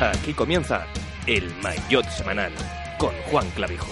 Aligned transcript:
Aquí 0.00 0.32
comienza 0.32 0.86
el 1.26 1.52
Maillot 1.60 2.08
Semanal 2.08 2.52
con 2.98 3.12
Juan 3.30 3.50
Clavijo. 3.56 3.88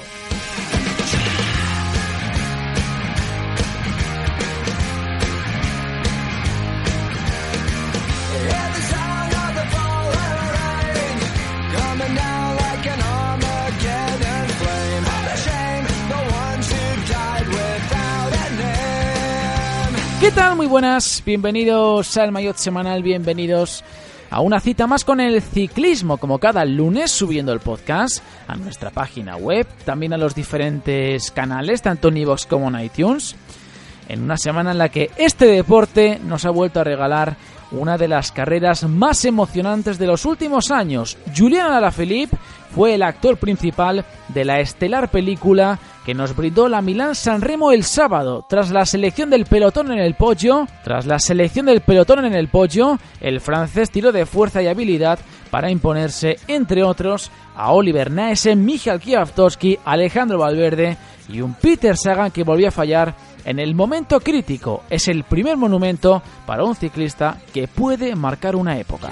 ¿Qué 20.21 20.31
tal? 20.31 20.55
Muy 20.57 20.67
buenas, 20.67 21.23
bienvenidos 21.27 22.17
al 22.17 22.31
Maillot 22.31 22.57
Semanal, 22.57 23.03
bienvenidos 23.03 23.83
a 24.31 24.41
una 24.41 24.61
cita 24.61 24.87
más 24.87 25.05
con 25.05 25.21
el 25.21 25.41
ciclismo, 25.43 26.17
como 26.17 26.39
cada 26.39 26.65
lunes 26.65 27.11
subiendo 27.11 27.53
el 27.53 27.61
podcast 27.61 28.23
a 28.49 28.57
nuestra 28.57 28.91
página 28.91 29.37
web, 29.37 29.67
también 29.85 30.13
a 30.13 30.19
los 30.19 30.35
diferentes 30.35 31.31
canales, 31.31 31.83
tanto 31.83 32.09
en 32.09 32.19
iVoox 32.19 32.47
como 32.47 32.69
en 32.69 32.85
iTunes, 32.85 33.37
en 34.09 34.23
una 34.23 34.37
semana 34.37 34.73
en 34.73 34.79
la 34.79 34.89
que 34.89 35.11
este 35.17 35.47
deporte 35.47 36.21
nos 36.25 36.45
ha 36.45 36.51
vuelto 36.51 36.81
a 36.81 36.85
regalar 36.85 37.37
una 37.71 37.99
de 37.99 38.09
las 38.09 38.33
carreras 38.33 38.85
más 38.85 39.25
emocionantes 39.25 39.99
de 39.99 40.07
los 40.07 40.25
últimos 40.25 40.71
años. 40.71 41.17
Julián 41.37 41.73
Alaphilippe 41.73 42.37
fue 42.75 42.95
el 42.95 43.03
actor 43.03 43.39
principal 43.39 44.05
de 44.29 44.45
la 44.45 44.61
estelar 44.61 45.11
película 45.11 45.79
que 46.05 46.15
nos 46.15 46.37
brindó 46.37 46.69
la 46.69 46.83
Milán 46.83 47.15
San 47.15 47.41
Remo 47.41 47.73
el 47.73 47.83
sábado. 47.83 48.45
Tras 48.49 48.71
la 48.71 48.87
selección 48.87 49.31
del 49.31 49.47
pelotón 49.47 49.91
en 49.91 49.99
el 49.99 50.15
podio, 50.15 50.69
tras 50.85 51.07
la 51.07 51.19
selección 51.19 51.67
del 51.67 51.81
pelotón 51.81 52.25
en 52.25 52.35
el 52.35 52.49
podio, 52.49 52.99
el 53.21 53.41
francés 53.41 53.91
tiró 53.91 54.13
de 54.13 54.27
fuerza 54.27 54.63
y 54.63 54.69
habilidad 54.69 55.19
para 55.51 55.71
imponerse, 55.71 56.37
entre 56.47 56.85
otros, 56.85 57.31
a 57.57 57.73
Oliver 57.73 58.11
Naesen, 58.11 58.65
Michal 58.65 59.01
Kwiatkowski, 59.01 59.79
Alejandro 59.85 60.39
Valverde 60.39 60.97
y 61.29 61.41
un 61.41 61.55
Peter 61.55 61.97
Sagan 61.97 62.31
que 62.31 62.45
volvió 62.45 62.69
a 62.69 62.73
fallar 62.73 63.15
en 63.47 63.61
el 63.61 63.75
momento 63.75 64.21
crítico. 64.21 64.83
Es 64.91 65.09
el 65.09 65.25
primer 65.25 65.57
monumento 65.57 66.23
para 66.45 66.65
un 66.65 66.75
ciclista 66.75 67.39
que 67.55 67.69
puede 67.69 68.15
marcar 68.15 68.57
una 68.57 68.79
época. 68.79 69.09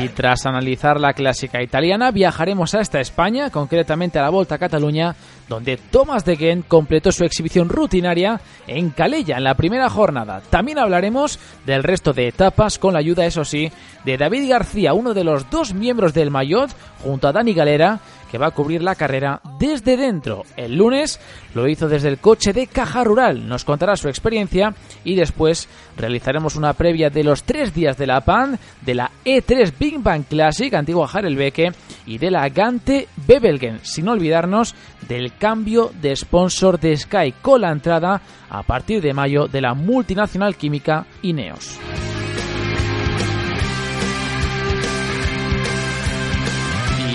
Y 0.00 0.08
tras 0.10 0.46
analizar 0.46 1.00
la 1.00 1.12
clásica 1.12 1.60
italiana, 1.60 2.12
viajaremos 2.12 2.76
hasta 2.76 3.00
España, 3.00 3.50
concretamente 3.50 4.20
a 4.20 4.22
la 4.22 4.30
Volta 4.30 4.54
a 4.54 4.58
Cataluña, 4.58 5.16
donde 5.48 5.76
Thomas 5.76 6.24
de 6.24 6.36
Gent 6.36 6.66
completó 6.68 7.12
su 7.12 7.24
exhibición 7.24 7.68
rutinaria 7.68 8.40
en 8.66 8.90
Calella 8.90 9.38
en 9.38 9.44
la 9.44 9.54
primera 9.54 9.88
jornada. 9.88 10.42
También 10.50 10.78
hablaremos 10.78 11.38
del 11.64 11.82
resto 11.82 12.12
de 12.12 12.28
etapas 12.28 12.78
con 12.78 12.92
la 12.92 13.00
ayuda, 13.00 13.26
eso 13.26 13.44
sí, 13.44 13.72
de 14.04 14.16
David 14.16 14.48
García, 14.48 14.92
uno 14.92 15.14
de 15.14 15.24
los 15.24 15.50
dos 15.50 15.74
miembros 15.74 16.14
del 16.14 16.30
Mayotte, 16.30 16.74
junto 17.02 17.28
a 17.28 17.32
Dani 17.32 17.54
Galera, 17.54 18.00
que 18.30 18.38
va 18.38 18.48
a 18.48 18.50
cubrir 18.52 18.82
la 18.82 18.94
carrera 18.94 19.40
desde 19.58 19.96
dentro. 19.96 20.44
El 20.56 20.76
lunes 20.76 21.20
lo 21.54 21.68
hizo 21.68 21.88
desde 21.88 22.08
el 22.08 22.18
coche 22.18 22.52
de 22.52 22.66
Caja 22.66 23.04
Rural, 23.04 23.48
nos 23.48 23.64
contará 23.64 23.96
su 23.96 24.08
experiencia 24.08 24.74
y 25.04 25.14
después 25.14 25.68
realizaremos 25.96 26.56
una 26.56 26.72
previa 26.72 27.10
de 27.10 27.24
los 27.24 27.42
tres 27.42 27.74
días 27.74 27.96
de 27.96 28.06
la 28.06 28.20
PAN, 28.20 28.58
de 28.82 28.94
la 28.94 29.10
E3 29.24 29.72
Big 29.78 30.00
Bang 30.00 30.24
Classic, 30.24 30.72
antigua 30.74 31.08
Harelbeke, 31.12 31.72
y 32.06 32.18
de 32.18 32.30
la 32.30 32.48
Gante 32.48 33.08
Bebelgen, 33.26 33.80
sin 33.82 34.08
olvidarnos 34.08 34.74
del 35.08 35.36
cambio 35.36 35.90
de 36.00 36.16
sponsor 36.16 36.78
de 36.80 36.96
Sky 36.96 37.34
con 37.42 37.62
la 37.62 37.70
entrada 37.70 38.20
a 38.50 38.62
partir 38.62 39.02
de 39.02 39.14
mayo 39.14 39.46
de 39.46 39.60
la 39.60 39.74
multinacional 39.74 40.56
química 40.56 41.06
Ineos. 41.22 41.78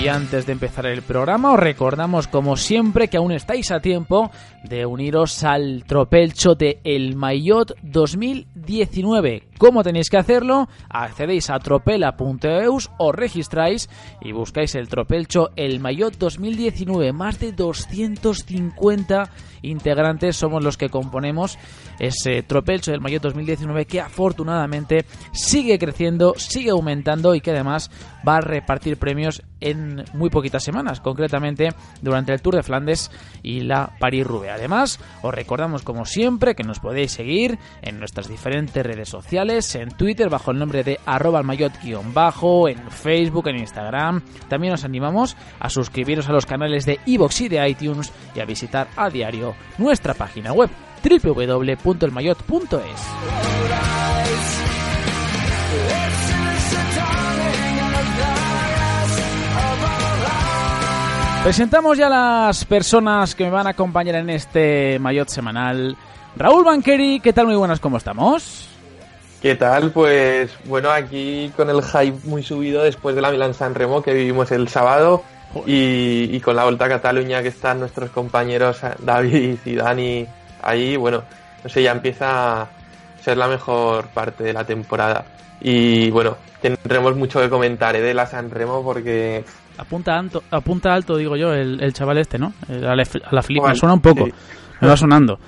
Y 0.03 0.09
antes 0.09 0.45
de 0.45 0.51
empezar 0.51 0.85
el 0.85 1.01
programa, 1.01 1.53
os 1.53 1.59
recordamos 1.61 2.27
como 2.27 2.57
siempre 2.57 3.07
que 3.07 3.15
aún 3.15 3.31
estáis 3.31 3.71
a 3.71 3.79
tiempo 3.79 4.31
de 4.63 4.85
uniros 4.85 5.44
al 5.44 5.84
tropelcho 5.85 6.56
de 6.56 6.79
El 6.84 7.16
Maillot 7.16 7.75
2019. 7.81 9.50
¿Cómo 9.57 9.84
tenéis 9.84 10.09
que 10.09 10.18
hacerlo? 10.18 10.68
Accedéis 10.90 11.50
a 11.50 11.59
tropela.eus, 11.59 12.90
os 12.97 13.16
registráis 13.16 13.90
y 14.22 14.31
buscáis 14.31 14.75
el 14.75 14.88
tropelcho 14.88 15.51
El 15.56 15.79
Maillot 15.79 16.18
2019. 16.18 17.13
Más 17.13 17.40
de 17.40 17.51
250 17.51 19.29
integrantes 19.62 20.35
somos 20.35 20.63
los 20.63 20.78
que 20.78 20.90
componemos 20.90 21.57
ese 22.00 22.44
tropelcho 22.44 22.91
del 22.91 23.01
Maillot 23.01 23.24
2019 23.24 23.85
que 23.85 24.01
afortunadamente 24.01 25.06
sigue 25.31 25.80
creciendo, 25.80 26.34
sigue 26.38 26.72
aumentando 26.72 27.35
y 27.35 27.41
que 27.41 27.51
además 27.51 27.90
va 28.28 28.38
a 28.38 28.41
repartir 28.41 28.97
premios 28.97 29.41
en 29.59 30.03
muy 30.13 30.30
poquitas 30.30 30.63
semanas, 30.63 31.00
concretamente 31.00 31.69
durante 32.01 32.34
el 32.34 32.41
Tour 32.41 32.56
de 32.56 32.63
Flandes 32.63 33.09
y 33.41 33.62
la 33.62 33.91
Paris-Roubaix. 34.00 34.52
Además, 34.53 34.99
os 35.21 35.33
recordamos 35.33 35.83
como 35.83 36.05
siempre 36.05 36.55
que 36.55 36.63
nos 36.63 36.79
podéis 36.79 37.11
seguir 37.11 37.57
en 37.81 37.99
nuestras 37.99 38.27
diferentes 38.27 38.85
redes 38.85 39.09
sociales, 39.09 39.75
en 39.75 39.89
Twitter 39.91 40.29
bajo 40.29 40.51
el 40.51 40.59
nombre 40.59 40.83
de 40.83 40.99
arroba 41.05 41.41
bajo 42.13 42.67
en 42.67 42.91
Facebook, 42.91 43.47
en 43.47 43.57
Instagram. 43.57 44.21
También 44.47 44.73
os 44.73 44.83
animamos 44.83 45.35
a 45.59 45.69
suscribiros 45.69 46.29
a 46.29 46.33
los 46.33 46.45
canales 46.45 46.85
de 46.85 46.99
iVoox 47.05 47.41
y 47.41 47.49
de 47.49 47.67
iTunes 47.69 48.11
y 48.35 48.39
a 48.39 48.45
visitar 48.45 48.87
a 48.95 49.09
diario 49.09 49.55
nuestra 49.77 50.13
página 50.13 50.53
web 50.53 50.69
www.elmayot.es. 51.03 52.43
Presentamos 61.43 61.97
ya 61.97 62.07
las 62.07 62.63
personas 62.63 63.35
que 63.35 63.43
me 63.43 63.49
van 63.49 63.67
a 63.67 63.71
acompañar 63.71 64.15
en 64.15 64.29
este 64.29 64.97
Mayotte 64.97 65.29
semanal. 65.29 65.97
Raúl 66.37 66.63
Banqueri, 66.63 67.19
¿qué 67.19 67.33
tal? 67.33 67.47
Muy 67.47 67.57
buenas, 67.57 67.81
¿cómo 67.81 67.97
estamos? 67.97 68.69
¿Qué 69.41 69.55
tal? 69.55 69.91
Pues 69.91 70.51
bueno, 70.63 70.89
aquí 70.89 71.51
con 71.57 71.69
el 71.69 71.83
hype 71.83 72.25
muy 72.29 72.43
subido 72.43 72.81
después 72.83 73.13
de 73.13 73.21
la 73.21 73.29
Milan 73.29 73.53
San 73.53 73.75
Remo 73.75 74.01
que 74.01 74.13
vivimos 74.13 74.53
el 74.53 74.69
sábado 74.69 75.21
y, 75.65 76.29
y, 76.33 76.39
con 76.39 76.55
la 76.55 76.63
Volta 76.63 76.85
a 76.85 76.89
Cataluña 76.89 77.41
que 77.41 77.49
están 77.49 77.81
nuestros 77.81 78.09
compañeros 78.11 78.79
David 78.99 79.57
y 79.65 79.75
Dani 79.75 80.25
ahí, 80.61 80.95
bueno, 80.95 81.23
no 81.61 81.69
sé, 81.69 81.83
ya 81.83 81.91
empieza 81.91 82.61
a 82.61 82.67
ser 83.21 83.35
la 83.35 83.49
mejor 83.49 84.07
parte 84.07 84.45
de 84.45 84.53
la 84.53 84.63
temporada. 84.63 85.25
Y 85.63 86.12
bueno, 86.12 86.38
tendremos 86.62 87.16
mucho 87.16 87.40
que 87.40 87.50
comentar 87.50 87.96
¿eh? 87.96 88.01
de 88.01 88.13
la 88.13 88.25
San 88.28 88.51
Remo 88.51 88.84
porque 88.84 89.44
Apunta 89.78 90.18
alto, 90.19 90.44
apunta 90.51 90.94
alto 90.94 91.18
digo 91.18 91.35
yo, 91.35 91.53
el, 91.53 91.81
el 91.81 91.94
chaval 91.94 92.19
este, 92.19 92.38
¿no? 92.38 92.53
A 92.69 92.96
la, 92.96 93.03
a 93.03 93.35
la 93.35 93.41
Filipe, 93.41 93.68
me 93.68 93.75
suena 93.75 93.94
un 93.94 94.01
poco, 94.01 94.25
sí. 94.25 94.34
me 94.81 94.88
va 94.88 94.97
sonando. 94.97 95.40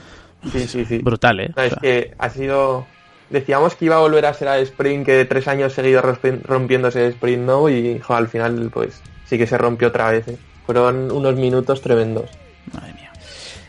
Sí, 0.52 0.68
sí, 0.68 0.86
sí. 0.86 0.98
Brutal, 1.00 1.40
¿eh? 1.40 1.52
No, 1.56 1.64
es 1.64 1.76
que 1.81 2.14
ha 2.18 2.30
sido... 2.30 2.86
Decíamos 3.30 3.76
que 3.76 3.86
iba 3.86 3.96
a 3.96 4.00
volver 4.00 4.26
a 4.28 4.34
ser 4.34 4.48
al 4.48 4.62
sprint, 4.62 5.06
que 5.06 5.14
de 5.14 5.26
tres 5.26 5.48
años 5.48 5.74
seguidos 5.74 6.06
rompiéndose 6.44 7.06
el 7.06 7.14
sprint, 7.14 7.44
¿no? 7.44 7.70
Y 7.70 8.00
jo, 8.00 8.14
al 8.14 8.28
final, 8.28 8.70
pues, 8.72 9.02
sí 9.26 9.38
que 9.38 9.47
se 9.47 9.58
rompió 9.58 9.88
otra 9.88 10.12
vez, 10.12 10.28
¿eh? 10.28 10.38
Fueron 10.66 11.12
unos 11.12 11.36
minutos 11.36 11.82
tremendos. 11.82 12.30
Madre 12.72 12.94
mía. 12.94 13.04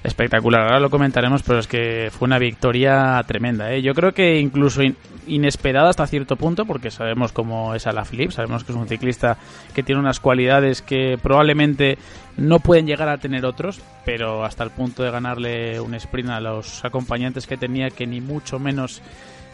Espectacular, 0.06 0.62
ahora 0.62 0.78
lo 0.78 0.89
comentaremos, 0.89 1.43
pero 1.43 1.59
es 1.59 1.67
que 1.67 2.12
fue 2.17 2.27
una 2.27 2.39
victoria 2.39 3.21
tremenda. 3.27 3.72
¿eh? 3.72 3.83
Yo 3.83 3.93
creo 3.93 4.15
que 4.15 4.39
incluso 4.39 4.81
in 4.84 4.97
inesperada 5.27 5.91
hasta 5.91 6.06
cierto 6.06 6.37
punto, 6.37 6.65
porque 6.65 6.93
sabemos 6.93 7.33
cómo 7.33 7.75
es 7.75 7.89
Alaphilippe, 7.89 8.33
sabemos 8.33 8.62
que 8.62 8.71
es 8.71 8.78
un 8.78 8.87
ciclista 8.87 9.37
que 9.75 9.83
tiene 9.83 10.00
unas 10.00 10.21
cualidades 10.21 10.81
que 10.81 11.19
probablemente 11.21 11.99
no 12.36 12.60
pueden 12.60 12.86
llegar 12.86 13.09
a 13.09 13.19
tener 13.19 13.45
otros, 13.45 13.80
pero 14.04 14.45
hasta 14.45 14.63
el 14.63 14.71
punto 14.71 15.03
de 15.03 15.10
ganarle 15.10 15.80
un 15.80 15.95
sprint 15.95 16.30
a 16.30 16.39
los 16.39 16.84
acompañantes 16.84 17.48
que 17.48 17.57
tenía, 17.57 17.91
que 17.91 18.07
ni 18.07 18.21
mucho 18.21 18.60
menos 18.60 19.03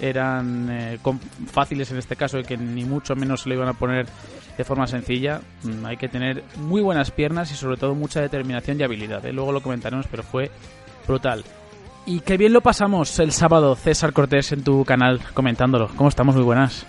eran 0.02 0.69
eh, 0.69 0.99
fáciles 1.46 1.90
en 1.93 1.99
este 1.99 2.16
caso 2.16 2.38
y 2.38 2.43
que 2.43 2.56
ni 2.56 2.84
mucho 2.84 3.14
menos 3.14 3.43
se 3.43 3.49
lo 3.49 3.54
iban 3.54 3.69
a 3.69 3.75
poner 3.75 4.06
de 4.58 4.64
forma 4.64 4.87
sencilla. 4.87 5.40
Mm, 5.62 5.87
hay 5.87 5.96
que 5.96 6.08
tener 6.08 6.43
muy 6.56 6.82
buenas 6.82 7.12
piernas 7.12 7.52
y 7.52 7.54
sobre 7.54 7.76
todo 7.76 7.94
mucha 7.94 8.20
determinación 8.20 8.78
y 8.81 8.82
habilidad. 8.82 9.25
¿eh? 9.25 9.32
Luego 9.32 9.52
lo 9.52 9.62
comentaremos, 9.62 10.06
pero 10.10 10.25
fue 10.25 10.50
brutal. 11.06 11.44
Y 12.04 12.20
qué 12.20 12.37
bien 12.37 12.52
lo 12.52 12.60
pasamos 12.60 13.16
el 13.20 13.31
sábado, 13.31 13.76
César 13.76 14.12
Cortés, 14.12 14.50
en 14.50 14.64
tu 14.64 14.84
canal 14.84 15.20
comentándolo. 15.34 15.88
¿Cómo 15.94 16.08
estamos? 16.08 16.34
Muy 16.34 16.44
buenas. 16.44 16.84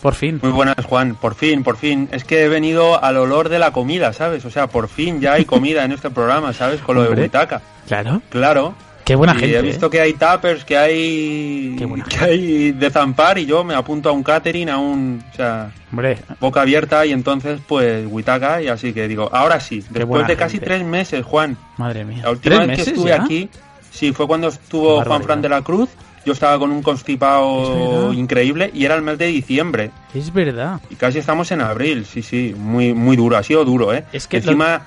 Por 0.00 0.14
fin. 0.14 0.38
Muy 0.42 0.52
buenas, 0.52 0.84
Juan. 0.84 1.16
Por 1.16 1.34
fin, 1.34 1.64
por 1.64 1.76
fin. 1.76 2.08
Es 2.12 2.24
que 2.24 2.44
he 2.44 2.48
venido 2.48 3.02
al 3.02 3.16
olor 3.16 3.48
de 3.48 3.58
la 3.58 3.72
comida, 3.72 4.12
¿sabes? 4.12 4.44
O 4.44 4.50
sea, 4.50 4.68
por 4.68 4.88
fin 4.88 5.20
ya 5.20 5.34
hay 5.34 5.44
comida 5.44 5.84
en 5.84 5.92
este 5.92 6.10
programa, 6.10 6.52
¿sabes? 6.52 6.80
Con 6.80 6.96
lo 6.96 7.02
de 7.02 7.22
Butaca. 7.22 7.60
Claro. 7.86 8.22
Claro. 8.28 8.74
Qué 9.04 9.14
buena 9.14 9.34
y 9.36 9.40
gente. 9.40 9.58
He 9.58 9.62
visto 9.62 9.86
¿eh? 9.86 9.90
que 9.90 10.00
hay 10.00 10.12
tappers, 10.14 10.64
que 10.64 10.76
hay 10.76 11.74
Qué 11.78 11.84
buena 11.84 12.04
que 12.04 12.24
hay 12.24 12.72
de 12.72 12.90
zampar 12.90 13.38
y 13.38 13.46
yo 13.46 13.64
me 13.64 13.74
apunto 13.74 14.08
a 14.08 14.12
un 14.12 14.22
catering, 14.22 14.68
a 14.68 14.78
un, 14.78 15.22
o 15.32 15.36
sea, 15.36 15.72
Hombre, 15.90 16.18
boca 16.40 16.62
abierta 16.62 17.04
y 17.04 17.12
entonces 17.12 17.60
pues 17.66 18.06
Huitaca 18.06 18.62
y 18.62 18.68
así 18.68 18.92
que 18.92 19.08
digo, 19.08 19.28
ahora 19.32 19.60
sí, 19.60 19.84
después 19.90 20.26
de 20.26 20.36
casi 20.36 20.58
gente. 20.58 20.66
tres 20.66 20.84
meses, 20.84 21.24
Juan. 21.24 21.56
madre 21.76 22.04
mía. 22.04 22.22
La 22.22 22.30
última 22.30 22.56
¿Tres 22.56 22.68
vez 22.68 22.76
que 22.84 22.90
estuve 22.90 23.10
ya? 23.10 23.22
aquí, 23.22 23.48
sí, 23.90 24.12
fue 24.12 24.26
cuando 24.26 24.48
estuvo. 24.48 25.02
Juan 25.02 25.22
Fran 25.22 25.42
de 25.42 25.48
la 25.48 25.62
Cruz 25.62 25.90
yo 26.24 26.32
estaba 26.32 26.58
con 26.58 26.70
un 26.70 26.82
constipado 26.82 28.12
increíble 28.12 28.70
y 28.72 28.84
era 28.84 28.94
el 28.94 29.02
mes 29.02 29.18
de 29.18 29.26
diciembre. 29.26 29.90
Es 30.14 30.32
verdad. 30.32 30.80
Y 30.90 30.94
casi 30.94 31.18
estamos 31.18 31.50
en 31.50 31.60
abril, 31.60 32.04
sí, 32.04 32.22
sí, 32.22 32.54
muy, 32.56 32.94
muy 32.94 33.16
duro, 33.16 33.36
ha 33.36 33.42
sido 33.42 33.64
duro, 33.64 33.92
¿eh? 33.92 34.04
Es 34.12 34.26
que 34.26 34.36
Encima, 34.38 34.82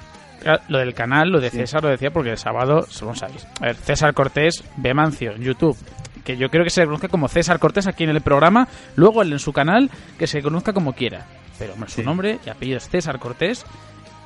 Lo 0.68 0.78
del 0.80 0.94
canal, 0.94 1.30
lo 1.30 1.40
de 1.40 1.50
Sí. 1.50 1.58
César 1.58 1.84
lo 1.84 1.90
decía 1.90 2.12
porque 2.12 2.32
el 2.32 2.38
sábado, 2.38 2.84
según 2.90 3.16
sabéis. 3.16 3.48
A 3.62 3.66
ver, 3.66 3.76
César 3.76 4.14
Cortés, 4.14 4.64
Bemancio, 4.78 5.32
en 5.32 5.42
YouTube. 5.42 5.78
Que 6.24 6.38
yo 6.38 6.50
creo 6.50 6.64
que 6.64 6.70
se 6.70 6.82
le 6.82 6.88
conozca 6.88 7.08
como 7.08 7.28
César 7.28 7.60
Cortés 7.60 7.88
aquí 7.88 8.04
en 8.04 8.10
el 8.12 8.22
programa. 8.22 8.68
Luego 8.96 9.22
él 9.22 9.32
en 9.34 9.40
su 9.40 9.54
canal, 9.54 9.90
que 10.18 10.28
se 10.28 10.42
conozca 10.42 10.74
como 10.74 10.94
quiera. 10.94 11.26
Pero 11.60 11.74
hombre, 11.74 11.90
su 11.90 12.02
Sí. 12.02 12.04
nombre 12.06 12.40
y 12.46 12.50
apellido 12.50 12.78
es 12.78 12.90
César 12.90 13.20
Cortés. 13.20 13.66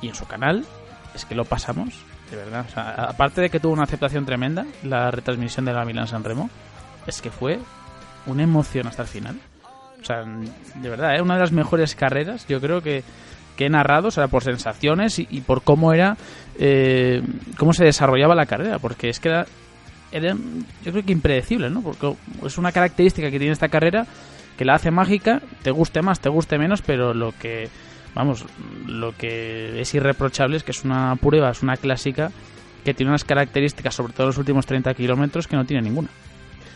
Y 0.02 0.08
en 0.08 0.14
su 0.14 0.26
canal, 0.26 0.64
es 1.14 1.24
que 1.26 1.34
lo 1.34 1.44
pasamos, 1.44 1.94
de 2.30 2.36
verdad. 2.36 2.64
O 2.68 2.72
sea, 2.72 2.90
aparte 3.08 3.40
de 3.42 3.50
que 3.50 3.60
tuvo 3.60 3.72
una 3.74 3.82
aceptación 3.84 4.24
tremenda, 4.24 4.64
la 4.82 5.10
retransmisión 5.10 5.64
de 5.66 5.72
la 5.74 5.84
Milán 5.84 6.06
San 6.08 6.24
Remo, 6.24 6.48
es 7.06 7.20
que 7.20 7.30
fue 7.30 7.58
una 8.26 8.42
emoción 8.42 8.86
hasta 8.86 9.02
el 9.02 9.08
final. 9.08 9.36
O 10.00 10.04
sea, 10.04 10.24
de 10.24 10.88
verdad, 10.88 11.14
es 11.16 11.20
una 11.20 11.34
de 11.34 11.40
las 11.40 11.52
mejores 11.52 11.94
carreras, 11.94 12.46
yo 12.48 12.58
creo 12.62 12.80
que, 12.80 13.04
que 13.60 13.66
he 13.66 13.68
narrado, 13.68 14.08
o 14.08 14.28
por 14.28 14.42
sensaciones 14.42 15.18
y, 15.18 15.28
y 15.30 15.42
por 15.42 15.60
cómo 15.60 15.92
era, 15.92 16.16
eh, 16.58 17.20
cómo 17.58 17.74
se 17.74 17.84
desarrollaba 17.84 18.34
la 18.34 18.46
carrera, 18.46 18.78
porque 18.78 19.10
es 19.10 19.20
que 19.20 19.28
era, 19.28 20.34
yo 20.82 20.92
creo 20.92 21.04
que 21.04 21.12
impredecible, 21.12 21.68
¿no? 21.68 21.82
Porque 21.82 22.10
es 22.46 22.56
una 22.56 22.72
característica 22.72 23.30
que 23.30 23.38
tiene 23.38 23.52
esta 23.52 23.68
carrera 23.68 24.06
que 24.56 24.64
la 24.64 24.76
hace 24.76 24.90
mágica, 24.90 25.42
te 25.62 25.72
guste 25.72 26.00
más, 26.00 26.20
te 26.20 26.30
guste 26.30 26.56
menos, 26.56 26.80
pero 26.80 27.12
lo 27.12 27.32
que, 27.38 27.68
vamos, 28.14 28.46
lo 28.86 29.14
que 29.14 29.78
es 29.78 29.92
irreprochable 29.92 30.56
es 30.56 30.62
que 30.62 30.70
es 30.70 30.82
una 30.82 31.14
prueba, 31.16 31.50
es 31.50 31.62
una 31.62 31.76
clásica 31.76 32.32
que 32.82 32.94
tiene 32.94 33.10
unas 33.10 33.24
características, 33.24 33.94
sobre 33.94 34.14
todo 34.14 34.28
los 34.28 34.38
últimos 34.38 34.64
30 34.64 34.94
kilómetros, 34.94 35.46
que 35.46 35.56
no 35.56 35.66
tiene 35.66 35.82
ninguna. 35.82 36.08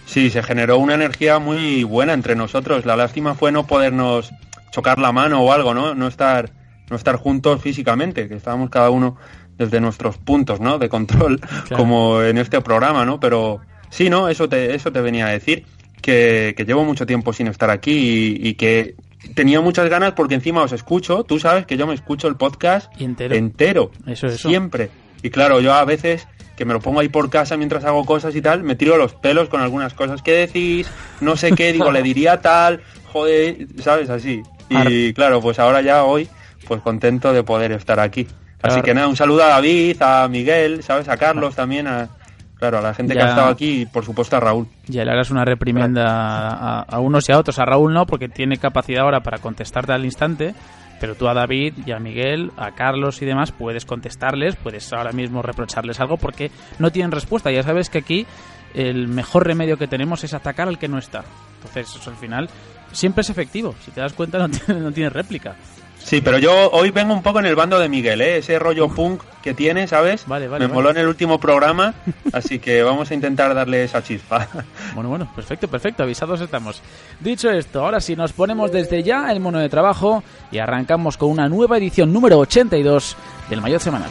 sí, 0.05 0.29
se 0.29 0.43
generó 0.43 0.77
una 0.77 0.97
energía 0.97 1.39
muy 1.39 1.83
buena 1.83 2.13
entre 2.13 2.37
nosotros. 2.37 2.85
La 2.85 2.95
lástima 2.95 3.35
fue 3.35 3.53
no 3.53 3.67
podernos 3.67 4.35
chocar 4.71 4.99
la 4.99 5.13
mano 5.13 5.41
o 5.41 5.51
algo, 5.51 5.73
¿no? 5.73 5.95
No 5.95 6.09
estar, 6.09 6.51
no 6.91 6.97
estar 6.97 7.17
juntos 7.17 7.61
físicamente, 7.63 8.29
que 8.29 8.35
estábamos 8.35 8.71
cada 8.71 8.91
uno 8.91 9.17
desde 9.57 9.81
nuestros 9.81 10.19
puntos, 10.19 10.61
¿no? 10.61 10.79
De 10.79 10.89
control, 10.89 11.41
Claro. 11.41 11.77
como 11.77 12.23
en 12.23 12.39
este 12.39 12.61
programa, 12.61 13.05
¿no? 13.05 13.21
Pero 13.21 13.61
sí, 13.91 14.11
¿no? 14.11 14.29
Eso 14.29 14.49
te, 14.49 14.75
eso 14.75 14.93
te 14.93 15.01
venía 15.01 15.27
a 15.27 15.31
decir, 15.31 15.65
que, 16.03 16.55
que 16.57 16.65
llevo 16.65 16.85
mucho 16.85 17.07
tiempo 17.07 17.33
sin 17.33 17.47
estar 17.47 17.71
aquí 17.71 18.37
y, 18.43 18.49
y 18.49 18.55
que 18.55 18.95
tenía 19.35 19.61
muchas 19.63 19.89
ganas 19.89 20.13
porque 20.13 20.35
encima 20.35 20.63
os 20.63 20.73
escucho, 20.73 21.25
tú 21.25 21.39
sabes 21.39 21.65
que 21.67 21.77
yo 21.79 21.87
me 21.87 21.95
escucho 21.95 22.29
el 22.29 22.37
podcast 22.37 22.93
Y 23.01 23.05
entero. 23.05 23.35
entero, 23.35 23.91
Eso, 24.07 24.27
eso. 24.27 24.49
siempre. 24.49 24.91
Y 25.23 25.31
claro, 25.31 25.61
yo 25.61 25.73
a 25.73 25.85
veces 25.87 26.27
que 26.57 26.65
me 26.67 26.75
lo 26.75 26.81
pongo 26.81 27.01
ahí 27.01 27.09
por 27.09 27.31
casa 27.31 27.57
mientras 27.57 27.85
hago 27.85 28.05
cosas 28.05 28.37
y 28.37 28.43
tal, 28.43 28.63
me 28.63 28.75
tiro 28.77 28.97
los 28.99 29.15
pelos 29.15 29.49
con 29.49 29.61
algunas 29.63 29.95
cosas 29.95 30.21
que 30.23 30.33
decís, 30.33 30.87
no 31.21 31.37
sé 31.37 31.53
qué, 31.53 31.73
digo, 31.73 31.91
le 31.91 32.03
diría 32.03 32.41
tal, 32.43 32.83
joder, 33.13 33.67
¿sabes? 33.81 34.11
Así. 34.11 34.43
Y 34.69 35.13
claro, 35.15 35.41
pues 35.41 35.59
ahora 35.59 35.81
ya 35.81 36.05
hoy, 36.05 36.29
pues 36.67 36.81
contento 36.83 37.33
de 37.33 37.43
poder 37.43 37.73
estar 37.73 38.01
aquí. 38.01 38.27
Así 38.63 38.81
que 38.81 38.95
nada, 38.95 39.09
un 39.09 39.17
saludo 39.17 39.45
a 39.45 39.49
David, 39.49 40.01
a 40.01 40.27
Miguel, 40.27 40.83
¿sabes? 40.83 41.09
A 41.09 41.19
Carlos 41.19 41.55
también, 41.55 41.87
a, 41.87 42.09
claro, 42.57 42.79
a 42.79 42.81
la 42.81 42.95
gente 42.95 43.13
que 43.13 43.21
ha 43.21 43.29
estado 43.29 43.49
aquí 43.49 43.83
y 43.83 43.87
por 43.87 44.05
supuesto 44.05 44.37
a 44.37 44.41
Raúl. 44.41 44.67
Ya 44.87 45.05
le 45.05 45.11
harás 45.11 45.31
una 45.31 45.45
reprimenda 45.45 46.07
a, 46.07 46.81
a 46.81 47.01
unos 47.01 47.29
y 47.29 47.33
a 47.33 47.39
otros. 47.39 47.59
A 47.59 47.67
Raúl 47.67 47.93
no, 47.93 48.07
porque 48.07 48.29
tiene 48.29 48.57
capacidad 48.57 49.03
ahora 49.03 49.21
para 49.21 49.39
contestarte 49.39 49.93
al 49.93 50.05
instante. 50.05 50.55
Pero 51.01 51.17
tú 51.17 51.29
a 51.29 51.35
David 51.35 51.75
y 51.85 51.93
a 51.93 51.99
Miguel, 51.99 52.53
a 52.57 52.71
Carlos 52.71 53.21
y 53.21 53.27
demás, 53.27 53.53
puedes 53.53 53.85
contestarles, 53.85 54.57
puedes 54.57 54.91
ahora 54.93 55.13
mismo 55.13 55.43
reprocharles 55.43 56.01
algo 56.01 56.17
porque 56.17 56.51
no 56.79 56.91
tienen 56.91 57.11
respuesta. 57.11 57.51
Ya 57.51 57.63
sabes 57.63 57.91
que 57.91 57.99
aquí 57.99 58.27
el 58.75 59.09
mejor 59.09 59.47
remedio 59.47 59.77
que 59.77 59.87
tenemos 59.87 60.25
es 60.25 60.35
atacar 60.35 60.69
al 60.69 60.79
que 60.79 60.89
no 60.89 60.99
está. 60.99 61.25
Entonces, 61.57 61.95
eso 61.95 62.11
al 62.11 62.17
final 62.17 62.49
siempre 62.93 63.23
es 63.23 63.31
efectivo. 63.31 63.75
Si 63.85 63.91
te 63.91 64.01
das 64.01 64.13
cuenta, 64.13 64.39
no 64.39 64.49
tiene, 64.49 64.81
no 64.81 64.93
tiene 64.93 65.11
réplica. 65.11 65.57
Sí, 66.05 66.21
pero 66.21 66.39
yo 66.39 66.71
hoy 66.73 66.91
vengo 66.91 67.15
un 67.15 67.23
poco 67.23 67.39
en 67.39 67.47
el 67.47 67.57
bando 67.57 67.79
de 67.79 67.89
Miguel, 67.89 68.21
¿eh? 68.21 68.37
Ese 68.37 68.59
rollo 68.59 68.89
punk 68.91 69.23
que 69.43 69.55
tiene, 69.55 69.89
¿sabes? 69.89 70.27
Vale, 70.27 70.49
vale, 70.49 70.61
Me 70.61 70.67
vale. 70.67 70.75
moló 70.75 70.91
en 70.91 70.99
el 70.99 71.09
último 71.09 71.41
programa, 71.41 71.95
así 72.35 72.59
que 72.59 72.83
vamos 72.83 73.11
a 73.11 73.15
intentar 73.15 73.55
darle 73.55 73.85
esa 73.85 74.03
chispa. 74.03 74.47
Bueno, 74.95 75.09
bueno, 75.09 75.33
perfecto, 75.35 75.67
perfecto, 75.67 76.03
avisados 76.03 76.43
estamos. 76.43 76.83
Dicho 77.21 77.51
esto, 77.51 77.83
ahora 77.83 78.01
sí 78.03 78.17
nos 78.17 78.35
ponemos 78.35 78.71
desde 78.71 79.03
ya 79.03 79.33
el 79.33 79.41
mono 79.41 79.59
de 79.61 79.71
trabajo 79.71 80.23
y 80.53 80.59
arrancamos 80.59 81.17
con 81.17 81.31
una 81.31 81.49
nueva 81.49 81.79
edición 81.79 82.13
número 82.13 82.39
82 82.39 83.17
del 83.49 83.63
Mayor 83.63 83.81
Semanal. 83.81 84.11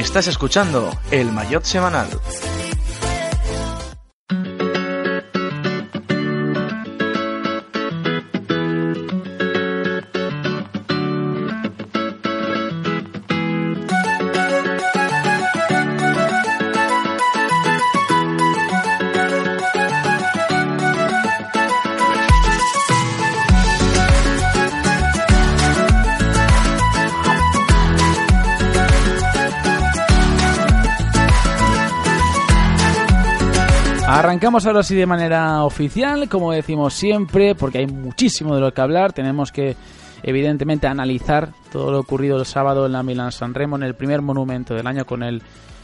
Estás 0.00 0.26
escuchando 0.28 0.90
el 1.10 1.32
Maillot 1.32 1.64
Semanal. 1.64 2.08
Arrancamos 34.36 34.66
ahora 34.66 34.82
sí 34.82 34.94
de 34.94 35.06
manera 35.06 35.64
oficial, 35.64 36.28
como 36.28 36.52
decimos 36.52 36.92
siempre, 36.92 37.54
porque 37.54 37.78
hay 37.78 37.86
muchísimo 37.86 38.54
de 38.54 38.60
lo 38.60 38.70
que 38.70 38.82
hablar. 38.82 39.14
Tenemos 39.14 39.50
que, 39.50 39.74
evidentemente, 40.22 40.86
analizar 40.86 41.48
todo 41.72 41.90
lo 41.90 42.00
ocurrido 42.00 42.36
el 42.36 42.44
sábado 42.44 42.84
en 42.84 42.92
la 42.92 43.02
Milan 43.02 43.32
San 43.32 43.54
Remo, 43.54 43.76
en 43.76 43.84
el 43.84 43.94
primer 43.94 44.20
monumento 44.20 44.74
del 44.74 44.86
año 44.86 45.06
con 45.06 45.22
el 45.22 45.40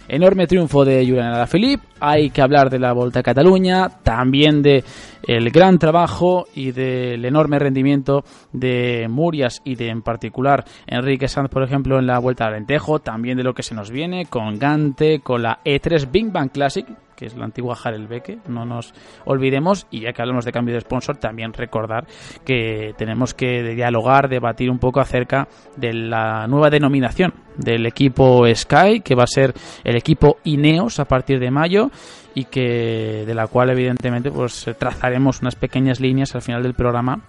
enorme 0.06 0.46
triunfo 0.46 0.84
de 0.84 0.98
Julian 0.98 1.32
Alaphilippe. 1.32 1.82
Hay 1.98 2.28
que 2.28 2.42
hablar 2.42 2.68
de 2.68 2.78
la 2.78 2.92
Volta 2.92 3.20
a 3.20 3.22
Cataluña, 3.22 3.88
también 3.88 4.60
de 4.60 4.84
el 5.22 5.50
gran 5.50 5.78
trabajo 5.78 6.46
y 6.54 6.72
del 6.72 7.24
enorme 7.24 7.58
rendimiento 7.58 8.24
de 8.52 9.06
Murias 9.08 9.60
y 9.64 9.76
de 9.76 9.88
en 9.88 10.02
particular 10.02 10.64
Enrique 10.86 11.28
Sanz, 11.28 11.48
por 11.48 11.62
ejemplo, 11.62 11.98
en 11.98 12.06
la 12.06 12.18
Vuelta 12.18 12.46
al 12.46 12.54
Alentejo, 12.54 12.98
también 12.98 13.36
de 13.36 13.44
lo 13.44 13.54
que 13.54 13.62
se 13.62 13.74
nos 13.74 13.90
viene 13.90 14.26
con 14.26 14.58
Gante, 14.58 15.20
con 15.20 15.42
la 15.42 15.60
E3 15.64 16.10
Big 16.10 16.30
Bang 16.30 16.50
Classic, 16.50 16.86
que 17.22 17.26
es 17.26 17.36
la 17.36 17.44
antigua 17.44 17.76
Harelbeke, 17.80 18.38
no 18.48 18.64
nos 18.64 18.94
olvidemos, 19.24 19.86
y 19.92 20.00
ya 20.00 20.12
que 20.12 20.22
hablamos 20.22 20.44
de 20.44 20.50
cambio 20.50 20.74
de 20.74 20.80
sponsor, 20.80 21.18
también 21.18 21.52
recordar 21.52 22.06
que 22.44 22.94
tenemos 22.96 23.32
que 23.32 23.62
dialogar, 23.62 24.28
debatir 24.28 24.70
un 24.70 24.80
poco 24.80 24.98
acerca 25.00 25.46
de 25.76 25.92
la 25.92 26.48
nueva 26.48 26.68
denominación 26.68 27.32
del 27.56 27.86
equipo 27.86 28.44
Sky, 28.52 29.02
que 29.04 29.14
va 29.14 29.24
a 29.24 29.28
ser 29.28 29.54
el 29.84 29.96
equipo 29.96 30.38
Ineos 30.42 30.98
a 30.98 31.04
partir 31.04 31.38
de 31.38 31.52
mayo, 31.52 31.90
y 32.34 32.44
que 32.44 33.24
de 33.26 33.34
la 33.34 33.46
cual 33.46 33.70
evidentemente 33.70 34.30
pues 34.30 34.66
trazaremos 34.78 35.40
unas 35.40 35.54
pequeñas 35.54 36.00
líneas 36.00 36.34
al 36.34 36.42
final 36.42 36.62
del 36.62 36.74
programa 36.74 37.20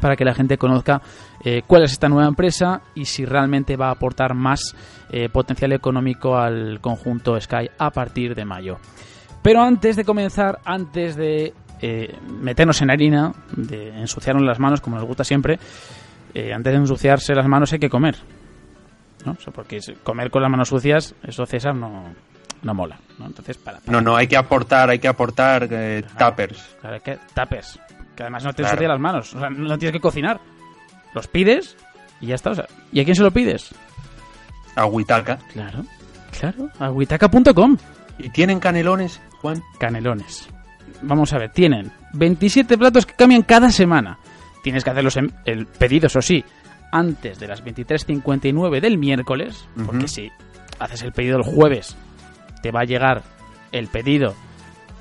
para 0.00 0.16
que 0.16 0.24
la 0.24 0.34
gente 0.34 0.58
conozca 0.58 1.00
eh, 1.44 1.62
cuál 1.66 1.84
es 1.84 1.92
esta 1.92 2.08
nueva 2.08 2.28
empresa 2.28 2.82
y 2.94 3.06
si 3.06 3.24
realmente 3.24 3.76
va 3.76 3.88
a 3.88 3.92
aportar 3.92 4.34
más 4.34 4.74
eh, 5.10 5.28
potencial 5.28 5.72
económico 5.72 6.36
al 6.36 6.80
conjunto 6.80 7.40
Sky 7.40 7.70
a 7.78 7.90
partir 7.90 8.34
de 8.34 8.44
mayo. 8.44 8.78
Pero 9.42 9.62
antes 9.62 9.96
de 9.96 10.04
comenzar, 10.04 10.58
antes 10.64 11.16
de 11.16 11.54
eh, 11.80 12.16
meternos 12.42 12.80
en 12.82 12.90
harina, 12.90 13.32
de 13.54 13.90
ensuciarnos 13.90 14.44
las 14.44 14.58
manos, 14.58 14.80
como 14.80 14.96
nos 14.96 15.04
gusta 15.04 15.24
siempre, 15.24 15.58
eh, 16.34 16.52
antes 16.52 16.72
de 16.72 16.78
ensuciarse 16.78 17.34
las 17.34 17.46
manos 17.46 17.72
hay 17.72 17.78
que 17.78 17.90
comer. 17.90 18.16
¿no? 19.24 19.32
O 19.32 19.40
sea, 19.40 19.52
porque 19.52 19.78
comer 20.02 20.30
con 20.30 20.42
las 20.42 20.50
manos 20.50 20.68
sucias, 20.68 21.14
eso 21.22 21.46
César 21.46 21.74
no, 21.74 22.14
no 22.62 22.74
mola. 22.74 22.98
¿no? 23.18 23.26
Entonces, 23.26 23.56
para, 23.58 23.78
para 23.80 23.92
No, 23.92 24.00
no, 24.00 24.16
hay 24.16 24.26
que 24.26 24.36
aportar, 24.36 24.90
hay 24.90 24.98
que 24.98 25.08
aportar 25.08 25.68
eh, 25.70 26.04
tuppers. 26.18 26.76
Claro, 26.80 27.00
que 27.02 27.18
tapes. 27.34 27.78
Que 28.14 28.22
además 28.22 28.44
no 28.44 28.50
te 28.52 28.62
Claro. 28.62 28.72
ensucian 28.74 28.90
las 28.90 29.00
manos. 29.00 29.34
O 29.34 29.38
sea, 29.40 29.50
no 29.50 29.78
tienes 29.78 29.92
que 29.92 30.00
cocinar. 30.00 30.40
Los 31.14 31.28
pides 31.28 31.76
y 32.20 32.26
ya 32.28 32.34
está. 32.34 32.50
O 32.50 32.54
sea, 32.54 32.66
¿y 32.92 33.00
a 33.00 33.04
quién 33.04 33.14
se 33.16 33.22
lo 33.22 33.30
pides? 33.30 33.74
Agüitaca. 34.74 35.38
Claro, 35.52 35.84
claro. 36.38 36.70
Aguitaca.com. 36.78 37.76
¿Y 38.18 38.30
tienen 38.30 38.60
canelones, 38.60 39.20
Juan? 39.40 39.62
Canelones. 39.78 40.48
Vamos 41.02 41.32
a 41.32 41.38
ver, 41.38 41.50
tienen 41.52 41.92
27 42.14 42.78
platos 42.78 43.04
que 43.06 43.14
cambian 43.14 43.42
cada 43.42 43.70
semana. 43.70 44.18
Tienes 44.62 44.82
que 44.82 44.90
hacerlos 44.90 45.16
en 45.18 45.32
el 45.44 45.66
pedido, 45.66 46.06
eso 46.06 46.22
sí, 46.22 46.44
antes 46.90 47.38
de 47.38 47.46
las 47.46 47.62
23.59 47.62 48.80
del 48.80 48.98
miércoles, 48.98 49.68
porque 49.84 50.08
si 50.08 50.30
haces 50.78 51.02
el 51.02 51.12
pedido 51.12 51.36
el 51.36 51.42
jueves, 51.44 51.96
te 52.62 52.70
va 52.70 52.80
a 52.80 52.84
llegar 52.84 53.22
el 53.72 53.88
pedido 53.88 54.34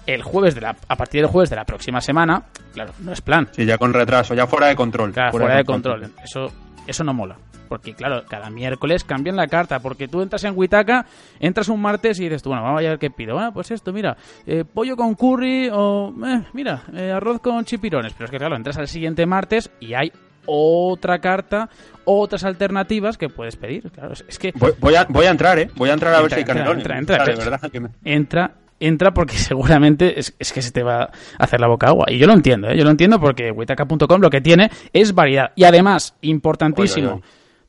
el 0.05 0.21
jueves 0.21 0.55
de 0.55 0.61
la, 0.61 0.75
a 0.87 0.95
partir 0.95 1.21
del 1.21 1.29
jueves 1.29 1.49
de 1.49 1.55
la 1.55 1.65
próxima 1.65 2.01
semana, 2.01 2.43
claro, 2.73 2.93
no 2.99 3.11
es 3.11 3.21
plan. 3.21 3.47
Sí, 3.51 3.65
ya 3.65 3.77
con 3.77 3.93
retraso, 3.93 4.33
ya 4.33 4.47
fuera 4.47 4.67
de 4.67 4.75
control. 4.75 5.11
Claro, 5.11 5.31
fuera, 5.31 5.57
de, 5.57 5.65
control. 5.65 6.11
Eso, 6.23 6.51
eso 6.85 7.03
no 7.03 7.13
mola. 7.13 7.37
Porque, 7.67 7.95
claro, 7.95 8.23
cada 8.29 8.51
miércoles 8.51 9.03
cambian 9.03 9.35
la 9.35 9.47
carta. 9.47 9.79
Porque 9.79 10.07
tú 10.07 10.21
entras 10.21 10.43
en 10.43 10.55
Huitaca, 10.55 11.07
entras 11.39 11.67
un 11.69 11.81
martes 11.81 12.19
y 12.19 12.25
dices 12.25 12.43
tú, 12.43 12.49
bueno, 12.49 12.63
vamos 12.63 12.81
a 12.81 12.89
ver 12.89 12.99
qué 12.99 13.09
pido. 13.09 13.33
Bueno, 13.33 13.51
pues 13.51 13.71
esto, 13.71 13.91
mira, 13.91 14.15
eh, 14.45 14.63
pollo 14.71 14.95
con 14.95 15.15
curry 15.15 15.69
o, 15.73 16.13
eh, 16.25 16.43
mira, 16.53 16.83
eh, 16.93 17.11
arroz 17.11 17.41
con 17.41 17.65
chipirones. 17.65 18.13
Pero 18.13 18.25
es 18.25 18.31
que, 18.31 18.37
claro, 18.37 18.55
entras 18.55 18.77
al 18.77 18.87
siguiente 18.87 19.25
martes 19.25 19.71
y 19.79 19.95
hay 19.95 20.11
otra 20.45 21.19
carta, 21.19 21.69
otras 22.03 22.43
alternativas 22.43 23.17
que 23.17 23.29
puedes 23.29 23.55
pedir. 23.55 23.91
Claro, 23.91 24.13
es 24.13 24.39
que... 24.39 24.53
Voy, 24.79 24.95
a, 24.95 25.05
voy 25.05 25.25
a 25.25 25.31
entrar, 25.31 25.59
¿eh? 25.59 25.69
Voy 25.75 25.89
a 25.89 25.93
entrar 25.93 26.13
a 26.13 26.21
ver 26.21 26.31
si 26.31 26.37
hay 26.37 26.45
canelones. 26.45 26.85
Entra, 26.85 26.97
entra, 26.97 27.25
entra, 27.25 27.59
entra 28.03 28.51
entra 28.79 29.13
porque 29.13 29.35
seguramente 29.37 30.19
es, 30.19 30.31
que 30.53 30.61
se 30.61 30.71
te 30.71 30.83
va 30.83 31.03
a 31.03 31.09
hacer 31.37 31.59
la 31.59 31.67
boca 31.67 31.87
agua. 31.87 32.05
Y 32.09 32.17
yo 32.17 32.27
lo 32.27 32.33
entiendo, 32.33 32.69
¿eh? 32.69 32.77
yo 32.77 32.83
lo 32.83 32.91
entiendo 32.91 33.19
porque 33.19 33.51
Witaka.com 33.51 34.21
lo 34.21 34.29
que 34.29 34.41
tiene 34.41 34.69
es 34.93 35.13
variedad. 35.13 35.51
Y 35.55 35.63
además, 35.63 36.15
importantísimo, 36.21 37.21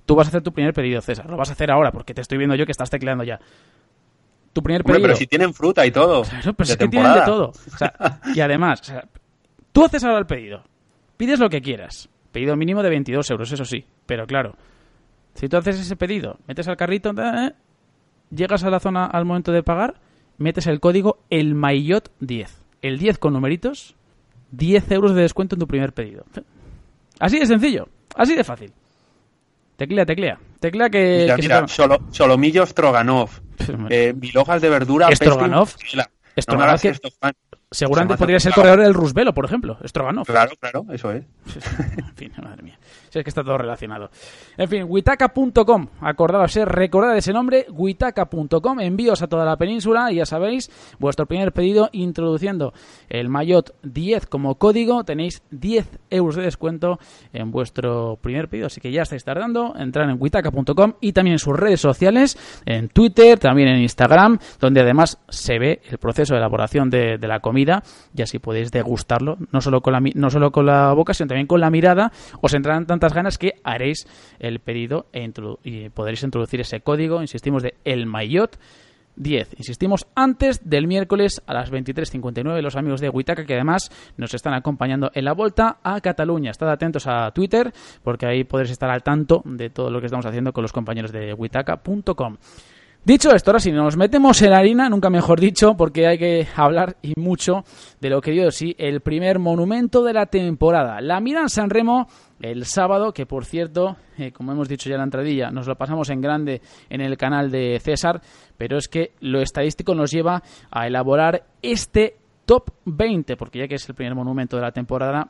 tú 0.04 0.14
vas 0.14 0.26
a 0.26 0.28
hacer 0.28 0.42
tu 0.42 0.52
primer 0.52 0.74
pedido, 0.74 1.00
César. 1.00 1.28
Lo 1.28 1.36
vas 1.36 1.50
a 1.50 1.52
hacer 1.52 1.70
ahora 1.70 1.92
porque 1.92 2.14
te 2.14 2.20
estoy 2.20 2.38
viendo 2.38 2.54
yo 2.54 2.66
que 2.66 2.72
estás 2.72 2.90
tecleando 2.90 3.24
ya. 3.24 3.40
Tu 4.52 4.62
primer 4.62 4.84
pedido. 4.84 5.02
pero 5.02 5.16
si 5.16 5.26
tienen 5.26 5.52
fruta 5.52 5.84
y 5.84 5.90
todo. 5.90 6.22
Claro, 6.22 6.54
pero 6.54 6.70
es 6.70 6.76
que 6.76 6.88
tienen 6.88 7.12
de 7.12 7.22
todo. 7.22 7.52
y 8.34 8.40
además, 8.40 8.82
tú 9.72 9.84
haces 9.84 10.02
ahora 10.04 10.18
el 10.18 10.26
pedido. 10.26 10.62
Pides 11.16 11.38
lo 11.38 11.50
que 11.50 11.60
quieras. 11.60 12.08
Pedido 12.36 12.54
mínimo 12.54 12.82
de 12.82 12.90
22 12.90 13.30
euros, 13.30 13.50
eso 13.50 13.64
sí. 13.64 13.86
Pero 14.04 14.26
claro, 14.26 14.56
si 15.32 15.48
tú 15.48 15.56
haces 15.56 15.80
ese 15.80 15.96
pedido, 15.96 16.36
metes 16.46 16.68
al 16.68 16.76
carrito, 16.76 17.14
¿eh? 17.16 17.54
llegas 18.30 18.62
a 18.62 18.68
la 18.68 18.78
zona 18.78 19.06
al 19.06 19.24
momento 19.24 19.52
de 19.52 19.62
pagar 19.62 19.94
metes 20.36 20.66
el 20.66 20.78
código 20.78 21.16
el 21.30 21.54
Maillot 21.54 22.12
10. 22.20 22.62
El 22.82 22.98
10 22.98 23.16
con 23.16 23.32
numeritos, 23.32 23.96
10 24.50 24.90
euros 24.90 25.14
de 25.14 25.22
descuento 25.22 25.54
en 25.54 25.60
tu 25.60 25.66
primer 25.66 25.94
pedido. 25.94 26.26
Así 27.20 27.38
de 27.38 27.46
sencillo, 27.46 27.88
así 28.14 28.36
de 28.36 28.44
fácil. 28.44 28.70
Teclea, 29.78 30.04
teclea. 30.04 30.38
Teclea 30.60 30.90
que. 30.90 31.20
Mira, 31.22 31.36
mira, 31.38 31.68
solo, 31.68 32.00
solomillo 32.10 32.66
Stroganov. 32.66 33.30
eh, 33.88 34.12
mil 34.12 34.36
hojas 34.36 34.60
de 34.60 34.68
verdura. 34.68 35.08
Stroganov. 35.10 35.70
Stroganov. 36.38 36.80
Seguramente 37.72 38.16
podría 38.16 38.38
ser 38.38 38.50
el 38.50 38.54
corredor 38.54 38.80
del 38.80 38.94
Rusvelo, 38.94 39.34
por 39.34 39.44
ejemplo, 39.44 39.76
Stroganov. 39.84 40.24
Claro, 40.24 40.52
claro, 40.60 40.86
eso 40.92 41.10
es. 41.10 41.24
en 41.98 42.14
fin, 42.14 42.32
madre 42.40 42.62
mía. 42.62 42.78
Si 43.08 43.18
es 43.18 43.24
que 43.24 43.28
está 43.28 43.42
todo 43.42 43.58
relacionado. 43.58 44.08
En 44.56 44.68
fin, 44.68 44.84
witaka.com, 44.88 45.88
acordaos, 46.00 46.56
eh, 46.56 46.64
recordad 46.64 47.16
ese 47.16 47.32
nombre, 47.32 47.66
witaka.com, 47.68 48.78
envíos 48.78 49.20
a 49.20 49.26
toda 49.26 49.44
la 49.44 49.56
península 49.56 50.12
y 50.12 50.16
ya 50.16 50.26
sabéis, 50.26 50.70
vuestro 51.00 51.26
primer 51.26 51.52
pedido 51.52 51.88
introduciendo 51.90 52.72
el 53.08 53.28
Mayot 53.28 53.74
10 53.82 54.26
como 54.26 54.54
código, 54.58 55.02
tenéis 55.02 55.42
10 55.50 55.88
euros 56.10 56.36
de 56.36 56.42
descuento 56.42 57.00
en 57.32 57.50
vuestro 57.50 58.16
primer 58.22 58.48
pedido, 58.48 58.68
así 58.68 58.80
que 58.80 58.92
ya 58.92 59.02
estáis 59.02 59.24
tardando, 59.24 59.74
entrar 59.76 60.08
en 60.08 60.18
witaka.com 60.20 60.94
y 61.00 61.12
también 61.12 61.32
en 61.32 61.40
sus 61.40 61.56
redes 61.56 61.80
sociales, 61.80 62.38
en 62.64 62.90
Twitter, 62.90 63.40
también 63.40 63.70
en 63.70 63.82
Instagram, 63.82 64.38
donde 64.60 64.82
además 64.82 65.18
se 65.28 65.58
ve 65.58 65.82
el 65.90 65.98
proceso 65.98 66.34
de 66.34 66.38
elaboración 66.38 66.90
de, 66.90 67.18
de 67.18 67.26
la 67.26 67.40
comida 67.40 67.55
y 67.58 68.22
así 68.22 68.38
podéis 68.38 68.70
degustarlo, 68.70 69.38
no 69.52 69.60
solo 69.60 69.80
con 69.80 69.92
la, 69.92 70.00
no 70.14 70.30
solo 70.30 70.50
con 70.52 70.66
la 70.66 70.92
boca, 70.92 71.14
sino 71.14 71.28
también 71.28 71.46
con 71.46 71.60
la 71.60 71.70
mirada. 71.70 72.12
Os 72.40 72.54
entrarán 72.54 72.86
tantas 72.86 73.12
ganas 73.14 73.38
que 73.38 73.54
haréis 73.64 74.06
el 74.38 74.60
pedido 74.60 75.06
e 75.12 75.30
y 75.64 75.88
podréis 75.90 76.22
introducir 76.22 76.60
ese 76.60 76.80
código, 76.80 77.20
insistimos, 77.20 77.62
de 77.62 77.74
El 77.84 78.06
Mayot 78.06 78.58
10. 79.16 79.54
Insistimos, 79.58 80.06
antes 80.14 80.68
del 80.68 80.86
miércoles 80.86 81.42
a 81.46 81.54
las 81.54 81.72
23.59 81.72 82.60
los 82.60 82.76
amigos 82.76 83.00
de 83.00 83.08
Huitaca 83.08 83.44
que 83.44 83.54
además 83.54 83.90
nos 84.16 84.34
están 84.34 84.54
acompañando 84.54 85.10
en 85.14 85.24
la 85.24 85.32
vuelta 85.32 85.78
a 85.82 86.00
Cataluña. 86.00 86.50
Estad 86.50 86.70
atentos 86.70 87.06
a 87.06 87.30
Twitter 87.32 87.72
porque 88.02 88.26
ahí 88.26 88.44
podréis 88.44 88.72
estar 88.72 88.90
al 88.90 89.02
tanto 89.02 89.42
de 89.44 89.70
todo 89.70 89.90
lo 89.90 90.00
que 90.00 90.06
estamos 90.06 90.26
haciendo 90.26 90.52
con 90.52 90.62
los 90.62 90.72
compañeros 90.72 91.12
de 91.12 91.32
huitaca.com. 91.32 92.36
Dicho 93.06 93.30
esto, 93.30 93.52
ahora 93.52 93.60
sí, 93.60 93.70
nos 93.70 93.96
metemos 93.96 94.42
en 94.42 94.52
harina, 94.52 94.88
nunca 94.88 95.10
mejor 95.10 95.38
dicho, 95.38 95.76
porque 95.76 96.08
hay 96.08 96.18
que 96.18 96.48
hablar 96.56 96.96
y 97.02 97.12
mucho 97.16 97.62
de 98.00 98.10
lo 98.10 98.20
que 98.20 98.32
dio 98.32 98.50
sí 98.50 98.74
el 98.78 99.00
primer 99.00 99.38
monumento 99.38 100.02
de 100.02 100.12
la 100.12 100.26
temporada. 100.26 101.00
La 101.00 101.20
Milan 101.20 101.48
San 101.48 101.70
Remo 101.70 102.08
el 102.40 102.64
sábado, 102.64 103.12
que 103.12 103.24
por 103.24 103.44
cierto, 103.44 103.96
eh, 104.18 104.32
como 104.32 104.50
hemos 104.50 104.68
dicho 104.68 104.88
ya 104.88 104.96
en 104.96 105.02
la 105.02 105.04
entradilla, 105.04 105.52
nos 105.52 105.68
lo 105.68 105.76
pasamos 105.76 106.10
en 106.10 106.20
grande 106.20 106.60
en 106.90 107.00
el 107.00 107.16
canal 107.16 107.52
de 107.52 107.78
César, 107.78 108.20
pero 108.58 108.76
es 108.76 108.88
que 108.88 109.12
lo 109.20 109.40
estadístico 109.40 109.94
nos 109.94 110.10
lleva 110.10 110.42
a 110.68 110.88
elaborar 110.88 111.44
este 111.62 112.16
top 112.44 112.72
20, 112.86 113.36
porque 113.36 113.60
ya 113.60 113.68
que 113.68 113.76
es 113.76 113.88
el 113.88 113.94
primer 113.94 114.16
monumento 114.16 114.56
de 114.56 114.62
la 114.62 114.72
temporada, 114.72 115.28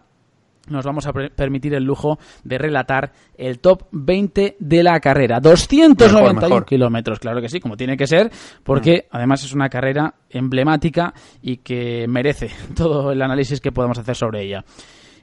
nos 0.68 0.84
vamos 0.84 1.06
a 1.06 1.12
permitir 1.12 1.74
el 1.74 1.84
lujo 1.84 2.18
de 2.44 2.58
relatar 2.58 3.12
el 3.36 3.58
top 3.58 3.84
20 3.92 4.56
de 4.58 4.82
la 4.82 4.98
carrera. 5.00 5.40
291 5.40 6.64
kilómetros, 6.64 7.18
claro 7.18 7.40
que 7.40 7.48
sí, 7.48 7.60
como 7.60 7.76
tiene 7.76 7.96
que 7.96 8.06
ser, 8.06 8.30
porque 8.62 9.06
mm. 9.06 9.16
además 9.16 9.44
es 9.44 9.52
una 9.52 9.68
carrera 9.68 10.14
emblemática 10.30 11.14
y 11.42 11.58
que 11.58 12.06
merece 12.08 12.50
todo 12.76 13.12
el 13.12 13.22
análisis 13.22 13.60
que 13.60 13.72
podamos 13.72 13.98
hacer 13.98 14.16
sobre 14.16 14.42
ella. 14.42 14.64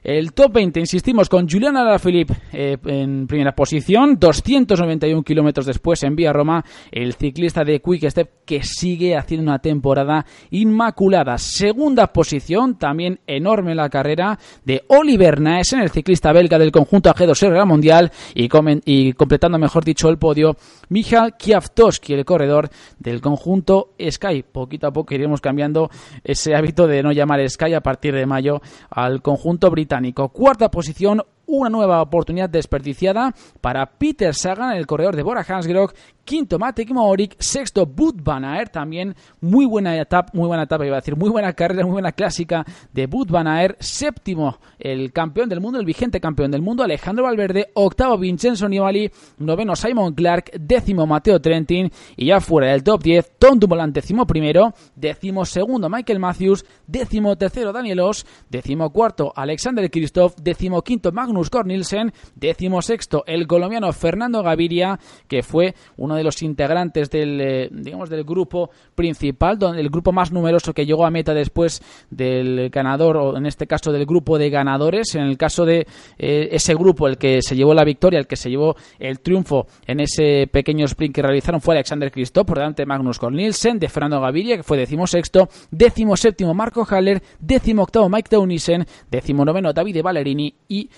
El 0.04 0.34
top 0.34 0.52
20, 0.52 0.80
insistimos, 0.80 1.30
con 1.30 1.48
Julián 1.48 1.78
Alaphilippe 1.78 2.34
eh, 2.52 2.76
en 2.84 3.26
primera 3.26 3.54
posición, 3.54 4.18
291 4.18 5.22
kilómetros 5.22 5.64
después 5.64 6.02
en 6.02 6.14
Vía 6.14 6.30
Roma, 6.30 6.62
el 6.92 7.14
ciclista 7.14 7.64
de 7.64 7.80
Quick 7.80 8.10
Step 8.10 8.30
que 8.44 8.62
sigue 8.62 9.16
haciendo 9.16 9.50
una 9.50 9.60
temporada 9.60 10.26
inmaculada. 10.50 11.38
Segunda 11.38 12.12
posición, 12.12 12.76
también 12.76 13.20
enorme 13.26 13.74
la 13.74 13.88
carrera 13.88 14.38
de 14.62 14.84
Oliver 14.88 15.40
Naesen, 15.40 15.80
el 15.80 15.88
ciclista 15.88 16.32
belga 16.32 16.58
del 16.58 16.70
conjunto 16.70 17.08
AG2R 17.08 17.64
Mundial, 17.64 18.12
y, 18.34 18.50
y 18.84 19.14
completando, 19.14 19.58
mejor 19.58 19.86
dicho, 19.86 20.10
el 20.10 20.18
podio, 20.18 20.54
Michal 20.90 21.34
Kwiatkowski, 21.42 22.12
el 22.12 22.26
corredor 22.26 22.68
del 22.98 23.22
conjunto 23.22 23.94
Sky. 23.98 24.42
Poquito 24.42 24.86
a 24.86 24.92
poco 24.92 25.14
iremos 25.14 25.40
cambiando 25.40 25.88
ese 26.22 26.54
hábito 26.54 26.86
de 26.86 27.02
no 27.02 27.10
llamar 27.10 27.40
Sky 27.48 27.72
a 27.72 27.80
partir 27.80 28.14
de 28.14 28.26
mayo 28.26 28.60
al 28.90 29.22
conjunto 29.22 29.70
británico 29.70 29.93
Cuarta 30.32 30.70
posición, 30.70 31.22
una 31.46 31.70
nueva 31.70 32.00
oportunidad 32.02 32.48
desperdiciada 32.48 33.34
para 33.60 33.86
Peter 33.86 34.34
Sagan, 34.34 34.76
el 34.76 34.86
corredor 34.86 35.16
de 35.16 35.22
Bora 35.22 35.44
Hansgrohe, 35.46 35.94
quinto 36.24 36.58
Matek 36.58 36.90
Morik, 36.90 37.36
sexto 37.38 37.86
Bud 37.86 38.16
Van 38.22 38.44
Aert, 38.44 38.72
también 38.72 39.14
muy 39.40 39.66
buena 39.66 39.98
etapa, 40.00 40.30
muy 40.34 40.46
buena 40.46 40.64
etapa, 40.64 40.86
iba 40.86 40.96
a 40.96 41.00
decir, 41.00 41.16
muy 41.16 41.30
buena 41.30 41.52
carrera, 41.52 41.84
muy 41.84 41.92
buena 41.92 42.12
clásica 42.12 42.64
de 42.92 43.06
Bud 43.06 43.30
Van 43.30 43.46
Aert, 43.46 43.80
séptimo 43.80 44.58
el 44.78 45.12
campeón 45.12 45.48
del 45.48 45.60
mundo, 45.60 45.78
el 45.78 45.84
vigente 45.84 46.20
campeón 46.20 46.50
del 46.50 46.62
mundo, 46.62 46.82
Alejandro 46.82 47.24
Valverde, 47.24 47.70
octavo 47.74 48.18
Vincenzo 48.18 48.68
Nibali, 48.68 49.10
noveno 49.38 49.76
Simon 49.76 50.14
Clark, 50.14 50.52
décimo 50.58 51.06
Mateo 51.06 51.40
Trentin 51.40 51.90
y 52.16 52.26
ya 52.26 52.40
fuera 52.40 52.72
del 52.72 52.82
top 52.82 53.02
10, 53.02 53.32
Tom 53.38 53.58
Dumoulin 53.58 53.92
décimo 53.92 54.26
primero, 54.26 54.72
décimo 54.96 55.44
segundo 55.44 55.88
Michael 55.90 56.20
Matthews, 56.20 56.64
décimo 56.86 57.36
tercero 57.36 57.72
Daniel 57.72 58.00
Oss, 58.00 58.26
décimo 58.48 58.90
cuarto 58.90 59.32
Alexander 59.36 59.90
Kristoff, 59.90 60.36
décimo 60.40 60.82
quinto 60.82 61.12
Magnus 61.12 61.33
Cornelsen, 61.50 62.12
décimo 62.34 62.82
sexto 62.82 63.24
el 63.26 63.46
colombiano 63.46 63.92
Fernando 63.92 64.42
Gaviria, 64.42 64.98
que 65.28 65.42
fue 65.42 65.74
uno 65.96 66.16
de 66.16 66.24
los 66.24 66.42
integrantes 66.42 67.10
del, 67.10 67.40
eh, 67.40 67.68
digamos, 67.70 68.08
del 68.08 68.24
grupo 68.24 68.70
principal, 68.94 69.58
donde 69.58 69.80
el 69.80 69.90
grupo 69.90 70.12
más 70.12 70.32
numeroso 70.32 70.72
que 70.72 70.86
llegó 70.86 71.04
a 71.06 71.10
meta 71.10 71.34
después 71.34 71.82
del 72.10 72.70
ganador, 72.70 73.16
o 73.16 73.36
en 73.36 73.46
este 73.46 73.66
caso 73.66 73.92
del 73.92 74.06
grupo 74.06 74.38
de 74.38 74.50
ganadores. 74.50 75.14
En 75.14 75.22
el 75.22 75.36
caso 75.36 75.64
de 75.64 75.86
eh, 76.18 76.48
ese 76.52 76.74
grupo, 76.74 77.08
el 77.08 77.18
que 77.18 77.40
se 77.42 77.56
llevó 77.56 77.74
la 77.74 77.84
victoria, 77.84 78.18
el 78.18 78.26
que 78.26 78.36
se 78.36 78.50
llevó 78.50 78.76
el 78.98 79.20
triunfo 79.20 79.66
en 79.86 80.00
ese 80.00 80.48
pequeño 80.50 80.86
sprint 80.86 81.14
que 81.14 81.22
realizaron 81.22 81.60
fue 81.60 81.74
Alexander 81.74 82.10
Kristoff, 82.10 82.46
por 82.46 82.58
delante 82.58 82.82
de 82.82 82.86
Magnus 82.86 83.18
Cornelsen, 83.18 83.78
de 83.78 83.88
Fernando 83.88 84.20
Gaviria, 84.20 84.56
que 84.56 84.62
fue 84.62 84.76
decimosexto, 84.76 85.48
décimo 85.70 86.16
séptimo 86.16 86.54
Marco 86.54 86.84
Haller, 86.84 87.22
décimo 87.38 87.82
octavo 87.82 88.08
Mike 88.08 88.28
Teunissen, 88.28 88.86
décimo 89.10 89.44
noveno 89.44 89.72
David 89.72 90.02
Ballerini 90.02 90.54
y 90.68 90.90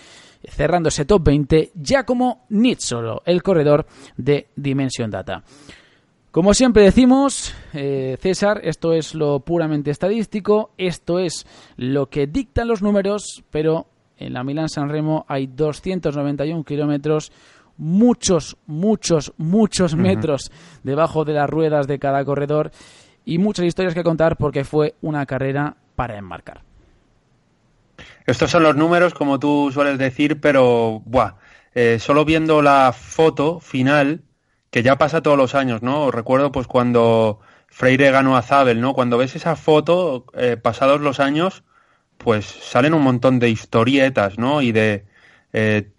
cerrando 0.49 0.89
ese 0.89 1.05
top 1.05 1.23
20 1.25 1.73
Giacomo 1.75 2.47
Nizzolo, 2.51 3.23
el 3.25 3.43
corredor 3.43 3.87
de 4.17 4.49
Dimension 4.57 5.11
Data. 5.11 5.43
Como 6.31 6.53
siempre 6.53 6.83
decimos, 6.83 7.55
eh, 7.73 8.19
César, 8.21 8.61
esto 8.63 8.93
es 8.93 9.15
lo 9.15 9.41
puramente 9.41 9.91
estadístico, 9.91 10.73
esto 10.77 11.19
es 11.19 11.47
lo 11.79 12.11
que 12.11 12.27
dictan 12.27 12.69
los 12.69 12.83
números, 12.83 13.43
pero 13.51 13.87
en 14.19 14.35
la 14.35 14.45
Milán 14.45 14.69
San 14.69 14.91
Remo 14.91 15.25
hay 15.29 15.47
291 15.47 16.63
kilómetros, 16.65 17.33
muchos, 17.79 18.59
muchos, 18.67 19.33
muchos 19.39 19.97
metros 19.97 20.51
debajo 20.83 21.25
de 21.25 21.33
las 21.33 21.49
ruedas 21.49 21.87
de 21.87 21.99
cada 21.99 22.23
corredor 22.25 22.71
y 23.25 23.39
muchas 23.39 23.65
historias 23.65 23.95
que 23.95 24.05
contar 24.05 24.37
porque 24.37 24.65
fue 24.65 24.95
una 25.01 25.25
carrera 25.25 25.77
para 25.95 26.19
enmarcar. 26.19 26.66
Estos 28.27 28.51
son 28.51 28.65
los 28.65 28.75
números, 28.75 29.15
como 29.15 29.39
tú 29.39 29.71
sueles 29.73 29.99
decir, 29.99 30.41
pero, 30.41 31.01
buah, 31.05 31.37
eh, 31.75 31.99
solo 32.01 32.25
viendo 32.25 32.61
la 32.61 32.93
foto 32.93 33.61
final, 33.61 34.23
que 34.71 34.83
ya 34.83 34.99
pasa 34.99 35.23
todos 35.23 35.39
los 35.39 35.55
años, 35.55 35.83
¿no? 35.83 36.11
Recuerdo 36.11 36.51
pues 36.51 36.67
cuando 36.67 37.39
Freire 37.69 38.11
ganó 38.11 38.37
a 38.37 38.43
Zabel, 38.43 38.81
¿no? 38.81 38.95
Cuando 38.95 39.17
ves 39.19 39.37
esa 39.37 39.55
foto, 39.55 40.27
eh, 40.35 40.57
pasados 40.57 41.01
los 41.01 41.21
años, 41.21 41.63
pues 42.19 42.47
salen 42.47 42.95
un 42.95 43.03
montón 43.03 43.39
de 43.39 43.51
historietas, 43.51 44.39
¿no? 44.39 44.61
Y 44.61 44.73
de 44.73 45.07
eh, 45.53 45.93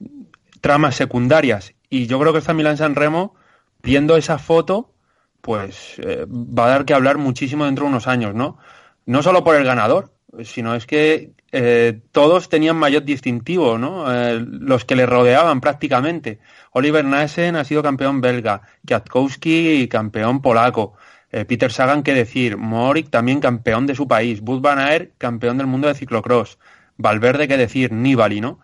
tramas 0.62 0.96
secundarias. 0.96 1.75
Y 1.89 2.07
yo 2.07 2.19
creo 2.19 2.34
que 2.34 2.39
esta 2.39 2.53
Milán 2.53 2.77
San 2.77 2.96
Remo, 2.96 3.36
viendo 3.84 4.17
esa 4.17 4.38
foto, 4.38 4.93
pues 5.41 5.96
va 6.01 6.65
a 6.65 6.69
dar 6.69 6.86
que 6.86 6.93
hablar 6.93 7.17
muchísimo 7.17 7.65
dentro 7.65 7.86
de 7.86 7.91
unos 7.91 8.07
años, 8.07 8.36
¿no? 8.36 8.57
No 9.05 9.24
solo 9.24 9.43
por 9.46 9.55
el 9.55 9.63
ganador, 9.63 10.13
sino 10.43 10.75
es 10.75 10.86
que 10.86 11.37
eh, 11.59 12.01
todos 12.11 12.49
tenían 12.49 12.75
mayor 12.75 13.03
distintivo, 13.03 13.79
¿no? 13.79 14.13
Eh, 14.13 14.39
los 14.47 14.85
que 14.85 14.95
le 14.95 15.07
rodeaban 15.07 15.59
prácticamente. 15.59 16.37
Oliver 16.71 17.03
Naesen 17.03 17.55
ha 17.55 17.63
sido 17.63 17.81
campeón 17.81 18.21
belga, 18.21 18.61
Kwiatkowski 18.85 19.87
campeón 19.87 20.43
polaco, 20.43 20.93
eh, 21.31 21.45
Peter 21.45 21.71
Sagan, 21.71 22.03
qué 22.03 22.13
decir, 22.13 22.57
Morik 22.57 23.09
también 23.09 23.39
campeón 23.39 23.87
de 23.87 23.95
su 23.95 24.07
país, 24.07 24.41
Bud 24.41 24.61
Van 24.61 24.77
Aert 24.77 25.13
campeón 25.17 25.57
del 25.57 25.65
mundo 25.65 25.87
de 25.87 25.95
ciclocross, 25.95 26.59
Valverde, 26.95 27.47
qué 27.47 27.57
decir, 27.57 27.91
Nibali, 27.91 28.39
¿no? 28.39 28.59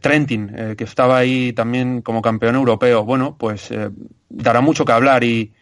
Trentin, 0.00 0.74
que 0.78 0.84
estaba 0.84 1.18
ahí 1.18 1.52
también 1.52 2.00
como 2.00 2.22
campeón 2.22 2.54
europeo. 2.54 3.04
Bueno, 3.04 3.36
pues 3.36 3.68
dará 4.30 4.62
mucho 4.62 4.86
que 4.86 4.92
hablar 4.92 5.24
y, 5.24 5.52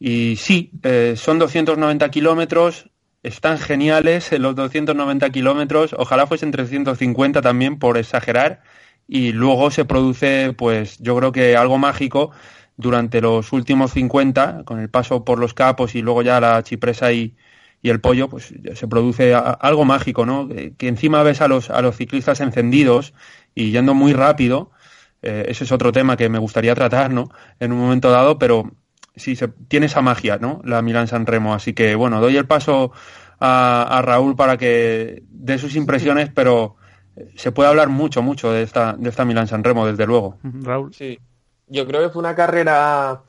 y 0.00 0.34
sí, 0.34 0.72
son 1.14 1.38
290 1.38 2.10
kilómetros, 2.10 2.90
están 3.26 3.58
geniales 3.58 4.32
en 4.32 4.42
los 4.42 4.54
290 4.54 5.30
kilómetros, 5.30 5.94
ojalá 5.98 6.26
fuesen 6.26 6.52
350 6.52 7.42
también 7.42 7.78
por 7.78 7.98
exagerar, 7.98 8.62
y 9.08 9.32
luego 9.32 9.70
se 9.70 9.84
produce, 9.84 10.52
pues 10.56 10.98
yo 10.98 11.16
creo 11.16 11.32
que 11.32 11.56
algo 11.56 11.78
mágico 11.78 12.30
durante 12.76 13.20
los 13.20 13.52
últimos 13.52 13.92
50, 13.92 14.64
con 14.64 14.80
el 14.80 14.90
paso 14.90 15.24
por 15.24 15.38
los 15.38 15.54
capos 15.54 15.94
y 15.94 16.02
luego 16.02 16.22
ya 16.22 16.40
la 16.40 16.62
chipresa 16.62 17.12
y, 17.12 17.34
el 17.82 18.00
pollo, 18.00 18.28
pues 18.28 18.52
se 18.74 18.88
produce 18.88 19.32
algo 19.32 19.84
mágico, 19.84 20.26
¿no? 20.26 20.48
Que 20.48 20.88
encima 20.88 21.22
ves 21.22 21.40
a 21.40 21.46
los, 21.46 21.70
a 21.70 21.80
los 21.82 21.96
ciclistas 21.96 22.40
encendidos 22.40 23.14
y 23.54 23.70
yendo 23.70 23.94
muy 23.94 24.12
rápido, 24.12 24.72
eh, 25.22 25.46
ese 25.48 25.62
es 25.62 25.70
otro 25.70 25.92
tema 25.92 26.16
que 26.16 26.28
me 26.28 26.40
gustaría 26.40 26.74
tratar, 26.74 27.12
¿no? 27.12 27.30
En 27.60 27.70
un 27.72 27.78
momento 27.78 28.10
dado, 28.10 28.40
pero 28.40 28.72
sí, 29.16 29.34
se, 29.36 29.48
tiene 29.48 29.86
esa 29.86 30.02
magia, 30.02 30.38
¿no? 30.38 30.60
La 30.64 30.82
Milán 30.82 31.08
San 31.08 31.26
Remo. 31.26 31.54
Así 31.54 31.72
que, 31.72 31.94
bueno, 31.94 32.20
doy 32.20 32.36
el 32.36 32.46
paso 32.46 32.92
a, 33.40 34.00
Raúl 34.04 34.36
para 34.36 34.56
que 34.56 35.22
dé 35.28 35.58
sus 35.58 35.74
impresiones, 35.76 36.30
pero 36.34 36.76
se 37.34 37.52
puede 37.52 37.68
hablar 37.68 37.88
mucho, 37.88 38.22
mucho 38.22 38.52
de 38.52 38.62
esta, 38.62 38.94
de 38.94 39.08
esta 39.08 39.24
Milán 39.24 39.48
San 39.48 39.64
Remo, 39.64 39.86
desde 39.86 40.06
luego. 40.06 40.38
Raúl. 40.42 40.94
Sí, 40.94 41.18
yo 41.68 41.86
creo 41.86 42.02
que 42.02 42.10
fue 42.10 42.20
una 42.20 42.34
carrera 42.34 43.22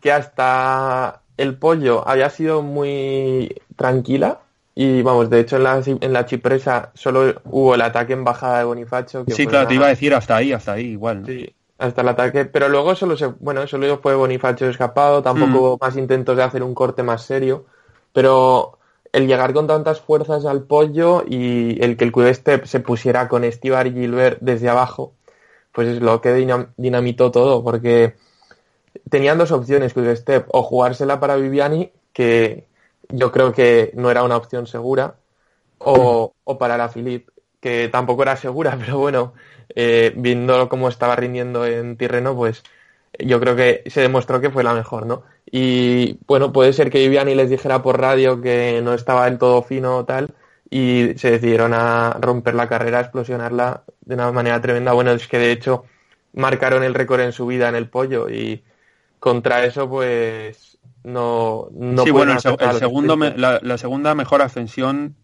que 0.00 0.12
hasta 0.12 1.22
el 1.36 1.56
pollo 1.56 2.06
había 2.06 2.30
sido 2.30 2.62
muy 2.62 3.54
tranquila. 3.76 4.40
Y 4.78 5.00
vamos, 5.00 5.30
de 5.30 5.40
hecho 5.40 5.56
en 5.56 5.62
la, 5.62 5.82
en 5.86 6.12
la 6.12 6.26
chipresa 6.26 6.90
solo 6.92 7.40
hubo 7.44 7.74
el 7.74 7.80
ataque 7.80 8.12
en 8.12 8.24
bajada 8.24 8.58
de 8.58 8.64
Bonifacio. 8.64 9.24
Que 9.24 9.32
sí, 9.32 9.46
claro, 9.46 9.66
te 9.66 9.74
iba 9.74 9.86
a 9.86 9.90
decir 9.90 10.14
hasta 10.14 10.36
ahí, 10.36 10.52
hasta 10.52 10.72
ahí, 10.72 10.88
igual. 10.88 11.24
Sí, 11.24 11.55
hasta 11.78 12.00
el 12.00 12.08
ataque, 12.08 12.44
pero 12.46 12.68
luego 12.68 12.94
solo 12.94 13.16
se, 13.16 13.26
bueno, 13.26 13.66
solo 13.66 13.98
fue 13.98 14.14
Bonifacio 14.14 14.68
escapado, 14.68 15.22
tampoco 15.22 15.50
mm. 15.50 15.56
hubo 15.56 15.78
más 15.80 15.96
intentos 15.96 16.36
de 16.36 16.42
hacer 16.42 16.62
un 16.62 16.74
corte 16.74 17.02
más 17.02 17.22
serio, 17.22 17.66
pero 18.12 18.78
el 19.12 19.26
llegar 19.26 19.52
con 19.52 19.66
tantas 19.66 20.00
fuerzas 20.00 20.44
al 20.46 20.64
pollo 20.64 21.24
y 21.26 21.82
el 21.82 21.96
que 21.96 22.04
el 22.04 22.12
Quick 22.12 22.64
se 22.64 22.80
pusiera 22.80 23.28
con 23.28 23.44
Estibar 23.44 23.86
y 23.86 23.92
Gilbert 23.92 24.38
desde 24.40 24.68
abajo, 24.68 25.12
pues 25.72 25.88
es 25.88 26.00
lo 26.00 26.20
que 26.20 26.32
dinamitó 26.76 27.30
todo, 27.30 27.62
porque 27.62 28.14
tenían 29.10 29.38
dos 29.38 29.52
opciones 29.52 29.94
Quick 29.94 30.16
Step, 30.16 30.46
o 30.48 30.62
jugársela 30.62 31.20
para 31.20 31.36
Viviani, 31.36 31.92
que 32.12 32.66
yo 33.10 33.30
creo 33.32 33.52
que 33.52 33.92
no 33.94 34.10
era 34.10 34.22
una 34.22 34.36
opción 34.36 34.66
segura, 34.66 35.16
o, 35.78 36.32
o 36.44 36.58
para 36.58 36.78
la 36.78 36.88
Philippe, 36.88 37.30
que 37.60 37.88
tampoco 37.88 38.22
era 38.22 38.36
segura, 38.36 38.76
pero 38.80 38.98
bueno, 38.98 39.34
eh, 39.76 40.12
viendo 40.16 40.68
cómo 40.68 40.88
estaba 40.88 41.14
rindiendo 41.14 41.64
en 41.66 41.96
Tirreno, 41.96 42.34
pues 42.34 42.64
yo 43.18 43.38
creo 43.40 43.54
que 43.54 43.84
se 43.86 44.00
demostró 44.00 44.40
que 44.40 44.50
fue 44.50 44.64
la 44.64 44.74
mejor, 44.74 45.06
¿no? 45.06 45.22
Y 45.50 46.18
bueno, 46.26 46.52
puede 46.52 46.72
ser 46.72 46.90
que 46.90 46.98
Viviani 46.98 47.34
les 47.34 47.50
dijera 47.50 47.82
por 47.82 48.00
radio 48.00 48.40
que 48.40 48.80
no 48.82 48.94
estaba 48.94 49.26
del 49.26 49.38
todo 49.38 49.62
fino 49.62 49.98
o 49.98 50.04
tal, 50.04 50.34
y 50.68 51.12
se 51.16 51.30
decidieron 51.30 51.72
a 51.74 52.16
romper 52.20 52.54
la 52.54 52.68
carrera, 52.68 52.98
a 52.98 53.02
explosionarla 53.02 53.84
de 54.00 54.14
una 54.14 54.32
manera 54.32 54.60
tremenda. 54.60 54.92
Bueno, 54.92 55.12
es 55.12 55.28
que 55.28 55.38
de 55.38 55.52
hecho 55.52 55.84
marcaron 56.32 56.82
el 56.82 56.94
récord 56.94 57.20
en 57.20 57.32
su 57.32 57.46
vida 57.46 57.68
en 57.68 57.76
el 57.76 57.88
pollo 57.88 58.28
y 58.28 58.64
contra 59.18 59.64
eso 59.64 59.88
pues 59.88 60.78
no, 61.04 61.68
no 61.72 62.02
sí, 62.04 62.10
bueno, 62.10 62.32
el, 62.32 62.40
segundo 62.78 63.16
la, 63.16 63.78
segunda 63.78 64.14
mejor 64.14 64.42
ascensión 64.42 65.16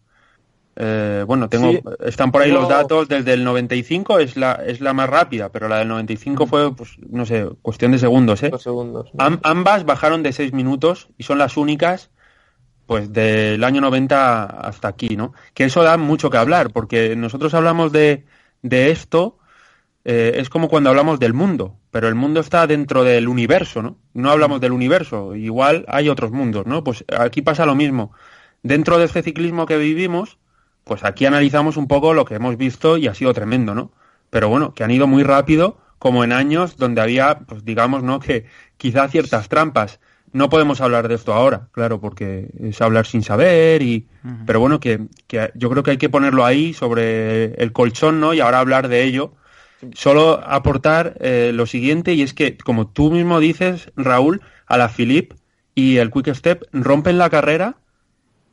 eh, 0.75 1.23
bueno, 1.27 1.49
tengo, 1.49 1.71
están 2.03 2.31
por 2.31 2.41
ahí 2.41 2.51
los 2.51 2.67
datos. 2.67 3.07
Desde 3.07 3.33
el 3.33 3.43
95 3.43 4.19
es 4.19 4.35
la, 4.37 4.53
es 4.53 4.81
la 4.81 4.93
más 4.93 5.09
rápida, 5.09 5.49
pero 5.49 5.67
la 5.67 5.79
del 5.79 5.87
95 5.87 6.47
fue, 6.47 6.75
pues, 6.75 6.97
no 7.09 7.25
sé, 7.25 7.47
cuestión 7.61 7.91
de 7.91 7.99
segundos, 7.99 8.41
¿eh? 8.43 8.51
ambas 9.43 9.85
bajaron 9.85 10.23
de 10.23 10.33
6 10.33 10.53
minutos 10.53 11.09
y 11.17 11.23
son 11.23 11.37
las 11.37 11.57
únicas, 11.57 12.09
pues, 12.87 13.13
del 13.13 13.63
año 13.63 13.81
90 13.81 14.45
hasta 14.45 14.87
aquí, 14.87 15.15
¿no? 15.15 15.33
Que 15.53 15.65
eso 15.65 15.83
da 15.83 15.97
mucho 15.97 16.29
que 16.29 16.37
hablar, 16.37 16.71
porque 16.71 17.15
nosotros 17.15 17.53
hablamos 17.53 17.91
de, 17.91 18.25
de 18.63 18.91
esto, 18.91 19.37
eh, 20.05 20.33
es 20.35 20.49
como 20.49 20.69
cuando 20.69 20.89
hablamos 20.89 21.19
del 21.19 21.33
mundo, 21.33 21.77
pero 21.91 22.07
el 22.07 22.15
mundo 22.15 22.39
está 22.39 22.65
dentro 22.65 23.03
del 23.03 23.27
universo, 23.27 23.83
¿no? 23.83 23.97
No 24.13 24.31
hablamos 24.31 24.59
del 24.59 24.71
universo, 24.71 25.35
igual 25.35 25.85
hay 25.87 26.09
otros 26.09 26.31
mundos, 26.31 26.65
¿no? 26.65 26.83
Pues 26.83 27.05
aquí 27.15 27.43
pasa 27.43 27.67
lo 27.67 27.75
mismo. 27.75 28.11
Dentro 28.63 28.97
de 28.97 29.05
este 29.05 29.21
ciclismo 29.21 29.65
que 29.65 29.77
vivimos, 29.77 30.39
pues 30.83 31.03
aquí 31.03 31.25
analizamos 31.25 31.77
un 31.77 31.87
poco 31.87 32.13
lo 32.13 32.25
que 32.25 32.35
hemos 32.35 32.57
visto 32.57 32.97
y 32.97 33.07
ha 33.07 33.13
sido 33.13 33.33
tremendo, 33.33 33.73
¿no? 33.73 33.91
Pero 34.29 34.49
bueno, 34.49 34.73
que 34.73 34.83
han 34.83 34.91
ido 34.91 35.07
muy 35.07 35.23
rápido, 35.23 35.77
como 35.99 36.23
en 36.23 36.33
años 36.33 36.77
donde 36.77 37.01
había, 37.01 37.39
pues 37.39 37.63
digamos, 37.63 38.03
¿no? 38.03 38.19
Que 38.19 38.45
quizá 38.77 39.07
ciertas 39.07 39.47
trampas. 39.47 39.99
No 40.33 40.49
podemos 40.49 40.81
hablar 40.81 41.07
de 41.07 41.15
esto 41.15 41.33
ahora, 41.33 41.67
claro, 41.71 42.01
porque 42.01 42.49
es 42.59 42.81
hablar 42.81 43.05
sin 43.05 43.23
saber 43.23 43.81
y... 43.83 44.07
Pero 44.47 44.59
bueno, 44.59 44.79
que, 44.79 45.07
que, 45.27 45.51
yo 45.53 45.69
creo 45.69 45.83
que 45.83 45.91
hay 45.91 45.97
que 45.97 46.09
ponerlo 46.09 46.43
ahí 46.43 46.73
sobre 46.73 47.53
el 47.53 47.71
colchón, 47.71 48.19
¿no? 48.19 48.33
Y 48.33 48.39
ahora 48.39 48.59
hablar 48.59 48.87
de 48.87 49.03
ello. 49.03 49.33
Solo 49.93 50.41
aportar 50.43 51.15
eh, 51.19 51.51
lo 51.53 51.67
siguiente, 51.67 52.13
y 52.13 52.23
es 52.23 52.33
que, 52.33 52.57
como 52.57 52.87
tú 52.87 53.11
mismo 53.11 53.39
dices, 53.39 53.91
Raúl, 53.95 54.41
a 54.65 54.77
la 54.77 54.89
Philip 54.89 55.33
y 55.75 55.97
el 55.97 56.09
Quick 56.09 56.33
Step 56.33 56.63
rompen 56.71 57.17
la 57.17 57.29
carrera 57.29 57.75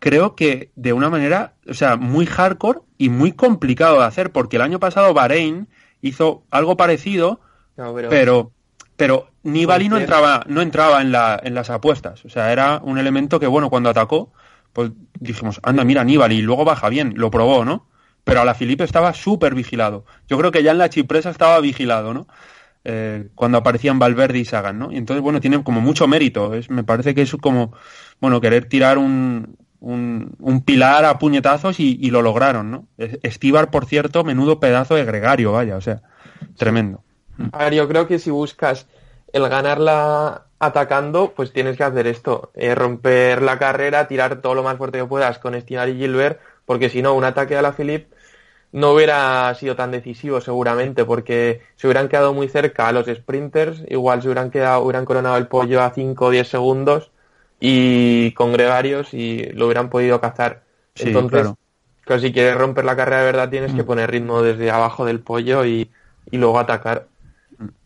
creo 0.01 0.35
que 0.35 0.73
de 0.75 0.93
una 0.93 1.09
manera, 1.09 1.55
o 1.69 1.75
sea, 1.75 1.97
muy 1.97 2.27
hardcore 2.27 2.81
y 2.99 3.11
muy 3.11 3.33
complicado 3.33 4.01
de 4.01 4.07
hacer, 4.07 4.33
porque 4.33 4.57
el 4.57 4.63
año 4.63 4.81
pasado 4.81 5.15
Bahrein 5.15 5.69
hizo 6.01 6.43
algo 6.51 6.77
parecido, 6.77 7.41
pero... 8.09 8.51
pero, 8.97 9.29
Nibali 9.43 9.89
no 9.89 9.97
entraba, 9.97 10.45
no 10.49 10.61
entraba 10.61 11.01
en, 11.01 11.13
la, 11.13 11.41
en 11.43 11.55
las 11.55 11.71
apuestas. 11.71 12.25
O 12.27 12.29
sea, 12.29 12.53
era 12.53 12.81
un 12.83 12.99
elemento 12.99 13.41
que, 13.41 13.47
bueno, 13.47 13.71
cuando 13.71 13.89
atacó, 13.89 14.33
pues 14.75 14.91
dijimos, 15.19 15.61
anda, 15.63 15.85
mira, 15.85 16.05
Nibali, 16.05 16.37
y 16.37 16.43
luego 16.43 16.65
baja 16.65 16.91
bien, 16.91 17.15
lo 17.17 17.31
probó, 17.31 17.65
¿no? 17.65 17.87
Pero 18.25 18.43
a 18.43 18.45
la 18.45 18.55
Filipe 18.55 18.85
estaba 18.85 19.15
súper 19.15 19.55
vigilado. 19.55 20.05
Yo 20.29 20.37
creo 20.37 20.51
que 20.51 20.63
ya 20.63 20.73
en 20.73 20.79
la 20.79 20.91
Chipresa 20.91 21.31
estaba 21.31 21.59
vigilado, 21.61 22.13
¿no? 22.13 22.27
Eh, 22.85 23.29
cuando 23.35 23.59
aparecían 23.59 23.99
Valverde 23.99 24.39
y 24.39 24.45
Sagan, 24.45 24.79
¿no? 24.79 24.93
Y 24.93 24.97
entonces, 24.97 25.23
bueno, 25.23 25.41
tiene 25.41 25.63
como 25.63 25.81
mucho 25.81 26.07
mérito. 26.07 26.55
Es, 26.55 26.69
me 26.69 26.85
parece 26.85 27.15
que 27.15 27.23
es 27.23 27.35
como, 27.41 27.73
bueno, 28.21 28.43
querer 28.43 28.67
tirar 28.67 28.99
un, 28.99 29.57
un, 29.81 30.63
pilar 30.65 31.05
a 31.05 31.19
puñetazos 31.19 31.81
y, 31.81 32.11
lo 32.11 32.23
lograron, 32.23 32.71
¿no? 32.71 32.87
Estibar, 32.99 33.71
por 33.71 33.87
cierto, 33.87 34.25
menudo 34.25 34.61
pedazo 34.61 34.95
de 34.95 35.05
gregario, 35.05 35.53
vaya, 35.53 35.77
o 35.77 35.81
sea, 35.81 36.03
tremendo. 36.57 37.03
A 37.53 37.65
ver, 37.65 37.75
yo 37.75 37.89
creo 37.89 38.07
que 38.07 38.19
si 38.19 38.31
buscas 38.31 38.87
el 39.33 39.49
ganarla 39.49 40.45
atacando, 40.59 41.33
pues 41.35 41.53
tienes 41.53 41.77
que 41.77 41.85
hacer 41.85 42.07
esto, 42.07 42.51
eh, 42.55 42.75
romper 42.75 43.41
la 43.41 43.59
carrera, 43.59 44.09
tirar 44.09 44.43
todo 44.43 44.55
lo 44.55 44.63
más 44.63 44.77
fuerte 44.77 44.99
que 44.99 45.07
puedas 45.07 45.39
con 45.39 45.55
Estibar 45.55 45.89
y 45.89 45.97
Gilbert, 45.97 46.39
porque 46.67 46.91
si 46.91 47.01
no, 47.01 47.15
un 47.15 47.25
ataque 47.25 47.57
a 47.57 47.63
la 47.63 47.73
Philip 47.73 48.13
no 48.73 48.93
hubiera 48.93 49.53
sido 49.55 49.75
tan 49.75 49.91
decisivo 49.91 50.41
seguramente, 50.41 51.05
porque 51.05 51.63
se 51.77 51.87
hubieran 51.87 52.09
quedado 52.09 52.35
muy 52.35 52.49
cerca 52.49 52.89
a 52.89 52.93
los 52.93 53.07
sprinters, 53.07 53.83
igual 53.89 54.21
se 54.21 54.29
hubieran 54.29 54.51
quedado, 54.51 54.83
hubieran 54.83 55.07
coronado 55.07 55.39
el 55.39 55.49
pollo 55.49 55.83
a 55.83 55.91
5 55.91 56.27
o 56.27 56.31
10 56.31 56.47
segundos, 56.49 57.11
y 57.61 58.33
con 58.33 58.53
gregarios 58.53 59.15
y 59.15 59.45
lo 59.53 59.67
hubieran 59.67 59.91
podido 59.91 60.21
cazar. 60.21 60.65
Entonces, 60.97 61.53
claro. 62.05 62.21
si 62.21 62.33
quieres 62.33 62.57
romper 62.57 62.85
la 62.85 62.97
carrera 62.97 63.19
de 63.19 63.27
verdad 63.27 63.51
tienes 63.51 63.73
que 63.73 63.83
mm. 63.83 63.87
poner 63.87 64.11
ritmo 64.11 64.43
desde 64.43 64.71
abajo 64.71 65.05
del 65.05 65.21
pollo 65.21 65.65
y, 65.65 65.91
y 66.31 66.39
luego 66.39 66.59
atacar. 66.59 67.07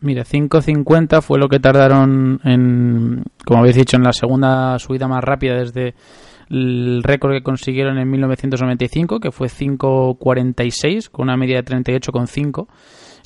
Mira, 0.01 0.23
5.50 0.23 1.21
fue 1.21 1.39
lo 1.39 1.49
que 1.49 1.59
tardaron 1.59 2.41
en, 2.45 3.25
como 3.45 3.61
habéis 3.61 3.77
dicho, 3.77 3.97
en 3.97 4.05
la 4.05 4.13
segunda 4.13 4.79
subida 4.79 5.09
más 5.09 5.25
rápida 5.25 5.57
desde 5.57 5.95
el 6.49 7.03
récord 7.03 7.33
que 7.33 7.43
consiguieron 7.43 7.99
en 7.99 8.09
1995, 8.09 9.19
que 9.19 9.33
fue 9.33 9.49
5.46, 9.49 11.11
con 11.11 11.25
una 11.25 11.37
media 11.37 11.61
de 11.63 11.65
38,5 11.65 12.67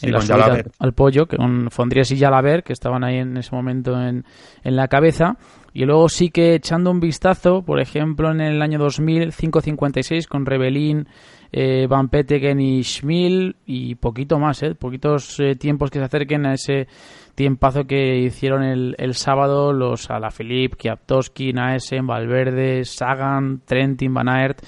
en 0.02 0.12
la 0.12 0.20
subida 0.20 0.62
al 0.78 0.92
pollo, 0.94 1.26
que 1.26 1.36
con 1.36 1.70
Fondrías 1.70 2.10
y 2.12 2.18
Jalaber, 2.18 2.62
que 2.62 2.72
estaban 2.72 3.04
ahí 3.04 3.16
en 3.16 3.36
ese 3.36 3.54
momento 3.54 4.00
en, 4.00 4.24
en 4.62 4.76
la 4.76 4.88
cabeza. 4.88 5.36
Y 5.72 5.84
luego 5.84 6.08
sí 6.08 6.30
que 6.30 6.54
echando 6.54 6.90
un 6.90 7.00
vistazo, 7.00 7.62
por 7.62 7.80
ejemplo, 7.80 8.30
en 8.30 8.40
el 8.40 8.62
año 8.62 8.78
2000, 8.78 9.32
5.56 9.32 10.26
con 10.26 10.46
Rebelín, 10.46 11.06
eh, 11.52 11.86
Van 11.88 12.08
Petegen 12.08 12.60
y 12.60 12.82
Schmil 12.82 13.56
y 13.64 13.94
poquito 13.94 14.38
más, 14.38 14.62
¿eh? 14.62 14.74
poquitos 14.74 15.38
eh, 15.40 15.56
tiempos 15.56 15.90
que 15.90 15.98
se 15.98 16.04
acerquen 16.04 16.46
a 16.46 16.54
ese 16.54 16.88
tiempazo 17.34 17.84
que 17.84 18.18
hicieron 18.18 18.62
el, 18.62 18.94
el 18.98 19.14
sábado 19.14 19.72
los 19.72 20.10
Alaphilippe, 20.10 20.76
Kiaptoski, 20.76 21.52
Naesen, 21.52 22.06
Valverde, 22.06 22.84
Sagan, 22.84 23.62
Trentin, 23.64 24.12
Van 24.12 24.28
Aert. 24.28 24.60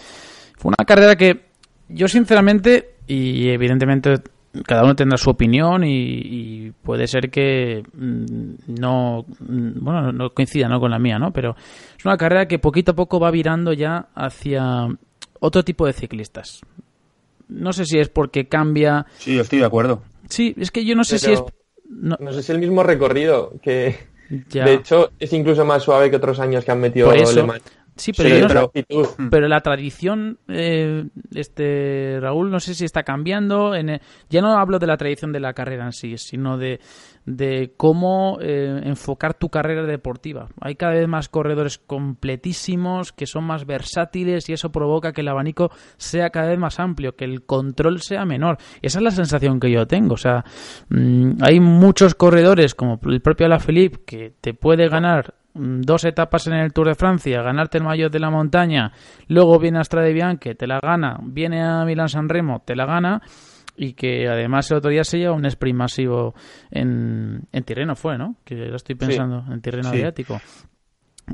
Fue 0.57 0.69
una 0.69 0.85
carrera 0.87 1.17
que 1.17 1.51
yo 1.89 2.07
sinceramente, 2.07 2.95
y 3.07 3.49
evidentemente 3.49 4.15
cada 4.67 4.83
uno 4.83 4.97
tendrá 4.97 5.17
su 5.17 5.31
opinión 5.31 5.85
y, 5.85 6.73
puede 6.83 7.07
ser 7.07 7.31
que 7.31 7.83
mm, 7.95 8.81
no 8.81 9.25
mm, 9.39 9.85
bueno 9.85 10.13
no 10.13 10.31
coincida 10.31 10.69
¿no? 10.69 10.81
con 10.81 10.91
la 10.91 10.99
mía 10.99 11.19
no 11.19 11.33
pero 11.33 11.55
es 11.97 12.05
una 12.05 12.17
carrera 12.17 12.47
que 12.47 12.59
poquito 12.59 12.93
a 12.93 12.97
poco 12.97 13.21
va 13.21 13.31
virando 13.31 13.73
ya 13.73 14.09
hacia 14.15 14.89
otro 15.41 15.65
tipo 15.65 15.87
de 15.87 15.93
ciclistas. 15.93 16.61
No 17.49 17.73
sé 17.73 17.85
si 17.85 17.99
es 17.99 18.09
porque 18.09 18.47
cambia. 18.47 19.07
Sí 19.19 19.39
estoy 19.39 19.59
de 19.59 19.65
acuerdo. 19.65 20.03
Sí 20.29 20.55
es 20.59 20.71
que 20.71 20.85
yo 20.85 20.95
no 20.95 21.03
sé 21.03 21.19
si 21.19 21.33
es 21.33 21.43
no, 21.89 22.17
sé 22.33 22.43
si 22.45 22.53
el 22.53 22.61
mismo 22.61 22.85
recorrido 22.85 23.55
que 23.63 23.97
de 24.29 24.75
hecho 24.75 25.11
es 25.19 25.33
incluso 25.33 25.65
más 25.65 25.83
suave 25.83 26.09
que 26.09 26.17
otros 26.17 26.39
años 26.39 26.65
que 26.65 26.71
han 26.71 26.81
metido 26.81 27.11
Sí, 28.01 28.13
pero, 28.17 28.73
pero, 29.31 29.47
la 29.47 29.61
tradición, 29.61 30.39
eh, 30.49 31.05
este 31.35 32.17
Raúl, 32.19 32.51
no 32.51 32.59
sé 32.59 32.75
si 32.75 32.87
está 32.87 33.03
cambiando. 33.03 33.75
En 33.75 34.01
ya 34.31 34.41
no 34.41 34.57
hablo 34.59 34.79
de 34.79 34.87
la 34.87 34.97
tradición 34.97 35.33
de 35.33 35.41
la 35.41 35.53
carrera 35.53 35.85
en 35.85 35.93
sí, 35.93 36.17
sino 36.17 36.57
de, 36.57 36.81
de 37.27 37.75
cómo 37.77 38.39
eh, 38.41 38.81
enfocar 38.85 39.35
tu 39.35 39.51
carrera 39.51 39.83
deportiva. 39.83 40.49
Hay 40.63 40.77
cada 40.77 40.95
vez 40.95 41.07
más 41.09 41.29
corredores 41.29 41.77
completísimos 41.77 43.13
que 43.13 43.27
son 43.27 43.45
más 43.45 43.67
versátiles 43.67 44.49
y 44.49 44.55
eso 44.55 44.73
provoca 44.73 45.13
que 45.13 45.21
el 45.21 45.29
abanico 45.29 45.71
sea 45.99 46.31
cada 46.31 46.49
vez 46.49 46.59
más 46.59 46.81
amplio, 46.81 47.17
que 47.17 47.27
el 47.27 47.45
control 47.45 48.01
sea 48.01 48.25
menor. 48.25 48.57
Esa 48.81 49.01
es 49.01 49.03
la 49.03 49.11
sensación 49.11 49.61
que 49.61 49.71
yo 49.71 49.87
tengo. 49.87 50.15
O 50.15 50.17
sea, 50.17 50.43
mm, 50.89 51.43
hay 51.43 51.61
muchos 51.61 52.15
corredores 52.15 52.75
como 52.75 52.99
el 53.05 53.21
propio 53.21 53.45
Alaphilippe 53.45 54.05
que 54.07 54.33
te 54.41 54.55
puede 54.55 54.89
ganar 54.89 55.35
Mm, 55.40 55.40
dos 55.55 56.05
etapas 56.05 56.47
en 56.47 56.55
el 56.55 56.73
Tour 56.73 56.89
de 56.89 56.95
Francia, 56.95 57.43
ganarte 57.43 57.79
el 57.79 57.85
maillot 57.85 58.13
de 58.13 58.21
la 58.21 58.31
montaña, 58.31 58.93
luego 59.29 59.59
viene 59.59 59.79
a 59.79 59.85
Strade 59.85 60.13
Bianche, 60.13 60.55
te 60.55 60.67
la 60.67 60.81
gana, 60.81 61.19
viene 61.23 61.63
a 61.63 61.85
Milán 61.85 62.09
San 62.09 62.29
Remo, 62.29 62.63
te 62.65 62.77
la 62.77 62.87
gana 62.87 63.23
y 63.77 63.95
que 63.95 64.29
además 64.29 64.71
el 64.71 64.77
otro 64.77 64.91
día 64.91 65.05
se 65.05 65.19
lleva 65.19 65.33
un 65.33 65.47
sprint 65.47 65.79
masivo 65.79 66.35
en, 66.71 67.49
en 67.51 67.65
Tirreno 67.65 67.97
fue, 67.97 68.19
¿no? 68.19 68.37
Que 68.45 68.55
lo 68.55 68.77
estoy 68.77 68.95
pensando, 68.95 69.43
en 69.51 69.61
Tirreno 69.63 69.89
Adriático. 69.89 70.41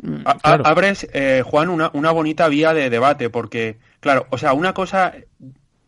Mm, 0.01 0.23
abres, 0.45 1.09
eh, 1.13 1.43
Juan, 1.45 1.69
una, 1.71 1.91
una 1.93 2.13
bonita 2.13 2.47
vía 2.49 2.73
de 2.73 2.89
debate, 2.89 3.31
porque, 3.31 3.79
claro, 3.99 4.27
o 4.31 4.39
sea, 4.39 4.53
una 4.53 4.75
cosa 4.75 5.15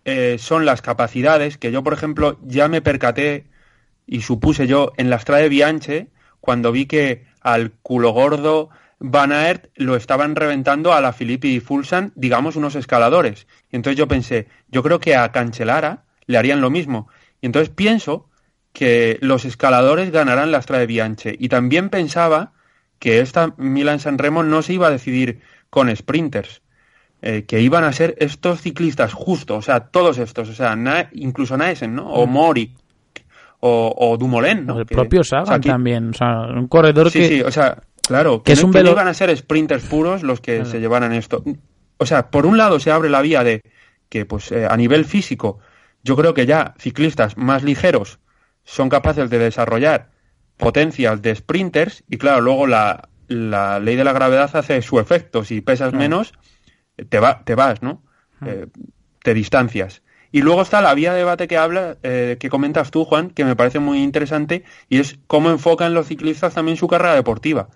eh, 0.04 0.36
son 0.38 0.64
las 0.64 0.82
capacidades, 0.82 1.58
que 1.58 1.70
yo, 1.70 1.84
por 1.84 1.92
ejemplo, 1.92 2.38
ya 2.42 2.66
me 2.66 2.82
percaté 2.82 3.46
y 4.06 4.22
supuse 4.22 4.66
yo 4.66 4.92
en 4.96 5.10
la 5.10 5.18
Strade 5.20 5.48
Bianche, 5.48 6.08
cuando 6.40 6.72
vi 6.72 6.86
que 6.86 7.26
al 7.52 7.72
culo 7.82 8.10
gordo 8.10 8.70
Van 9.00 9.32
Aert 9.32 9.70
lo 9.76 9.94
estaban 9.96 10.34
reventando 10.34 10.92
a 10.92 11.00
la 11.00 11.12
Filippi 11.12 11.56
y 11.56 11.60
Fulsan, 11.60 12.12
digamos, 12.16 12.56
unos 12.56 12.74
escaladores. 12.74 13.46
Y 13.70 13.76
entonces 13.76 13.96
yo 13.96 14.08
pensé, 14.08 14.48
yo 14.68 14.82
creo 14.82 14.98
que 14.98 15.14
a 15.14 15.30
Cancelara 15.30 16.04
le 16.26 16.38
harían 16.38 16.60
lo 16.60 16.70
mismo. 16.70 17.08
Y 17.40 17.46
entonces 17.46 17.70
pienso 17.70 18.28
que 18.72 19.18
los 19.20 19.44
escaladores 19.44 20.10
ganarán 20.10 20.50
la 20.50 20.60
Strade 20.62 20.86
Bianche. 20.86 21.36
Y 21.38 21.48
también 21.48 21.90
pensaba 21.90 22.52
que 22.98 23.20
esta 23.20 23.54
Milan 23.56 24.00
San 24.00 24.18
Remo 24.18 24.42
no 24.42 24.62
se 24.62 24.74
iba 24.74 24.88
a 24.88 24.90
decidir 24.90 25.40
con 25.70 25.94
sprinters, 25.94 26.62
eh, 27.22 27.44
que 27.46 27.60
iban 27.60 27.84
a 27.84 27.92
ser 27.92 28.16
estos 28.18 28.60
ciclistas 28.60 29.12
justos, 29.12 29.58
o 29.58 29.62
sea, 29.62 29.80
todos 29.80 30.18
estos, 30.18 30.48
o 30.48 30.54
sea, 30.54 30.76
incluso 31.12 31.56
Naesen, 31.56 31.94
¿no? 31.94 32.08
O. 32.08 32.26
Mori, 32.26 32.74
o, 33.60 33.94
o 33.96 34.16
Dumoulin, 34.16 34.66
¿no? 34.66 34.78
El 34.78 34.86
propio 34.86 35.24
Sagan 35.24 35.60
también, 35.60 36.10
o 36.10 36.14
sea, 36.14 36.42
un 36.42 36.68
corredor 36.68 37.10
sí, 37.10 37.20
que... 37.20 37.28
Sí, 37.28 37.40
o 37.42 37.50
sea, 37.50 37.82
claro, 38.06 38.42
que, 38.42 38.52
es 38.52 38.62
un 38.62 38.70
velo... 38.70 38.92
iban 38.92 39.08
a 39.08 39.14
ser 39.14 39.36
sprinters 39.36 39.84
puros 39.84 40.22
los 40.22 40.40
que 40.40 40.64
se 40.64 40.80
llevaran 40.80 41.12
esto. 41.12 41.42
O 41.96 42.06
sea, 42.06 42.30
por 42.30 42.46
un 42.46 42.56
lado 42.56 42.78
se 42.78 42.90
abre 42.90 43.08
la 43.08 43.20
vía 43.20 43.42
de 43.42 43.62
que, 44.08 44.24
pues, 44.24 44.52
eh, 44.52 44.66
a 44.68 44.76
nivel 44.76 45.04
físico, 45.04 45.58
yo 46.04 46.16
creo 46.16 46.34
que 46.34 46.46
ya 46.46 46.74
ciclistas 46.78 47.36
más 47.36 47.62
ligeros 47.62 48.20
son 48.64 48.88
capaces 48.88 49.30
de 49.30 49.38
desarrollar 49.38 50.10
potencias 50.56 51.20
de 51.22 51.34
sprinters 51.34 52.04
y, 52.08 52.18
claro, 52.18 52.40
luego 52.40 52.66
la, 52.66 53.08
la 53.28 53.80
ley 53.80 53.96
de 53.96 54.04
la 54.04 54.12
gravedad 54.12 54.50
hace 54.54 54.82
su 54.82 55.00
efecto. 55.00 55.44
Si 55.44 55.60
pesas 55.60 55.92
menos, 55.92 56.32
te, 57.08 57.18
va, 57.18 57.42
te 57.44 57.54
vas, 57.54 57.82
¿no? 57.82 58.02
Eh, 58.44 58.66
te 59.22 59.34
distancias. 59.34 60.02
Y 60.30 60.42
luego 60.42 60.62
está 60.62 60.80
la 60.80 60.94
vía 60.94 61.12
de 61.12 61.18
debate 61.18 61.48
que 61.48 61.56
habla, 61.56 61.96
eh, 62.02 62.36
que 62.38 62.50
comentas 62.50 62.90
tú, 62.90 63.04
Juan, 63.04 63.30
que 63.30 63.44
me 63.44 63.56
parece 63.56 63.78
muy 63.78 64.02
interesante, 64.02 64.64
y 64.88 64.98
es 64.98 65.18
cómo 65.26 65.50
enfocan 65.50 65.94
los 65.94 66.06
ciclistas 66.06 66.54
también 66.54 66.76
su 66.76 66.86
carrera 66.86 67.14
deportiva. 67.14 67.68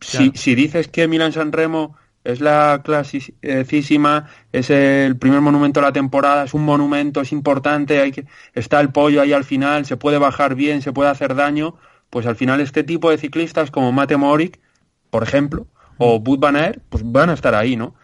Si, 0.00 0.32
si, 0.34 0.54
dices 0.54 0.88
que 0.88 1.08
Milan 1.08 1.32
San 1.32 1.52
Remo 1.52 1.96
es 2.24 2.40
la 2.40 2.82
clasicísima, 2.84 4.28
es 4.52 4.70
el 4.70 5.16
primer 5.16 5.40
monumento 5.40 5.80
de 5.80 5.86
la 5.86 5.92
temporada, 5.92 6.44
es 6.44 6.54
un 6.54 6.64
monumento, 6.64 7.20
es 7.20 7.32
importante, 7.32 8.00
hay 8.00 8.12
que, 8.12 8.26
está 8.54 8.80
el 8.80 8.90
pollo 8.90 9.22
ahí 9.22 9.32
al 9.32 9.44
final, 9.44 9.86
se 9.86 9.96
puede 9.96 10.18
bajar 10.18 10.54
bien, 10.54 10.82
se 10.82 10.92
puede 10.92 11.10
hacer 11.10 11.34
daño, 11.34 11.76
pues 12.10 12.26
al 12.26 12.36
final 12.36 12.60
este 12.60 12.84
tipo 12.84 13.10
de 13.10 13.18
ciclistas 13.18 13.70
como 13.70 13.92
Mate 13.92 14.16
Morik, 14.16 14.60
por 15.10 15.22
ejemplo, 15.22 15.66
o 15.96 16.20
Bud 16.20 16.38
Van 16.38 16.56
Aert, 16.56 16.82
pues 16.88 17.02
van 17.04 17.30
a 17.30 17.34
estar 17.34 17.54
ahí, 17.54 17.76
¿no? 17.76 17.94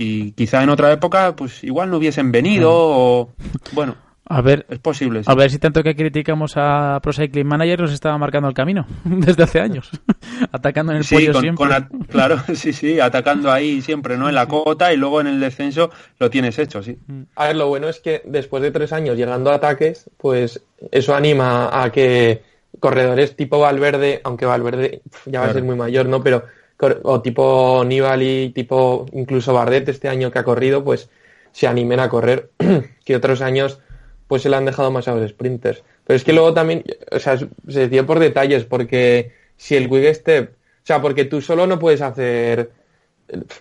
Y 0.00 0.30
quizá 0.32 0.62
en 0.62 0.70
otra 0.70 0.92
época 0.92 1.34
pues 1.34 1.64
igual 1.64 1.90
no 1.90 1.96
hubiesen 1.96 2.30
venido 2.30 2.70
o 2.72 3.32
bueno 3.72 3.96
a 4.30 4.42
ver, 4.42 4.66
es 4.68 4.78
posible. 4.78 5.22
A 5.24 5.34
ver 5.34 5.50
si 5.50 5.58
tanto 5.58 5.82
que 5.82 5.96
criticamos 5.96 6.52
a 6.56 7.00
Pro 7.02 7.14
Cycling 7.14 7.46
Manager 7.46 7.80
nos 7.80 7.92
estaba 7.92 8.18
marcando 8.18 8.46
el 8.46 8.54
camino 8.54 8.86
desde 9.04 9.42
hace 9.42 9.58
años, 9.58 9.90
atacando 10.52 10.92
en 10.92 10.98
el 10.98 11.04
pollo 11.04 11.32
siempre. 11.40 11.66
claro, 12.10 12.36
sí, 12.54 12.74
sí, 12.74 13.00
atacando 13.00 13.50
ahí 13.50 13.80
siempre, 13.80 14.18
¿no? 14.18 14.28
En 14.28 14.34
la 14.34 14.46
cota 14.46 14.92
y 14.92 14.98
luego 14.98 15.22
en 15.22 15.28
el 15.28 15.40
descenso 15.40 15.90
lo 16.18 16.28
tienes 16.28 16.58
hecho, 16.58 16.82
sí. 16.82 16.98
A 17.36 17.46
ver, 17.46 17.56
lo 17.56 17.68
bueno 17.68 17.88
es 17.88 18.00
que 18.00 18.20
después 18.26 18.62
de 18.62 18.70
tres 18.70 18.92
años 18.92 19.16
llegando 19.16 19.50
a 19.50 19.54
ataques, 19.54 20.10
pues 20.18 20.62
eso 20.92 21.14
anima 21.14 21.82
a 21.82 21.90
que 21.90 22.42
corredores 22.80 23.34
tipo 23.34 23.58
Valverde, 23.58 24.20
aunque 24.24 24.44
Valverde 24.44 25.00
ya 25.24 25.40
va 25.40 25.46
a 25.46 25.52
ser 25.54 25.62
muy 25.62 25.74
mayor, 25.74 26.04
¿no? 26.04 26.22
Pero 26.22 26.44
o 26.80 27.20
tipo 27.20 27.84
Nibali, 27.84 28.52
tipo 28.54 29.06
incluso 29.12 29.52
Bardet 29.52 29.88
este 29.88 30.08
año 30.08 30.30
que 30.30 30.38
ha 30.38 30.44
corrido, 30.44 30.84
pues 30.84 31.10
se 31.52 31.66
animen 31.66 32.00
a 32.00 32.08
correr, 32.08 32.50
que 33.04 33.16
otros 33.16 33.40
años 33.40 33.80
pues 34.28 34.42
se 34.42 34.50
le 34.50 34.56
han 34.56 34.66
dejado 34.66 34.90
más 34.90 35.08
a 35.08 35.14
los 35.14 35.30
sprinters. 35.30 35.82
Pero 36.06 36.16
es 36.16 36.24
que 36.24 36.32
luego 36.32 36.54
también, 36.54 36.84
o 37.10 37.18
sea, 37.18 37.36
se 37.38 37.48
decía 37.66 38.06
por 38.06 38.18
detalles, 38.18 38.64
porque 38.64 39.32
si 39.56 39.74
el 39.74 39.88
quick 39.88 40.14
step, 40.14 40.52
o 40.52 40.86
sea, 40.86 41.02
porque 41.02 41.24
tú 41.24 41.40
solo 41.40 41.66
no 41.66 41.78
puedes 41.78 42.02
hacer, 42.02 42.70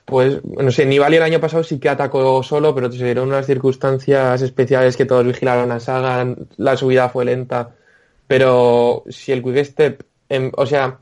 pues, 0.05 0.43
no 0.43 0.71
sé, 0.71 0.85
Nibali 0.85 1.17
el 1.17 1.23
año 1.23 1.39
pasado 1.39 1.63
sí 1.63 1.79
que 1.79 1.89
atacó 1.89 2.43
solo, 2.43 2.75
pero 2.75 2.91
se 2.91 3.03
dieron 3.03 3.29
unas 3.29 3.45
circunstancias 3.45 4.41
especiales 4.41 4.97
que 4.97 5.05
todos 5.05 5.25
vigilaron 5.25 5.71
a 5.71 5.79
Sagan, 5.79 6.47
la 6.57 6.77
subida 6.77 7.09
fue 7.09 7.25
lenta, 7.25 7.75
pero 8.27 9.03
si 9.09 9.31
el 9.31 9.41
quick 9.41 9.63
step, 9.63 10.03
o 10.53 10.65
sea, 10.65 10.99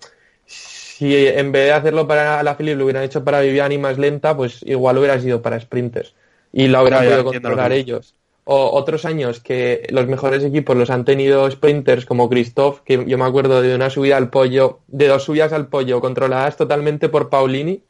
si 0.97 1.27
en 1.27 1.51
vez 1.51 1.65
de 1.65 1.73
hacerlo 1.73 2.08
para 2.08 2.41
la 2.41 2.55
Philip 2.55 2.77
lo 2.77 2.86
hubieran 2.86 3.03
hecho 3.03 3.21
para 3.25 3.41
Viviani 3.41 3.77
más 3.77 3.97
lenta, 3.97 4.38
pues 4.38 4.62
igual 4.63 4.97
hubiera 4.97 5.19
sido 5.19 5.41
para 5.41 5.60
sprinters 5.60 6.15
y 6.53 6.67
lo 6.67 6.81
hubieran 6.81 7.03
podido 7.03 7.25
controlar 7.25 7.73
ellos. 7.73 8.15
O 8.45 8.69
otros 8.71 9.03
años 9.03 9.41
que 9.41 9.88
los 9.89 10.08
mejores 10.08 10.41
equipos 10.41 10.77
los 10.77 10.89
han 10.89 11.03
tenido 11.03 11.51
sprinters 11.51 12.05
como 12.05 12.29
Christoph, 12.29 12.79
que 12.86 13.03
yo 13.08 13.17
me 13.17 13.25
acuerdo 13.25 13.62
de 13.62 13.75
una 13.75 13.89
subida 13.89 14.15
al 14.15 14.29
pollo, 14.29 14.79
de 14.88 15.10
dos 15.10 15.23
subidas 15.23 15.51
al 15.51 15.67
pollo 15.67 15.99
controladas 15.99 16.55
totalmente 16.55 17.10
por 17.10 17.29
Paulini, 17.29 17.81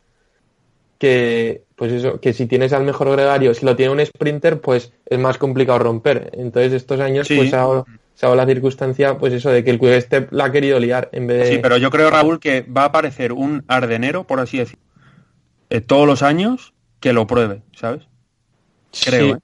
que 0.98 1.62
pues 1.76 1.92
eso, 1.92 2.20
que 2.20 2.34
si 2.34 2.48
tienes 2.48 2.74
al 2.74 2.86
mejor 2.86 3.12
gregario, 3.12 3.54
si 3.54 3.68
lo 3.68 3.76
tiene 3.76 3.92
un 3.92 4.04
sprinter, 4.04 4.62
pues 4.62 4.94
es 5.06 5.20
más 5.20 5.38
complicado 5.38 5.78
romper. 5.78 6.32
Entonces 6.34 6.74
estos 6.74 7.00
años 7.00 7.28
pues 7.28 7.54
ahora 7.54 7.86
se 8.16 8.26
ha 8.26 8.30
dado 8.30 8.38
la 8.38 8.46
circunstancia, 8.48 9.18
pues 9.18 9.34
eso, 9.34 9.52
de 9.52 9.64
que 9.64 9.72
el 9.72 9.80
Quick 9.80 10.02
Step 10.02 10.32
la 10.32 10.46
ha 10.46 10.52
querido 10.52 10.80
liar 10.80 11.10
en 11.12 11.28
vez 11.28 11.40
de... 11.40 11.56
Sí, 11.56 11.60
pero 11.62 11.78
yo 11.78 11.92
creo, 11.92 12.10
Raúl, 12.10 12.40
que 12.40 12.62
va 12.62 12.84
a 12.84 12.86
aparecer 12.86 13.34
un 13.34 13.66
ardenero, 13.68 14.26
por 14.26 14.40
así 14.40 14.58
decirlo, 14.58 14.84
eh, 15.70 15.82
todos 15.82 16.08
los 16.08 16.24
años 16.24 16.74
que 17.02 17.12
lo 17.12 17.28
pruebe, 17.28 17.62
¿sabes? 17.76 18.08
Creo, 19.04 19.36
¿eh? 19.36 19.40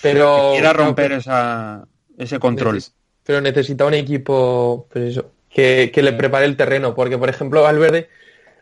Pero... 0.00 0.52
quiera 0.54 0.72
romper 0.72 1.12
esa, 1.12 1.86
ese 2.16 2.38
control. 2.38 2.82
pero 3.22 3.42
necesita 3.42 3.84
un 3.84 3.94
equipo, 3.94 4.88
pues 4.90 5.10
eso, 5.10 5.30
que, 5.50 5.90
que 5.92 6.02
le 6.02 6.14
prepare 6.14 6.46
el 6.46 6.56
terreno, 6.56 6.94
porque, 6.94 7.18
por 7.18 7.28
ejemplo, 7.28 7.62
Valverde, 7.62 8.08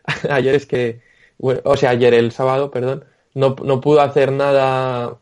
ayer 0.29 0.53
es 0.53 0.65
que... 0.65 0.99
o 1.37 1.77
sea, 1.77 1.91
ayer, 1.91 2.13
el 2.13 2.33
sábado, 2.33 2.71
perdón, 2.71 3.05
no, 3.33 3.55
no 3.63 3.79
pudo 3.79 4.01
hacer 4.01 4.33
nada 4.33 5.17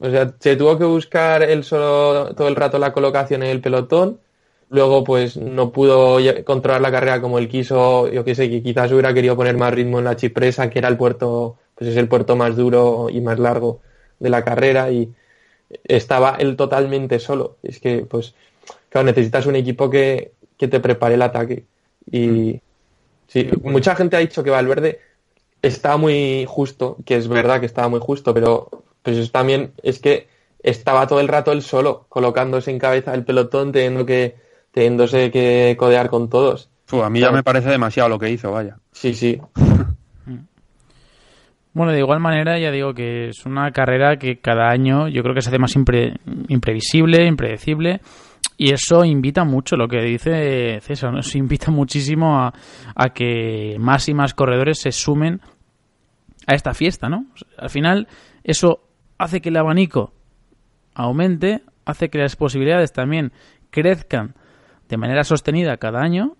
O 0.00 0.10
sea, 0.10 0.34
se 0.38 0.56
tuvo 0.56 0.78
que 0.78 0.84
buscar 0.84 1.42
él 1.42 1.64
solo 1.64 2.34
todo 2.34 2.48
el 2.48 2.56
rato 2.56 2.78
la 2.78 2.92
colocación 2.92 3.42
en 3.42 3.50
el 3.50 3.60
pelotón. 3.60 4.20
Luego, 4.70 5.02
pues 5.02 5.36
no 5.36 5.72
pudo 5.72 6.18
controlar 6.44 6.80
la 6.80 6.90
carrera 6.90 7.20
como 7.20 7.38
él 7.38 7.48
quiso. 7.48 8.08
Yo 8.08 8.24
qué 8.24 8.34
sé, 8.34 8.50
que 8.50 8.62
quizás 8.62 8.92
hubiera 8.92 9.14
querido 9.14 9.36
poner 9.36 9.56
más 9.56 9.72
ritmo 9.72 9.98
en 9.98 10.04
la 10.04 10.16
chipresa, 10.16 10.70
que 10.70 10.78
era 10.78 10.88
el 10.88 10.96
puerto, 10.96 11.56
pues 11.74 11.90
es 11.90 11.96
el 11.96 12.08
puerto 12.08 12.36
más 12.36 12.56
duro 12.56 13.08
y 13.10 13.20
más 13.20 13.38
largo 13.38 13.80
de 14.18 14.30
la 14.30 14.44
carrera. 14.44 14.90
Y 14.90 15.12
estaba 15.84 16.36
él 16.38 16.56
totalmente 16.56 17.18
solo. 17.18 17.56
Es 17.62 17.80
que, 17.80 17.98
pues, 18.08 18.34
claro, 18.90 19.06
necesitas 19.06 19.46
un 19.46 19.56
equipo 19.56 19.90
que, 19.90 20.32
que 20.56 20.68
te 20.68 20.80
prepare 20.80 21.14
el 21.14 21.22
ataque. 21.22 21.64
Y 22.10 22.60
sí, 23.26 23.48
mucha 23.62 23.96
gente 23.96 24.16
ha 24.16 24.20
dicho 24.20 24.44
que 24.44 24.50
Valverde 24.50 25.00
estaba 25.62 25.96
muy 25.96 26.44
justo, 26.46 26.98
que 27.04 27.16
es 27.16 27.26
verdad 27.26 27.60
que 27.60 27.66
estaba 27.66 27.88
muy 27.88 28.00
justo, 28.00 28.32
pero 28.34 28.84
pues 29.02 29.30
también 29.32 29.72
es 29.82 29.98
que 29.98 30.28
estaba 30.62 31.06
todo 31.06 31.20
el 31.20 31.28
rato 31.28 31.52
él 31.52 31.62
solo, 31.62 32.06
colocándose 32.08 32.70
en 32.70 32.78
cabeza 32.78 33.12
del 33.12 33.24
pelotón, 33.24 33.72
teniendo 33.72 34.04
que, 34.04 34.36
teniéndose 34.72 35.30
que 35.30 35.76
codear 35.78 36.08
con 36.10 36.28
todos. 36.28 36.70
a 36.90 37.10
mí 37.10 37.20
ya 37.20 37.30
me 37.30 37.42
parece 37.42 37.70
demasiado 37.70 38.08
lo 38.08 38.18
que 38.18 38.30
hizo, 38.30 38.52
vaya. 38.52 38.76
Sí, 38.92 39.14
sí. 39.14 39.40
Bueno, 41.74 41.92
de 41.92 42.00
igual 42.00 42.18
manera, 42.18 42.58
ya 42.58 42.72
digo 42.72 42.92
que 42.92 43.28
es 43.28 43.46
una 43.46 43.70
carrera 43.70 44.18
que 44.18 44.40
cada 44.40 44.68
año 44.68 45.06
yo 45.06 45.22
creo 45.22 45.32
que 45.32 45.42
se 45.42 45.50
hace 45.50 45.60
más 45.60 45.76
imprevisible, 45.76 47.24
impredecible. 47.24 48.00
Y 48.56 48.72
eso 48.72 49.04
invita 49.04 49.44
mucho, 49.44 49.76
lo 49.76 49.86
que 49.86 50.02
dice 50.02 50.80
César, 50.80 51.12
nos 51.12 51.36
invita 51.36 51.70
muchísimo 51.70 52.40
a, 52.40 52.52
a, 52.96 53.10
que 53.10 53.76
más 53.78 54.08
y 54.08 54.14
más 54.14 54.34
corredores 54.34 54.80
se 54.80 54.90
sumen 54.90 55.40
a 56.48 56.54
esta 56.54 56.74
fiesta, 56.74 57.08
¿no? 57.08 57.26
Al 57.56 57.70
final, 57.70 58.08
eso 58.42 58.80
hace 59.18 59.40
que 59.40 59.50
el 59.50 59.56
abanico 59.56 60.12
aumente, 60.94 61.62
hace 61.84 62.08
que 62.08 62.18
las 62.18 62.36
posibilidades 62.36 62.92
también 62.92 63.32
crezcan 63.70 64.34
de 64.88 64.96
manera 64.96 65.24
sostenida 65.24 65.76
cada 65.76 66.00
año 66.00 66.36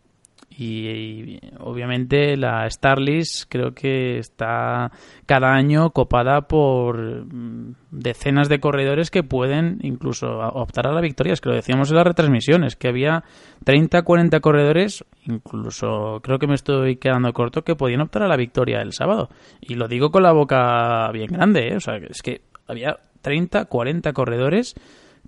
y, 0.51 1.39
obviamente 1.61 2.37
la 2.37 2.69
Starlist 2.69 3.45
creo 3.49 3.75
que 3.75 4.19
está 4.19 4.91
cada 5.25 5.55
año 5.55 5.91
copada 5.91 6.49
por 6.49 7.27
mm, 7.27 7.75
decenas 7.91 8.49
de 8.49 8.59
corredores 8.59 9.11
que 9.11 9.23
pueden 9.23 9.79
incluso 9.83 10.39
optar 10.39 10.89
a 10.89 10.93
la 10.93 11.01
victoria. 11.01 11.33
Es 11.33 11.41
que 11.41 11.51
lo 11.51 11.55
decíamos 11.55 11.91
en 11.91 11.97
las 11.97 12.07
retransmisiones, 12.07 12.75
que 12.75 12.89
había 12.89 13.23
30, 13.65 14.03
40 14.03 14.41
corredores, 14.41 15.05
incluso 15.27 16.21
creo 16.23 16.39
que 16.39 16.49
me 16.49 16.55
estoy 16.55 16.97
quedando 16.97 17.33
corto, 17.33 17.63
que 17.63 17.77
podían 17.77 18.01
optar 18.01 18.25
a 18.25 18.29
la 18.29 18.37
victoria 18.37 18.81
el 18.81 18.93
sábado. 18.93 19.29
Y 19.61 19.75
lo 19.75 19.87
digo 19.87 20.11
con 20.11 20.25
la 20.25 20.33
boca 20.33 21.09
bien 21.13 21.29
grande, 21.29 21.69
¿eh? 21.69 21.77
o 21.77 21.81
sea, 21.81 21.97
es 21.99 22.21
que 22.21 22.41
había 22.69 22.99
30, 23.23 23.65
40 23.65 24.13
corredores 24.13 24.75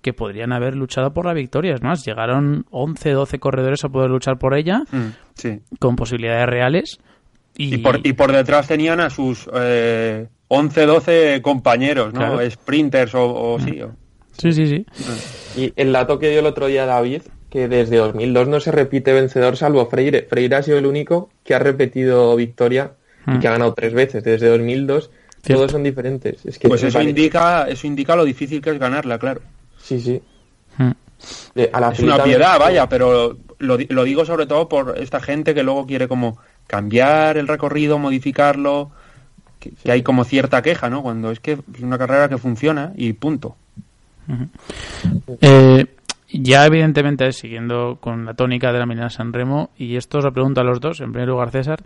que 0.03 0.13
podrían 0.13 0.53
haber 0.53 0.77
luchado 0.77 1.13
por 1.13 1.27
la 1.27 1.35
victoria. 1.35 1.75
Es 1.75 1.83
más, 1.83 2.05
llegaron 2.05 2.67
11, 2.71 3.11
12 3.11 3.39
corredores 3.39 3.85
a 3.85 3.89
poder 3.89 4.11
luchar 4.11 4.39
por 4.39 4.55
ella, 4.55 4.83
mm, 4.91 5.49
con 5.79 5.97
posibilidades 5.97 6.47
reales. 6.47 6.99
Y... 7.57 7.79
por, 7.79 8.01
y 8.07 8.13
por 8.13 8.33
detrás 8.33 8.69
tenían 8.69 9.01
a 9.01 9.11
sus 9.11 9.49
eh, 9.53 10.29
11, 10.49 10.87
12 10.87 11.43
compañeros, 11.43 12.15
¿no? 12.15 12.39
Sprinters 12.49 13.15
o, 13.15 13.59
mm. 13.59 13.65
sí. 13.65 13.81
Sí, 14.39 14.53
sí, 14.53 14.67
sí. 14.67 14.87
Y 15.57 15.73
el 15.77 15.93
dato 15.93 16.19
que 16.19 16.31
dio 16.31 16.41
el 16.41 16.47
otro 16.47 16.67
día 16.67 16.87
David, 16.87 17.23
que 17.51 17.69
desde 17.69 17.97
2002 17.97 18.49
no 18.49 18.61
se 18.61 18.73
repite 18.73 19.13
vencedor 19.13 19.57
salvo 19.57 19.87
Freire. 19.87 20.23
Freire 20.23 20.57
ha 20.57 20.63
sido 20.63 20.79
el 20.79 20.87
único 20.87 21.29
que 21.45 21.55
ha 21.55 21.59
repetido 21.59 22.35
victoria 22.37 22.93
y 23.27 23.33
mm. 23.33 23.41
que 23.41 23.49
ha 23.49 23.53
ganado 23.53 23.75
tres 23.75 23.93
veces 23.93 24.25
desde 24.25 24.49
2002 24.49 25.11
todos 25.43 25.71
son 25.71 25.83
diferentes. 25.83 26.45
Es 26.45 26.59
que 26.59 26.69
pues 26.69 26.83
eso 26.83 27.01
indica, 27.01 27.69
eso 27.69 27.87
indica 27.87 28.17
lo 28.17 28.25
difícil 28.25 28.61
que 28.61 28.71
es 28.71 28.79
ganarla, 28.79 29.19
claro. 29.19 29.41
Sí, 29.83 30.01
sí. 30.01 30.21
Hmm. 30.77 30.93
es 31.55 32.01
una 32.01 32.23
piedad, 32.23 32.59
vaya, 32.59 32.89
pero 32.89 33.37
lo, 33.59 33.79
lo, 33.89 34.05
digo 34.05 34.25
sobre 34.25 34.47
todo 34.47 34.69
por 34.69 34.99
esta 34.99 35.21
gente 35.21 35.55
que 35.55 35.63
luego 35.63 35.87
quiere 35.87 36.09
como 36.09 36.39
cambiar 36.67 37.37
el 37.37 37.49
recorrido, 37.49 37.99
modificarlo, 37.99 38.91
que, 39.59 39.73
hay 39.91 40.03
como 40.03 40.25
cierta 40.25 40.63
queja, 40.63 40.89
¿no? 40.91 41.03
Cuando 41.03 41.31
es 41.31 41.41
que 41.41 41.53
es 41.53 41.81
una 41.81 41.99
carrera 41.99 42.29
que 42.29 42.39
funciona 42.39 42.93
y 42.97 43.13
punto. 43.13 43.57
Eh, 45.41 45.87
ya 46.33 46.65
evidentemente 46.67 47.33
siguiendo 47.33 47.99
con 48.01 48.25
la 48.25 48.35
tónica 48.35 48.73
de 48.73 48.79
la 48.79 48.87
Milana 48.87 49.11
San 49.11 49.33
Remo 49.33 49.71
y 49.77 49.97
esto 49.97 50.19
os 50.19 50.25
lo 50.25 50.33
pregunto 50.33 50.61
a 50.61 50.65
los 50.65 50.81
dos, 50.81 51.01
en 51.01 51.13
primer 51.13 51.29
lugar 51.29 51.51
César, 51.51 51.83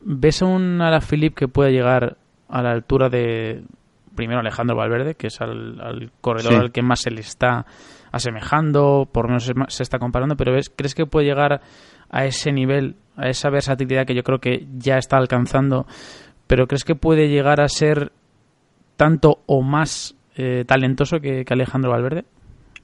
¿ves 0.00 0.42
a 0.42 0.46
un 0.46 0.82
Philip 1.08 1.34
que 1.34 1.48
pueda 1.48 1.70
llegar 1.70 2.16
a 2.52 2.62
la 2.62 2.70
altura 2.70 3.08
de 3.08 3.64
primero 4.14 4.40
Alejandro 4.40 4.76
Valverde, 4.76 5.14
que 5.14 5.28
es 5.28 5.40
al, 5.40 6.12
corredor 6.20 6.54
al 6.54 6.72
que 6.72 6.82
más 6.82 7.00
se 7.00 7.10
le 7.10 7.22
está 7.22 7.64
asemejando, 8.12 9.08
por 9.10 9.26
menos 9.26 9.50
se, 9.68 9.82
está 9.82 9.98
comparando, 9.98 10.36
pero 10.36 10.52
ves, 10.52 10.70
¿crees 10.74 10.94
que 10.94 11.06
puede 11.06 11.26
llegar 11.26 11.62
a 12.10 12.24
ese 12.26 12.52
nivel, 12.52 12.96
a 13.16 13.28
esa 13.28 13.48
versatilidad 13.48 14.06
que 14.06 14.14
yo 14.14 14.22
creo 14.22 14.38
que 14.38 14.66
ya 14.76 14.98
está 14.98 15.16
alcanzando, 15.16 15.86
pero 16.46 16.66
crees 16.66 16.84
que 16.84 16.94
puede 16.94 17.28
llegar 17.28 17.62
a 17.62 17.68
ser 17.68 18.12
tanto 18.96 19.42
o 19.46 19.62
más 19.62 20.14
eh, 20.36 20.64
talentoso 20.66 21.20
que, 21.20 21.44
Alejandro 21.48 21.90
Valverde? 21.90 22.24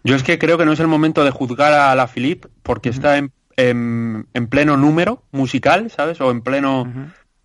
Yo 0.02 0.16
es 0.16 0.22
que 0.22 0.38
creo 0.38 0.57
que 0.57 0.64
no 0.64 0.72
es 0.72 0.81
el 0.81 0.87
momento 0.87 1.24
de 1.24 1.31
juzgar 1.31 1.74
a 1.74 1.94
la 1.94 2.07
Philip 2.07 2.46
porque 2.62 2.88
está 2.88 3.18
en, 3.18 3.33
en, 3.57 4.46
pleno 4.48 4.78
número 4.78 5.24
musical, 5.33 5.90
¿sabes? 5.90 6.20
O 6.22 6.31
en 6.31 6.40
pleno 6.40 6.90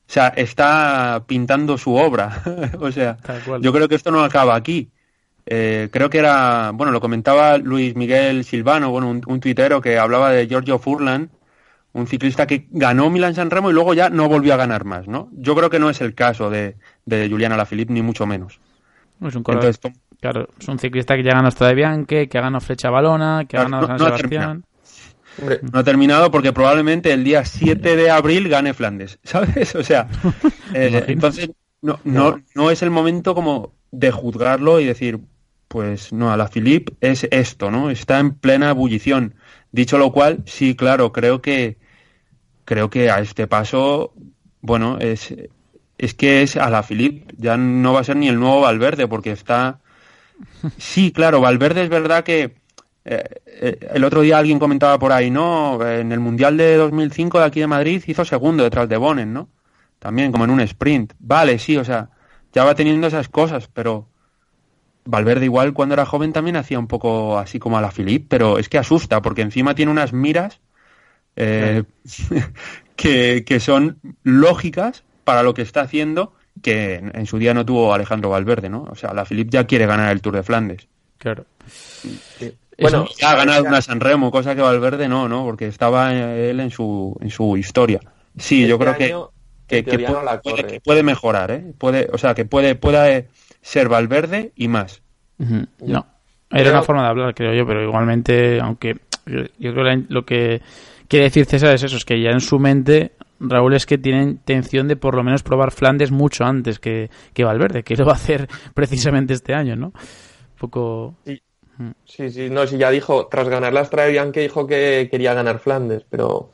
o 0.08 0.12
sea, 0.14 0.28
está 0.30 1.24
pintando 1.26 1.78
su 1.78 1.96
obra. 1.96 2.42
o 2.80 2.92
sea, 2.92 3.18
yo 3.62 3.74
creo 3.74 3.88
que 3.88 3.96
esto 3.96 4.12
no 4.12 4.24
acaba 4.24 4.56
aquí. 4.56 4.90
Eh, 5.46 5.90
creo 5.92 6.10
que 6.10 6.20
era, 6.20 6.72
bueno, 6.74 6.92
lo 6.92 7.02
comentaba 7.02 7.58
Luis 7.58 7.96
Miguel 7.96 8.46
Silvano, 8.46 8.92
bueno, 8.92 9.10
un, 9.10 9.40
tuitero 9.40 9.82
que 9.82 9.98
hablaba 9.98 10.32
de 10.32 10.48
Giorgio 10.48 10.80
Furlan, 10.80 11.32
un 11.92 12.08
ciclista 12.08 12.48
que 12.48 12.68
ganó 12.72 13.10
Milan 13.10 13.36
San 13.36 13.50
Remo 13.50 13.70
y 13.70 13.74
luego 13.74 13.94
ya 13.94 14.10
no 14.10 14.30
volvió 14.30 14.54
a 14.54 14.58
ganar 14.58 14.86
más, 14.86 15.08
¿no? 15.08 15.30
Yo 15.34 15.56
creo 15.56 15.70
que 15.70 15.80
no 15.80 15.90
es 15.90 16.00
el 16.00 16.16
caso 16.16 16.50
de, 16.50 16.78
de 17.06 17.30
Juliana 17.30 17.58
Lafilippe, 17.58 17.92
ni 17.92 18.02
mucho 18.02 18.26
menos. 18.26 18.60
Es 19.22 19.36
un, 19.36 19.44
claro, 19.44 20.50
es 20.60 20.68
un 20.68 20.80
ciclista 20.80 21.16
que 21.16 21.24
ya 21.24 21.34
ganó 21.34 21.50
de 21.50 21.74
Bianche, 21.76 22.28
que 22.28 22.38
ha 22.38 22.42
ganado 22.42 22.62
Flecha 22.62 22.90
Balona, 22.90 23.46
que 23.48 23.58
ha 23.58 23.64
ganado 23.64 23.88
San 23.88 24.00
Sebastián 24.00 24.64
no 24.66 24.73
ha 25.72 25.84
terminado 25.84 26.32
porque 26.32 26.54
probablemente 26.54 27.12
el 27.12 27.24
día 27.24 27.46
7 27.46 27.96
de 27.96 28.10
abril 28.10 28.50
gane 28.50 28.74
Flandes, 28.74 29.20
¿sabes? 29.24 29.76
O 29.76 29.84
sea, 29.84 30.08
eh, 30.74 31.06
entonces 31.08 31.50
no, 31.82 32.00
no, 32.04 32.42
no 32.56 32.72
es 32.72 32.82
el 32.82 32.90
momento 32.90 33.36
como 33.36 33.74
de 33.92 34.12
juzgarlo 34.12 34.80
y 34.80 34.86
decir, 34.86 35.20
pues 35.68 36.14
no, 36.14 36.32
a 36.32 36.38
la 36.38 36.48
Philip 36.48 36.90
es 37.02 37.28
esto, 37.32 37.72
¿no? 37.72 37.90
Está 37.90 38.20
en 38.20 38.36
plena 38.36 38.70
ebullición. 38.70 39.36
Dicho 39.72 39.98
lo 39.98 40.12
cual, 40.12 40.44
sí, 40.46 40.76
claro, 40.76 41.12
creo 41.12 41.42
que 41.42 41.78
creo 42.66 42.90
que 42.90 43.10
a 43.10 43.20
este 43.20 43.48
paso, 43.48 44.14
bueno, 44.62 44.98
es, 45.00 45.34
es 45.98 46.14
que 46.14 46.42
es 46.42 46.58
a 46.58 46.70
la 46.70 46.84
Philip, 46.84 47.32
ya 47.38 47.58
no 47.58 47.94
va 47.94 48.02
a 48.02 48.04
ser 48.04 48.16
ni 48.18 48.28
el 48.30 48.40
nuevo 48.40 48.62
Valverde, 48.62 49.08
porque 49.08 49.32
está. 49.32 49.80
Sí, 50.78 51.12
claro, 51.12 51.42
Valverde 51.42 51.84
es 51.84 51.90
verdad 51.90 52.24
que 52.24 52.56
eh, 53.06 53.24
eh, 53.46 53.80
el 53.94 54.04
otro 54.04 54.22
día 54.22 54.38
alguien 54.38 54.60
comentaba 54.60 54.98
por 54.98 55.12
ahí, 55.12 55.30
¿no? 55.30 55.86
En 55.86 56.12
el 56.12 56.20
Mundial 56.20 56.58
de 56.58 56.78
2005 56.78 57.40
de 57.40 57.46
aquí 57.46 57.60
de 57.60 57.68
Madrid 57.68 58.04
hizo 58.08 58.24
segundo 58.26 58.64
detrás 58.64 58.88
de 58.88 58.98
Bonen, 58.98 59.34
¿no? 59.34 59.50
También 60.00 60.32
como 60.32 60.46
en 60.46 60.52
un 60.52 60.62
sprint. 60.62 61.14
Vale, 61.20 61.60
sí, 61.60 61.78
o 61.78 61.84
sea, 61.84 62.10
ya 62.54 62.64
va 62.64 62.76
teniendo 62.76 63.08
esas 63.08 63.30
cosas, 63.30 63.70
pero 63.74 64.08
Valverde 65.06 65.46
igual 65.46 65.74
cuando 65.74 65.94
era 65.94 66.06
joven 66.06 66.32
también 66.32 66.56
hacía 66.56 66.80
un 66.80 66.88
poco 66.88 67.38
así 67.38 67.60
como 67.60 67.78
a 67.78 67.82
la 67.82 67.92
Philip, 67.92 68.26
pero 68.30 68.58
es 68.58 68.70
que 68.70 68.78
asusta 68.78 69.22
porque 69.22 69.42
encima 69.42 69.76
tiene 69.76 69.92
unas 69.92 70.14
miras 70.14 70.62
eh, 71.36 71.84
que, 72.96 73.44
que, 73.46 73.60
son 73.60 74.00
lógicas 74.24 75.04
para 75.24 75.44
lo 75.44 75.54
que 75.54 75.62
está 75.62 75.82
haciendo 75.82 76.34
que 76.62 76.96
en, 76.96 77.26
su 77.26 77.38
día 77.38 77.54
no 77.54 77.66
tuvo 77.66 77.94
Alejandro 77.94 78.30
Valverde, 78.30 78.70
¿no? 78.70 78.84
O 78.84 78.96
sea, 78.96 79.14
la 79.14 79.26
Philip 79.26 79.50
ya 79.50 79.66
quiere 79.66 79.86
ganar 79.86 80.12
el 80.12 80.22
Tour 80.22 80.36
de 80.36 80.44
Flandes. 80.44 80.88
Claro. 81.18 81.46
Bueno, 82.80 83.08
ya 83.18 83.32
ha 83.32 83.36
ganado 83.36 83.64
una 83.64 83.82
Sanremo, 83.82 84.32
cosa 84.32 84.56
que 84.56 84.62
Valverde 84.62 85.08
no, 85.08 85.28
¿no? 85.28 85.44
Porque 85.44 85.68
estaba 85.68 86.14
él 86.14 86.60
en 86.60 86.72
su, 86.72 87.16
en 87.22 87.30
su 87.30 87.58
historia. 87.58 88.00
Sí, 88.38 88.68
yo 88.68 88.80
creo 88.80 88.96
que, 89.68 89.84
que, 89.84 90.82
puede, 90.84 91.04
mejorar, 91.04 91.52
¿eh? 91.52 91.74
Puede, 91.78 92.10
o 92.12 92.18
sea, 92.18 92.34
que 92.34 92.46
puede, 92.46 92.76
pueda 92.76 93.24
ser 93.62 93.90
Valverde 93.90 94.52
y 94.56 94.68
más. 94.68 95.02
No, 95.38 96.06
era 96.50 96.72
una 96.72 96.84
forma 96.84 97.04
de 97.04 97.10
hablar, 97.10 97.36
creo 97.36 97.54
yo, 97.54 97.66
pero 97.66 97.84
igualmente, 97.84 98.60
aunque 98.60 98.98
yo 99.26 99.74
creo 99.74 99.86
que 99.86 100.06
lo 100.10 100.26
que 100.26 100.62
quiere 101.08 101.26
decir 101.26 101.46
César 101.46 101.74
es 101.74 101.84
eso, 101.84 101.98
es 101.98 102.06
que 102.06 102.22
ya 102.22 102.32
en 102.32 102.42
su 102.42 102.60
mente 102.60 103.14
Raúl 103.40 103.74
es 103.74 103.86
que 103.86 103.98
tiene 103.98 104.24
intención 104.24 104.88
de 104.88 104.96
por 104.96 105.16
lo 105.16 105.24
menos 105.24 105.44
probar 105.44 105.72
Flandes 105.72 106.12
mucho 106.12 106.46
antes 106.46 106.80
que, 106.80 107.10
que 107.34 107.44
Valverde, 107.44 107.84
que 107.84 107.96
lo 107.96 108.06
va 108.06 108.14
a 108.14 108.16
hacer 108.16 108.48
precisamente 108.74 109.34
este 109.34 109.54
año, 109.54 109.76
¿no? 109.76 109.88
Un 109.88 110.58
poco... 110.58 111.16
Sí, 111.26 111.42
sí, 112.06 112.50
no, 112.50 112.68
sí, 112.68 112.78
ya 112.78 112.92
dijo, 112.92 113.28
tras 113.28 113.50
ganar 113.50 113.74
la 113.74 113.88
que 114.32 114.42
dijo 114.42 114.68
que 114.68 115.08
quería 115.10 115.34
ganar 115.34 115.60
Flandes, 115.60 116.06
pero 116.10 116.52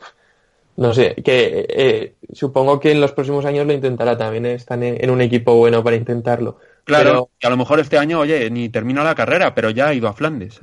no 0.78 0.94
sé, 0.94 1.16
que 1.16 1.66
eh, 1.68 2.16
supongo 2.32 2.80
que 2.80 2.92
en 2.92 3.02
los 3.02 3.12
próximos 3.12 3.44
años 3.44 3.68
lo 3.68 3.74
intentará 3.74 4.18
también, 4.18 4.46
¿eh? 4.46 4.54
están 4.54 4.82
en, 4.84 5.10
un 5.10 5.20
equipo 5.20 5.56
bueno 5.56 5.84
para 5.84 5.98
intentarlo. 5.98 6.58
Claro, 6.86 7.30
que 7.38 7.48
a 7.48 7.50
lo 7.50 7.58
mejor 7.58 7.82
este 7.82 7.98
año, 7.98 8.20
oye, 8.20 8.50
ni 8.50 8.70
termina 8.70 9.04
la 9.04 9.14
carrera, 9.14 9.54
pero 9.54 9.72
ya 9.72 9.90
ha 9.90 9.94
ido 9.94 10.08
a 10.08 10.14
Flandes. 10.14 10.62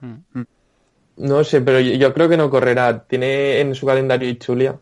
Mm. 0.00 0.14
Mm. 0.32 0.44
No 1.18 1.44
sé, 1.44 1.60
pero 1.60 1.80
yo, 1.80 2.14
creo 2.14 2.30
que 2.30 2.38
no 2.38 2.48
correrá. 2.48 3.04
Tiene 3.04 3.60
en 3.60 3.74
su 3.74 3.86
calendario 3.86 4.28
Ichulia. 4.28 4.80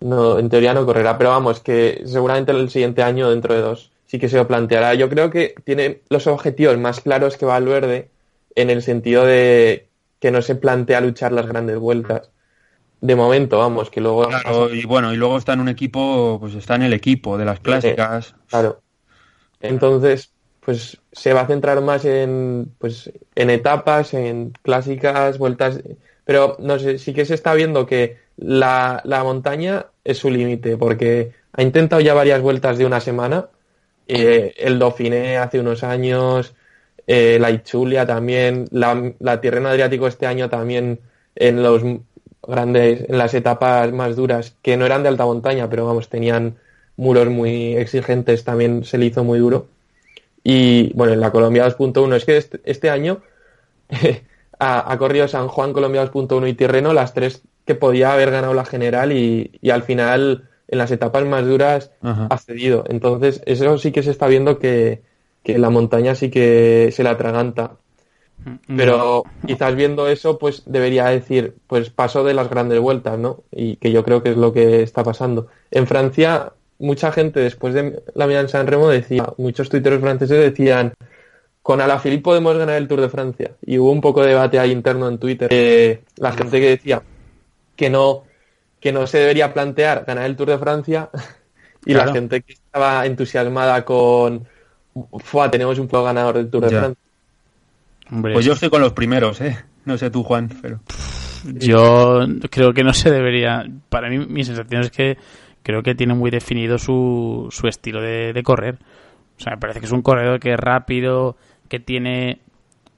No, 0.00 0.38
en 0.38 0.48
teoría 0.48 0.72
no 0.72 0.86
correrá, 0.86 1.18
pero 1.18 1.30
vamos, 1.30 1.60
que 1.60 2.02
seguramente 2.06 2.52
el 2.52 2.70
siguiente 2.70 3.02
año, 3.02 3.28
dentro 3.28 3.54
de 3.54 3.60
dos, 3.60 3.92
sí 4.06 4.18
que 4.18 4.30
se 4.30 4.38
lo 4.38 4.48
planteará. 4.48 4.94
Yo 4.94 5.10
creo 5.10 5.28
que 5.30 5.54
tiene 5.64 6.00
los 6.08 6.26
objetivos 6.26 6.78
más 6.78 7.00
claros 7.00 7.36
que 7.36 7.44
Valverde 7.44 8.08
en 8.54 8.70
el 8.70 8.82
sentido 8.82 9.24
de 9.24 9.88
que 10.18 10.30
no 10.30 10.42
se 10.42 10.54
plantea 10.54 11.00
luchar 11.00 11.32
las 11.32 11.46
grandes 11.46 11.78
vueltas. 11.78 12.30
De 13.00 13.16
momento, 13.16 13.58
vamos, 13.58 13.90
que 13.90 14.00
luego... 14.00 14.28
Claro, 14.28 14.72
y 14.74 14.84
bueno, 14.84 15.12
y 15.12 15.16
luego 15.16 15.38
está 15.38 15.54
en 15.54 15.60
un 15.60 15.68
equipo, 15.68 16.36
pues 16.38 16.54
está 16.54 16.74
en 16.74 16.82
el 16.82 16.92
equipo 16.92 17.38
de 17.38 17.46
las 17.46 17.60
clásicas. 17.60 18.34
claro. 18.48 18.82
Entonces, 19.62 20.32
pues 20.60 20.98
se 21.12 21.32
va 21.32 21.42
a 21.42 21.46
centrar 21.46 21.80
más 21.82 22.04
en, 22.04 22.72
pues, 22.78 23.10
en 23.34 23.50
etapas, 23.50 24.14
en 24.14 24.52
clásicas, 24.62 25.38
vueltas, 25.38 25.80
pero 26.24 26.56
no 26.60 26.78
sé, 26.78 26.98
sí 26.98 27.12
que 27.12 27.24
se 27.24 27.34
está 27.34 27.54
viendo 27.54 27.86
que 27.86 28.18
la, 28.36 29.02
la 29.04 29.22
montaña 29.24 29.86
es 30.04 30.18
su 30.18 30.30
límite, 30.30 30.76
porque 30.76 31.32
ha 31.52 31.62
intentado 31.62 32.00
ya 32.00 32.14
varias 32.14 32.40
vueltas 32.40 32.78
de 32.78 32.86
una 32.86 33.00
semana, 33.00 33.48
eh, 34.06 34.54
el 34.56 34.78
Dauphiné 34.78 35.38
hace 35.38 35.60
unos 35.60 35.84
años, 35.84 36.54
eh, 37.12 37.40
la 37.40 37.50
Ichulia 37.50 38.06
también, 38.06 38.68
la, 38.70 39.12
la 39.18 39.40
Tirreno 39.40 39.68
Adriático 39.68 40.06
este 40.06 40.28
año 40.28 40.48
también 40.48 41.00
en 41.34 41.60
los 41.60 41.82
grandes, 42.46 43.04
en 43.08 43.18
las 43.18 43.34
etapas 43.34 43.92
más 43.92 44.14
duras, 44.14 44.54
que 44.62 44.76
no 44.76 44.86
eran 44.86 45.02
de 45.02 45.08
alta 45.08 45.24
montaña, 45.24 45.68
pero 45.68 45.86
vamos, 45.86 46.08
tenían 46.08 46.54
muros 46.96 47.26
muy 47.26 47.74
exigentes, 47.74 48.44
también 48.44 48.84
se 48.84 48.96
le 48.96 49.06
hizo 49.06 49.24
muy 49.24 49.40
duro. 49.40 49.66
Y 50.44 50.92
bueno, 50.92 51.12
en 51.12 51.18
la 51.18 51.32
Colombia 51.32 51.66
2.1 51.66 52.14
es 52.14 52.24
que 52.24 52.36
este, 52.36 52.60
este 52.62 52.90
año 52.90 53.22
ha, 54.60 54.96
corrido 54.96 55.26
San 55.26 55.48
Juan, 55.48 55.72
Colombia 55.72 56.08
2.1 56.08 56.48
y 56.48 56.54
Tirreno, 56.54 56.92
las 56.92 57.12
tres 57.12 57.42
que 57.66 57.74
podía 57.74 58.12
haber 58.12 58.30
ganado 58.30 58.54
la 58.54 58.64
general 58.64 59.10
y, 59.10 59.50
al 59.68 59.82
final 59.82 60.48
en 60.68 60.78
las 60.78 60.92
etapas 60.92 61.24
más 61.24 61.44
duras 61.44 61.90
ha 62.02 62.38
cedido. 62.38 62.84
Entonces, 62.88 63.42
eso 63.46 63.78
sí 63.78 63.90
que 63.90 64.04
se 64.04 64.12
está 64.12 64.28
viendo 64.28 64.60
que, 64.60 65.02
que 65.42 65.58
la 65.58 65.70
montaña 65.70 66.14
sí 66.14 66.30
que 66.30 66.90
se 66.92 67.02
la 67.02 67.10
atraganta. 67.10 67.76
Mm, 68.44 68.76
Pero 68.76 69.24
quizás 69.46 69.74
viendo 69.74 70.08
eso, 70.08 70.38
pues 70.38 70.62
debería 70.66 71.06
decir, 71.06 71.54
pues 71.66 71.90
paso 71.90 72.24
de 72.24 72.34
las 72.34 72.48
grandes 72.48 72.80
vueltas, 72.80 73.18
¿no? 73.18 73.42
Y 73.50 73.76
que 73.76 73.92
yo 73.92 74.04
creo 74.04 74.22
que 74.22 74.30
es 74.30 74.36
lo 74.36 74.52
que 74.52 74.82
está 74.82 75.04
pasando. 75.04 75.48
En 75.70 75.86
Francia 75.86 76.52
mucha 76.80 77.12
gente 77.12 77.40
después 77.40 77.74
de 77.74 78.02
la 78.14 78.26
Milán 78.26 78.48
San 78.48 78.66
Remo 78.66 78.88
decía, 78.88 79.32
muchos 79.36 79.68
tuiteros 79.68 80.00
franceses 80.00 80.38
decían, 80.38 80.94
con 81.62 81.80
Alaphilippe 81.80 82.22
podemos 82.22 82.56
ganar 82.56 82.76
el 82.76 82.88
Tour 82.88 83.02
de 83.02 83.10
Francia. 83.10 83.52
Y 83.64 83.78
hubo 83.78 83.92
un 83.92 84.00
poco 84.00 84.22
de 84.22 84.30
debate 84.30 84.58
ahí 84.58 84.72
interno 84.72 85.06
en 85.06 85.18
Twitter. 85.18 86.02
la 86.16 86.32
gente 86.32 86.60
que 86.60 86.70
decía 86.70 87.02
que 87.76 87.90
no, 87.90 88.24
que 88.80 88.92
no 88.92 89.06
se 89.06 89.18
debería 89.18 89.52
plantear 89.52 90.04
ganar 90.06 90.24
el 90.24 90.36
Tour 90.36 90.48
de 90.48 90.58
Francia 90.58 91.10
y 91.86 91.92
la 91.92 92.12
gente 92.12 92.40
que 92.40 92.54
estaba 92.54 93.04
entusiasmada 93.06 93.84
con, 93.84 94.48
Fua, 95.18 95.50
tenemos 95.50 95.78
un 95.78 95.88
poco 95.88 96.04
ganador 96.04 96.36
del 96.36 96.50
Tour 96.50 96.64
de 96.64 96.68
Francia. 96.70 97.02
pues 98.20 98.44
yo 98.44 98.52
estoy 98.52 98.70
con 98.70 98.80
los 98.80 98.92
primeros, 98.92 99.40
¿eh? 99.40 99.56
No 99.84 99.96
sé 99.96 100.10
tú, 100.10 100.22
Juan, 100.22 100.50
pero... 100.60 100.80
Yo 101.44 102.26
creo 102.50 102.72
que 102.72 102.84
no 102.84 102.92
se 102.92 103.10
debería. 103.10 103.64
Para 103.88 104.10
mí, 104.10 104.18
mi 104.18 104.44
sensación 104.44 104.82
es 104.82 104.90
que 104.90 105.16
creo 105.62 105.82
que 105.82 105.94
tiene 105.94 106.14
muy 106.14 106.30
definido 106.30 106.78
su, 106.78 107.48
su 107.50 107.66
estilo 107.66 108.00
de, 108.00 108.40
correr. 108.44 108.78
O 109.38 109.42
sea, 109.42 109.52
me 109.52 109.58
parece 109.58 109.80
que 109.80 109.86
es 109.86 109.92
un 109.92 110.02
corredor 110.02 110.38
que 110.38 110.52
es 110.52 110.60
rápido, 110.60 111.36
que 111.68 111.80
tiene 111.80 112.40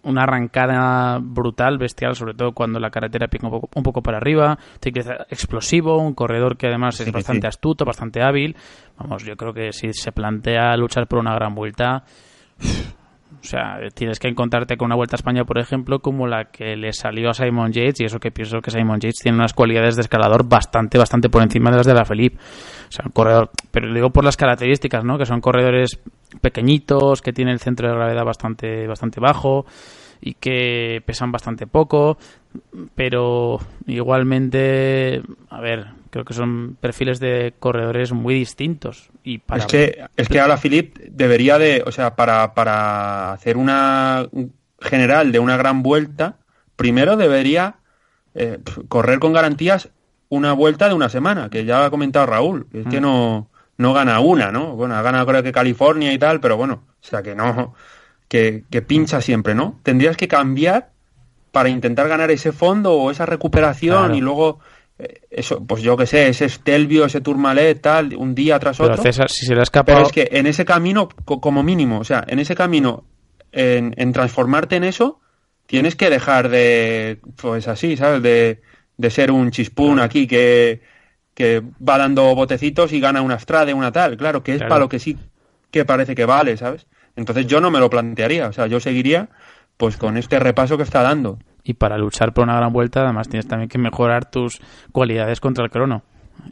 una 0.05 0.23
arrancada 0.25 1.19
brutal, 1.21 1.79
bestial, 1.79 2.15
sobre 2.15 2.35
todo 2.35 2.53
cuando 2.53 2.81
la 2.81 2.91
carretera 2.91 3.29
pica 3.29 3.47
un 3.47 3.53
poco, 3.53 3.69
un 3.75 3.83
poco 3.83 4.03
para 4.03 4.19
arriba, 4.19 4.59
tiene 4.81 4.95
que 4.95 5.03
ser 5.03 5.27
explosivo, 5.31 5.99
un 5.99 6.15
corredor 6.15 6.57
que 6.57 6.67
además 6.67 7.01
es 7.01 7.13
bastante 7.13 7.47
astuto, 7.47 7.85
bastante 7.85 8.23
hábil. 8.23 8.57
Vamos, 8.99 9.25
yo 9.25 9.37
creo 9.37 9.53
que 9.53 9.73
si 9.73 9.93
se 9.93 10.13
plantea 10.13 10.77
luchar 10.77 11.07
por 11.07 11.19
una 11.19 11.35
gran 11.35 11.55
vuelta, 11.55 12.05
o 13.41 13.45
sea, 13.45 13.79
tienes 13.95 14.21
que 14.21 14.29
encontrarte 14.29 14.77
con 14.77 14.87
una 14.87 14.95
Vuelta 14.95 15.17
a 15.17 15.19
España, 15.19 15.45
por 15.45 15.59
ejemplo, 15.59 16.01
como 16.01 16.27
la 16.27 16.45
que 16.47 16.77
le 16.77 16.93
salió 16.93 17.31
a 17.31 17.35
Simon 17.35 17.73
Yates, 17.73 18.01
y 18.01 18.05
eso 18.05 18.21
que 18.21 18.31
pienso 18.31 18.61
que 18.61 18.71
Simon 18.71 19.01
Yates 19.01 19.21
tiene 19.21 19.39
unas 19.39 19.53
cualidades 19.53 19.97
de 19.97 20.03
escalador 20.03 20.49
bastante, 20.49 20.99
bastante 20.99 21.29
por 21.29 21.43
encima 21.43 21.71
de 21.71 21.79
las 21.79 21.87
de 21.87 21.95
la 21.95 22.05
Felipe. 22.05 22.37
O 22.37 22.93
sea, 22.93 23.05
un 23.07 23.13
corredor, 23.13 23.51
pero 23.71 23.89
lo 23.89 23.95
digo 23.95 24.11
por 24.11 24.25
las 24.25 24.37
características, 24.37 25.05
¿no? 25.05 25.19
Que 25.19 25.27
son 25.27 25.41
corredores 25.41 26.01
pequeñitos, 26.41 27.23
que 27.23 27.33
tienen 27.33 27.55
el 27.55 27.61
centro 27.61 27.89
de 27.89 27.95
gravedad 27.95 28.25
bastante, 28.25 28.87
bastante 28.87 29.21
bajo 29.21 29.67
y 30.21 30.35
que 30.35 31.03
pesan 31.05 31.33
bastante 31.33 31.67
poco, 31.67 32.17
pero 32.95 33.59
igualmente, 33.87 35.21
a 35.51 35.61
ver, 35.61 35.87
creo 36.11 36.25
que 36.25 36.33
son 36.33 36.77
perfiles 36.81 37.19
de 37.19 37.55
corredores 37.59 38.13
muy 38.13 38.35
distintos. 38.35 39.11
Y 39.25 39.39
para... 39.39 39.61
Es 39.61 39.67
que, 39.67 40.05
es 40.17 40.29
que 40.29 40.41
ahora 40.41 40.57
Philip 40.57 40.97
debería 40.99 41.59
de, 41.59 41.83
o 41.85 41.91
sea, 41.91 42.15
para, 42.15 42.55
para 42.55 43.33
hacer 43.33 43.57
una 43.57 44.29
general 44.81 45.33
de 45.33 45.41
una 45.41 45.57
gran 45.57 45.83
vuelta, 45.83 46.37
primero 46.77 47.17
debería 47.17 47.77
eh, 48.35 48.59
correr 48.89 49.19
con 49.19 49.33
garantías 49.33 49.89
una 50.29 50.53
vuelta 50.53 50.89
de 50.89 50.95
una 50.95 51.09
semana, 51.09 51.51
que 51.51 51.65
ya 51.65 51.85
ha 51.85 51.91
comentado 51.91 52.27
Raúl, 52.27 52.67
es 52.73 52.87
que 52.87 53.01
mm. 53.01 53.03
no, 53.03 53.51
no 53.77 53.93
gana 53.93 54.21
una, 54.21 54.51
¿no? 54.51 54.77
Bueno, 54.77 54.95
ha 54.95 55.03
ganado 55.03 55.27
creo 55.27 55.43
que 55.43 55.53
California 55.53 56.13
y 56.13 56.19
tal, 56.19 56.41
pero 56.41 56.57
bueno, 56.57 56.85
o 56.89 57.05
sea 57.05 57.23
que 57.23 57.35
no, 57.35 57.75
que, 58.29 58.65
que 58.71 58.83
pincha 58.83 59.21
siempre, 59.21 59.55
¿no? 59.55 59.81
Tendrías 59.83 60.17
que 60.17 60.29
cambiar 60.29 60.91
para 61.51 61.69
intentar 61.69 62.09
ganar 62.09 62.31
ese 62.31 62.53
fondo 62.53 62.95
o 62.95 63.11
esa 63.11 63.27
recuperación 63.27 64.15
y 64.15 64.21
luego 64.21 64.61
eh, 64.99 65.21
eso, 65.31 65.65
pues 65.65 65.83
yo 65.83 65.97
que 65.97 66.07
sé, 66.07 66.29
ese 66.29 66.49
Stelvio, 66.49 67.05
ese 67.05 67.21
Tourmalet, 67.21 67.81
tal, 67.81 68.15
un 68.17 68.35
día 68.35 68.59
tras 68.59 68.81
otro. 68.81 69.03
César, 69.03 69.31
si 69.31 69.47
se 69.47 69.55
le 69.55 69.63
ha 69.63 69.85
Pero 69.85 70.03
es 70.03 70.13
que 70.13 70.29
en 70.33 70.47
ese 70.47 70.65
camino, 70.65 71.09
como 71.25 71.63
mínimo, 71.63 72.01
o 72.01 72.05
sea, 72.05 72.25
en 72.27 72.39
ese 72.39 72.55
camino, 72.55 73.05
en, 73.53 74.13
transformarte 74.13 74.77
en 74.77 74.85
eso, 74.85 75.21
tienes 75.67 75.97
que 75.97 76.11
dejar 76.11 76.49
de, 76.49 77.21
pues 77.37 77.69
así, 77.69 77.97
¿sabes? 77.97 78.23
De, 78.23 78.63
de 78.97 79.11
ser 79.11 79.31
un 79.31 79.51
chispún 79.51 80.01
aquí 80.01 80.27
que, 80.27 80.81
que 81.35 81.63
va 81.87 81.99
dando 81.99 82.35
botecitos 82.35 82.93
y 82.93 83.01
gana 83.01 83.23
una 83.23 83.37
estrada, 83.37 83.75
una 83.75 83.93
tal. 83.93 84.17
Claro, 84.17 84.43
que 84.43 84.55
es 84.55 84.61
para 84.63 84.79
lo 84.79 84.89
que 84.89 84.99
sí 84.99 85.17
que 85.71 85.85
parece 85.85 86.15
que 86.15 86.27
vale, 86.27 86.57
¿sabes? 86.57 86.87
Entonces 87.17 87.47
yo 87.47 87.61
no 87.61 87.71
me 87.71 87.81
lo 87.81 87.91
plantearía, 87.91 88.49
o 88.49 88.53
sea, 88.53 88.67
yo 88.67 88.79
seguiría 88.81 89.31
pues 89.77 89.97
con 89.97 90.17
este 90.17 90.39
repaso 90.39 90.77
que 90.77 90.83
está 90.83 91.03
dando 91.03 91.39
y 91.65 91.75
para 91.75 91.99
luchar 91.99 92.33
por 92.33 92.45
una 92.45 92.57
gran 92.57 92.73
vuelta 92.73 93.03
además 93.03 93.29
tienes 93.29 93.47
también 93.47 93.69
que 93.69 93.79
mejorar 93.79 94.31
tus 94.31 94.61
cualidades 94.93 95.41
contra 95.41 95.65
el 95.65 95.71
crono. 95.71 96.03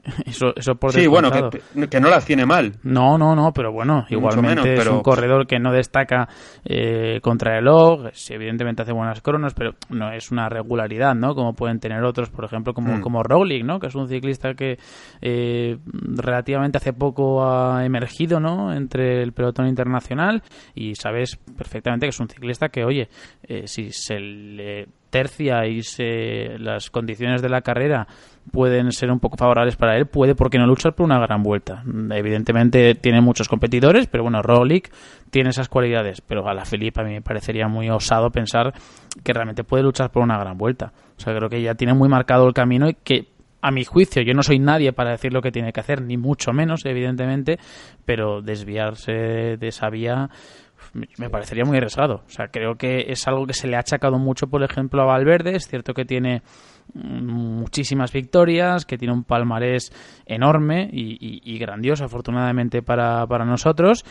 Eso, 0.26 0.52
eso 0.56 0.74
por 0.76 0.92
Sí, 0.92 1.06
bueno, 1.06 1.30
que, 1.30 2.00
no 2.00 2.08
las 2.08 2.24
tiene 2.24 2.46
mal. 2.46 2.74
No, 2.82 3.18
no, 3.18 3.34
no, 3.34 3.52
pero 3.52 3.72
bueno, 3.72 4.06
igualmente 4.08 4.74
es 4.74 4.86
un 4.86 5.02
corredor 5.02 5.46
que 5.46 5.58
no 5.58 5.72
destaca 5.72 6.28
eh, 6.64 7.20
contra 7.22 7.58
el 7.58 7.64
log, 7.64 8.10
evidentemente 8.28 8.82
hace 8.82 8.92
buenas 8.92 9.20
cronos, 9.20 9.54
pero 9.54 9.74
no 9.88 10.12
es 10.12 10.30
una 10.30 10.48
regularidad, 10.48 11.14
¿no? 11.14 11.34
Como 11.34 11.54
pueden 11.54 11.80
tener 11.80 12.02
otros, 12.04 12.30
por 12.30 12.44
ejemplo, 12.44 12.74
como, 12.74 12.96
mm. 12.96 13.00
como 13.00 13.22
Rowling, 13.22 13.64
¿no? 13.64 13.80
Que 13.80 13.88
es 13.88 13.94
un 13.94 14.08
ciclista 14.08 14.54
que 14.54 14.78
eh, 15.20 15.78
relativamente 15.84 16.78
hace 16.78 16.92
poco 16.92 17.44
ha 17.44 17.84
emergido, 17.84 18.40
¿no? 18.40 18.72
Entre 18.72 19.22
el 19.22 19.32
pelotón 19.32 19.66
internacional 19.66 20.42
y 20.74 20.94
sabes 20.94 21.38
perfectamente 21.56 22.06
que 22.06 22.10
es 22.10 22.20
un 22.20 22.28
ciclista 22.28 22.68
que, 22.68 22.84
oye, 22.84 23.08
eh, 23.42 23.66
si 23.66 23.90
se 23.90 24.18
le 24.18 24.88
tercia 25.10 25.66
y 25.66 25.82
se, 25.82 26.56
las 26.58 26.88
condiciones 26.90 27.42
de 27.42 27.48
la 27.48 27.60
carrera 27.60 28.06
pueden 28.50 28.90
ser 28.92 29.10
un 29.10 29.20
poco 29.20 29.36
favorables 29.36 29.76
para 29.76 29.96
él, 29.96 30.06
puede, 30.06 30.34
porque 30.34 30.58
no 30.58 30.66
luchar 30.66 30.94
por 30.94 31.04
una 31.04 31.18
gran 31.18 31.42
vuelta? 31.42 31.82
Evidentemente 32.10 32.94
tiene 32.94 33.20
muchos 33.20 33.48
competidores, 33.48 34.06
pero 34.06 34.24
bueno, 34.24 34.42
Roglic 34.42 34.90
tiene 35.30 35.50
esas 35.50 35.68
cualidades, 35.68 36.20
pero 36.20 36.48
a 36.48 36.54
la 36.54 36.64
Felipe 36.64 37.00
a 37.00 37.04
mí 37.04 37.12
me 37.12 37.22
parecería 37.22 37.68
muy 37.68 37.88
osado 37.90 38.30
pensar 38.30 38.72
que 39.22 39.32
realmente 39.32 39.64
puede 39.64 39.82
luchar 39.82 40.10
por 40.10 40.22
una 40.22 40.38
gran 40.38 40.58
vuelta. 40.58 40.92
O 41.16 41.20
sea, 41.20 41.34
creo 41.34 41.48
que 41.48 41.62
ya 41.62 41.74
tiene 41.74 41.94
muy 41.94 42.08
marcado 42.08 42.46
el 42.46 42.54
camino 42.54 42.88
y 42.88 42.94
que 42.94 43.28
a 43.62 43.70
mi 43.70 43.84
juicio, 43.84 44.22
yo 44.22 44.32
no 44.32 44.42
soy 44.42 44.58
nadie 44.58 44.92
para 44.92 45.10
decir 45.10 45.32
lo 45.32 45.42
que 45.42 45.52
tiene 45.52 45.72
que 45.72 45.80
hacer, 45.80 46.02
ni 46.02 46.16
mucho 46.16 46.52
menos, 46.52 46.86
evidentemente, 46.86 47.58
pero 48.04 48.40
desviarse 48.40 49.12
de 49.12 49.68
esa 49.68 49.90
vía 49.90 50.30
me 51.18 51.30
parecería 51.30 51.64
muy 51.64 51.76
arriesgado. 51.76 52.22
O 52.26 52.30
sea, 52.30 52.48
creo 52.48 52.76
que 52.76 53.06
es 53.08 53.26
algo 53.28 53.46
que 53.46 53.52
se 53.52 53.68
le 53.68 53.76
ha 53.76 53.80
achacado 53.80 54.18
mucho, 54.18 54.48
por 54.48 54.62
ejemplo, 54.62 55.02
a 55.02 55.06
Valverde. 55.06 55.54
Es 55.54 55.68
cierto 55.68 55.94
que 55.94 56.04
tiene 56.04 56.38
mm, 56.38 56.42
muchísimas 56.94 58.12
victorias, 58.12 58.84
que 58.84 58.98
tiene 58.98 59.14
un 59.14 59.24
palmarés 59.24 59.92
enorme 60.26 60.88
y, 60.92 61.58
grandioso, 61.58 62.04
afortunadamente 62.04 62.82
para, 62.82 63.26
para, 63.26 63.44
nosotros, 63.44 64.04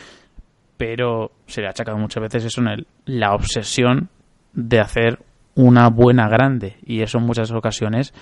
pero 0.76 1.32
se 1.46 1.60
le 1.60 1.66
ha 1.66 1.70
achacado 1.70 1.98
muchas 1.98 2.22
veces 2.22 2.44
eso 2.44 2.60
en 2.60 2.68
el, 2.68 2.86
la 3.04 3.34
obsesión 3.34 4.08
de 4.52 4.80
hacer 4.80 5.18
una 5.54 5.88
buena 5.88 6.28
grande 6.28 6.76
y 6.84 7.02
eso 7.02 7.18
en 7.18 7.24
muchas 7.24 7.50
ocasiones 7.52 8.14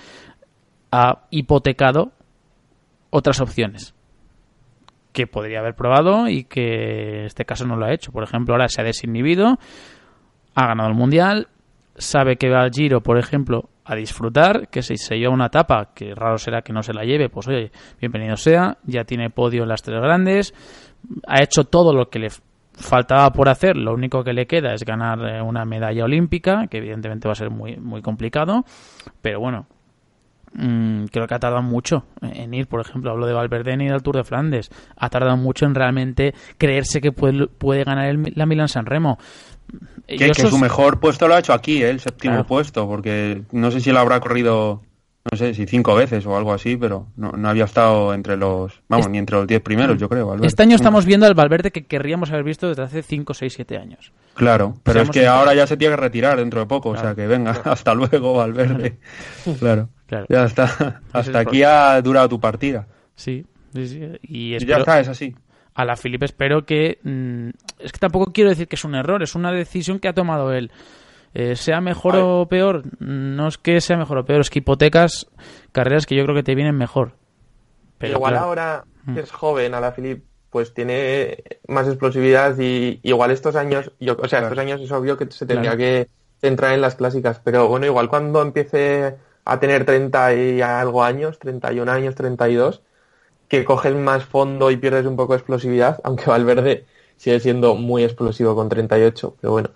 ha 0.91 1.25
hipotecado 1.29 2.11
otras 3.09 3.39
opciones 3.41 3.93
que 5.13 5.27
podría 5.27 5.59
haber 5.59 5.75
probado 5.75 6.27
y 6.27 6.43
que 6.43 7.19
en 7.21 7.25
este 7.25 7.45
caso 7.45 7.65
no 7.65 7.75
lo 7.75 7.85
ha 7.85 7.93
hecho. 7.93 8.11
Por 8.11 8.23
ejemplo, 8.23 8.53
ahora 8.53 8.67
se 8.67 8.81
ha 8.81 8.83
desinhibido, 8.83 9.57
ha 10.55 10.67
ganado 10.67 10.89
el 10.89 10.95
Mundial, 10.95 11.47
sabe 11.95 12.37
que 12.37 12.49
va 12.49 12.61
al 12.61 12.71
Giro, 12.71 13.01
por 13.01 13.17
ejemplo, 13.17 13.69
a 13.89 13.95
disfrutar, 13.95 14.67
que 14.69 14.83
si 14.83 14.97
se 14.97 15.17
lleva 15.17 15.33
una 15.33 15.47
etapa, 15.47 15.89
que 15.95 16.13
raro 16.13 16.37
será 16.37 16.61
que 16.61 16.71
no 16.71 16.83
se 16.83 16.93
la 16.93 17.03
lleve, 17.03 17.27
pues 17.27 17.47
oye, 17.47 17.71
bienvenido 17.99 18.37
sea, 18.37 18.77
ya 18.83 19.03
tiene 19.03 19.31
podio 19.31 19.63
en 19.63 19.69
las 19.69 19.81
tres 19.81 19.99
grandes, 19.99 20.53
ha 21.25 21.41
hecho 21.41 21.63
todo 21.63 21.91
lo 21.91 22.07
que 22.07 22.19
le 22.19 22.29
faltaba 22.75 23.31
por 23.31 23.49
hacer, 23.49 23.75
lo 23.75 23.91
único 23.95 24.23
que 24.23 24.33
le 24.33 24.45
queda 24.45 24.75
es 24.75 24.83
ganar 24.85 25.19
eh, 25.25 25.41
una 25.41 25.65
medalla 25.65 26.03
olímpica, 26.03 26.67
que 26.67 26.77
evidentemente 26.77 27.27
va 27.27 27.31
a 27.31 27.35
ser 27.35 27.49
muy, 27.49 27.77
muy 27.77 28.03
complicado, 28.03 28.63
pero 29.23 29.39
bueno, 29.39 29.65
mm, 30.53 31.05
creo 31.05 31.25
que 31.25 31.33
ha 31.33 31.39
tardado 31.39 31.63
mucho 31.63 32.03
en 32.21 32.53
ir, 32.53 32.67
por 32.67 32.81
ejemplo, 32.81 33.09
hablo 33.09 33.25
de 33.25 33.33
Valverde 33.33 33.73
en 33.73 33.81
ir 33.81 33.91
al 33.91 34.03
Tour 34.03 34.17
de 34.17 34.23
Flandes, 34.23 34.69
ha 34.97 35.09
tardado 35.09 35.35
mucho 35.35 35.65
en 35.65 35.73
realmente 35.73 36.35
creerse 36.59 37.01
que 37.01 37.11
puede, 37.11 37.47
puede 37.47 37.85
ganar 37.85 38.05
el, 38.05 38.33
la 38.35 38.45
Milan 38.45 38.67
San 38.67 38.85
Remo. 38.85 39.17
Que, 40.17 40.31
que 40.31 40.33
su 40.33 40.57
mejor 40.57 40.99
puesto 40.99 41.27
lo 41.27 41.35
ha 41.35 41.39
hecho 41.39 41.53
aquí, 41.53 41.83
¿eh? 41.83 41.89
el 41.89 41.99
séptimo 41.99 42.33
claro. 42.33 42.47
puesto, 42.47 42.87
porque 42.87 43.43
no 43.51 43.69
sé 43.69 43.79
si 43.79 43.91
lo 43.91 43.99
habrá 43.99 44.19
corrido 44.19 44.81
no 45.29 45.37
sé 45.37 45.53
si 45.53 45.65
cinco 45.65 45.95
veces 45.95 46.25
o 46.25 46.37
algo 46.37 46.53
así, 46.53 46.77
pero 46.77 47.07
no, 47.15 47.31
no 47.31 47.49
había 47.49 47.65
estado 47.65 48.13
entre 48.13 48.37
los, 48.37 48.81
vamos, 48.87 49.09
ni 49.09 49.17
entre 49.17 49.35
los 49.35 49.47
diez 49.47 49.61
primeros, 49.61 49.97
yo 49.97 50.07
creo. 50.07 50.27
Valverde. 50.27 50.47
Este 50.47 50.63
año 50.63 50.75
estamos 50.75 51.05
viendo 51.05 51.25
al 51.25 51.33
Valverde 51.33 51.71
que 51.71 51.85
querríamos 51.85 52.31
haber 52.31 52.43
visto 52.43 52.69
desde 52.69 52.83
hace 52.83 53.03
cinco, 53.03 53.33
seis, 53.33 53.53
siete 53.53 53.77
años. 53.77 54.11
Claro, 54.33 54.75
pero 54.83 54.99
Seamos 54.99 55.15
es 55.15 55.21
que 55.21 55.27
ahora 55.27 55.53
ya 55.53 55.67
se 55.67 55.77
tiene 55.77 55.95
que 55.95 56.01
retirar 56.01 56.37
dentro 56.37 56.61
de 56.61 56.65
poco, 56.65 56.93
claro. 56.93 56.99
o 56.99 57.03
sea 57.09 57.15
que 57.15 57.27
venga, 57.27 57.51
hasta 57.65 57.93
luego 57.93 58.33
Valverde. 58.33 58.97
claro, 59.59 59.89
claro. 60.07 60.25
ya 60.29 60.45
está, 60.45 61.01
hasta 61.11 61.39
aquí 61.39 61.63
ha 61.63 62.01
durado 62.01 62.29
tu 62.29 62.39
partida. 62.39 62.87
Sí, 63.15 63.45
sí, 63.73 63.87
sí. 63.87 63.99
Y, 64.23 64.53
espero... 64.53 64.71
y 64.71 64.73
ya 64.73 64.77
está, 64.79 64.99
es 65.01 65.07
así. 65.09 65.35
A 65.79 65.85
la 65.85 65.95
Felipe 65.95 66.25
espero 66.25 66.65
que... 66.65 66.99
Mmm, 67.03 67.51
es 67.79 67.93
que 67.93 67.99
tampoco 67.99 68.33
quiero 68.33 68.49
decir 68.49 68.67
que 68.67 68.75
es 68.75 68.83
un 68.83 68.95
error, 68.95 69.23
es 69.23 69.33
una 69.33 69.49
decisión 69.53 69.99
que 69.99 70.09
ha 70.09 70.13
tomado 70.13 70.51
él. 70.51 70.73
Eh, 71.33 71.55
sea 71.55 71.79
mejor 71.79 72.17
o 72.17 72.49
peor, 72.49 72.83
no 72.99 73.47
es 73.47 73.57
que 73.57 73.79
sea 73.79 73.95
mejor 73.95 74.17
o 74.17 74.25
peor, 74.25 74.41
es 74.41 74.49
que 74.49 74.59
hipotecas 74.59 75.27
carreras 75.71 76.05
que 76.05 76.15
yo 76.15 76.25
creo 76.25 76.35
que 76.35 76.43
te 76.43 76.53
vienen 76.53 76.75
mejor. 76.75 77.13
Pero 77.97 78.17
igual 78.17 78.33
claro. 78.33 78.45
ahora 78.45 78.83
mm. 79.05 79.13
que 79.13 79.21
es 79.21 79.31
joven, 79.31 79.73
a 79.73 79.79
la 79.79 79.93
Philip, 79.93 80.21
pues 80.49 80.73
tiene 80.73 81.45
más 81.69 81.87
explosividad 81.87 82.59
y 82.59 82.99
igual 83.03 83.31
estos 83.31 83.55
años, 83.55 83.93
yo, 84.01 84.17
o 84.19 84.27
sea, 84.27 84.39
claro. 84.39 84.47
estos 84.47 84.59
años 84.59 84.81
es 84.81 84.91
obvio 84.91 85.15
que 85.15 85.31
se 85.31 85.45
tendría 85.45 85.77
claro. 85.77 85.77
que 85.77 86.09
centrar 86.41 86.73
en 86.73 86.81
las 86.81 86.95
clásicas, 86.95 87.39
pero 87.41 87.69
bueno, 87.69 87.85
igual 87.85 88.09
cuando 88.09 88.41
empiece 88.41 89.15
a 89.45 89.59
tener 89.61 89.85
30 89.85 90.35
y 90.35 90.61
algo 90.61 91.05
años, 91.05 91.39
31 91.39 91.89
años, 91.89 92.15
32, 92.15 92.81
que 93.49 93.65
coges 93.65 93.93
más 93.95 94.23
fondo 94.23 94.71
y 94.71 94.77
pierdes 94.77 95.05
un 95.05 95.17
poco 95.17 95.33
de 95.33 95.39
explosividad, 95.39 95.99
aunque 96.05 96.29
Valverde 96.29 96.85
sigue 97.17 97.41
siendo 97.41 97.75
muy 97.75 98.05
explosivo 98.05 98.55
con 98.55 98.69
38, 98.69 99.35
pero 99.41 99.51
bueno 99.51 99.69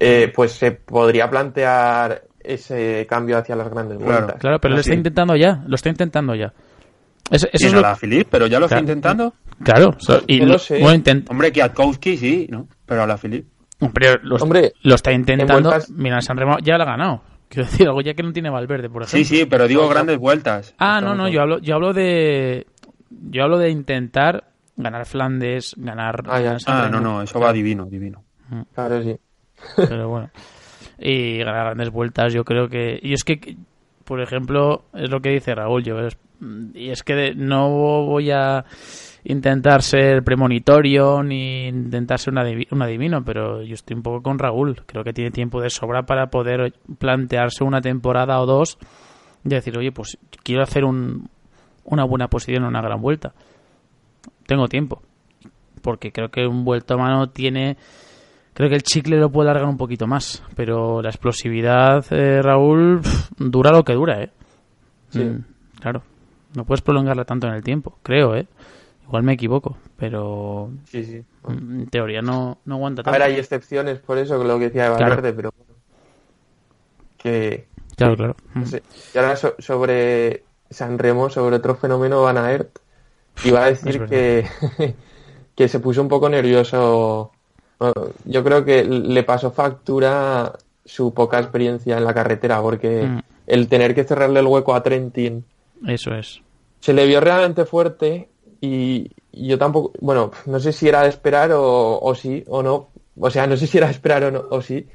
eh, 0.00 0.32
pues 0.34 0.52
se 0.52 0.72
podría 0.72 1.28
plantear 1.28 2.22
ese 2.42 3.06
cambio 3.06 3.36
hacia 3.36 3.54
las 3.54 3.68
grandes 3.68 3.98
vueltas. 3.98 4.36
Claro, 4.40 4.58
pero 4.58 4.74
lo 4.74 4.80
está 4.80 4.94
intentando 4.94 5.36
ya, 5.36 5.62
lo 5.66 5.74
está 5.74 5.90
intentando 5.90 6.34
ya. 6.34 6.52
Eso, 7.30 7.46
eso 7.52 7.66
es 7.66 7.72
lo... 7.74 7.82
la 7.82 7.94
Philip, 7.94 8.26
pero 8.28 8.46
ya 8.46 8.58
lo 8.58 8.66
claro. 8.66 8.80
está 8.80 8.92
intentando. 8.92 9.34
Claro, 9.62 9.94
so, 9.98 10.22
y 10.26 10.40
lo, 10.40 10.58
sé. 10.58 10.80
Bueno, 10.80 10.94
intent... 10.94 11.30
Hombre, 11.30 11.52
Kwiatkowski 11.52 12.16
sí, 12.16 12.46
¿no? 12.50 12.66
Pero 12.86 13.02
a 13.02 13.06
la 13.06 13.18
Philip. 13.18 13.46
Hombre, 13.80 14.18
lo, 14.22 14.36
Hombre, 14.36 14.72
lo 14.82 14.94
está 14.94 15.12
intentando. 15.12 15.68
Vueltas... 15.68 15.90
Mira, 15.90 16.20
San 16.22 16.38
Remo 16.38 16.58
ya 16.60 16.76
lo 16.76 16.84
ha 16.84 16.86
ganado. 16.86 17.22
Quiero 17.48 17.68
decir, 17.68 17.86
algo 17.86 18.00
ya 18.00 18.14
que 18.14 18.22
no 18.22 18.32
tiene 18.32 18.48
Valverde, 18.48 18.88
por 18.88 19.02
ejemplo. 19.02 19.18
Sí, 19.18 19.24
sí, 19.24 19.44
pero 19.44 19.68
digo 19.68 19.88
grandes 19.88 20.18
vueltas. 20.18 20.74
Ah, 20.78 21.00
no, 21.00 21.14
no, 21.14 21.28
yo 21.28 21.42
hablo, 21.42 21.58
yo 21.58 21.74
hablo 21.74 21.92
de. 21.92 22.66
Yo 23.10 23.42
hablo 23.44 23.58
de 23.58 23.70
intentar 23.70 24.44
ganar 24.76 25.06
Flandes, 25.06 25.74
ganar. 25.76 26.22
Ah, 26.26 26.40
ya. 26.40 26.56
ah 26.66 26.88
no, 26.90 27.00
no, 27.00 27.22
eso 27.22 27.38
va 27.40 27.52
divino, 27.52 27.86
divino. 27.86 28.24
Claro, 28.74 29.02
sí. 29.02 29.16
Pero 29.76 30.08
bueno. 30.08 30.30
Y 30.98 31.38
ganar 31.38 31.64
grandes 31.66 31.90
vueltas, 31.90 32.32
yo 32.32 32.44
creo 32.44 32.68
que. 32.68 32.98
Y 33.02 33.12
es 33.12 33.24
que, 33.24 33.56
por 34.04 34.20
ejemplo, 34.20 34.84
es 34.94 35.10
lo 35.10 35.20
que 35.20 35.30
dice 35.30 35.54
Raúl. 35.54 35.82
Yo 35.82 35.98
es, 36.00 36.16
y 36.74 36.90
es 36.90 37.02
que 37.02 37.34
no 37.34 37.70
voy 37.70 38.30
a 38.30 38.64
intentar 39.24 39.82
ser 39.82 40.22
premonitorio 40.22 41.22
ni 41.22 41.68
intentar 41.68 42.18
ser 42.18 42.32
un 42.32 42.82
adivino, 42.82 43.24
pero 43.24 43.62
yo 43.62 43.74
estoy 43.74 43.96
un 43.96 44.02
poco 44.02 44.22
con 44.22 44.38
Raúl. 44.38 44.82
Creo 44.86 45.04
que 45.04 45.12
tiene 45.12 45.30
tiempo 45.30 45.60
de 45.60 45.70
sobra 45.70 46.04
para 46.04 46.28
poder 46.28 46.74
plantearse 46.98 47.64
una 47.64 47.80
temporada 47.80 48.40
o 48.40 48.46
dos 48.46 48.78
y 49.44 49.48
decir, 49.48 49.76
oye, 49.76 49.92
pues 49.92 50.18
quiero 50.42 50.62
hacer 50.62 50.84
un, 50.84 51.28
una 51.90 52.04
buena 52.04 52.28
posición 52.28 52.62
en 52.62 52.68
una 52.68 52.82
gran 52.82 53.00
vuelta. 53.00 53.32
Tengo 54.46 54.68
tiempo. 54.68 55.02
Porque 55.82 56.12
creo 56.12 56.30
que 56.30 56.46
un 56.46 56.64
vuelto 56.64 56.94
a 56.94 56.98
mano 56.98 57.30
tiene 57.30 57.76
Creo 58.60 58.68
que 58.68 58.76
el 58.76 58.82
chicle 58.82 59.16
lo 59.16 59.30
puede 59.30 59.48
alargar 59.48 59.70
un 59.70 59.76
poquito 59.76 60.06
más, 60.06 60.42
pero 60.54 61.00
la 61.00 61.08
explosividad, 61.08 62.04
eh, 62.10 62.42
Raúl, 62.42 63.00
dura 63.38 63.70
lo 63.70 63.84
que 63.84 63.94
dura, 63.94 64.22
¿eh? 64.22 64.30
Sí. 65.10 65.20
Mm, 65.20 65.44
claro, 65.80 66.02
no 66.54 66.64
puedes 66.64 66.82
prolongarla 66.82 67.24
tanto 67.24 67.46
en 67.46 67.54
el 67.54 67.62
tiempo, 67.62 67.98
creo, 68.02 68.34
¿eh? 68.36 68.46
Igual 69.06 69.22
me 69.22 69.32
equivoco, 69.32 69.76
pero 69.96 70.70
sí, 70.84 71.04
sí. 71.04 71.24
en 71.48 71.86
teoría 71.86 72.20
no, 72.20 72.58
no 72.64 72.74
aguanta 72.74 73.02
tanto. 73.02 73.16
A 73.16 73.18
ver, 73.18 73.32
hay 73.32 73.38
excepciones 73.38 73.98
por 73.98 74.18
eso, 74.18 74.42
lo 74.42 74.58
que 74.58 74.64
decía 74.66 74.84
de 74.84 74.90
Valverde, 74.90 75.32
claro. 75.32 75.36
pero 75.36 75.54
que... 77.16 77.66
Claro, 77.96 78.16
claro. 78.16 78.36
No 78.54 78.66
sé. 78.66 78.82
Y 79.14 79.18
ahora 79.18 79.36
so 79.36 79.54
sobre 79.58 80.44
San 80.70 80.98
Remo, 80.98 81.28
sobre 81.30 81.56
otro 81.56 81.74
fenómeno, 81.74 82.22
Van 82.22 82.38
Aert, 82.38 82.78
iba 83.44 83.64
a 83.64 83.66
decir 83.66 84.06
que, 84.06 84.46
que 85.54 85.68
se 85.68 85.80
puso 85.80 86.00
un 86.00 86.08
poco 86.08 86.28
nervioso 86.28 87.32
yo 88.24 88.44
creo 88.44 88.64
que 88.64 88.84
le 88.84 89.22
pasó 89.22 89.50
factura 89.50 90.52
su 90.84 91.14
poca 91.14 91.38
experiencia 91.38 91.96
en 91.96 92.04
la 92.04 92.14
carretera, 92.14 92.60
porque 92.60 93.04
mm. 93.04 93.20
el 93.46 93.68
tener 93.68 93.94
que 93.94 94.04
cerrarle 94.04 94.40
el 94.40 94.46
hueco 94.46 94.74
a 94.74 94.82
Trentin. 94.82 95.44
Eso 95.86 96.14
es. 96.14 96.42
Se 96.80 96.92
le 96.92 97.06
vio 97.06 97.20
realmente 97.20 97.64
fuerte 97.64 98.28
y 98.60 99.10
yo 99.32 99.58
tampoco. 99.58 99.92
Bueno, 100.00 100.30
no 100.46 100.60
sé 100.60 100.72
si 100.72 100.88
era 100.88 101.02
de 101.02 101.08
esperar 101.08 101.52
o, 101.52 101.98
o 102.00 102.14
sí 102.14 102.44
o 102.48 102.62
no. 102.62 102.88
O 103.18 103.30
sea, 103.30 103.46
no 103.46 103.56
sé 103.56 103.66
si 103.66 103.78
era 103.78 103.86
de 103.86 103.92
esperar 103.92 104.24
o, 104.24 104.30
no, 104.30 104.44
o 104.50 104.60
sí, 104.60 104.86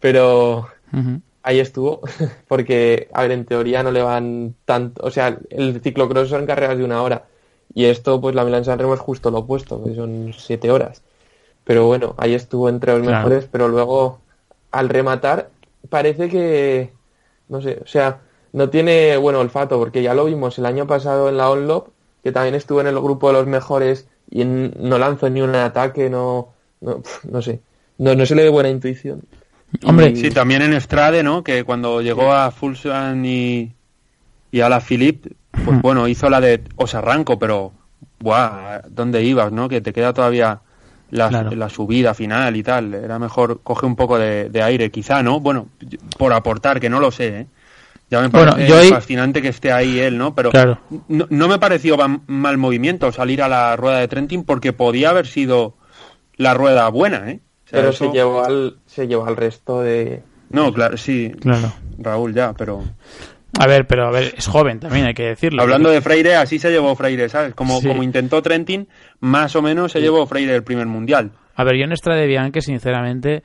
pero 0.00 0.58
uh 0.92 0.96
-huh. 0.96 1.20
Ahí 1.46 1.60
estuvo. 1.60 2.00
Porque, 2.48 3.08
a 3.14 3.22
ver, 3.22 3.30
en 3.30 3.46
teoría 3.46 3.82
no 3.82 3.92
le 3.92 4.02
van 4.02 4.54
tanto. 4.64 5.02
O 5.06 5.10
sea, 5.10 5.38
el 5.48 5.80
ciclocross 5.80 6.28
son 6.28 6.44
carreras 6.44 6.76
de 6.76 6.84
una 6.84 7.02
hora. 7.02 7.24
Y 7.74 7.84
esto, 7.86 8.20
pues 8.20 8.34
la 8.34 8.44
Milan 8.44 8.64
San 8.64 8.78
Remo 8.78 8.94
es 8.94 9.00
justo 9.00 9.30
lo 9.30 9.38
opuesto, 9.38 9.82
que 9.82 9.94
son 9.94 10.32
siete 10.36 10.70
horas. 10.70 11.02
Pero 11.64 11.86
bueno, 11.86 12.14
ahí 12.18 12.34
estuvo 12.34 12.68
entre 12.68 12.92
los 12.92 13.02
claro. 13.02 13.28
mejores, 13.28 13.48
pero 13.50 13.68
luego 13.68 14.20
al 14.70 14.88
rematar 14.88 15.50
parece 15.88 16.28
que, 16.28 16.92
no 17.48 17.60
sé, 17.60 17.80
o 17.82 17.86
sea, 17.86 18.20
no 18.52 18.70
tiene 18.70 19.16
buen 19.16 19.36
olfato, 19.36 19.78
porque 19.78 20.02
ya 20.02 20.14
lo 20.14 20.24
vimos 20.24 20.58
el 20.58 20.66
año 20.66 20.86
pasado 20.86 21.28
en 21.28 21.36
la 21.36 21.50
Onlop, 21.50 21.88
que 22.22 22.32
también 22.32 22.54
estuvo 22.54 22.80
en 22.80 22.86
el 22.86 22.98
grupo 23.00 23.28
de 23.28 23.34
los 23.34 23.46
mejores 23.46 24.08
y 24.30 24.44
no 24.44 24.98
lanzó 24.98 25.28
ni 25.28 25.42
un 25.42 25.54
ataque, 25.54 26.08
no, 26.08 26.48
no, 26.80 27.02
no 27.30 27.42
sé, 27.42 27.60
no, 27.98 28.14
no 28.14 28.26
se 28.26 28.34
le 28.34 28.44
ve 28.44 28.48
buena 28.48 28.70
intuición. 28.70 29.22
Hombre, 29.84 30.10
y... 30.10 30.16
sí, 30.16 30.30
también 30.30 30.62
en 30.62 30.72
Estrade, 30.72 31.22
¿no? 31.22 31.42
Que 31.42 31.64
cuando 31.64 32.02
llegó 32.02 32.32
a 32.32 32.50
Fulsan 32.50 33.24
y, 33.24 33.72
y 34.50 34.60
a 34.60 34.68
la 34.68 34.80
Philip, 34.80 35.26
pues 35.64 35.80
bueno, 35.80 36.08
hizo 36.08 36.28
la 36.30 36.40
de 36.40 36.62
os 36.76 36.94
arranco, 36.94 37.38
pero, 37.38 37.72
¡buah! 38.20 38.82
¿Dónde 38.88 39.22
ibas, 39.22 39.52
no? 39.52 39.68
Que 39.68 39.80
te 39.80 39.92
queda 39.92 40.12
todavía 40.12 40.60
la, 41.10 41.28
claro. 41.28 41.50
la, 41.52 41.68
subida 41.68 42.14
final 42.14 42.56
y 42.56 42.62
tal. 42.62 42.94
Era 42.94 43.18
mejor 43.18 43.60
coge 43.62 43.86
un 43.86 43.96
poco 43.96 44.18
de, 44.18 44.48
de, 44.48 44.62
aire, 44.62 44.90
quizá, 44.90 45.22
¿no? 45.22 45.40
Bueno, 45.40 45.68
por 46.18 46.32
aportar, 46.32 46.80
que 46.80 46.90
no 46.90 47.00
lo 47.00 47.10
sé, 47.10 47.40
¿eh? 47.40 47.46
Ya 48.08 48.20
me 48.20 48.30
parece 48.30 48.68
yo 48.68 48.80
fascinante 48.84 49.42
que 49.42 49.48
esté 49.48 49.72
ahí 49.72 49.98
él, 49.98 50.16
¿no? 50.16 50.34
Pero 50.34 50.50
claro. 50.50 50.78
no, 51.08 51.26
no, 51.28 51.48
me 51.48 51.58
pareció 51.58 51.96
mal 52.26 52.56
movimiento 52.56 53.10
salir 53.10 53.42
a 53.42 53.48
la 53.48 53.74
rueda 53.74 53.98
de 53.98 54.06
Trentin 54.06 54.44
porque 54.44 54.72
podía 54.72 55.10
haber 55.10 55.26
sido 55.26 55.74
la 56.36 56.54
rueda 56.54 56.88
buena, 56.88 57.28
¿eh? 57.30 57.40
Sea, 57.66 57.80
pero 57.80 57.90
eso... 57.90 58.06
se 58.06 58.12
llevó 58.12 58.44
al 58.44 58.76
se 58.86 59.06
llevó 59.06 59.26
al 59.26 59.36
resto 59.36 59.80
de 59.80 60.22
No, 60.50 60.72
claro, 60.72 60.96
sí. 60.96 61.32
Claro. 61.40 61.72
Raúl 61.98 62.34
ya, 62.34 62.52
pero 62.52 62.82
a 63.58 63.66
ver, 63.66 63.86
pero 63.86 64.06
a 64.06 64.10
ver, 64.10 64.34
es 64.36 64.46
joven 64.46 64.80
también, 64.80 65.06
hay 65.06 65.14
que 65.14 65.24
decirlo. 65.24 65.62
Hablando 65.62 65.88
de 65.88 66.00
Freire, 66.00 66.36
así 66.36 66.58
se 66.58 66.70
llevó 66.70 66.94
Freire, 66.94 67.28
¿sabes? 67.28 67.54
Como, 67.54 67.80
sí. 67.80 67.88
como 67.88 68.02
intentó 68.02 68.42
Trentin, 68.42 68.88
más 69.20 69.56
o 69.56 69.62
menos 69.62 69.92
se 69.92 69.98
sí. 69.98 70.04
llevó 70.04 70.26
Freire 70.26 70.54
el 70.54 70.62
primer 70.62 70.86
mundial. 70.86 71.30
A 71.56 71.64
ver, 71.64 71.76
yo 71.76 71.84
en 71.84 71.92
Estrade 71.92 72.26
Bianche, 72.26 72.60
sinceramente, 72.60 73.42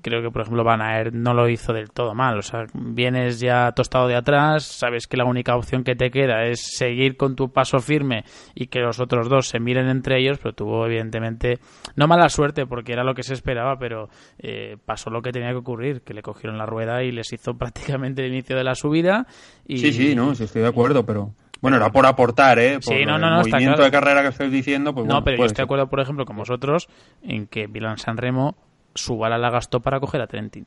creo 0.00 0.22
que, 0.22 0.30
por 0.30 0.42
ejemplo, 0.42 0.62
Van 0.62 0.80
Aert 0.80 1.12
no 1.12 1.34
lo 1.34 1.48
hizo 1.48 1.72
del 1.72 1.90
todo 1.90 2.14
mal. 2.14 2.38
O 2.38 2.42
sea, 2.42 2.66
vienes 2.72 3.40
ya 3.40 3.72
tostado 3.72 4.06
de 4.06 4.14
atrás, 4.14 4.64
sabes 4.64 5.08
que 5.08 5.16
la 5.16 5.24
única 5.24 5.56
opción 5.56 5.82
que 5.82 5.96
te 5.96 6.10
queda 6.12 6.44
es 6.44 6.60
seguir 6.60 7.16
con 7.16 7.34
tu 7.34 7.50
paso 7.50 7.80
firme 7.80 8.24
y 8.54 8.68
que 8.68 8.78
los 8.78 9.00
otros 9.00 9.28
dos 9.28 9.48
se 9.48 9.58
miren 9.58 9.88
entre 9.88 10.20
ellos, 10.20 10.38
pero 10.40 10.54
tuvo, 10.54 10.86
evidentemente, 10.86 11.58
no 11.96 12.06
mala 12.06 12.28
suerte, 12.28 12.64
porque 12.64 12.92
era 12.92 13.02
lo 13.02 13.14
que 13.14 13.24
se 13.24 13.34
esperaba, 13.34 13.76
pero 13.76 14.08
eh, 14.38 14.76
pasó 14.84 15.10
lo 15.10 15.20
que 15.20 15.32
tenía 15.32 15.50
que 15.50 15.56
ocurrir, 15.56 16.02
que 16.02 16.14
le 16.14 16.22
cogieron 16.22 16.58
la 16.58 16.66
rueda 16.66 17.02
y 17.02 17.10
les 17.10 17.32
hizo 17.32 17.54
prácticamente 17.58 18.24
el 18.24 18.32
inicio 18.32 18.56
de 18.56 18.62
la 18.62 18.76
subida. 18.76 19.26
Sí, 19.66 19.92
sí, 19.92 20.14
no, 20.14 20.32
sí, 20.36 20.44
estoy 20.44 20.62
de 20.62 20.68
acuerdo, 20.68 21.04
pero... 21.04 21.34
Bueno, 21.60 21.76
era 21.76 21.90
por 21.90 22.06
aportar, 22.06 22.58
¿eh? 22.58 22.74
Por 22.74 22.82
Sí, 22.94 23.04
no, 23.04 23.18
no, 23.18 23.26
el 23.26 23.32
no, 23.34 23.40
está 23.40 23.56
movimiento 23.56 23.76
claro. 23.78 23.84
de 23.84 23.90
carrera 23.90 24.22
que 24.22 24.28
estoy 24.28 24.48
diciendo, 24.50 24.94
pues 24.94 25.06
No, 25.06 25.14
bueno, 25.14 25.24
pero 25.24 25.36
yo 25.38 25.44
estoy 25.46 25.62
de 25.62 25.64
acuerdo, 25.64 25.88
por 25.88 26.00
ejemplo, 26.00 26.24
con 26.24 26.36
vosotros 26.36 26.88
en 27.22 27.46
que 27.46 27.66
Milan 27.68 27.98
San 27.98 28.16
Remo 28.16 28.56
su 28.94 29.16
bala 29.18 29.38
la 29.38 29.50
gastó 29.50 29.80
para 29.80 29.98
coger 30.00 30.20
a 30.20 30.26
Trentin. 30.26 30.66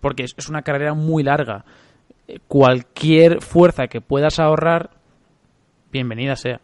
Porque 0.00 0.24
es, 0.24 0.34
es 0.36 0.48
una 0.48 0.62
carrera 0.62 0.94
muy 0.94 1.22
larga. 1.22 1.64
Eh, 2.28 2.38
Cualquier 2.46 3.40
fuerza 3.42 3.86
que 3.88 4.00
puedas 4.00 4.38
ahorrar, 4.38 4.90
bienvenida 5.92 6.36
sea. 6.36 6.60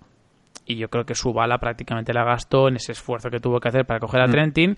Y 0.69 0.77
yo 0.77 0.89
creo 0.89 1.05
que 1.07 1.14
su 1.14 1.33
bala 1.33 1.59
prácticamente 1.59 2.12
la 2.12 2.25
gastó 2.25 2.69
en 2.69 2.77
ese 2.77 2.93
esfuerzo 2.93 3.31
que 3.31 3.39
tuvo 3.39 3.61
que 3.61 3.69
hacer 3.69 3.85
para 3.87 4.01
coger 4.01 4.21
a 4.23 4.27
Mm. 4.27 4.31
Trentin. 4.33 4.77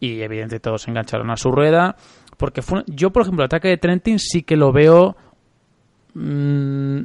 Y 0.00 0.20
evidentemente 0.22 0.60
todos 0.60 0.82
se 0.82 0.90
engancharon 0.90 1.30
a 1.30 1.36
su 1.36 1.50
rueda. 1.52 1.94
Porque 2.36 2.60
fue, 2.62 2.82
yo, 2.86 3.10
por 3.10 3.22
ejemplo, 3.22 3.44
el 3.44 3.46
ataque 3.46 3.68
de 3.68 3.76
Trentin 3.78 4.18
sí 4.18 4.42
que 4.42 4.56
lo 4.56 4.72
veo. 4.72 5.16
Mm, 6.14 6.98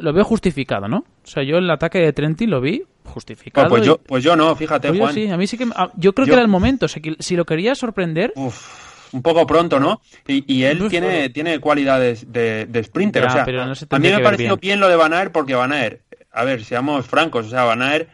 lo 0.00 0.12
veo 0.12 0.24
justificado, 0.24 0.88
¿no? 0.88 0.98
O 0.98 1.26
sea, 1.26 1.42
yo 1.42 1.58
el 1.58 1.70
ataque 1.70 1.98
de 1.98 2.12
Trentin 2.12 2.50
lo 2.50 2.60
vi 2.60 2.82
justificado. 3.04 3.68
Pues, 3.68 3.82
y- 3.82 3.86
yo, 3.86 3.98
pues 3.98 4.22
yo 4.24 4.36
no, 4.36 4.54
fíjate, 4.56 4.88
pues 4.88 4.98
yo 4.98 5.04
Juan. 5.04 5.14
sí, 5.14 5.28
a 5.28 5.36
mí 5.36 5.46
sí 5.46 5.58
que. 5.58 5.64
a- 5.74 5.90
yo 5.96 6.12
creo 6.14 6.26
que 6.26 6.30
Yo- 6.30 6.34
era 6.34 6.42
el 6.42 6.48
momento. 6.48 6.86
O 6.86 6.88
sea, 6.88 7.02
que 7.02 7.16
si 7.18 7.36
lo 7.36 7.44
quería 7.44 7.74
sorprender. 7.74 8.32
Uf, 8.36 8.88
un 9.12 9.22
poco 9.22 9.44
pronto, 9.46 9.80
¿no? 9.80 10.00
Y, 10.28 10.44
y 10.52 10.62
él 10.64 10.82
Uf, 10.82 10.90
tiene, 10.90 11.06
bueno. 11.08 11.32
tiene 11.32 11.58
cualidades 11.58 12.32
de, 12.32 12.66
de 12.66 12.84
sprinter. 12.84 13.22
Ya, 13.24 13.28
o 13.28 13.32
sea, 13.32 13.44
pero 13.44 13.66
no 13.66 13.74
se 13.74 13.86
a 13.90 13.98
mí 13.98 14.08
me 14.08 14.20
pareció 14.20 14.56
bien. 14.56 14.60
bien. 14.60 14.80
lo 14.80 14.88
de 14.88 14.94
Van 14.96 15.12
Aert 15.12 15.32
porque 15.32 15.54
Van 15.54 15.72
Aert, 15.72 16.02
a 16.30 16.44
ver, 16.44 16.64
seamos 16.64 17.06
francos, 17.06 17.46
o 17.46 17.50
sea, 17.50 17.64
Van 17.64 17.82
Aert, 17.82 18.08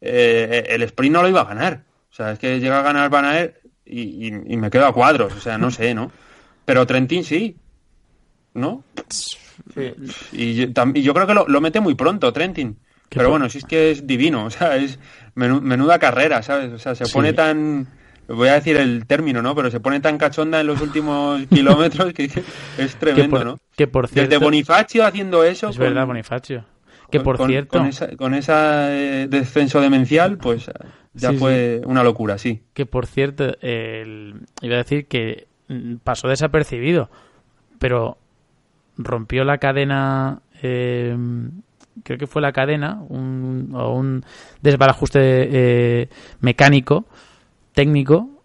eh, 0.00 0.66
el 0.70 0.82
sprint 0.82 1.12
no 1.14 1.22
lo 1.22 1.28
iba 1.28 1.42
a 1.42 1.44
ganar. 1.44 1.84
O 2.10 2.12
sea, 2.14 2.32
es 2.32 2.38
que 2.40 2.58
llega 2.58 2.80
a 2.80 2.82
ganar 2.82 3.08
Van 3.10 3.24
Aert 3.26 3.58
y, 3.86 4.00
y- 4.26 4.42
y 4.48 4.56
me 4.56 4.70
quedo 4.70 4.86
a 4.86 4.92
cuadros, 4.92 5.32
o 5.34 5.40
sea, 5.40 5.56
no 5.56 5.70
sé, 5.70 5.94
¿no? 5.94 6.10
Pero 6.64 6.84
Trentin 6.84 7.22
sí, 7.22 7.56
¿no? 8.54 8.82
Sí. 9.74 9.92
Y 10.32 10.54
yo, 10.54 10.66
tam- 10.68 10.92
y 10.96 11.02
yo 11.02 11.12
creo 11.14 11.26
que 11.26 11.34
lo, 11.34 11.46
lo 11.48 11.60
mete 11.60 11.80
muy 11.80 11.94
pronto, 11.94 12.32
Trentin. 12.32 12.76
Pero 13.08 13.28
bueno, 13.30 13.48
si 13.48 13.58
es 13.58 13.64
que 13.64 13.90
es 13.90 14.06
divino, 14.06 14.44
o 14.44 14.50
sea, 14.50 14.76
es 14.76 14.98
menu- 15.34 15.60
menuda 15.60 15.98
carrera, 15.98 16.42
¿sabes? 16.42 16.70
O 16.72 16.78
sea, 16.78 16.94
se 16.94 17.06
Sí. 17.06 17.12
pone 17.12 17.32
tan, 17.32 17.88
voy 18.28 18.46
a 18.48 18.54
decir 18.54 18.76
el 18.76 19.04
término, 19.06 19.42
¿no? 19.42 19.54
Pero 19.56 19.68
se 19.70 19.80
pone 19.80 19.98
tan 19.98 20.16
cachonda 20.16 20.60
en 20.60 20.68
los 20.68 20.80
últimos 20.80 21.42
kilómetros 21.50 22.12
que 22.12 22.24
es 22.26 22.32
Que 22.76 22.86
tremendo, 23.00 23.36
por, 23.36 23.46
¿no? 23.46 23.58
que 23.76 23.88
por 23.88 24.06
cierto. 24.06 24.30
Desde 24.30 24.44
Bonifacio 24.44 25.04
haciendo 25.04 25.42
eso. 25.42 25.70
es 25.70 25.76
con- 25.76 25.86
verdad, 25.86 26.06
Bonifacio. 26.06 26.64
Que 27.10 27.18
por 27.18 27.36
con- 27.36 27.48
cierto. 27.50 27.78
Con 27.78 27.88
esa, 27.88 28.16
con 28.16 28.34
esa, 28.34 28.96
eh, 28.96 29.26
descenso 29.28 29.80
demencial, 29.80 30.38
pues 30.38 30.70
ya 31.12 31.30
Sí, 31.30 31.36
fue 31.38 31.80
una 31.84 32.04
locura, 32.04 32.38
sí. 32.38 32.62
Que 32.72 32.86
por 32.86 33.06
cierto, 33.06 33.56
el- 33.60 34.34
iba 34.62 34.74
a 34.76 34.78
decir 34.78 35.06
que 35.08 35.48
mm, 35.66 35.96
pasó 36.04 36.28
desapercibido, 36.28 37.10
pero 37.80 38.18
rompió 39.02 39.44
la 39.44 39.58
cadena, 39.58 40.40
eh, 40.62 41.16
creo 42.02 42.18
que 42.18 42.26
fue 42.26 42.42
la 42.42 42.52
cadena, 42.52 43.02
un, 43.08 43.70
o 43.74 43.94
un 43.94 44.24
desbarajuste 44.60 45.20
eh, 45.22 46.08
mecánico, 46.40 47.06
técnico, 47.72 48.42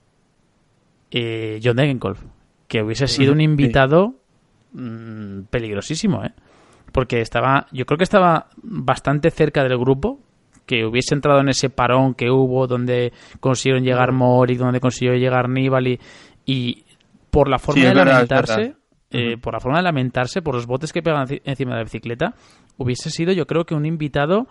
eh, 1.12 1.60
John 1.64 1.78
Degenkolb, 1.78 2.18
que 2.68 2.82
hubiese 2.82 3.08
sido 3.08 3.34
un 3.34 3.42
invitado 3.42 4.16
mm, 4.74 5.42
peligrosísimo, 5.50 6.24
¿eh? 6.24 6.34
Porque 6.92 7.20
estaba, 7.22 7.68
yo 7.72 7.86
creo 7.86 7.98
que 7.98 8.06
estaba 8.06 8.48
bastante 8.62 9.30
cerca 9.30 9.64
del 9.64 9.78
grupo, 9.78 10.20
que 10.66 10.86
hubiese 10.86 11.14
entrado 11.14 11.42
en 11.42 11.50
ese 11.50 11.70
parón 11.70 12.14
que 12.16 12.30
hubo 12.30 12.68
donde 12.68 13.14
consiguieron 13.40 13.84
llegar 13.84 14.12
Mori, 14.12 14.56
donde 14.56 14.80
consiguió 14.80 15.14
llegar 15.16 15.50
Nibali 15.50 16.00
y 16.46 16.86
por 17.30 17.50
la 17.50 17.60
forma 17.60 17.82
Sí, 17.82 17.88
de 17.88 17.94
lamentarse, 17.94 18.76
eh, 19.16 19.38
por 19.38 19.54
la 19.54 19.60
forma 19.60 19.78
de 19.78 19.84
lamentarse, 19.84 20.42
por 20.42 20.56
los 20.56 20.66
botes 20.66 20.92
que 20.94 21.02
pegan 21.02 21.28
enci- 21.28 21.42
encima 21.46 21.72
de 21.72 21.78
la 21.78 21.84
bicicleta, 21.84 22.34
hubiese 22.78 23.10
sido 23.10 23.32
yo 23.34 23.46
creo 23.48 23.66
que 23.66 23.76
un 23.76 23.86
invitado 23.86 24.48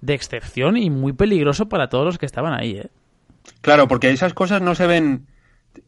de 0.00 0.14
excepción 0.14 0.76
y 0.76 0.90
muy 0.90 1.12
peligroso 1.12 1.68
para 1.68 1.88
todos 1.88 2.04
los 2.04 2.18
que 2.18 2.26
estaban 2.26 2.52
ahí, 2.52 2.72
¿eh? 2.78 2.88
Claro, 3.62 3.88
porque 3.88 4.10
esas 4.10 4.34
cosas 4.34 4.60
no 4.62 4.74
se 4.74 4.86
ven. 4.86 5.26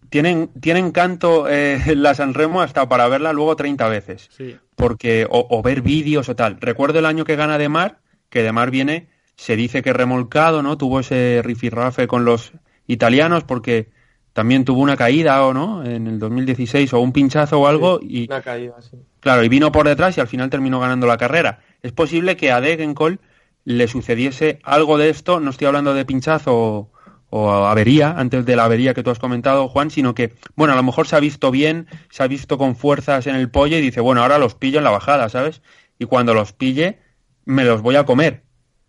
Tienen, 0.08 0.48
tienen 0.60 0.90
canto 0.92 1.48
eh, 1.48 1.80
la 1.96 2.14
San 2.14 2.34
Remo 2.34 2.60
hasta 2.62 2.88
para 2.88 3.08
verla 3.08 3.32
luego 3.32 3.54
30 3.56 3.88
veces. 3.88 4.28
Sí. 4.36 4.56
Porque, 4.76 5.26
o, 5.30 5.46
o 5.50 5.62
ver 5.62 5.82
vídeos 5.82 6.28
o 6.28 6.36
tal. 6.36 6.56
Recuerdo 6.60 6.98
el 6.98 7.06
año 7.06 7.24
que 7.24 7.36
gana 7.36 7.58
De 7.58 7.68
Mar, 7.68 7.98
que 8.30 8.42
De 8.42 8.50
Mar 8.52 8.70
viene, 8.70 9.08
se 9.36 9.56
dice 9.56 9.82
que 9.82 9.92
remolcado, 9.92 10.62
¿no? 10.62 10.76
Tuvo 10.78 11.00
ese 11.00 11.40
rifirrafe 11.44 12.06
con 12.06 12.24
los 12.24 12.52
italianos 12.86 13.44
porque 13.44 13.90
también 14.32 14.64
tuvo 14.64 14.80
una 14.80 14.96
caída, 14.96 15.44
¿o 15.44 15.52
no? 15.52 15.84
En 15.84 16.06
el 16.06 16.18
2016, 16.18 16.92
o 16.92 17.00
un 17.00 17.12
pinchazo 17.12 17.60
o 17.60 17.66
algo, 17.66 18.00
y 18.02 18.26
Una 18.26 18.42
caída 18.42 18.74
así. 18.78 18.96
Claro, 19.20 19.44
y 19.44 19.48
vino 19.48 19.72
por 19.72 19.86
detrás 19.86 20.16
y 20.16 20.20
al 20.20 20.28
final 20.28 20.50
terminó 20.50 20.80
ganando 20.80 21.06
la 21.06 21.18
carrera. 21.18 21.60
Es 21.82 21.92
posible 21.92 22.36
que 22.36 22.52
a 22.52 22.60
Degenkolb 22.60 23.18
le 23.64 23.88
sucediese 23.88 24.58
algo 24.62 24.98
de 24.98 25.10
esto, 25.10 25.40
no 25.40 25.50
estoy 25.50 25.66
hablando 25.66 25.92
de 25.92 26.04
pinchazo 26.04 26.56
o, 26.56 26.90
o 27.30 27.50
avería, 27.50 28.14
antes 28.16 28.44
de 28.44 28.56
la 28.56 28.64
avería 28.64 28.92
que 28.92 29.02
tú 29.02 29.10
has 29.10 29.18
comentado, 29.18 29.68
Juan, 29.68 29.90
sino 29.90 30.14
que, 30.14 30.34
bueno, 30.56 30.72
a 30.72 30.76
lo 30.76 30.82
mejor 30.82 31.06
se 31.06 31.16
ha 31.16 31.20
visto 31.20 31.50
bien, 31.50 31.86
se 32.10 32.22
ha 32.22 32.26
visto 32.26 32.58
con 32.58 32.76
fuerzas 32.76 33.26
en 33.26 33.36
el 33.36 33.50
pollo 33.50 33.78
y 33.78 33.80
dice, 33.80 34.00
bueno, 34.00 34.22
ahora 34.22 34.38
los 34.38 34.54
pillo 34.54 34.78
en 34.78 34.84
la 34.84 34.90
bajada, 34.90 35.28
¿sabes? 35.28 35.62
Y 35.98 36.06
cuando 36.06 36.34
los 36.34 36.52
pille, 36.52 36.98
me 37.44 37.64
los 37.64 37.82
voy 37.82 37.96
a 37.96 38.04
comer. 38.04 38.42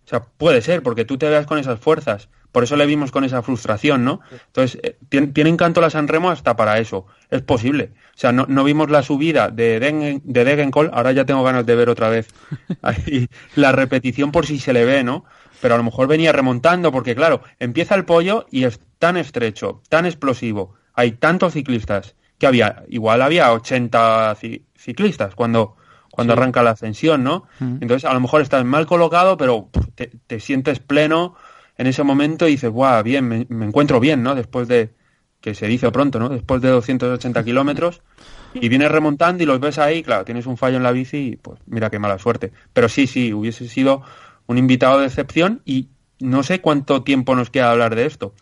O 0.06 0.08
sea, 0.08 0.22
puede 0.24 0.62
ser, 0.62 0.82
porque 0.82 1.06
tú 1.06 1.18
te 1.18 1.30
veas 1.30 1.46
con 1.46 1.60
esas 1.60 1.80
fuerzas. 1.80 2.30
Por 2.52 2.64
eso 2.64 2.76
le 2.76 2.86
vimos 2.86 3.12
con 3.12 3.24
esa 3.24 3.42
frustración, 3.42 4.04
¿no? 4.04 4.20
Entonces, 4.48 4.80
eh, 4.84 4.98
tien- 5.10 5.34
tiene 5.34 5.50
encanto 5.50 5.80
la 5.80 5.90
San 5.90 6.08
Remo 6.08 6.30
hasta 6.30 6.56
para 6.56 6.80
eso. 6.80 7.06
Es 7.30 7.42
posible. 7.42 7.92
O 8.16 8.18
sea, 8.18 8.32
no, 8.32 8.46
no 8.48 8.64
vimos 8.64 8.90
la 8.90 9.04
subida 9.04 9.50
de, 9.50 9.80
Degen- 9.80 10.22
de 10.24 10.90
ahora 10.92 11.12
ya 11.14 11.26
tengo 11.26 11.44
ganas 11.44 11.66
de 11.66 11.76
ver 11.76 11.90
otra 11.90 12.10
vez 12.10 12.28
ahí 12.82 13.28
la 13.56 13.72
repetición 13.72 14.32
por 14.32 14.46
si 14.46 14.60
se 14.60 14.74
le 14.74 14.86
ve, 14.86 15.04
¿no? 15.04 15.24
Pero 15.62 15.76
a 15.76 15.78
lo 15.78 15.84
mejor 15.84 16.08
venía 16.08 16.32
remontando, 16.32 16.92
porque 16.92 17.16
claro, 17.16 17.42
empieza 17.60 17.96
el 17.96 18.04
pollo 18.06 18.46
y 18.52 18.64
es 18.66 18.80
tan 19.00 19.16
estrecho, 19.16 19.82
tan 19.90 20.06
explosivo, 20.06 20.74
hay 20.94 21.12
tantos 21.14 21.54
ciclistas, 21.54 22.16
que 22.38 22.48
había, 22.48 22.84
igual 22.90 23.22
había 23.22 23.54
80 23.54 24.36
ci- 24.36 24.64
ciclistas 24.76 25.36
cuando, 25.36 25.76
cuando 26.12 26.34
Sí. 26.34 26.40
arranca 26.40 26.64
la 26.64 26.72
ascensión, 26.72 27.24
¿no? 27.24 27.44
Mm. 27.60 27.78
Entonces, 27.82 28.10
a 28.10 28.14
lo 28.14 28.20
mejor 28.20 28.42
estás 28.42 28.66
mal 28.66 28.88
colocado, 28.88 29.38
pero 29.38 29.70
te 30.28 30.40
sientes 30.40 30.80
pleno 30.80 31.36
en 31.78 31.88
ese 31.88 32.04
momento 32.04 32.48
y 32.48 32.52
dices, 32.52 32.70
guau, 32.70 33.04
bien, 33.04 33.28
me, 33.28 33.46
me 33.50 33.66
encuentro 33.66 34.00
bien, 34.00 34.22
¿no? 34.24 34.36
Después 34.36 34.68
de, 34.68 34.90
que 35.40 35.56
se 35.56 35.68
dice 35.68 35.92
pronto, 35.92 36.20
¿no? 36.20 36.30
Después 36.30 36.62
de 36.62 36.70
280 36.70 37.44
kilómetros 37.44 38.02
y 38.54 38.68
vienes 38.70 38.92
remontando 38.92 39.42
y 39.44 39.46
los 39.46 39.60
ves 39.60 39.78
ahí, 39.80 40.04
claro, 40.04 40.26
tienes 40.26 40.46
un 40.46 40.58
fallo 40.58 40.78
en 40.78 40.84
la 40.84 40.92
bici 40.92 41.18
y 41.18 41.36
pues 41.38 41.60
mira 41.66 41.90
qué 41.90 42.00
mala 42.00 42.20
suerte. 42.20 42.52
Pero 42.74 42.90
sí, 42.90 43.08
sí, 43.08 43.34
hubiese 43.34 43.68
sido 43.68 44.02
un 44.48 44.58
invitado 44.58 45.00
de 45.00 45.08
excepción 45.08 45.62
y 45.66 45.88
no 46.20 46.44
sé 46.44 46.62
cuánto 46.62 47.02
tiempo 47.04 47.36
nos 47.36 47.50
queda 47.50 47.72
hablar 47.72 47.96
de 47.96 48.06
esto, 48.06 48.34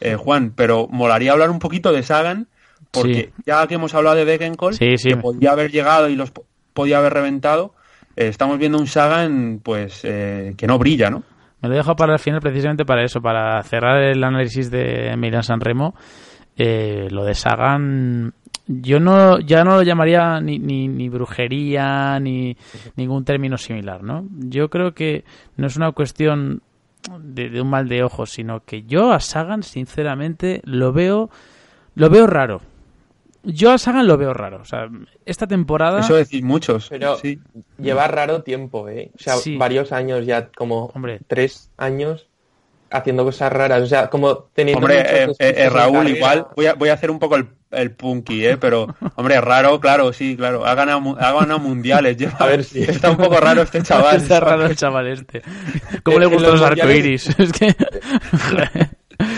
eh, 0.00 0.14
Juan, 0.16 0.52
pero 0.54 0.88
molaría 0.88 1.32
hablar 1.32 1.50
un 1.50 1.58
poquito 1.58 1.92
de 1.92 2.02
Sagan 2.02 2.48
porque 2.92 3.32
Sí. 3.36 3.42
ya 3.46 3.66
que 3.66 3.74
hemos 3.74 3.92
hablado 3.94 4.16
de 4.16 4.24
Degenkolb, 4.24 4.76
Sí, 4.76 4.96
sí. 4.96 5.08
que 5.10 5.16
podía 5.16 5.50
haber 5.52 5.70
llegado 5.72 6.08
y 6.08 6.14
los 6.16 6.30
po- 6.30 6.46
podía 6.72 6.98
haber 6.98 7.12
reventado, 7.12 7.74
eh, 8.16 8.28
estamos 8.28 8.58
viendo 8.58 8.78
un 8.78 8.86
Sagan 8.86 9.60
pues 9.62 10.00
eh, 10.04 10.54
que 10.56 10.66
no 10.66 10.78
brilla, 10.78 11.10
¿no? 11.10 11.24
Me 11.66 11.70
lo 11.70 11.74
he 11.74 11.78
dejado 11.78 11.96
para 11.96 12.12
el 12.12 12.20
final 12.20 12.40
precisamente 12.40 12.84
para 12.84 13.02
eso, 13.02 13.20
para 13.20 13.60
cerrar 13.64 14.00
el 14.00 14.22
análisis 14.22 14.70
de 14.70 15.12
Milan 15.16 15.42
San 15.42 15.60
Remo. 15.60 15.96
Eh, 16.56 17.08
lo 17.10 17.24
de 17.24 17.34
Sagan, 17.34 18.32
yo 18.68 19.00
no 19.00 19.40
ya 19.40 19.64
no 19.64 19.74
lo 19.74 19.82
llamaría 19.82 20.40
ni, 20.40 20.60
ni, 20.60 20.86
ni 20.86 21.08
brujería 21.08 22.20
ni 22.20 22.56
ningún 22.94 23.24
término 23.24 23.58
similar, 23.58 24.04
¿no? 24.04 24.28
Yo 24.30 24.70
creo 24.70 24.94
que 24.94 25.24
no 25.56 25.66
es 25.66 25.76
una 25.76 25.90
cuestión 25.90 26.62
de, 27.18 27.50
de 27.50 27.60
un 27.60 27.68
mal 27.68 27.88
de 27.88 28.04
ojos, 28.04 28.30
sino 28.30 28.60
que 28.60 28.84
yo 28.84 29.12
a 29.12 29.18
Sagan, 29.18 29.64
sinceramente, 29.64 30.62
lo 30.64 30.92
veo 30.92 31.30
lo 31.96 32.08
veo 32.10 32.28
raro. 32.28 32.60
Yo 33.46 33.70
a 33.72 33.78
Sagan 33.78 34.06
lo 34.06 34.16
veo 34.18 34.34
raro. 34.34 34.60
O 34.60 34.64
sea, 34.64 34.88
esta 35.24 35.46
temporada. 35.46 36.00
Eso 36.00 36.16
decís 36.16 36.42
muchos. 36.42 36.88
Pero 36.90 37.16
sí. 37.16 37.38
lleva 37.78 38.08
raro 38.08 38.42
tiempo, 38.42 38.88
¿eh? 38.88 39.10
O 39.14 39.18
sea, 39.18 39.34
Sí. 39.36 39.56
varios 39.56 39.92
años 39.92 40.26
ya, 40.26 40.48
como 40.48 40.86
Hombre. 40.94 41.20
tres 41.26 41.70
años 41.76 42.26
haciendo 42.90 43.24
cosas 43.24 43.52
raras. 43.52 43.82
O 43.82 43.86
sea, 43.86 44.08
como 44.08 44.36
teniendo 44.54 44.78
Hombre, 44.84 44.98
muchos 45.26 45.40
eh, 45.40 45.48
eh, 45.50 45.54
eh, 45.64 45.70
Raúl, 45.70 46.08
igual 46.08 46.46
voy 46.56 46.66
a, 46.66 46.74
voy 46.74 46.88
a 46.88 46.94
hacer 46.94 47.10
un 47.10 47.18
poco 47.18 47.36
el, 47.36 47.48
el 47.70 47.90
punky, 47.92 48.46
¿eh? 48.46 48.56
Pero, 48.56 48.94
hombre, 49.16 49.40
raro, 49.40 49.78
claro, 49.80 50.12
sí, 50.12 50.36
claro. 50.36 50.64
Ha 50.66 50.74
ganado, 50.74 51.16
ha 51.20 51.32
ganado 51.32 51.58
mundiales. 51.58 52.16
Lleva, 52.16 52.32
A 52.40 52.46
ver 52.46 52.64
si- 52.64 52.82
Está 52.88 53.10
un 53.10 53.16
poco 53.16 53.38
raro 53.38 53.62
este 53.62 53.82
chaval. 53.82 54.16
Está 54.16 54.40
raro 54.40 54.58
¿sabes? 54.62 54.70
el 54.70 54.76
chaval 54.76 55.06
este. 55.08 55.42
¿Cómo 56.02 56.18
le 56.18 56.26
gustan 56.26 56.50
los 56.52 56.60
los 56.60 56.70
mundiales- 56.70 56.82
arcoiris? 56.82 57.38
Es 57.38 57.52
que. 57.52 57.76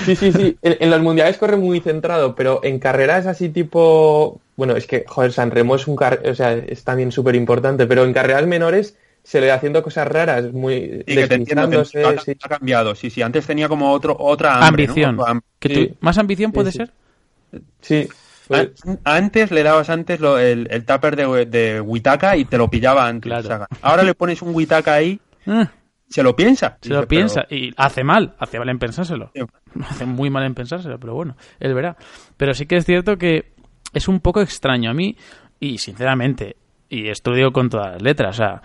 Sí, 0.05 0.17
sí, 0.17 0.33
sí. 0.33 0.57
En, 0.63 0.77
en 0.81 0.91
los 0.91 1.01
mundiales 1.03 1.37
corre 1.39 1.57
muy 1.57 1.81
centrado, 1.81 2.35
pero 2.35 2.61
en 2.65 2.79
carreras 2.79 3.27
así 3.27 3.49
tipo. 3.49 4.41
Bueno, 4.57 4.75
es 4.77 4.87
que, 4.87 5.05
joder, 5.07 5.33
San 5.33 5.51
Remo 5.51 5.77
es 5.77 5.87
un 5.87 5.95
car... 5.97 6.21
o 6.25 6.35
sea, 6.35 6.53
es 6.55 6.83
también 6.83 7.13
súper 7.13 7.35
importante, 7.37 7.87
pero 7.87 8.05
en 8.05 8.13
carreras 8.13 8.47
menores 8.47 8.97
se 9.23 9.41
le 9.41 9.47
ve 9.47 9.53
haciendo 9.53 9.83
cosas 9.83 10.09
raras, 10.09 10.53
muy 10.53 11.05
Sí, 11.07 11.15
que 11.15 11.27
te 11.29 11.35
entiendo, 11.35 11.69
que 11.71 11.77
deslizándose, 11.77 12.21
ha, 12.21 12.25
sí. 12.25 12.39
ha 12.43 12.49
cambiado. 12.49 12.95
Sí, 12.95 13.11
sí, 13.11 13.23
antes 13.23 13.47
tenía 13.47 13.69
como 13.69 13.93
otro, 13.93 14.17
otra 14.19 14.67
hambre, 14.67 14.87
¿no? 14.87 14.93
ambición. 14.95 15.43
Que 15.59 15.69
Sí. 15.75 15.95
¿Más 16.01 16.19
ambición 16.19 16.51
puede 16.53 16.73
sí. 16.73 16.79
ser? 16.79 16.91
Sí. 17.83 18.09
Pues, 18.49 18.71
An- 18.87 18.99
Antes 19.05 19.51
le 19.51 19.63
dabas 19.63 19.91
antes 19.91 20.21
lo- 20.21 20.39
el, 20.39 20.67
el 20.71 20.85
tupper 20.85 21.15
de, 21.17 21.45
de 21.47 21.81
Witaka 21.83 22.37
y 22.37 22.47
te 22.47 22.57
lo 22.57 22.69
pillaba 22.71 23.07
antes. 23.07 23.31
Claro. 23.45 23.67
Ahora 23.83 24.03
le 24.03 24.15
pones 24.15 24.41
un 24.43 24.55
Witaka 24.55 24.95
ahí, 24.95 25.21
Ah, 25.47 25.71
se 26.09 26.23
lo 26.23 26.35
piensa. 26.35 26.79
se 26.81 26.89
lo 26.91 26.97
Dice, 26.97 27.07
piensa 27.07 27.43
pero- 27.49 27.61
y 27.61 27.75
hace 27.77 28.03
mal, 28.05 28.35
hace 28.39 28.59
mal 28.59 28.69
en 28.69 28.79
pensárselo. 28.79 29.31
Sí. 29.35 29.43
Hace 29.83 30.07
muy 30.07 30.31
mal 30.31 30.45
en 30.45 30.55
pensárselo, 30.55 30.99
pero 30.99 31.15
bueno, 31.15 31.37
él 31.61 31.75
verá. 31.75 31.97
Pero 32.37 32.55
sí 32.55 32.67
que 32.67 32.77
es 32.77 32.85
cierto 32.85 33.17
que 33.19 33.53
es 33.93 34.09
un 34.09 34.21
poco 34.21 34.41
extraño 34.41 34.91
a 34.91 34.95
mí 34.95 35.17
y 35.61 35.79
sinceramente, 35.79 36.57
y 36.89 37.09
esto 37.09 37.31
lo 37.31 37.37
digo 37.37 37.53
con 37.53 37.69
todas 37.69 37.93
las 37.93 38.03
letras, 38.03 38.37
o 38.37 38.39
sea, 38.39 38.63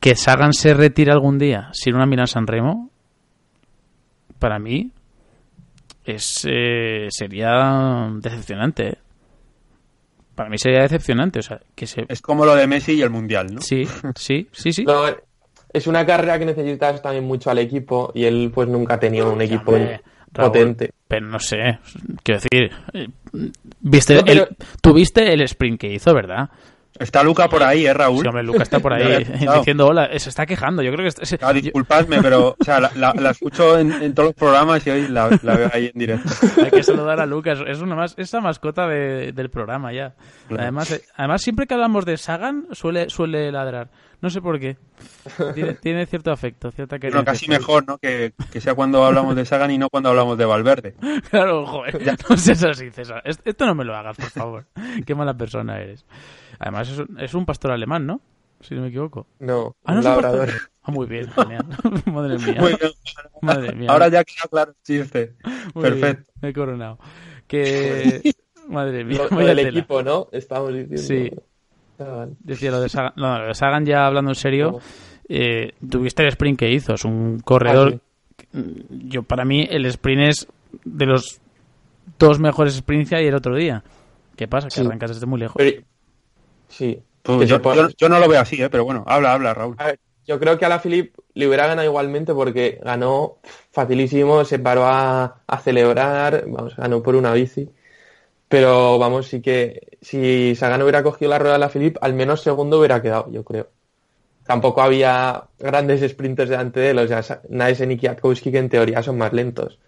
que 0.00 0.14
Sagan 0.16 0.52
se 0.52 0.74
retire 0.74 1.12
algún 1.12 1.38
día 1.38 1.70
sin 1.72 1.94
una 1.94 2.04
Milan 2.06 2.26
San 2.26 2.46
Remo, 2.46 2.90
para 4.38 4.58
mí 4.58 4.90
es 6.04 6.46
eh, 6.50 7.06
sería 7.10 8.10
decepcionante. 8.20 8.88
¿eh? 8.88 8.98
Para 10.34 10.50
mí 10.50 10.58
sería 10.58 10.82
decepcionante, 10.82 11.38
o 11.38 11.42
sea, 11.42 11.60
que 11.74 11.86
se 11.86 12.04
Es 12.08 12.20
como 12.20 12.44
lo 12.44 12.54
de 12.54 12.66
Messi 12.66 12.92
y 12.92 13.02
el 13.02 13.10
Mundial, 13.10 13.54
¿no? 13.54 13.60
sí, 13.60 13.86
sí, 14.16 14.48
sí, 14.52 14.72
sí. 14.72 14.84
no, 14.84 15.04
es 15.74 15.86
una 15.86 16.06
carrera 16.06 16.38
que 16.38 16.46
necesitas 16.46 17.02
también 17.02 17.24
mucho 17.24 17.50
al 17.50 17.58
equipo 17.58 18.10
y 18.14 18.24
él 18.24 18.50
pues 18.54 18.68
nunca 18.68 18.94
ha 18.94 19.00
tenido 19.00 19.30
un 19.32 19.42
equipo 19.42 19.72
Raúl, 19.72 20.00
potente. 20.32 20.92
Pero 21.08 21.26
no 21.26 21.38
sé, 21.38 21.78
quiero 22.22 22.40
decir, 22.40 22.70
eh, 22.92 23.08
viste 23.80 24.14
No, 24.14 24.24
pero- 24.24 24.42
el, 24.48 24.56
tú 24.80 24.94
viste 24.94 25.32
el 25.32 25.42
sprint 25.42 25.80
que 25.80 25.92
hizo, 25.92 26.14
¿verdad? 26.14 26.48
Está 26.98 27.22
Luca 27.24 27.48
por 27.48 27.62
ahí, 27.62 27.86
¿eh, 27.86 27.92
Raúl? 27.92 28.22
Sí, 28.22 28.28
hombre, 28.28 28.42
Luca 28.44 28.62
está 28.62 28.78
por 28.78 28.92
ahí 28.92 29.02
Ya, 29.24 29.38
claro. 29.38 29.58
diciendo 29.58 29.86
hola, 29.88 30.08
se 30.18 30.28
está 30.28 30.46
quejando. 30.46 30.82
Yo 30.82 30.92
creo 30.92 31.02
que 31.10 31.22
es- 31.22 31.38
Ah, 31.42 31.52
disculpadme, 31.52 32.22
pero 32.22 32.56
o 32.58 32.64
sea, 32.64 32.78
la, 32.80 32.90
la- 32.94 33.12
la 33.14 33.30
escucho 33.30 33.76
en, 33.78 33.92
en 33.92 34.14
todos 34.14 34.28
los 34.28 34.34
programas 34.36 34.86
y 34.86 34.90
hoy 34.90 35.08
la, 35.08 35.28
la 35.42 35.56
veo 35.56 35.70
ahí 35.72 35.90
en 35.92 35.98
directo. 35.98 36.30
hay 36.62 36.70
que 36.70 36.82
saludar 36.84 37.20
a 37.20 37.26
Lucas. 37.26 37.58
Es 37.66 37.80
una 37.80 37.96
más, 37.96 38.14
esa 38.16 38.40
mascota 38.40 38.86
de- 38.86 39.32
del 39.32 39.50
programa 39.50 39.92
ya. 39.92 40.14
Claro. 40.48 40.62
Además, 40.62 40.90
eh, 40.92 41.02
además 41.16 41.42
siempre 41.42 41.66
que 41.66 41.74
hablamos 41.74 42.04
de 42.04 42.16
Sagan 42.16 42.66
suele 42.72 43.10
suele 43.10 43.50
ladrar. 43.50 43.88
No 44.20 44.30
sé 44.30 44.40
por 44.40 44.58
qué. 44.58 44.78
Tiene, 45.54 45.74
tiene 45.74 46.06
cierto 46.06 46.30
afecto, 46.32 46.70
cierta 46.70 46.98
querencia. 46.98 47.18
Bueno, 47.20 47.26
casi 47.32 47.46
mejor, 47.48 47.84
¿no? 47.86 47.98
Que, 47.98 48.32
que 48.50 48.60
sea 48.60 48.74
cuando 48.74 49.04
hablamos 49.04 49.36
de 49.36 49.44
Sagan 49.44 49.70
y 49.70 49.76
no 49.76 49.90
cuando 49.90 50.08
hablamos 50.08 50.38
de 50.38 50.44
Valverde. 50.46 50.94
Claro, 51.28 51.66
joder. 51.66 52.00
No 52.30 52.36
seas 52.38 52.64
así, 52.64 52.90
César. 52.90 53.20
Es- 53.26 53.40
Esto 53.44 53.66
no 53.66 53.74
me 53.74 53.84
lo 53.84 53.94
hagas, 53.94 54.16
por 54.16 54.30
favor. 54.30 54.64
Qué 55.06 55.14
mala 55.14 55.34
persona 55.34 55.78
eres. 55.78 56.06
Además, 56.64 56.88
es 56.88 56.98
un, 56.98 57.20
es 57.20 57.34
un 57.34 57.44
pastor 57.44 57.72
alemán, 57.72 58.06
¿no? 58.06 58.20
Si 58.60 58.74
no 58.74 58.80
me 58.82 58.88
equivoco. 58.88 59.26
No, 59.40 59.76
Ah, 59.84 59.92
no 59.92 59.98
un 59.98 60.04
labrador. 60.04 60.48
Ah, 60.82 60.90
muy 60.90 61.06
bien, 61.06 61.30
genial. 61.30 61.66
Madre 62.06 62.38
mía. 62.38 62.56
Muy 62.58 62.68
bien. 62.74 62.90
Madre 63.42 63.74
mía. 63.74 63.90
Ahora 63.90 64.08
ya 64.08 64.24
queda 64.24 64.48
claro 64.50 64.70
el 64.70 64.76
chiste. 64.82 65.34
Muy 65.74 65.82
Perfecto. 65.82 66.06
bien, 66.32 66.40
Me 66.40 66.48
he 66.48 66.52
coronado. 66.54 66.98
Que. 67.46 68.32
Madre 68.68 69.04
mía. 69.04 69.18
Lo, 69.18 69.24
lo 69.28 69.36
vaya 69.36 69.48
del 69.48 69.56
tela. 69.66 69.68
equipo, 69.78 70.02
¿no? 70.02 70.28
Estamos 70.32 70.72
diciendo. 70.72 70.96
Sí. 71.02 71.30
Ah, 71.98 72.04
vale. 72.04 72.32
Decía 72.40 72.70
lo 72.70 72.80
de 72.80 72.88
Sagan. 72.88 73.12
No, 73.16 73.38
lo 73.38 73.46
de 73.48 73.54
Sagan 73.54 73.84
ya 73.84 74.06
hablando 74.06 74.30
en 74.30 74.34
serio. 74.36 74.78
eh, 75.28 75.72
tuviste 75.88 76.22
el 76.22 76.28
sprint 76.30 76.58
que 76.58 76.70
hizo. 76.70 76.94
Es 76.94 77.04
un 77.04 77.40
corredor. 77.40 78.00
Ah, 78.54 78.60
Yo, 78.88 79.22
para 79.22 79.44
mí, 79.44 79.66
el 79.70 79.84
sprint 79.86 80.22
es 80.22 80.48
de 80.84 81.04
los 81.06 81.40
dos 82.18 82.40
mejores 82.40 82.74
sprints 82.74 83.10
que 83.10 83.16
hay 83.16 83.26
el 83.26 83.34
otro 83.34 83.54
día. 83.54 83.84
¿Qué 84.36 84.48
pasa? 84.48 84.68
Que 84.68 84.76
Sí. 84.76 84.80
arrancas 84.86 85.10
desde 85.12 85.26
muy 85.26 85.38
lejos. 85.40 85.56
Pero- 85.58 85.82
sí. 86.78 87.02
Pues 87.22 87.48
yo, 87.48 87.58
yo- 87.72 87.88
yo 87.96 88.08
no 88.08 88.18
lo 88.18 88.28
veo 88.28 88.40
así, 88.40 88.60
¿eh? 88.62 88.70
Pero 88.70 88.84
bueno, 88.84 89.04
habla, 89.06 89.32
habla, 89.32 89.54
Raúl. 89.54 89.76
A 89.76 89.86
ver, 89.86 90.00
yo 90.26 90.38
creo 90.38 90.58
que 90.58 90.64
a 90.64 90.68
la 90.68 90.80
Philip 90.80 91.16
le 91.34 91.46
hubiera 91.46 91.66
ganado 91.66 91.86
igualmente 91.88 92.32
porque 92.34 92.78
ganó 92.82 93.38
facilísimo, 93.72 94.44
se 94.44 94.58
paró 94.58 94.84
a, 94.86 95.42
a 95.46 95.58
celebrar, 95.60 96.44
vamos, 96.48 96.76
ganó 96.76 97.02
por 97.02 97.16
una 97.16 97.32
bici. 97.32 97.70
Pero 98.48 98.98
vamos, 98.98 99.28
sí 99.28 99.42
que 99.42 99.98
si 100.02 100.54
Sagan 100.56 100.82
hubiera 100.82 101.02
cogido 101.04 101.30
la 101.30 101.38
rueda 101.40 101.54
de 101.54 101.60
la 101.60 101.70
Philip, 101.70 101.98
al 102.02 102.14
menos 102.14 102.42
segundo 102.42 102.78
hubiera 102.80 103.02
quedado, 103.02 103.30
yo 103.32 103.44
creo. 103.44 103.70
Tampoco 104.44 104.82
había 104.82 105.48
grandes 105.58 106.08
sprinters 106.10 106.50
delante 106.50 106.80
de 106.80 106.90
él, 106.90 106.98
o 107.00 107.08
sea, 107.08 107.42
Naesen 107.50 107.92
y 107.92 107.98
Kwiatkowski 107.98 108.52
que 108.52 108.58
en 108.58 108.68
teoría 108.70 109.02
son 109.02 109.18
más 109.18 109.32
lentos. 109.32 109.80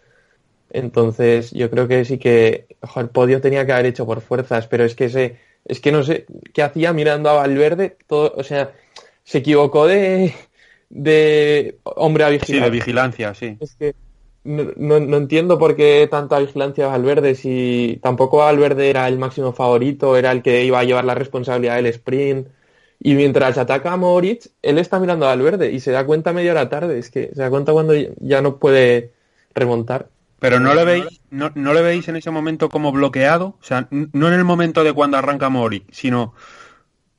Entonces, 0.70 1.52
yo 1.52 1.70
creo 1.70 1.88
que 1.88 2.04
sí 2.04 2.18
que 2.18 2.66
ojo, 2.80 3.00
el 3.00 3.10
podio 3.10 3.40
tenía 3.40 3.64
que 3.66 3.72
haber 3.72 3.86
hecho 3.86 4.06
por 4.06 4.20
fuerzas, 4.20 4.66
pero 4.66 4.84
es 4.84 4.94
que 4.96 5.06
ese, 5.06 5.38
es 5.66 5.80
que 5.80 5.92
no 5.92 6.02
sé 6.02 6.26
qué 6.52 6.62
hacía 6.62 6.92
mirando 6.92 7.28
a 7.30 7.34
Valverde, 7.34 7.96
todo, 8.06 8.32
o 8.36 8.42
sea, 8.44 8.72
se 9.24 9.38
equivocó 9.38 9.86
de, 9.86 10.34
de 10.88 11.78
hombre 11.84 12.24
a 12.24 12.28
Sí, 12.28 12.32
vigilar. 12.32 12.64
de 12.64 12.70
vigilancia, 12.70 13.34
sí. 13.34 13.56
Es 13.60 13.74
que 13.74 13.94
no, 14.44 14.72
no, 14.76 15.00
no 15.00 15.16
entiendo 15.16 15.58
por 15.58 15.74
qué 15.76 16.06
tanta 16.10 16.38
vigilancia 16.38 16.84
a 16.86 16.88
Valverde 16.88 17.34
si 17.34 17.98
tampoco 18.02 18.38
Valverde 18.38 18.90
era 18.90 19.08
el 19.08 19.18
máximo 19.18 19.52
favorito, 19.52 20.16
era 20.16 20.32
el 20.32 20.42
que 20.42 20.64
iba 20.64 20.78
a 20.78 20.84
llevar 20.84 21.04
la 21.04 21.14
responsabilidad 21.14 21.76
del 21.76 21.86
sprint. 21.86 22.48
Y 22.98 23.14
mientras 23.14 23.58
ataca 23.58 23.92
a 23.92 23.96
Moritz, 23.96 24.50
él 24.62 24.78
está 24.78 24.98
mirando 24.98 25.26
a 25.26 25.28
Valverde 25.30 25.70
y 25.70 25.80
se 25.80 25.90
da 25.90 26.06
cuenta 26.06 26.32
media 26.32 26.52
hora 26.52 26.68
tarde. 26.68 26.98
Es 26.98 27.10
que 27.10 27.28
se 27.34 27.42
da 27.42 27.50
cuenta 27.50 27.72
cuando 27.72 27.94
ya 27.94 28.40
no 28.40 28.58
puede 28.58 29.12
remontar. 29.54 30.08
Pero 30.38 30.60
no 30.60 30.74
le 30.74 30.84
veis, 30.84 31.20
no, 31.30 31.50
no 31.54 31.72
le 31.72 31.82
veis 31.82 32.08
en 32.08 32.16
ese 32.16 32.30
momento 32.30 32.68
como 32.68 32.92
bloqueado, 32.92 33.56
o 33.60 33.64
sea, 33.64 33.88
no 33.90 34.28
en 34.28 34.34
el 34.34 34.44
momento 34.44 34.84
de 34.84 34.92
cuando 34.92 35.16
arranca 35.16 35.48
Mori, 35.48 35.84
sino 35.90 36.34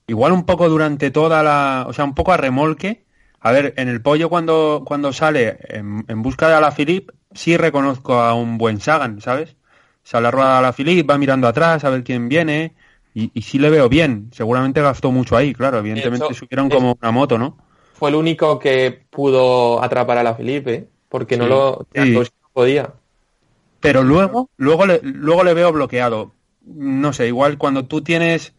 igual 0.07 0.32
un 0.32 0.45
poco 0.45 0.70
durante 0.70 1.11
toda 1.11 1.43
la, 1.43 1.86
o 1.88 1.93
sea, 1.93 2.05
un 2.05 2.15
poco 2.15 2.32
a 2.34 2.38
remolque. 2.38 3.05
A 3.39 3.51
ver, 3.51 3.74
en 3.78 3.88
el 3.88 4.01
pollo 4.01 4.30
cuando, 4.30 4.84
cuando 4.86 5.13
sale 5.13 5.57
en, 5.70 6.03
en 6.07 6.22
busca 6.22 6.49
de 6.49 6.55
a 6.55 6.59
la 6.61 6.72
Philip, 6.72 7.11
sí 7.34 7.55
reconozco 7.55 8.15
a 8.15 8.34
un 8.34 8.57
buen 8.57 8.80
Sagan, 8.82 9.22
¿sabes? 9.22 9.55
Sale 10.03 10.28
a 10.28 10.32
rueda 10.32 10.57
a 10.59 10.61
la 10.61 10.74
Philip, 10.74 11.09
va 11.09 11.18
mirando 11.18 11.47
atrás 11.47 11.84
a 11.84 11.89
ver 11.89 12.03
quién 12.03 12.30
viene, 12.30 12.74
y, 13.13 13.32
y 13.34 13.41
sí 13.43 13.59
le 13.59 13.70
veo 13.70 13.89
bien. 13.89 14.30
Seguramente 14.34 14.82
gastó 14.82 15.11
mucho 15.11 15.38
ahí, 15.38 15.53
claro, 15.53 15.78
evidentemente 15.80 16.26
hecho, 16.26 16.34
subieron 16.34 16.70
como 16.70 16.97
una 16.99 17.11
moto, 17.11 17.38
¿no? 17.38 17.57
Fue 17.93 18.09
el 18.09 18.15
único 18.15 18.59
que 18.59 19.05
pudo 19.09 19.82
atrapar 19.84 20.18
a 20.18 20.24
la 20.24 20.36
Felipe, 20.36 20.89
porque 21.09 21.38
no 21.38 21.45
Sí, 21.45 21.49
lo 21.49 21.88
sí. 21.95 22.32
Podía. 22.53 22.93
Pero 23.88 24.04
luego, 24.04 24.50
luego 24.58 24.86
le, 24.86 25.00
luego 25.02 25.46
le 25.46 25.54
veo 25.54 25.72
bloqueado. 25.72 26.34
No 26.66 27.14
sé, 27.14 27.28
igual 27.28 27.58
cuando 27.58 27.86
tú 27.86 28.02
tienes 28.02 28.54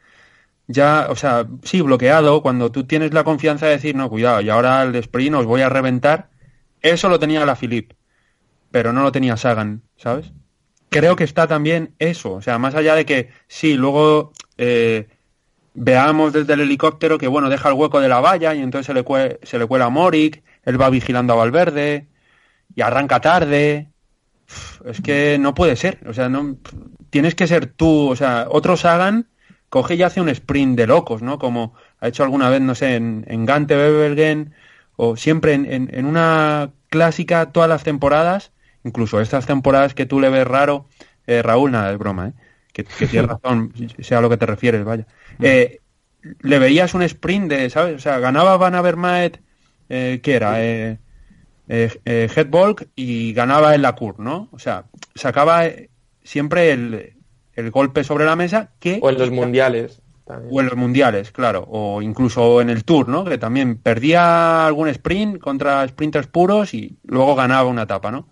ya, 0.69 1.09
o 1.11 1.17
sea, 1.17 1.47
sí, 1.65 1.83
bloqueado, 1.83 2.43
cuando 2.43 2.73
tú 2.73 2.85
tienes 2.87 3.15
la 3.15 3.25
confianza 3.25 3.67
de 3.67 3.73
decir, 3.73 3.97
no, 3.97 4.11
cuidado, 4.11 4.41
y 4.41 4.51
ahora 4.51 4.83
el 4.83 4.95
sprint 4.97 5.37
os 5.37 5.47
voy 5.47 5.63
a 5.63 5.69
reventar, 5.69 6.31
eso 6.83 7.09
lo 7.11 7.19
tenía 7.19 7.47
la 7.47 7.57
Philip, 7.57 7.93
pero 8.71 8.93
no 8.93 9.03
lo 9.03 9.13
tenía 9.13 9.37
Sagan, 9.37 9.83
¿sabes? 9.97 10.33
Creo 10.91 11.17
que 11.17 11.25
está 11.25 11.47
también 11.47 11.95
eso, 11.99 12.35
o 12.35 12.43
sea, 12.43 12.59
más 12.59 12.75
allá 12.75 12.95
de 12.97 13.07
que 13.07 13.31
sí, 13.49 13.75
luego 13.77 14.33
eh, 14.59 15.09
veamos 15.75 16.33
desde 16.33 16.55
el 16.55 16.61
helicóptero 16.63 17.19
que, 17.19 17.29
bueno, 17.29 17.51
deja 17.51 17.69
el 17.71 17.75
hueco 17.77 18.01
de 18.01 18.09
la 18.09 18.21
valla 18.21 18.55
y 18.55 18.61
entonces 18.63 18.87
se 18.87 18.95
le, 18.95 19.05
cue- 19.05 19.39
se 19.45 19.59
le 19.59 19.67
cuela 19.67 19.87
a 19.87 19.91
Morik, 19.91 20.43
él 20.65 20.81
va 20.81 20.91
vigilando 20.91 21.35
a 21.35 21.37
Valverde 21.37 22.09
y 22.75 22.83
arranca 22.83 23.21
tarde, 23.21 23.91
es 24.85 25.01
que 25.01 25.39
no 25.39 25.55
puede 25.55 25.77
ser, 25.77 26.01
o 26.09 26.13
sea, 26.15 26.29
no 26.29 26.57
tienes 27.11 27.35
que 27.35 27.47
ser 27.47 27.67
tú, 27.67 28.09
o 28.11 28.17
sea, 28.17 28.47
otro 28.51 28.77
Sagan 28.77 29.29
coge 29.69 29.95
y 29.97 30.03
hace 30.03 30.21
un 30.21 30.29
sprint 30.31 30.77
de 30.79 30.87
locos, 30.87 31.23
¿no? 31.23 31.39
Como 31.39 31.75
ha 32.01 32.09
hecho 32.09 32.23
alguna 32.25 32.49
vez, 32.51 32.61
no 32.61 32.75
sé, 32.75 32.97
en, 32.97 33.25
en 33.29 33.45
Gante 33.47 33.77
Wevelgem 33.77 34.53
o 34.97 35.17
siempre 35.17 35.55
en, 35.55 35.67
en- 35.71 35.91
en 35.95 36.07
una 36.07 36.73
clásica 36.89 37.53
todas 37.53 37.69
las 37.69 37.85
temporadas, 37.85 38.53
incluso 38.85 39.21
estas 39.21 39.47
temporadas 39.47 39.95
que 39.95 40.07
tú 40.07 40.21
le 40.21 40.31
ves 40.31 40.47
raro, 40.47 40.89
eh, 41.27 41.43
Raúl, 41.43 41.71
nada, 41.73 41.93
es 41.93 41.99
broma, 41.99 42.29
¿eh? 42.29 42.33
Que, 42.73 42.85
que 42.85 43.07
tienes 43.09 43.29
razón, 43.43 43.73
sea 43.99 44.19
a 44.19 44.21
lo 44.23 44.31
que 44.31 44.37
te 44.39 44.47
refieres, 44.47 44.85
vaya. 44.85 45.07
Eh, 45.41 45.81
le 46.41 46.59
veías 46.59 46.95
un 46.95 47.03
sprint 47.03 47.51
de, 47.51 47.71
¿sabes? 47.71 47.97
O 47.97 47.99
sea, 47.99 48.19
ganaba 48.19 48.57
Van 48.57 48.75
Avermaet, 48.75 49.43
eh, 49.89 50.21
¿qué 50.23 50.35
era? 50.35 50.63
Eh, 50.65 50.99
eh, 51.69 52.01
eh, 52.05 52.75
y 52.97 53.33
ganaba 53.33 53.75
el 53.75 53.83
Lacur, 53.83 54.19
¿no? 54.19 54.49
O 54.53 54.59
sea, 54.59 54.85
sacaba 55.15 55.67
eh, 55.67 55.91
siempre 56.23 56.73
el, 56.73 57.15
el 57.55 57.71
golpe 57.71 58.05
sobre 58.05 58.25
la 58.25 58.37
mesa 58.37 58.71
que 58.79 58.99
O 59.03 59.11
en 59.11 59.19
los 59.19 59.31
mundiales. 59.31 60.01
también. 60.27 60.51
o 60.53 60.61
en 60.61 60.67
los 60.67 60.77
mundiales, 60.77 61.31
claro, 61.31 61.67
o 61.69 62.01
incluso 62.03 62.61
en 62.61 62.71
el 62.71 62.85
Tour, 62.85 63.09
¿no? 63.09 63.25
Que 63.25 63.39
también 63.39 63.77
perdía 63.77 64.67
algún 64.67 64.89
sprint 64.89 65.39
contra 65.39 65.87
sprinters 65.87 66.27
puros 66.27 66.73
y 66.75 66.99
luego 67.05 67.35
ganaba 67.35 67.69
una 67.69 67.83
etapa, 67.83 68.11
¿no? 68.11 68.29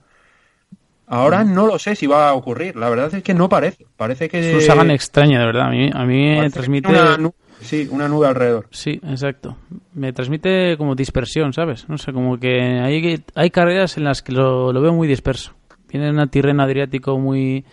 Ahora 1.08 1.44
no 1.44 1.66
lo 1.66 1.78
sé 1.78 1.94
si 1.94 2.06
va 2.06 2.30
a 2.30 2.34
ocurrir. 2.34 2.74
La 2.74 2.90
verdad 2.90 3.14
es 3.14 3.22
que 3.22 3.32
no 3.32 3.48
parece. 3.48 3.86
Parece 3.96 4.28
que 4.28 4.50
Es 4.50 4.54
un 4.56 4.60
Sagan 4.62 4.90
extraño, 4.90 5.38
de 5.38 5.46
verdad. 5.46 5.68
A 5.68 5.70
mí, 5.70 5.88
a 5.92 6.04
mí 6.04 6.50
transmite... 6.50 6.88
una 6.88 7.16
sí, 7.60 7.88
una 7.90 8.08
nube 8.08 8.26
alrededor. 8.26 8.66
Sí, 8.70 9.00
exacto. 9.02 9.56
Me 9.94 10.12
transmite 10.12 10.76
como 10.76 10.94
dispersión, 10.94 11.52
¿sabes? 11.52 11.88
No 11.88 11.98
sé, 11.98 12.12
como 12.12 12.38
que 12.38 12.60
hay, 12.60 13.24
hay 13.34 13.50
carreras 13.50 13.96
en 13.96 14.04
las 14.04 14.22
que 14.22 14.32
lo, 14.32 14.72
lo 14.72 14.80
veo 14.80 14.92
muy 14.92 15.08
disperso. 15.08 15.52
Viene 15.88 16.10
una 16.10 16.26
Tirreno 16.26 16.62
Adriático 16.62 17.18
muy 17.18 17.64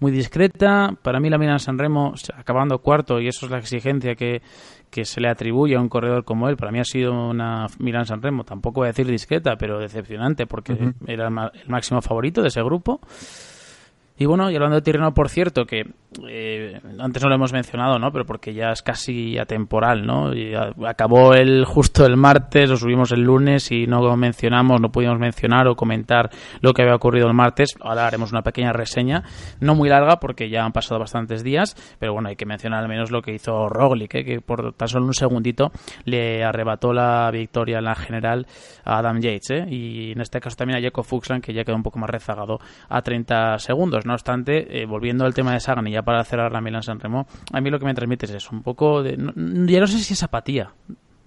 muy 0.00 0.10
discreta. 0.10 0.96
Para 1.02 1.20
mí 1.20 1.30
la 1.30 1.38
Milan 1.38 1.60
San 1.60 1.78
Remo, 1.78 2.14
acabando 2.34 2.78
cuarto, 2.78 3.20
y 3.20 3.28
eso 3.28 3.46
es 3.46 3.52
la 3.52 3.58
exigencia 3.58 4.14
que, 4.16 4.42
que 4.90 5.04
se 5.04 5.20
le 5.20 5.28
atribuye 5.28 5.76
a 5.76 5.80
un 5.80 5.88
corredor 5.88 6.24
como 6.24 6.48
él. 6.48 6.56
Para 6.56 6.72
mí 6.72 6.80
ha 6.80 6.84
sido 6.84 7.12
una 7.12 7.66
Milan 7.78 8.06
San 8.06 8.22
Remo, 8.22 8.44
tampoco 8.44 8.80
voy 8.80 8.86
a 8.86 8.92
decir 8.92 9.06
discreta, 9.06 9.56
pero 9.56 9.78
decepcionante, 9.78 10.46
porque 10.46 10.94
era 11.06 11.28
el 11.28 11.68
máximo 11.68 12.00
favorito 12.00 12.42
de 12.42 12.48
ese 12.48 12.62
grupo. 12.62 13.00
Y 14.18 14.26
bueno, 14.26 14.50
y 14.50 14.54
hablando 14.54 14.76
de 14.76 14.82
Tirreno, 14.82 15.14
por 15.14 15.28
cierto, 15.30 15.64
que 15.64 15.84
eh, 16.28 16.80
antes 16.98 17.22
no 17.22 17.28
lo 17.28 17.36
hemos 17.36 17.52
mencionado, 17.52 17.98
¿no? 17.98 18.10
Pero 18.10 18.26
porque 18.26 18.52
ya 18.52 18.70
es 18.70 18.82
casi 18.82 19.38
atemporal, 19.38 20.04
¿no? 20.04 20.34
Y 20.34 20.54
acabó 20.54 21.34
el 21.34 21.64
justo 21.64 22.04
el 22.04 22.16
martes, 22.16 22.68
lo 22.68 22.76
subimos 22.76 23.12
el 23.12 23.22
lunes 23.22 23.70
y 23.70 23.86
no 23.86 24.16
mencionamos, 24.16 24.80
no 24.80 24.90
pudimos 24.90 25.18
mencionar 25.18 25.68
o 25.68 25.76
comentar 25.76 26.30
lo 26.60 26.72
que 26.72 26.82
había 26.82 26.96
ocurrido 26.96 27.28
el 27.28 27.34
martes. 27.34 27.76
Ahora 27.80 28.06
haremos 28.06 28.32
una 28.32 28.42
pequeña 28.42 28.72
reseña, 28.72 29.22
no 29.60 29.74
muy 29.74 29.88
larga 29.88 30.18
porque 30.18 30.50
ya 30.50 30.64
han 30.64 30.72
pasado 30.72 30.98
bastantes 30.98 31.44
días, 31.44 31.76
pero 31.98 32.12
bueno, 32.12 32.28
hay 32.28 32.36
que 32.36 32.46
mencionar 32.46 32.82
al 32.82 32.88
menos 32.88 33.10
lo 33.10 33.22
que 33.22 33.32
hizo 33.32 33.68
Roglic, 33.68 34.14
¿eh? 34.16 34.24
que 34.24 34.40
por 34.40 34.72
tan 34.72 34.88
solo 34.88 35.06
un 35.06 35.14
segundito 35.14 35.70
le 36.04 36.42
arrebató 36.42 36.92
la 36.92 37.30
victoria 37.30 37.78
en 37.78 37.84
la 37.84 37.94
general 37.94 38.46
a 38.84 38.98
Adam 38.98 39.20
Yates, 39.20 39.50
¿eh? 39.50 39.66
Y 39.68 40.12
en 40.12 40.20
este 40.20 40.40
caso 40.40 40.56
también 40.56 40.78
a 40.78 40.82
Jacob 40.82 41.04
Fuchsland, 41.04 41.42
que 41.42 41.52
ya 41.52 41.64
quedó 41.64 41.76
un 41.76 41.82
poco 41.84 41.98
más 42.00 42.10
rezagado 42.10 42.58
a 42.88 43.00
30 43.00 43.58
segundos. 43.58 44.06
No 44.06 44.14
obstante, 44.14 44.82
eh, 44.82 44.86
volviendo 44.86 45.24
al 45.24 45.34
tema 45.34 45.52
de 45.52 45.60
Sagan 45.60 45.86
y 45.86 45.99
para 46.02 46.24
cerrar 46.24 46.52
la 46.52 46.60
Milan 46.60 46.82
San 46.82 47.00
Remo, 47.00 47.26
a 47.52 47.60
mí 47.60 47.70
lo 47.70 47.78
que 47.78 47.84
me 47.84 47.94
transmite 47.94 48.26
es 48.26 48.32
eso, 48.32 48.50
un 48.52 48.62
poco 48.62 49.02
de... 49.02 49.16
ya 49.16 49.80
no 49.80 49.86
sé 49.86 49.98
si 49.98 50.14
es 50.14 50.22
apatía, 50.22 50.72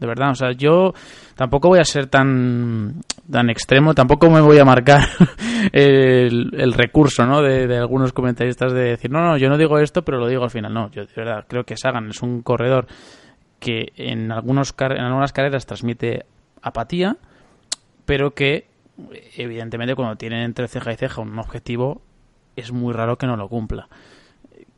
de 0.03 0.07
verdad. 0.07 0.31
O 0.31 0.35
sea, 0.35 0.51
yo 0.51 0.93
tampoco 1.35 1.69
voy 1.69 1.79
a 1.79 1.85
ser 1.85 2.07
tan, 2.07 3.01
tan 3.29 3.49
extremo, 3.49 3.93
tampoco 3.93 4.29
me 4.29 4.41
voy 4.41 4.59
a 4.59 4.65
marcar 4.65 5.07
el, 5.71 6.73
recurso 6.73 7.25
¿no? 7.25 7.41
De, 7.41 7.77
algunos 7.77 8.11
comentaristas 8.13 8.73
de 8.73 8.83
decir, 8.83 9.09
no, 9.09 9.21
no, 9.21 9.37
yo 9.37 9.49
no 9.49 9.57
digo 9.57 9.79
esto, 9.79 10.03
pero 10.03 10.19
lo 10.19 10.27
digo 10.27 10.43
al 10.43 10.51
final. 10.51 10.73
No, 10.73 10.91
yo 10.91 11.05
de 11.05 11.13
verdad 11.15 11.45
creo 11.47 11.63
que 11.63 11.77
Sagan 11.77 12.09
es 12.09 12.21
un 12.21 12.41
corredor 12.41 12.87
que 13.59 13.93
en, 13.95 14.31
algunos, 14.31 14.75
en 14.77 14.99
algunas 14.99 15.31
carreras 15.31 15.65
transmite 15.65 16.25
apatía, 16.61 17.15
pero 18.05 18.33
que 18.33 18.67
evidentemente 19.37 19.95
cuando 19.95 20.17
tienen 20.17 20.41
entre 20.41 20.67
ceja 20.67 20.91
y 20.91 20.97
ceja 20.97 21.21
un 21.21 21.39
objetivo 21.39 22.01
es 22.55 22.71
muy 22.71 22.93
raro 22.93 23.17
que 23.17 23.25
no 23.25 23.37
lo 23.37 23.47
cumpla. 23.47 23.87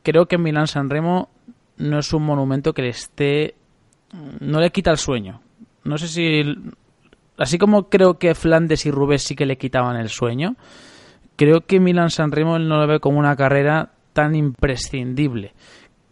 Creo 0.06 0.26
que 0.26 0.38
Milán 0.38 0.68
San 0.68 0.88
Remo 0.88 1.30
no 1.78 1.98
es 1.98 2.12
un 2.12 2.22
monumento 2.22 2.72
que 2.72 2.82
le 2.82 2.90
esté. 2.90 3.56
no 4.38 4.60
le 4.60 4.70
quita 4.70 4.92
el 4.92 4.98
sueño. 4.98 5.40
No 5.82 5.98
sé 5.98 6.06
si. 6.06 6.44
Así 7.36 7.58
como 7.58 7.88
creo 7.88 8.16
que 8.16 8.36
Flandes 8.36 8.86
y 8.86 8.92
Rubés 8.92 9.24
sí 9.24 9.34
que 9.34 9.46
le 9.46 9.58
quitaban 9.58 9.96
el 9.96 10.08
sueño, 10.08 10.54
creo 11.34 11.62
que 11.62 11.80
Milán 11.80 12.10
San 12.10 12.30
Remo 12.30 12.56
no 12.56 12.78
lo 12.78 12.86
ve 12.86 13.00
como 13.00 13.18
una 13.18 13.34
carrera 13.34 13.94
tan 14.12 14.36
imprescindible. 14.36 15.54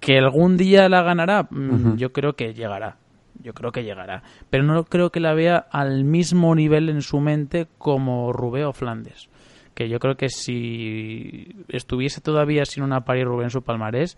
Que 0.00 0.18
algún 0.18 0.56
día 0.56 0.88
la 0.88 1.04
ganará, 1.04 1.46
mm, 1.48 1.94
yo 1.94 2.12
creo 2.12 2.32
que 2.32 2.52
llegará. 2.52 2.96
Yo 3.44 3.54
creo 3.54 3.70
que 3.70 3.84
llegará. 3.84 4.24
Pero 4.50 4.64
no 4.64 4.82
creo 4.82 5.10
que 5.10 5.20
la 5.20 5.34
vea 5.34 5.68
al 5.70 6.02
mismo 6.02 6.52
nivel 6.56 6.88
en 6.88 7.00
su 7.00 7.20
mente 7.20 7.68
como 7.78 8.32
Rubé 8.32 8.64
o 8.64 8.72
Flandes 8.72 9.28
que 9.74 9.88
yo 9.88 9.98
creo 9.98 10.16
que 10.16 10.28
si 10.28 11.54
estuviese 11.68 12.20
todavía 12.20 12.64
sin 12.64 12.82
una 12.82 13.04
Paris 13.04 13.24
Rubén 13.24 13.44
en 13.44 13.50
su 13.50 13.62
palmarés, 13.62 14.16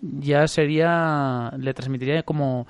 ya 0.00 0.46
sería, 0.48 1.52
le 1.58 1.74
transmitiría 1.74 2.22
como 2.22 2.66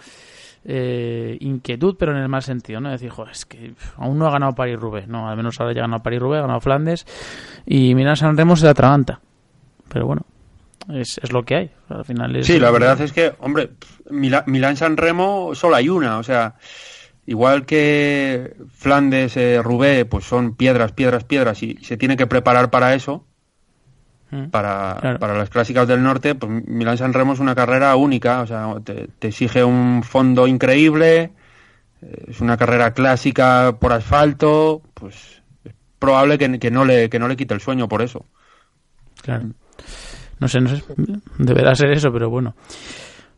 eh, 0.65 1.37
inquietud, 1.41 1.97
pero 1.99 2.13
en 2.13 2.19
el 2.19 2.29
mal 2.29 2.43
sentido, 2.43 2.81
¿no? 2.81 2.91
Decir, 2.91 3.11
joder, 3.11 3.33
es 3.33 3.45
que 3.45 3.75
aún 3.97 4.19
no 4.19 4.27
ha 4.27 4.31
ganado 4.31 4.55
Paris 4.55 4.79
Rubén, 4.79 5.07
no, 5.09 5.29
al 5.29 5.37
menos 5.37 5.61
ahora 5.61 5.73
ya 5.73 5.81
ha 5.81 5.85
ganado 5.85 6.03
Paris 6.03 6.21
Rubén, 6.21 6.39
ha 6.39 6.43
ganado 6.43 6.61
Flandes 6.61 7.07
y 7.67 7.95
Milan 7.95 8.17
San 8.17 8.37
Remo 8.37 8.57
se 8.57 8.69
atraganta. 8.69 9.21
Pero 9.89 10.07
bueno, 10.07 10.23
es, 10.89 11.19
es, 11.23 11.33
lo 11.33 11.45
que 11.45 11.55
hay. 11.55 11.71
Al 11.89 12.05
final 12.05 12.37
es... 12.37 12.47
Sí, 12.47 12.59
la 12.59 12.71
verdad 12.71 13.01
es 13.01 13.13
que, 13.13 13.33
hombre, 13.41 13.71
Milán 14.11 14.77
San 14.77 14.97
Remo 14.97 15.55
solo 15.55 15.77
hay 15.77 15.89
una, 15.89 16.19
o 16.19 16.23
sea, 16.23 16.55
Igual 17.25 17.67
que 17.67 18.57
Flandes, 18.71 19.37
eh, 19.37 19.61
Rubé, 19.63 20.05
pues 20.05 20.25
son 20.25 20.57
piedras, 20.57 20.93
piedras, 20.93 21.25
piedras 21.25 21.63
y 21.63 21.77
se 21.83 21.97
tiene 21.97 22.17
que 22.17 22.27
preparar 22.27 22.71
para 22.71 22.95
eso. 22.95 23.25
Mm. 24.31 24.47
Para, 24.47 25.19
para, 25.21 25.37
las 25.37 25.51
clásicas 25.51 25.87
del 25.87 26.03
norte, 26.03 26.35
pues 26.35 26.51
Milán 26.67 26.97
San 26.97 27.13
Remo 27.13 27.35
es 27.35 27.39
una 27.39 27.55
carrera 27.55 27.95
única, 27.97 28.41
o 28.41 28.47
sea, 28.47 28.75
te, 28.83 29.11
exige 29.21 29.63
un 29.63 30.03
fondo 30.03 30.47
increíble, 30.47 31.33
eh, 32.01 32.25
es 32.29 32.41
una 32.41 32.57
carrera 32.57 32.95
clásica 32.95 33.77
por 33.79 33.93
asfalto, 33.93 34.81
pues 34.95 35.43
es 35.65 35.75
probable 35.99 36.39
que, 36.39 36.59
que, 36.59 36.71
no 36.71 36.87
le, 36.87 37.11
que 37.11 37.19
no 37.19 37.29
le 37.29 37.37
quite 37.37 37.53
el 37.53 37.61
sueño 37.61 37.89
por 37.89 38.01
eso. 38.01 38.25
Claro. 39.21 39.51
No 40.41 40.49
sé, 40.49 40.63
no 40.63 40.71
sé, 40.71 40.83
deberá 41.39 41.75
ser 41.75 41.93
eso, 41.93 42.11
pero 42.11 42.31
bueno. 42.31 42.55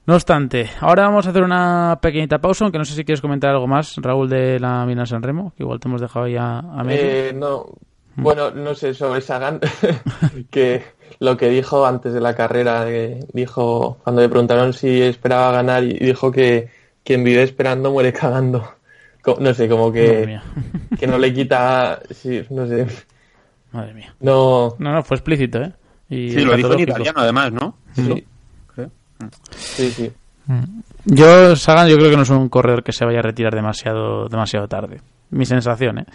No 0.07 0.15
obstante, 0.15 0.69
ahora 0.81 1.05
vamos 1.05 1.27
a 1.27 1.31
hacer 1.31 1.43
una 1.43 1.99
pequeñita 2.03 2.39
pausa, 2.39 2.65
aunque 2.65 2.77
no 2.77 2.85
sé 2.85 2.95
si 2.95 3.05
quieres 3.05 3.23
comentar 3.23 3.51
algo 3.51 3.67
más, 3.67 3.97
Raúl, 3.97 4.29
de 4.29 4.61
la 4.61 4.85
Mina 4.85 5.07
San 5.07 5.23
Remo, 5.23 5.55
que 5.57 5.63
igual 5.63 5.81
te 5.81 5.89
hemos 5.89 6.01
dejado 6.01 6.29
ya 6.29 6.59
a 6.59 6.85
medio. 6.85 7.03
Eh, 7.03 7.33
no, 7.35 7.67
bueno, 8.17 8.51
no 8.51 8.75
sé, 8.75 8.93
sobre 8.93 9.23
Sagan, 9.23 9.61
que 10.51 10.83
lo 11.21 11.39
que 11.39 11.49
dijo 11.49 11.87
antes 11.87 12.13
de 12.13 12.21
la 12.21 12.35
carrera, 12.35 12.85
dijo, 13.33 13.99
cuando 14.05 14.21
le 14.21 14.29
preguntaron 14.29 14.75
si 14.75 15.01
esperaba 15.01 15.53
ganar, 15.53 15.83
y 15.85 15.99
dijo 15.99 16.31
que 16.31 16.69
quien 17.03 17.25
vive 17.25 17.43
esperando 17.43 17.91
muere 17.91 18.13
cagando. 18.13 18.63
No 19.39 19.55
sé, 19.55 19.71
como 19.71 19.91
que, 19.91 20.39
que 20.99 21.07
no 21.07 21.17
le 21.17 21.33
quita, 21.33 22.01
sí, 22.11 22.43
no 22.51 22.67
sé. 22.67 22.87
Madre 23.73 23.95
mía. 23.95 24.15
No, 24.21 24.77
no, 24.79 24.93
no 24.93 25.03
fue 25.03 25.17
explícito, 25.17 25.63
¿eh? 25.63 25.73
Y 26.11 26.31
sí, 26.31 26.45
lo 26.45 26.55
dijo 26.55 26.75
en 26.75 26.81
italiano 26.81 27.21
además, 27.21 27.53
¿no? 27.53 27.79
Sí. 27.95 28.25
Sí, 29.51 29.91
sí. 29.91 30.13
Mm. 30.47 30.81
Yo, 31.07 31.57
Sagan, 31.57 31.89
yo 31.89 31.97
creo 31.97 32.11
que 32.11 32.17
no 32.17 32.23
es 32.23 32.31
un 32.31 32.49
corredor 32.49 32.83
que 32.83 32.93
se 32.93 33.05
vaya 33.05 33.21
a 33.21 33.23
retirar 33.23 33.55
demasiado, 33.55 34.29
demasiado 34.29 34.69
tarde. 34.69 35.01
Mi 35.31 35.47
sensación, 35.47 35.99
¿eh? 35.99 36.07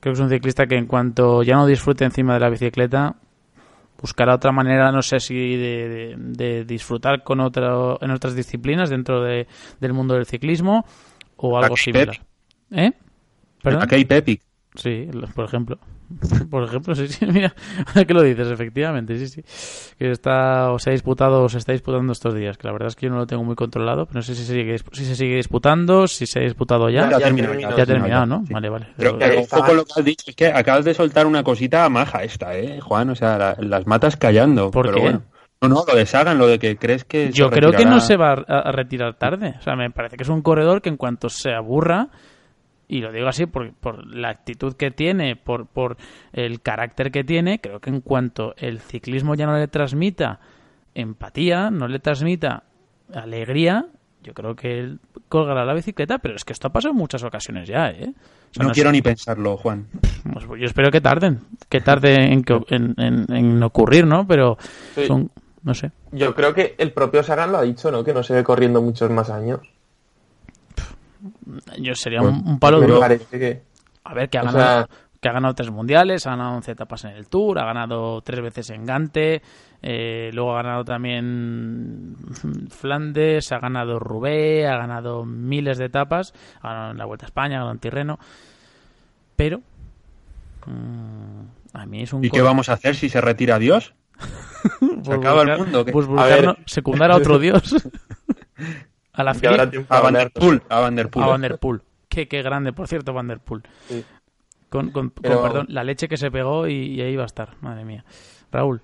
Creo 0.00 0.14
que 0.14 0.18
es 0.18 0.20
un 0.20 0.30
ciclista 0.30 0.66
que 0.66 0.76
en 0.76 0.86
cuanto 0.86 1.42
ya 1.42 1.56
no 1.56 1.66
disfrute 1.66 2.04
encima 2.04 2.34
de 2.34 2.40
la 2.40 2.48
bicicleta, 2.48 3.16
buscará 4.00 4.34
otra 4.34 4.50
manera, 4.50 4.90
no 4.90 5.02
sé 5.02 5.20
si 5.20 5.56
de, 5.56 6.64
disfrutar 6.66 7.22
con 7.22 7.40
otro, 7.40 7.98
en 8.00 8.10
otras 8.10 8.34
disciplinas 8.34 8.88
dentro 8.88 9.22
de, 9.22 9.46
del 9.78 9.92
mundo 9.92 10.14
del 10.14 10.26
ciclismo 10.26 10.86
o 11.36 11.58
algo 11.58 11.76
similar. 11.76 12.18
¿Eh? 12.70 12.92
¿Perdón? 13.62 13.82
Aquí 13.82 13.96
hay 13.96 14.04
Pepic. 14.04 14.42
Sí, 14.74 15.08
por 15.34 15.44
ejemplo. 15.44 15.78
Por 16.50 16.64
ejemplo, 16.64 16.94
sí, 16.94 17.08
sí, 17.08 17.26
mira, 17.32 17.54
ahora 17.86 18.04
que 18.04 18.14
lo 18.14 18.22
dices, 18.22 18.48
efectivamente, 18.50 19.16
sí, 19.18 19.28
sí. 19.28 19.42
Que 19.98 20.10
está, 20.10 20.72
o 20.72 20.78
se 20.78 20.90
ha 20.90 20.92
disputado 20.92 21.42
o 21.42 21.48
se 21.48 21.58
está 21.58 21.72
disputando 21.72 22.12
estos 22.12 22.34
días, 22.34 22.58
que 22.58 22.66
la 22.66 22.72
verdad 22.72 22.88
es 22.88 22.96
que 22.96 23.06
yo 23.06 23.12
no 23.12 23.18
lo 23.18 23.26
tengo 23.26 23.44
muy 23.44 23.54
controlado, 23.54 24.06
pero 24.06 24.18
no 24.18 24.22
sé 24.22 24.34
si 24.34 24.44
se 24.44 24.54
sigue, 24.54 24.76
si 24.92 25.04
se 25.04 25.16
sigue 25.16 25.36
disputando, 25.36 26.06
si 26.06 26.26
se 26.26 26.40
ha 26.40 26.42
disputado 26.42 26.88
ya. 26.90 27.08
Ya, 27.10 27.16
ha 27.16 27.20
terminado, 27.20 27.58
ya, 27.58 27.68
ha 27.68 27.86
terminado, 27.86 28.26
¿no? 28.26 28.44
Vale, 28.50 28.68
vale. 28.68 28.86
Pero, 28.96 29.14
un 29.14 29.46
poco 29.46 29.74
lo 29.74 29.84
que 29.84 29.92
has 29.96 30.04
dicho 30.04 30.24
es 30.28 30.36
que 30.36 30.48
acabas 30.48 30.84
de 30.84 30.94
soltar 30.94 31.26
una 31.26 31.42
cosita 31.42 31.88
maja 31.88 32.22
esta, 32.24 32.56
¿eh, 32.56 32.80
Juan? 32.80 33.10
O 33.10 33.14
sea, 33.14 33.56
las 33.58 33.86
matas 33.86 34.16
callando. 34.16 34.70
¿Por 34.70 34.92
qué? 34.92 35.00
Bueno. 35.00 35.22
No, 35.62 35.68
no, 35.68 35.84
lo 35.86 35.94
de 35.94 36.06
Sagan, 36.06 36.38
lo 36.38 36.46
de 36.46 36.58
que 36.58 36.78
crees 36.78 37.04
que. 37.04 37.30
Yo 37.32 37.50
creo 37.50 37.72
que 37.72 37.84
no 37.84 38.00
se 38.00 38.16
va 38.16 38.32
a 38.32 38.72
retirar 38.72 39.14
tarde. 39.14 39.56
O 39.58 39.62
sea, 39.62 39.76
me 39.76 39.90
parece 39.90 40.16
que 40.16 40.22
es 40.22 40.28
un 40.30 40.40
corredor 40.40 40.80
que 40.80 40.88
en 40.88 40.96
cuanto 40.96 41.28
se 41.28 41.52
aburra 41.52 42.08
y 42.90 43.00
lo 43.00 43.12
digo 43.12 43.28
así 43.28 43.46
por, 43.46 43.72
por 43.72 44.04
la 44.04 44.30
actitud 44.30 44.74
que 44.74 44.90
tiene, 44.90 45.36
por, 45.36 45.66
por 45.66 45.96
el 46.32 46.60
carácter 46.60 47.12
que 47.12 47.22
tiene, 47.22 47.60
creo 47.60 47.78
que 47.78 47.88
en 47.88 48.00
cuanto 48.00 48.52
el 48.56 48.80
ciclismo 48.80 49.36
ya 49.36 49.46
no 49.46 49.56
le 49.56 49.68
transmita 49.68 50.40
empatía, 50.92 51.70
no 51.70 51.86
le 51.86 52.00
transmita 52.00 52.64
alegría, 53.14 53.86
yo 54.24 54.34
creo 54.34 54.56
que 54.56 54.80
él 54.80 54.98
colgará 55.28 55.64
la 55.64 55.72
bicicleta, 55.72 56.18
pero 56.18 56.34
es 56.34 56.44
que 56.44 56.52
esto 56.52 56.66
ha 56.66 56.72
pasado 56.72 56.90
en 56.90 56.98
muchas 56.98 57.22
ocasiones 57.22 57.68
ya, 57.68 57.90
¿eh? 57.90 58.12
no, 58.58 58.72
quiero 58.72 58.90
ni 58.90 59.00
pensarlo, 59.02 59.56
Juan. 59.56 59.86
Pues 60.34 60.60
yo 60.60 60.66
espero 60.66 60.90
que 60.90 61.00
tarden, 61.00 61.38
que 61.68 61.80
tarde 61.80 62.16
en, 62.32 62.44
en, 62.98 63.62
ocurrir, 63.62 64.04
¿no? 64.04 64.26
Pero 64.26 64.58
son, 65.06 65.30
no 65.62 65.74
sé. 65.74 65.92
Yo 66.10 66.34
creo 66.34 66.52
que 66.52 66.74
el 66.76 66.92
propio 66.92 67.22
Sagan 67.22 67.52
lo 67.52 67.58
ha 67.58 67.62
dicho, 67.62 67.92
¿no? 67.92 68.02
Que 68.02 68.12
no 68.12 68.24
se 68.24 68.34
ve 68.34 68.42
corriendo 68.42 68.82
muchos 68.82 69.10
más 69.10 69.30
años 69.30 69.60
yo 71.78 71.94
sería 71.94 72.22
un, 72.22 72.58
palo 72.58 72.80
duro. 72.80 73.02
A 73.02 74.14
ver, 74.14 74.28
que 74.28 74.38
ha, 74.38 74.42
ganado, 74.42 74.88
que 75.20 75.28
ha 75.28 75.32
ganado 75.32 75.54
tres 75.54 75.70
mundiales, 75.70 76.26
ha 76.26 76.30
ganado 76.30 76.56
11 76.56 76.72
etapas 76.72 77.04
en 77.04 77.10
el 77.10 77.26
Tour, 77.28 77.58
ha 77.58 77.64
ganado 77.64 78.20
tres 78.22 78.40
veces 78.40 78.70
en 78.70 78.86
Gante, 78.86 79.42
eh, 79.82 80.30
luego 80.32 80.52
ha 80.52 80.62
ganado 80.62 80.84
también 80.84 82.16
Flandes, 82.70 83.52
ha 83.52 83.58
ganado 83.58 83.98
Roubaix, 83.98 84.66
ha 84.66 84.76
ganado 84.76 85.24
miles 85.24 85.78
de 85.78 85.86
etapas, 85.86 86.32
ha 86.62 86.68
ganado 86.68 86.90
en 86.92 86.98
la 86.98 87.04
Vuelta 87.04 87.26
a 87.26 87.28
España, 87.28 87.56
ha 87.56 87.58
ganado 87.58 87.72
en 87.72 87.78
Tirreno, 87.78 88.18
pero 89.36 89.60
mm, 90.66 91.74
a 91.74 91.86
mí 91.86 92.02
es 92.02 92.12
un... 92.12 92.24
¿Y 92.24 92.30
qué 92.30 92.42
vamos 92.42 92.68
a 92.68 92.74
hacer 92.74 92.94
si 92.94 93.08
se 93.08 93.20
retira 93.20 93.58
Dios? 93.58 93.94
Pues 94.78 94.90
se 95.04 95.12
acaba 95.12 95.42
el 95.42 95.58
mundo. 95.58 95.84
Pues 95.84 96.06
buscar, 96.06 96.58
secundar 96.66 97.10
a 97.10 97.16
otro 97.16 97.38
Dios. 97.38 97.74
A 99.12 99.24
la 99.24 99.30
a 99.32 99.34
Poel. 99.34 99.82
A 99.88 100.00
Van 100.00 100.14
Der 100.14 100.30
Poel. 100.30 100.62
A 100.68 100.80
Van 100.80 101.40
Der 101.42 101.58
Poel. 101.58 101.80
Qué, 102.08 102.26
qué 102.28 102.42
grande, 102.42 102.72
por 102.72 102.88
cierto, 102.88 103.12
Van 103.12 103.28
Der 103.28 103.38
Poel. 103.40 103.62
Con, 104.68 104.90
con, 104.90 105.10
perdón, 105.10 105.66
la 105.68 105.82
leche 105.82 106.06
que 106.08 106.16
se 106.16 106.30
pegó 106.30 106.68
y, 106.68 106.94
y 106.94 107.00
ahí 107.00 107.16
va 107.16 107.24
a 107.24 107.26
estar, 107.26 107.56
madre 107.60 107.84
mía. 107.84 108.04
Raúl. 108.52 108.80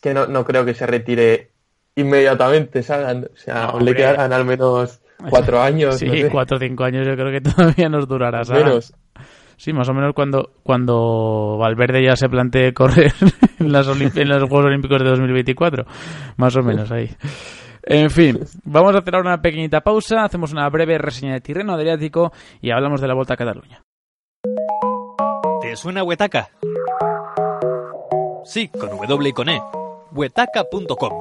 que 0.00 0.14
no, 0.14 0.26
no 0.26 0.44
creo 0.44 0.64
que 0.64 0.74
se 0.74 0.86
retire 0.86 1.50
inmediatamente, 1.96 2.82
¿sabes? 2.82 3.28
O 3.32 3.36
sea, 3.36 3.64
No, 3.66 3.68
hombre. 3.70 3.84
le 3.86 3.96
quedarán 3.96 4.32
al 4.32 4.44
menos 4.44 5.00
cuatro 5.28 5.60
años. 5.62 5.96
Sí, 5.98 6.06
no 6.06 6.12
sé, 6.14 6.30
cuatro 6.30 6.56
o 6.56 6.60
cinco 6.60 6.84
años 6.84 7.06
yo 7.06 7.14
creo 7.14 7.32
que 7.32 7.40
todavía 7.50 7.88
nos 7.88 8.06
durará. 8.06 8.44
¿sabes? 8.44 8.64
menos. 8.64 8.94
Sí, 9.56 9.72
más 9.72 9.88
o 9.88 9.92
menos 9.94 10.14
cuando, 10.14 10.52
cuando 10.62 11.56
Valverde 11.58 12.04
ya 12.04 12.14
se 12.14 12.28
plantee 12.28 12.72
correr 12.72 13.12
en, 13.58 13.72
las 13.72 13.88
en 13.88 14.28
los 14.28 14.48
Juegos 14.48 14.66
Olímpicos 14.66 15.02
de 15.02 15.08
2024. 15.08 15.84
Más 16.36 16.54
o 16.54 16.62
menos 16.62 16.92
ahí. 16.92 17.10
En 17.82 18.10
fin, 18.10 18.40
vamos 18.64 18.94
a 18.94 18.98
hacer 18.98 19.16
una 19.16 19.40
pequeñita 19.40 19.80
pausa, 19.80 20.24
hacemos 20.24 20.52
una 20.52 20.68
breve 20.68 20.98
reseña 20.98 21.34
de 21.34 21.40
Tirreno 21.40 21.74
Adriático 21.74 22.32
y 22.60 22.70
hablamos 22.70 23.00
de 23.00 23.08
la 23.08 23.14
Vuelta 23.14 23.34
a 23.34 23.36
Cataluña. 23.36 23.82
¿Te 25.60 25.76
suena 25.76 26.02
Huetaca? 26.02 26.50
Sí, 28.44 28.68
con 28.68 28.90
W 28.90 29.28
y 29.28 29.32
con 29.32 29.48
E. 29.48 29.60
Huetaca.com. 30.12 31.12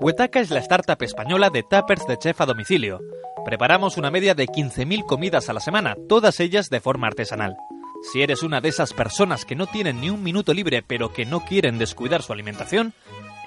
Huetaca 0.00 0.40
es 0.40 0.50
la 0.50 0.60
startup 0.60 1.02
española 1.02 1.50
de 1.50 1.64
tuppers 1.64 2.06
de 2.06 2.16
chef 2.18 2.40
a 2.40 2.46
domicilio. 2.46 3.00
Preparamos 3.44 3.96
una 3.96 4.10
media 4.10 4.34
de 4.34 4.46
15.000 4.46 5.04
comidas 5.04 5.48
a 5.48 5.52
la 5.52 5.60
semana, 5.60 5.96
todas 6.08 6.38
ellas 6.38 6.68
de 6.70 6.80
forma 6.80 7.08
artesanal. 7.08 7.56
Si 8.12 8.22
eres 8.22 8.42
una 8.42 8.60
de 8.60 8.68
esas 8.68 8.92
personas 8.92 9.44
que 9.44 9.56
no 9.56 9.66
tienen 9.66 10.00
ni 10.00 10.10
un 10.10 10.22
minuto 10.22 10.54
libre 10.54 10.84
pero 10.86 11.12
que 11.12 11.24
no 11.24 11.40
quieren 11.40 11.78
descuidar 11.78 12.22
su 12.22 12.32
alimentación, 12.32 12.92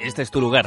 este 0.01 0.23
es 0.23 0.31
tu 0.31 0.41
lugar. 0.41 0.65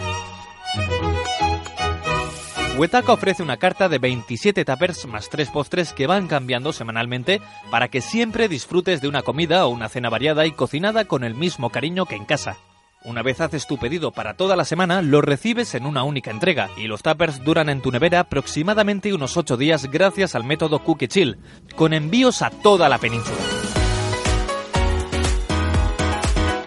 Huetaca 2.77 3.13
ofrece 3.13 3.41
una 3.41 3.57
carta 3.57 3.89
de 3.89 3.99
27 3.99 4.65
tuppers 4.65 5.07
más 5.07 5.29
3 5.31 5.49
postres 5.51 5.93
que 5.93 6.09
van 6.09 6.27
cambiando 6.27 6.73
semanalmente 6.73 7.41
para 7.71 7.87
que 7.87 8.01
siempre 8.01 8.49
disfrutes 8.49 9.01
de 9.01 9.07
una 9.07 9.23
comida 9.23 9.65
o 9.65 9.69
una 9.69 9.89
cena 9.89 10.11
variada 10.11 10.45
y 10.45 10.51
cocinada 10.51 11.05
con 11.05 11.23
el 11.23 11.35
mismo 11.35 11.71
cariño 11.71 12.05
que 12.05 12.17
en 12.17 12.25
casa. 12.25 12.57
Una 13.05 13.23
vez 13.23 13.41
haces 13.41 13.69
tu 13.69 13.79
pedido 13.79 14.11
para 14.11 14.35
toda 14.35 14.57
la 14.57 14.65
semana, 14.65 15.03
lo 15.03 15.21
recibes 15.21 15.77
en 15.77 15.87
una 15.87 16.03
única 16.03 16.33
entrega 16.33 16.69
y 16.77 16.89
los 16.89 17.03
tuppers 17.03 17.45
duran 17.45 17.69
en 17.69 17.81
tu 17.81 17.93
nevera 17.93 18.19
aproximadamente 18.19 19.15
unos 19.15 19.37
8 19.37 19.57
días 19.57 19.89
gracias 19.89 20.35
al 20.35 20.43
método 20.43 20.83
Cookie 20.83 21.07
Chill, 21.07 21.39
con 21.77 21.93
envíos 21.93 22.43
a 22.43 22.51
toda 22.51 22.89
la 22.89 22.99
península. 22.99 23.64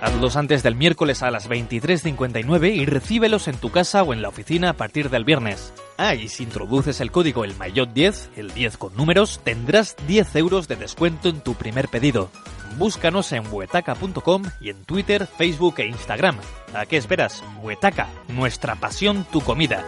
Hazlos 0.01 0.35
antes 0.35 0.61
del 0.61 0.75
miércoles 0.75 1.23
a 1.23 1.31
las 1.31 1.49
23.59 1.49 2.75
y 2.75 2.85
recíbelos 2.85 3.47
en 3.47 3.57
tu 3.57 3.71
casa 3.71 4.03
o 4.03 4.13
en 4.13 4.21
la 4.21 4.29
oficina 4.29 4.69
a 4.69 4.73
partir 4.73 5.09
del 5.09 5.25
viernes. 5.25 5.73
Ah, 5.97 6.13
y 6.13 6.27
si 6.27 6.43
introduces 6.43 7.01
el 7.01 7.11
código 7.11 7.43
el 7.43 7.55
Mayot 7.55 7.91
10, 7.93 8.31
el 8.35 8.53
10 8.53 8.77
con 8.77 8.95
números, 8.95 9.41
tendrás 9.43 9.95
10 10.07 10.35
euros 10.35 10.67
de 10.67 10.75
descuento 10.75 11.29
en 11.29 11.41
tu 11.41 11.55
primer 11.55 11.87
pedido. 11.87 12.29
Búscanos 12.77 13.31
en 13.31 13.51
huetaca.com 13.51 14.43
y 14.61 14.69
en 14.69 14.83
Twitter, 14.83 15.25
Facebook 15.25 15.75
e 15.79 15.87
Instagram. 15.87 16.37
¿A 16.75 16.85
qué 16.85 16.97
esperas? 16.97 17.43
Huetaca, 17.63 18.07
nuestra 18.27 18.75
pasión, 18.75 19.25
tu 19.31 19.41
comida. 19.41 19.83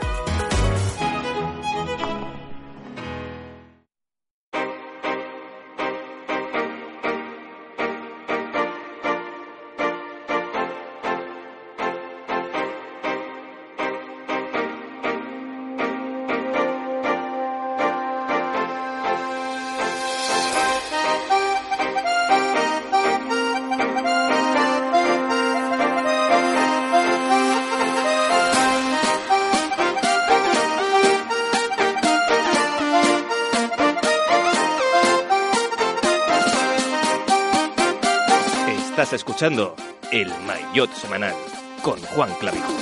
Escuchando 39.39 39.73
El 40.11 40.27
Maillot 40.45 40.91
Semanal 40.91 41.33
con 41.81 41.97
Juan 41.97 42.29
Clavijo. 42.41 42.73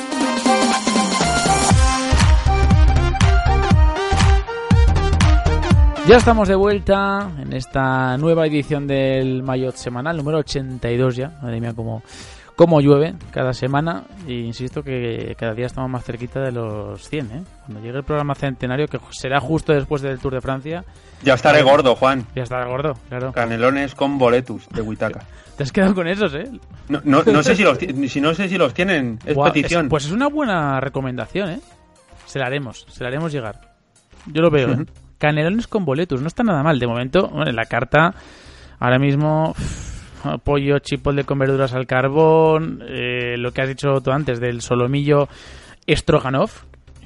Ya 6.08 6.16
estamos 6.16 6.48
de 6.48 6.56
vuelta 6.56 7.30
en 7.40 7.54
esta 7.54 8.18
nueva 8.18 8.48
edición 8.48 8.88
del 8.88 9.44
Mayotte 9.44 9.78
semanal, 9.78 10.18
número 10.18 10.40
82 10.40 11.16
ya. 11.16 11.30
Madre 11.44 11.62
mía, 11.62 11.74
cómo, 11.76 12.02
cómo 12.56 12.82
llueve 12.82 13.14
cada 13.30 13.54
semana. 13.54 14.06
E 14.26 14.34
insisto 14.34 14.82
que 14.82 15.36
cada 15.38 15.54
día 15.54 15.68
estamos 15.68 15.92
más 15.92 16.06
cerquita 16.06 16.40
de 16.40 16.54
los 16.54 17.08
100, 17.08 17.32
¿eh? 17.34 17.44
Cuando 17.68 17.84
llegue 17.84 18.00
el 18.00 18.04
programa 18.04 18.34
centenario, 18.34 18.88
que 18.88 18.98
será 19.12 19.40
justo 19.40 19.74
después 19.74 20.02
del 20.02 20.18
Tour 20.18 20.34
de 20.34 20.42
Francia, 20.42 20.84
Ya 21.22 21.36
estaré 21.36 21.62
gordo, 21.62 21.96
Juan. 21.96 22.26
ya 22.36 22.42
estará 22.42 22.66
gordo, 22.66 22.96
claro. 23.10 23.32
Canelones 23.32 23.94
con 23.94 24.18
boletus 24.18 24.68
de 24.70 24.82
Huitaca. 24.82 25.20
Te 25.58 25.64
has 25.64 25.72
quedado 25.72 25.96
con 25.96 26.08
esos, 26.08 26.34
¿eh? 26.36 26.50
No, 26.88 27.02
no, 27.04 27.24
no 27.24 27.42
sé 27.44 27.56
si 27.56 27.64
los 27.64 27.78
si 27.80 28.22
no 28.22 28.34
sé 28.34 28.48
si 28.48 28.58
los 28.58 28.74
tienen. 28.74 29.18
Es 29.26 29.36
Buah, 29.36 29.52
petición. 29.52 29.86
es- 29.86 29.90
pues 29.90 30.06
es 30.06 30.12
una 30.12 30.28
buena 30.28 30.80
recomendación, 30.80 31.50
¿eh? 31.50 31.60
Se 32.26 32.38
la 32.40 32.46
haremos, 32.46 32.86
se 32.90 33.04
la 33.04 33.10
haremos 33.10 33.32
llegar. 33.32 33.74
Yo 34.28 34.42
lo 34.42 34.52
veo, 34.52 34.72
¿eh? 34.72 34.86
Canelones 35.18 35.68
con 35.68 35.84
boletus, 35.84 36.22
no 36.22 36.28
está 36.28 36.44
nada 36.44 36.62
mal. 36.62 36.78
De 36.78 36.86
momento, 36.86 37.28
bueno, 37.30 37.50
en 37.50 37.56
la 37.56 37.66
carta, 37.66 38.14
ahora 38.80 39.00
mismo, 39.00 39.52
uff, 39.52 40.38
pollo, 40.44 40.78
chipotle 40.80 41.24
con 41.24 41.40
verduras 41.40 41.74
al 41.74 41.88
carbón, 41.88 42.84
eh, 42.88 43.36
lo 43.38 43.52
que 43.52 43.62
has 43.64 43.68
dicho 43.70 44.00
tú 44.04 44.12
antes 44.12 44.40
del 44.40 44.62
solomillo 44.62 45.28
Stroganov, 45.90 46.52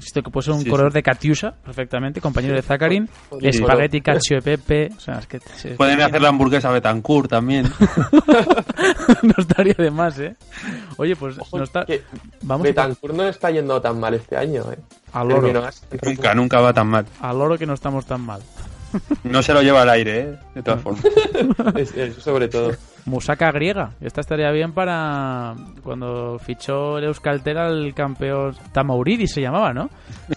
insisto 0.02 0.22
que 0.22 0.30
puede 0.30 0.44
ser 0.46 0.54
un 0.54 0.62
Sí, 0.62 0.68
color 0.68 0.92
de 0.92 1.02
Katiusha, 1.02 1.52
perfectamente, 1.64 2.20
compañero 2.20 2.54
de 2.54 2.62
Zaccarin, 2.62 3.08
Sí. 3.40 3.48
espagueti, 3.48 4.00
cacio 4.00 4.40
de 4.40 4.42
pepe, 4.42 4.90
o 4.96 5.00
sea, 5.00 5.14
es 5.20 5.26
que... 5.26 5.36
es- 5.36 5.76
Pueden 5.76 6.00
hacer 6.02 6.20
la 6.20 6.28
hamburguesa 6.28 6.70
Betancourt 6.72 7.30
también. 7.30 7.64
no 9.22 9.34
estaría 9.38 9.74
de 9.74 9.90
más, 9.90 10.18
¿eh? 10.18 10.34
Oye, 10.96 11.14
pues 11.16 11.38
Ojo, 11.38 11.58
no 11.58 11.64
está... 11.64 11.86
Vamos 12.42 12.64
a... 12.66 12.68
Betancourt 12.68 13.14
no 13.14 13.28
está 13.28 13.50
yendo 13.50 13.80
tan 13.80 13.98
mal 14.00 14.14
este 14.14 14.36
año, 14.36 14.64
¿eh? 14.72 14.78
Al 15.12 15.30
así. 15.64 15.84
nunca, 16.02 16.34
nunca 16.34 16.60
va 16.60 16.72
tan 16.72 16.86
mal. 16.88 17.06
Al 17.20 17.38
loro 17.38 17.56
que 17.58 17.66
no 17.66 17.74
estamos 17.74 18.06
tan 18.06 18.22
mal. 18.22 18.40
No 19.24 19.42
se 19.42 19.52
lo 19.52 19.62
lleva 19.62 19.82
al 19.82 19.90
aire, 19.90 20.20
¿eh? 20.20 20.38
De 20.54 20.62
todas 20.62 20.80
formas. 20.82 21.04
Es- 21.76 21.94
Eso 21.96 22.20
sobre 22.20 22.48
todo. 22.48 22.72
Musaca 23.04 23.50
griega. 23.50 23.92
Esta 24.00 24.20
estaría 24.20 24.50
bien 24.52 24.72
para 24.72 25.54
cuando 25.82 26.38
fichó 26.38 26.98
el 26.98 27.04
Euskaltel 27.04 27.58
al 27.58 27.94
campeón 27.94 28.54
Tamauridis 28.72 29.32
se 29.32 29.40
llamaba, 29.40 29.72
¿no? 29.72 29.90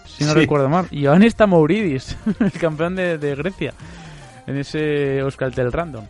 Si 0.06 0.24
no 0.24 0.32
Sí. 0.32 0.38
recuerdo 0.40 0.68
mal. 0.68 0.86
Ioannis 0.90 1.36
Tamauridis, 1.36 2.16
el 2.40 2.52
campeón 2.52 2.96
de, 2.96 3.18
de 3.18 3.34
Grecia, 3.36 3.72
en 4.46 4.56
ese 4.56 5.18
Euskaltel 5.18 5.70
random. 5.72 6.04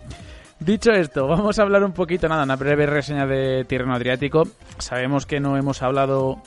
Dicho 0.58 0.90
esto, 0.92 1.26
vamos 1.26 1.58
a 1.58 1.62
hablar 1.62 1.84
un 1.84 1.92
poquito, 1.92 2.26
nada, 2.28 2.44
una 2.44 2.56
breve 2.56 2.86
reseña 2.86 3.26
de 3.26 3.64
Tirreno 3.66 3.94
Adriático. 3.94 4.44
Sabemos 4.78 5.26
que 5.26 5.38
no 5.38 5.58
hemos 5.58 5.82
hablado 5.82 6.38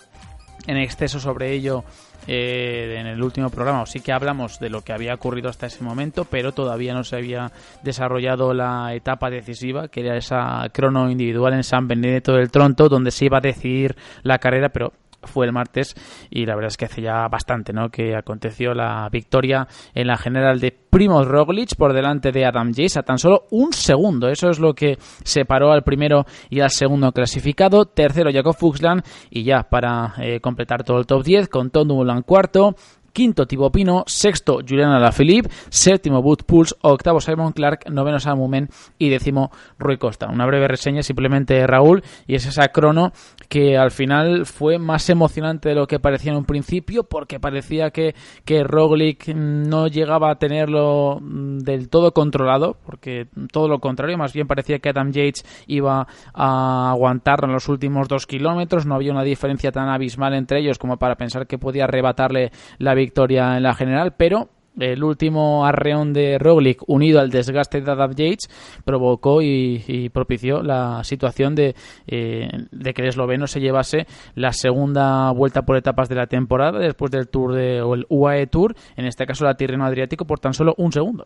en 0.65 0.77
exceso 0.77 1.19
sobre 1.19 1.51
ello 1.53 1.83
eh, 2.27 2.97
en 2.99 3.07
el 3.07 3.21
último 3.21 3.49
programa, 3.49 3.81
o 3.81 3.85
sí 3.85 3.99
que 3.99 4.11
hablamos 4.11 4.59
de 4.59 4.69
lo 4.69 4.81
que 4.81 4.93
había 4.93 5.13
ocurrido 5.13 5.49
hasta 5.49 5.67
ese 5.67 5.83
momento, 5.83 6.25
pero 6.25 6.51
todavía 6.51 6.93
no 6.93 7.03
se 7.03 7.15
había 7.15 7.51
desarrollado 7.83 8.53
la 8.53 8.93
etapa 8.93 9.29
decisiva, 9.29 9.87
que 9.87 10.01
era 10.01 10.17
esa 10.17 10.67
crono 10.71 11.09
individual 11.09 11.53
en 11.53 11.63
San 11.63 11.87
Benedetto 11.87 12.33
del 12.33 12.51
Tronto, 12.51 12.89
donde 12.89 13.11
se 13.11 13.25
iba 13.25 13.37
a 13.37 13.41
decidir 13.41 13.95
la 14.23 14.37
carrera, 14.37 14.69
pero 14.69 14.93
fue 15.23 15.45
el 15.45 15.53
martes 15.53 15.95
y 16.29 16.45
la 16.45 16.55
verdad 16.55 16.69
es 16.69 16.77
que 16.77 16.85
hace 16.85 17.01
ya 17.01 17.27
bastante 17.27 17.73
¿no? 17.73 17.89
que 17.89 18.15
aconteció 18.15 18.73
la 18.73 19.07
victoria 19.11 19.67
en 19.93 20.07
la 20.07 20.17
general 20.17 20.59
de 20.59 20.71
Primoz 20.71 21.27
Roglic 21.27 21.75
por 21.75 21.93
delante 21.93 22.31
de 22.31 22.45
Adam 22.45 22.71
Yates 22.71 22.97
a 22.97 23.03
tan 23.03 23.17
solo 23.17 23.45
un 23.51 23.73
segundo. 23.73 24.27
Eso 24.29 24.49
es 24.49 24.59
lo 24.59 24.73
que 24.73 24.97
separó 25.23 25.71
al 25.71 25.83
primero 25.83 26.25
y 26.49 26.61
al 26.61 26.71
segundo 26.71 27.11
clasificado. 27.11 27.85
Tercero 27.85 28.31
Jacob 28.31 28.55
Fuchsland 28.55 29.03
y 29.29 29.43
ya 29.43 29.63
para 29.63 30.13
eh, 30.19 30.39
completar 30.39 30.83
todo 30.83 30.97
el 30.97 31.05
top 31.05 31.23
10 31.23 31.47
con 31.49 31.69
Tom 31.69 31.87
Dumoulin 31.87 32.23
cuarto. 32.23 32.75
Quinto 33.19 33.45
Thibaut 33.45 33.73
Pino, 33.73 34.05
sexto 34.07 34.61
Julian 34.65 34.91
Alaphilippe, 34.91 35.49
séptimo 35.67 36.19
Wood 36.19 36.45
Pulse, 36.45 36.73
octavo 36.83 37.19
Simon 37.19 37.51
Clark, 37.51 37.89
noveno 37.91 38.17
Sam 38.17 38.37
Mumen 38.37 38.69
y 38.97 39.09
décimo 39.09 39.51
Rui 39.77 39.97
Costa. 39.97 40.29
Una 40.29 40.45
breve 40.45 40.69
reseña 40.69 41.03
simplemente 41.03 41.67
Raúl 41.67 42.01
y 42.27 42.35
es 42.35 42.45
esa 42.45 42.69
crono 42.69 43.11
que 43.49 43.77
al 43.77 43.91
final 43.91 44.45
fue 44.45 44.79
más 44.79 45.09
emocionante 45.09 45.67
de 45.67 45.75
lo 45.75 45.85
que 45.85 45.99
parecía 45.99 46.31
en 46.31 46.37
un 46.37 46.45
principio 46.45 47.03
porque 47.03 47.41
parecía 47.41 47.91
que, 47.91 48.15
que 48.45 48.63
Roglic 48.63 49.27
no 49.35 49.87
llegaba 49.87 50.31
a 50.31 50.35
tenerlo 50.35 51.19
mm, 51.19 51.57
del 51.57 51.89
todo 51.89 52.13
controlado 52.13 52.77
porque 52.85 53.27
todo 53.51 53.67
lo 53.67 53.79
contrario, 53.79 54.17
más 54.17 54.31
bien 54.31 54.47
parecía 54.47 54.79
que 54.79 54.91
Adam 54.91 55.11
Yates 55.11 55.43
iba 55.67 56.07
a 56.33 56.91
aguantarlo 56.91 57.51
los 57.51 57.67
últimos 57.67 58.07
dos 58.07 58.25
kilómetros, 58.25 58.85
no 58.85 58.95
había 58.95 59.11
una 59.11 59.23
diferencia 59.23 59.73
tan 59.73 59.89
abismal 59.89 60.35
entre 60.35 60.61
ellos 60.61 60.77
como 60.77 60.95
para 60.95 61.15
pensar 61.15 61.47
que 61.47 61.57
podía 61.57 61.83
arrebatarle 61.83 62.53
la 62.77 62.93
victoria 62.93 63.08
en 63.15 63.63
la 63.63 63.73
general, 63.73 64.13
pero 64.17 64.49
el 64.79 65.03
último 65.03 65.65
arreón 65.65 66.13
de 66.13 66.37
Roglic 66.37 66.81
unido 66.87 67.19
al 67.19 67.29
desgaste 67.29 67.81
de 67.81 67.91
Adam 67.91 68.11
Yates 68.11 68.49
provocó 68.85 69.41
y, 69.41 70.09
propició 70.13 70.61
la 70.61 71.03
situación 71.03 71.55
de, 71.55 71.75
eh, 72.07 72.47
de 72.71 72.93
que 72.93 73.01
el 73.01 73.09
esloveno 73.09 73.47
se 73.47 73.59
llevase 73.59 74.07
la 74.35 74.53
segunda 74.53 75.31
vuelta 75.31 75.63
por 75.63 75.77
etapas 75.77 76.09
de 76.09 76.15
la 76.15 76.27
temporada 76.27 76.79
después 76.79 77.11
del 77.11 77.27
Tour 77.27 77.53
de, 77.53 77.81
o 77.81 77.93
el 77.93 78.05
UAE 78.09 78.47
Tour, 78.47 78.75
en 78.95 79.05
este 79.05 79.25
caso 79.25 79.45
la 79.45 79.55
Tirreno 79.55 79.85
Adriático, 79.85 80.25
por 80.25 80.39
tan 80.39 80.53
solo 80.53 80.73
un 80.77 80.91
segundo. 80.91 81.25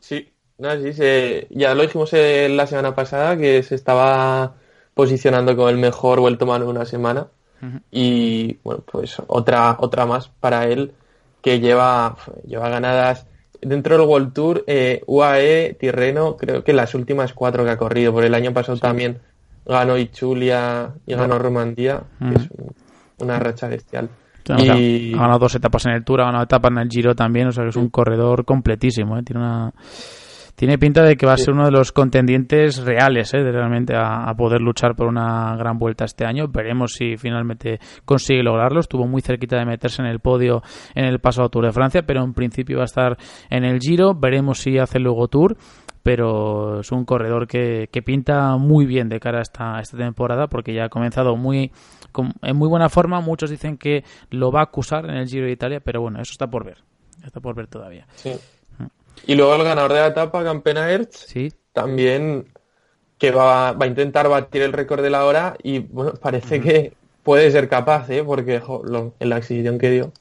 Sí, 0.00 0.32
sí 0.58 1.46
ya 1.50 1.74
lo 1.74 1.82
dijimos 1.82 2.12
la 2.12 2.66
semana 2.66 2.94
pasada 2.94 3.36
que 3.36 3.62
se 3.62 3.74
estaba 3.74 4.54
posicionando 4.94 5.56
como 5.56 5.68
el 5.68 5.78
mejor 5.78 6.20
vuelto 6.20 6.46
mano 6.46 6.66
de 6.66 6.70
una 6.70 6.84
semana 6.84 7.28
y 7.90 8.58
bueno, 8.62 8.82
pues 8.90 9.16
otra 9.26 9.76
otra 9.80 10.04
más 10.04 10.28
para 10.28 10.66
él 10.66 10.92
que 11.40 11.60
lleva, 11.60 12.16
lleva 12.46 12.68
ganadas 12.68 13.26
dentro 13.64 13.96
del 13.96 14.06
World 14.06 14.32
Tour, 14.32 14.64
eh, 14.66 15.02
UAE, 15.06 15.76
Tirreno, 15.78 16.36
creo 16.36 16.62
que 16.62 16.72
las 16.72 16.94
últimas 16.94 17.32
cuatro 17.32 17.64
que 17.64 17.70
ha 17.70 17.76
corrido. 17.76 18.12
Por 18.12 18.24
el 18.24 18.34
año 18.34 18.52
pasado 18.52 18.78
también 18.78 19.18
ganó 19.66 19.96
Ichulia 19.96 20.92
y 21.06 21.14
ganó 21.14 21.38
Romandía, 21.38 22.02
que 22.18 22.34
es 22.34 22.48
una 23.18 23.38
racha 23.38 23.68
bestial. 23.68 24.08
y... 24.58 25.14
Ha 25.14 25.18
ganado 25.18 25.38
dos 25.38 25.54
etapas 25.54 25.86
en 25.86 25.92
el 25.92 26.04
Tour, 26.04 26.20
ha 26.20 26.26
ganado 26.26 26.44
etapas 26.44 26.70
en 26.72 26.78
el 26.78 26.88
Giro 26.88 27.14
también, 27.14 27.48
o 27.48 27.52
sea 27.52 27.64
que 27.64 27.70
es 27.70 27.76
un 27.76 27.88
corredor 27.88 28.44
completísimo, 28.44 29.16
¿eh? 29.18 29.22
tiene 29.22 29.40
una 29.40 29.72
tiene 30.54 30.78
pinta 30.78 31.02
de 31.02 31.16
que 31.16 31.26
va 31.26 31.32
a 31.32 31.36
ser 31.36 31.52
uno 31.52 31.64
de 31.64 31.72
los 31.72 31.90
contendientes 31.90 32.78
reales, 32.84 33.34
¿eh? 33.34 33.38
de 33.38 33.50
realmente 33.50 33.94
a, 33.96 34.32
poder 34.36 34.60
luchar 34.60 34.94
por 34.94 35.08
una 35.08 35.56
gran 35.56 35.78
vuelta 35.78 36.04
este 36.04 36.24
año. 36.24 36.48
Veremos 36.48 36.92
si 36.92 37.16
finalmente 37.16 37.80
consigue 38.04 38.42
lograrlo. 38.42 38.80
Estuvo 38.80 39.06
muy 39.06 39.20
cerquita 39.20 39.56
de 39.56 39.64
meterse 39.64 40.02
en 40.02 40.08
el 40.08 40.20
podio 40.20 40.62
en 40.94 41.06
el 41.06 41.18
pasado 41.18 41.48
Tour 41.48 41.66
de 41.66 41.72
Francia, 41.72 42.02
pero 42.06 42.22
en 42.22 42.34
principio 42.34 42.76
va 42.76 42.82
a 42.82 42.86
estar 42.86 43.16
en 43.50 43.64
el 43.64 43.80
Giro. 43.80 44.14
Veremos 44.14 44.58
si 44.58 44.78
hace 44.78 44.98
luego 44.98 45.28
Tour 45.28 45.56
pero 46.02 46.80
es 46.80 46.92
un 46.92 47.06
corredor 47.06 47.48
que, 47.48 47.88
que, 47.90 48.02
pinta 48.02 48.58
muy 48.58 48.84
bien 48.84 49.08
de 49.08 49.18
cara 49.18 49.38
a 49.38 49.40
esta, 49.40 49.80
esta 49.80 49.96
temporada 49.96 50.48
porque 50.48 50.74
ya 50.74 50.84
ha 50.84 50.88
comenzado 50.90 51.34
muy 51.34 51.72
en 52.42 52.56
muy 52.56 52.68
buena 52.68 52.90
forma. 52.90 53.22
Muchos 53.22 53.48
dicen 53.48 53.78
que 53.78 54.04
lo 54.28 54.52
va 54.52 54.60
a 54.60 54.64
acusar 54.64 55.06
en 55.06 55.16
el 55.16 55.26
Giro 55.26 55.46
de 55.46 55.52
Italia, 55.52 55.80
pero 55.80 56.02
bueno, 56.02 56.20
eso 56.20 56.32
está 56.32 56.46
por 56.46 56.66
ver. 56.66 56.84
Está 57.24 57.40
por 57.40 57.54
ver 57.54 57.68
todavía. 57.68 58.06
Sí. 58.16 58.32
Y 59.26 59.34
luego 59.34 59.54
el 59.54 59.64
ganador 59.64 59.92
de 59.92 60.00
la 60.00 60.06
etapa, 60.08 60.44
Campena 60.44 60.90
Hertz, 60.90 61.26
sí. 61.28 61.52
también 61.72 62.48
que 63.18 63.30
va, 63.30 63.72
va, 63.72 63.84
a 63.84 63.88
intentar 63.88 64.28
batir 64.28 64.62
el 64.62 64.72
récord 64.72 65.02
de 65.02 65.10
la 65.10 65.24
hora 65.24 65.56
y 65.62 65.78
bueno, 65.78 66.14
parece 66.14 66.60
que 66.60 66.92
puede 67.24 67.50
ser 67.50 67.68
capaz, 67.68 68.08
¿eh? 68.10 68.22
porque 68.22 68.62
en 69.18 69.28
la 69.28 69.38
exhibición 69.38 69.78
que 69.78 69.90
dio 69.90 70.12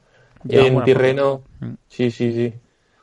en 0.50 0.84
Tirreno, 0.84 1.44
sí, 1.88 2.10
sí, 2.10 2.34
sí, 2.34 2.54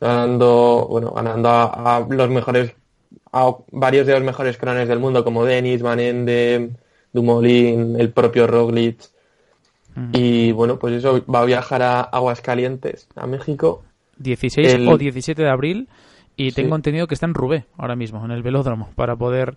ganando, 0.01 0.87
bueno, 0.91 1.13
ganando 1.13 1.49
a, 1.49 2.07
los 2.09 2.29
mejores, 2.31 2.75
a 3.33 3.55
varios 3.71 4.07
de 4.07 4.15
los 4.15 4.23
mejores 4.23 4.57
crones 4.57 4.89
del 4.89 4.99
mundo 4.99 5.23
como 5.23 5.45
Denis, 5.45 5.83
Van 5.83 6.01
Ende, 6.01 6.71
Dumoulin, 7.13 8.01
el 8.01 8.11
propio 8.11 8.47
Roglic. 8.47 9.01
Y 10.13 10.53
bueno, 10.53 10.79
pues 10.79 10.95
eso 10.95 11.23
va 11.27 11.41
a 11.41 11.45
viajar 11.45 11.83
a 11.83 12.01
Aguascalientes, 12.01 13.09
a 13.17 13.27
México, 13.27 13.83
16 14.21 14.87
o 14.87 14.97
17 14.97 15.43
de 15.43 15.49
abril 15.49 15.89
y 16.37 16.53
tengo 16.53 16.77
entendido 16.77 17.07
que 17.07 17.15
está 17.15 17.27
en 17.27 17.35
Rubé 17.35 17.67
ahora 17.77 17.97
mismo, 17.97 18.25
en 18.25 18.31
el 18.31 18.43
velódromo, 18.43 18.91
para 18.95 19.17
poder 19.17 19.57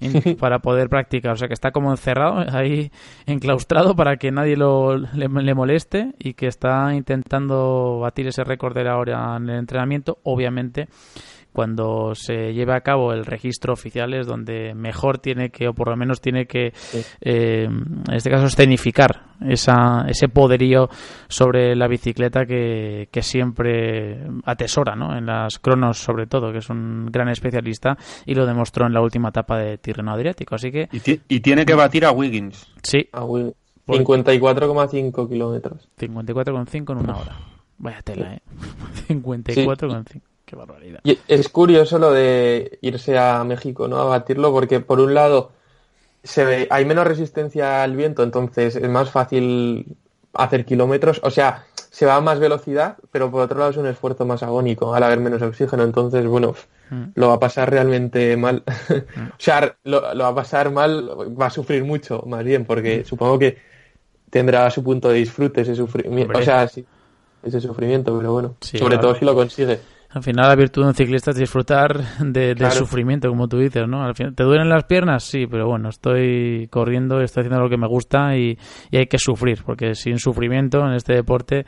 para 0.38 0.60
poder 0.60 0.88
practicar. 0.88 1.32
O 1.32 1.36
sea 1.36 1.48
que 1.48 1.54
está 1.54 1.70
como 1.70 1.90
encerrado, 1.90 2.44
ahí 2.52 2.90
enclaustrado 3.26 3.96
para 3.96 4.16
que 4.16 4.30
nadie 4.30 4.56
lo, 4.56 4.96
le, 4.96 5.54
moleste 5.54 6.12
y 6.18 6.34
que 6.34 6.46
está 6.46 6.94
intentando 6.94 8.00
batir 8.00 8.26
ese 8.28 8.44
récord 8.44 8.74
de 8.74 8.84
la 8.84 8.96
hora 8.96 9.36
en 9.36 9.48
el 9.48 9.58
entrenamiento. 9.58 10.18
Obviamente 10.22 10.88
cuando 11.58 12.14
se 12.14 12.54
lleve 12.54 12.72
a 12.72 12.82
cabo 12.82 13.12
el 13.12 13.26
registro 13.26 13.72
oficial 13.72 14.14
es 14.14 14.28
donde 14.28 14.74
mejor 14.76 15.18
tiene 15.18 15.50
que, 15.50 15.66
o 15.66 15.74
por 15.74 15.88
lo 15.88 15.96
menos 15.96 16.20
tiene 16.20 16.46
que, 16.46 16.72
eh, 17.20 17.64
en 17.64 18.14
este 18.14 18.30
caso, 18.30 18.46
escenificar 18.46 19.24
esa, 19.44 20.04
ese 20.06 20.28
poderío 20.28 20.88
sobre 21.26 21.74
la 21.74 21.88
bicicleta 21.88 22.46
que, 22.46 23.08
siempre 23.22 24.24
atesora, 24.44 24.94
¿no? 24.94 25.18
En 25.18 25.26
las 25.26 25.58
cronos, 25.58 25.98
sobre 25.98 26.28
todo, 26.28 26.52
que 26.52 26.58
es 26.58 26.70
un 26.70 27.06
gran 27.10 27.28
especialista 27.28 27.98
y 28.24 28.36
lo 28.36 28.46
demostró 28.46 28.86
en 28.86 28.92
la 28.92 29.00
última 29.00 29.30
etapa 29.30 29.58
de 29.58 29.78
Tirreno 29.78 30.12
Adriático. 30.12 30.54
Así 30.54 30.70
que. 30.70 30.88
Y, 30.92 31.00
tiene 31.40 31.66
que 31.66 31.74
batir 31.74 32.04
a 32.04 32.12
Wiggins. 32.12 32.72
Sí. 32.84 33.08
A 33.12 33.22
54,5 33.22 35.28
kilómetros. 35.28 35.88
54,5 35.98 36.92
en 36.92 36.98
una 36.98 37.16
hora. 37.16 37.36
Vaya 37.78 38.00
tela, 38.02 38.34
¿eh? 38.34 38.42
54,5. 39.08 40.20
Qué 40.48 40.56
barbaridad. 40.56 41.00
Y 41.04 41.18
es 41.28 41.50
curioso 41.50 41.98
lo 41.98 42.10
de 42.10 42.78
irse 42.80 43.18
a 43.18 43.44
México, 43.44 43.86
¿no? 43.86 43.98
A 43.98 44.04
batirlo, 44.04 44.50
porque 44.50 44.80
por 44.80 44.98
un 44.98 45.12
lado 45.12 45.52
se 46.22 46.42
ve, 46.46 46.66
hay 46.70 46.86
menos 46.86 47.06
resistencia 47.06 47.82
al 47.82 47.94
viento, 47.94 48.22
entonces 48.22 48.74
es 48.74 48.88
más 48.88 49.10
fácil 49.10 49.98
hacer 50.32 50.64
kilómetros. 50.64 51.20
O 51.22 51.30
sea, 51.30 51.66
se 51.74 52.06
va 52.06 52.16
a 52.16 52.22
más 52.22 52.40
velocidad, 52.40 52.96
pero 53.12 53.30
por 53.30 53.42
otro 53.42 53.58
lado 53.58 53.72
es 53.72 53.76
un 53.76 53.88
esfuerzo 53.88 54.24
más 54.24 54.42
agónico 54.42 54.94
al 54.94 55.02
haber 55.02 55.20
menos 55.20 55.42
oxígeno. 55.42 55.82
Entonces, 55.82 56.26
bueno, 56.26 56.54
mm. 56.88 57.04
lo 57.14 57.28
va 57.28 57.34
a 57.34 57.40
pasar 57.40 57.70
realmente 57.70 58.34
mal. 58.38 58.62
Mm. 58.88 59.28
o 59.28 59.36
sea, 59.40 59.76
lo, 59.84 60.00
va 60.00 60.28
a 60.28 60.34
pasar 60.34 60.70
mal, 60.70 61.10
va 61.38 61.46
a 61.46 61.50
sufrir 61.50 61.84
mucho, 61.84 62.22
más 62.26 62.42
bien, 62.42 62.64
porque 62.64 63.00
mm. 63.00 63.04
supongo 63.04 63.38
que 63.38 63.58
tendrá 64.30 64.70
su 64.70 64.82
punto 64.82 65.10
de 65.10 65.16
disfrute 65.16 65.60
ese 65.60 65.74
sufrimiento. 65.74 66.38
O 66.38 66.42
sea, 66.42 66.66
sí, 66.68 66.86
ese 67.42 67.60
sufrimiento, 67.60 68.16
pero 68.16 68.32
bueno, 68.32 68.56
sobre 68.60 68.96
todo 68.96 69.14
si 69.14 69.26
lo 69.26 69.34
consigue. 69.34 69.78
Al 70.10 70.22
final 70.22 70.48
la 70.48 70.56
virtud 70.56 70.80
de 70.82 70.88
un 70.88 70.94
ciclista 70.94 71.32
es 71.32 71.36
disfrutar 71.36 72.02
de, 72.20 72.54
del 72.54 72.70
sufrimiento, 72.70 73.28
como 73.28 73.46
tú 73.46 73.58
dices, 73.58 73.86
¿no? 73.86 74.02
Al 74.02 74.14
final, 74.14 74.34
¿Te 74.34 74.42
duelen 74.42 74.70
las 74.70 74.84
piernas? 74.84 75.24
Sí, 75.24 75.46
pero 75.46 75.66
bueno, 75.66 75.90
estoy 75.90 76.66
corriendo, 76.70 77.20
estoy 77.20 77.42
haciendo 77.42 77.60
lo 77.62 77.68
que 77.68 77.76
me 77.76 77.86
gusta 77.86 78.34
y, 78.36 78.58
hay 78.90 79.06
que 79.06 79.18
sufrir, 79.18 79.62
porque 79.64 79.94
sin 79.94 80.18
sufrimiento 80.18 80.80
en 80.80 80.94
este 80.94 81.12
deporte 81.14 81.66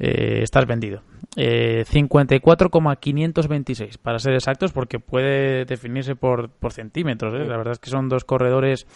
eh, 0.00 0.40
estás 0.42 0.66
vendido. 0.66 1.02
Eh, 1.36 1.84
54,526 1.86 3.98
para 3.98 4.18
ser 4.18 4.34
exactos, 4.34 4.72
porque 4.72 4.98
puede 4.98 5.64
definirse 5.64 6.16
por, 6.16 6.50
por 6.50 6.72
centímetros. 6.72 7.34
¿eh? 7.34 7.44
La 7.46 7.56
verdad 7.56 7.74
es 7.74 7.78
que 7.78 7.90
son 7.90 8.08
dos 8.08 8.24
corredores 8.24 8.88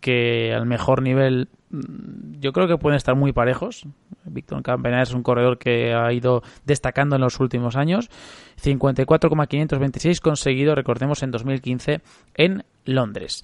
que 0.00 0.54
al 0.54 0.64
mejor 0.66 1.02
nivel 1.02 1.50
yo 1.70 2.52
creo 2.52 2.66
que 2.66 2.76
pueden 2.78 2.96
estar 2.96 3.14
muy 3.14 3.32
parejos. 3.32 3.84
Víctor 4.24 4.62
Campenaer 4.62 5.04
es 5.04 5.14
un 5.14 5.22
corredor 5.22 5.58
que 5.58 5.94
ha 5.94 6.12
ido 6.12 6.42
destacando 6.64 7.16
en 7.16 7.22
los 7.22 7.38
últimos 7.40 7.76
años. 7.76 8.10
54,526 8.56 10.20
conseguido, 10.20 10.74
recordemos, 10.74 11.22
en 11.22 11.30
2015 11.30 12.00
en 12.34 12.64
Londres. 12.84 13.42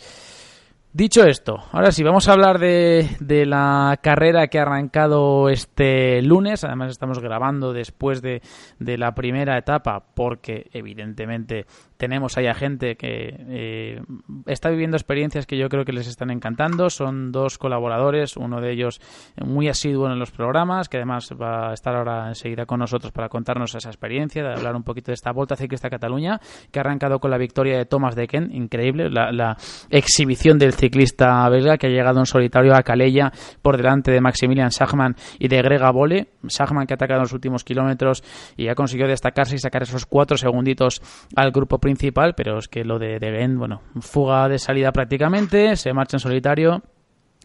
Dicho 0.97 1.25
esto, 1.25 1.63
ahora 1.73 1.93
sí, 1.93 2.03
vamos 2.03 2.27
a 2.27 2.33
hablar 2.33 2.59
de, 2.59 3.45
la 3.47 3.99
carrera 4.03 4.49
que 4.49 4.59
ha 4.59 4.63
arrancado 4.63 5.51
este 5.51 6.23
lunes. 6.23 6.65
Además, 6.65 6.91
estamos 6.91 7.19
grabando 7.19 7.75
después 7.75 8.23
de, 8.23 8.41
la 8.79 9.15
primera 9.15 9.59
etapa 9.59 10.03
porque, 10.15 10.71
evidentemente, 10.73 11.67
tenemos 11.99 12.39
ahí 12.39 12.47
a 12.47 12.55
gente 12.55 12.97
que 12.97 13.37
eh, 13.49 14.01
está 14.47 14.71
viviendo 14.71 14.97
experiencias 14.97 15.47
que 15.47 15.59
yo 15.59 15.69
creo 15.69 15.85
que 15.85 15.93
les 15.93 16.07
están 16.07 16.31
encantando. 16.31 16.89
Son 16.89 17.31
dos 17.31 17.59
colaboradores, 17.59 18.39
uno 18.39 18.63
de 18.63 18.73
ellos 18.73 19.03
muy 19.37 19.69
asiduo 19.69 20.11
en 20.11 20.19
los 20.19 20.31
programas, 20.31 20.89
que 20.89 20.97
además 20.97 21.31
va 21.39 21.73
a 21.73 21.75
estar 21.75 21.95
ahora 21.95 22.29
enseguida 22.29 22.65
con 22.65 22.81
nosotros 22.81 23.13
para 23.13 23.29
contarnos 23.29 23.75
esa 23.75 23.91
experiencia, 23.91 24.43
de 24.43 24.55
hablar 24.55 24.75
un 24.75 24.83
poquito 24.83 25.11
de 25.11 25.15
esta 25.17 25.31
Volta 25.33 25.57
Ciclista 25.57 25.91
Cataluña, 25.91 26.41
que 26.71 26.79
ha 26.79 26.81
arrancado 26.81 27.19
con 27.19 27.31
la 27.31 27.37
victoria 27.37 27.77
de 27.77 27.85
Thomas 27.85 28.15
Decken, 28.17 28.51
increíble, 28.55 29.11
la, 29.11 29.57
exhibición 29.91 30.59
del 30.59 30.75
ciclista 30.87 31.49
belga 31.49 31.77
que 31.77 31.89
ha 31.89 31.91
llegado 31.91 32.21
en 32.21 32.27
solitario 32.27 32.75
a 32.75 32.83
Calella 32.83 33.33
por 33.63 33.77
delante 33.77 34.13
de 34.13 34.21
Maximilian 34.21 34.71
Schachmann 34.71 35.17
y 35.39 35.49
de 35.49 35.63
Grega 35.63 35.91
Bole. 35.91 36.29
Schachmann 36.49 36.87
que 36.87 36.95
ha 36.95 36.97
atacado 36.97 37.19
en 37.19 37.23
los 37.25 37.33
últimos 37.33 37.65
kilómetros 37.65 38.23
y 38.57 38.69
ha 38.69 38.75
conseguido 38.75 39.09
destacarse 39.09 39.57
y 39.57 39.59
sacar 39.59 39.83
esos 39.83 40.07
cuatro 40.07 40.37
segunditos 40.37 41.03
al 41.35 41.51
grupo 41.51 41.79
principal, 41.79 42.35
pero 42.37 42.59
es 42.59 42.69
que 42.69 42.85
lo 42.85 42.99
de 42.99 43.19
De 43.19 43.49
bueno, 43.57 43.83
fuga 44.01 44.49
de 44.49 44.59
salida 44.59 44.93
prácticamente, 44.93 45.77
se 45.77 45.93
marcha 45.93 46.17
en 46.17 46.21
solitario 46.21 46.83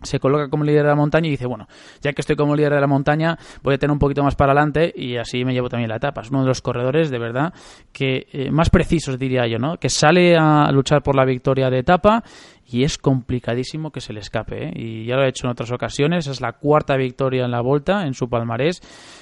se 0.02 0.20
coloca 0.20 0.50
como 0.50 0.64
líder 0.64 0.84
de 0.84 0.89
la 0.89 0.96
montaña 0.96 1.28
y 1.28 1.32
dice, 1.32 1.46
bueno, 1.46 1.68
ya 2.02 2.14
que 2.14 2.22
estoy 2.22 2.36
como 2.36 2.56
líder 2.56 2.74
de 2.74 2.82
la 2.82 2.88
montaña, 2.88 3.38
voy 3.62 3.76
a 3.76 3.78
tener 3.78 3.92
un 3.92 4.00
poquito 4.00 4.24
más 4.24 4.36
para 4.36 4.52
adelante 4.52 4.92
y 4.96 5.18
así 5.18 5.46
me 5.46 5.54
llevo 5.54 5.70
también 5.70 5.89
la 5.89 5.98
etapa. 5.98 6.22
Es 6.22 6.32
uno 6.32 6.42
de 6.42 6.48
los 6.48 6.62
corredores, 6.62 7.10
de 7.10 7.20
verdad, 7.20 7.54
que 7.92 8.28
eh, 8.32 8.52
más 8.52 8.70
precisos 8.70 9.20
diría 9.20 9.48
yo, 9.48 9.60
¿no? 9.60 9.78
Que 9.78 9.89
sale 9.89 10.36
a 10.36 10.72
luchar 10.72 11.04
por 11.04 11.16
la 11.16 11.26
victoria 11.26 11.70
de 11.70 11.80
etapa 11.80 12.24
y 12.72 12.84
es 12.84 12.97
complicadísimo 12.97 13.91
que 13.91 14.01
se 14.01 14.13
le 14.13 14.22
escape. 14.22 14.67
¿eh? 14.67 14.74
Y 14.76 15.05
ya 15.05 15.15
lo 15.15 15.24
ha 15.24 15.28
hecho 15.28 15.47
en 15.47 15.51
otras 15.51 15.72
ocasiones, 15.72 16.28
es 16.28 16.41
la 16.41 16.53
cuarta 16.53 16.95
victoria 16.95 17.45
en 17.45 17.51
la 17.51 17.61
Volta, 17.61 18.05
en 18.05 18.13
su 18.13 18.30
palmarés. 18.30 18.82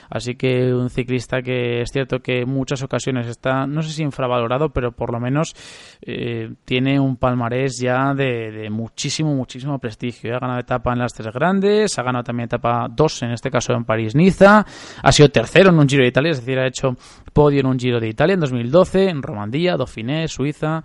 Así 0.09 0.35
que 0.35 0.73
un 0.73 0.89
ciclista 0.89 1.41
que 1.41 1.81
es 1.81 1.89
cierto 1.91 2.19
que 2.19 2.41
en 2.41 2.49
muchas 2.49 2.81
ocasiones 2.83 3.27
está, 3.27 3.67
no 3.67 3.81
sé 3.81 3.91
si 3.91 4.03
infravalorado, 4.03 4.69
pero 4.69 4.91
por 4.91 5.11
lo 5.11 5.19
menos 5.19 5.55
eh, 6.01 6.53
tiene 6.65 6.99
un 6.99 7.17
palmarés 7.17 7.79
ya 7.79 8.13
de, 8.13 8.69
muchísimo, 8.71 9.33
muchísimo 9.33 9.77
prestigio. 9.79 10.35
Ha 10.35 10.39
ganado 10.39 10.59
etapa 10.59 10.93
en 10.93 10.99
las 10.99 11.13
tres 11.13 11.33
grandes, 11.33 11.97
ha 11.97 12.03
ganado 12.03 12.23
también 12.23 12.45
etapa 12.45 12.87
dos, 12.89 13.21
en 13.23 13.31
este 13.31 13.49
caso 13.51 13.73
en 13.73 13.85
París-Niza, 13.85 14.65
ha 15.01 15.11
sido 15.11 15.29
tercero 15.29 15.69
en 15.69 15.79
un 15.79 15.87
Giro 15.87 16.03
de 16.03 16.09
Italia, 16.09 16.31
es 16.31 16.39
decir, 16.39 16.59
ha 16.59 16.67
hecho 16.67 16.95
podio 17.33 17.61
en 17.61 17.67
un 17.67 17.79
Giro 17.79 17.99
de 17.99 18.09
Italia 18.09 18.33
en 18.33 18.39
2012, 18.39 19.09
en 19.09 19.21
Romandía, 19.21 19.77
Dauphiné, 19.77 20.27
Suiza. 20.27 20.83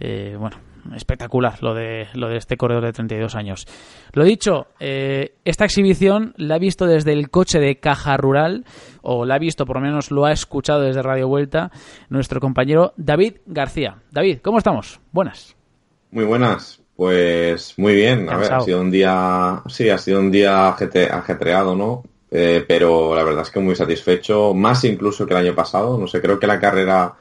Eh, 0.00 0.36
bueno, 0.38 0.56
espectacular 0.94 1.62
lo 1.62 1.74
de, 1.74 2.08
lo 2.14 2.28
de 2.28 2.36
este 2.36 2.56
corredor 2.56 2.84
de 2.84 2.92
32 2.92 3.34
años. 3.34 3.66
Lo 4.12 4.24
dicho, 4.24 4.68
eh, 4.80 5.34
esta 5.44 5.64
exhibición 5.64 6.34
la 6.36 6.56
ha 6.56 6.58
visto 6.58 6.86
desde 6.86 7.12
el 7.12 7.30
coche 7.30 7.58
de 7.58 7.78
Caja 7.78 8.16
Rural, 8.16 8.64
o 9.02 9.24
la 9.24 9.36
ha 9.36 9.38
visto, 9.38 9.66
por 9.66 9.76
lo 9.76 9.82
menos 9.82 10.10
lo 10.10 10.24
ha 10.24 10.32
escuchado 10.32 10.80
desde 10.80 11.02
Radio 11.02 11.28
Vuelta, 11.28 11.70
nuestro 12.08 12.40
compañero 12.40 12.92
David 12.96 13.38
García. 13.46 14.02
David, 14.10 14.38
¿cómo 14.42 14.58
estamos? 14.58 15.00
Buenas. 15.12 15.56
Muy 16.10 16.24
buenas. 16.24 16.80
Pues 16.98 17.74
muy 17.78 17.94
bien. 17.94 18.28
A 18.28 18.36
ver, 18.36 18.52
ha 18.52 18.60
sido 18.60 18.80
un 18.80 18.90
día, 18.90 19.62
sí, 19.68 19.88
ha 19.88 19.98
sido 19.98 20.18
un 20.18 20.32
día 20.32 20.68
ajetreado, 20.68 21.76
¿no? 21.76 22.02
Eh, 22.28 22.64
pero 22.66 23.14
la 23.14 23.22
verdad 23.22 23.42
es 23.42 23.50
que 23.50 23.60
muy 23.60 23.76
satisfecho, 23.76 24.52
más 24.52 24.82
incluso 24.84 25.24
que 25.24 25.32
el 25.32 25.46
año 25.46 25.54
pasado. 25.54 25.96
No 25.96 26.08
sé, 26.08 26.20
creo 26.20 26.40
que 26.40 26.48
la 26.48 26.58
carrera 26.58 27.14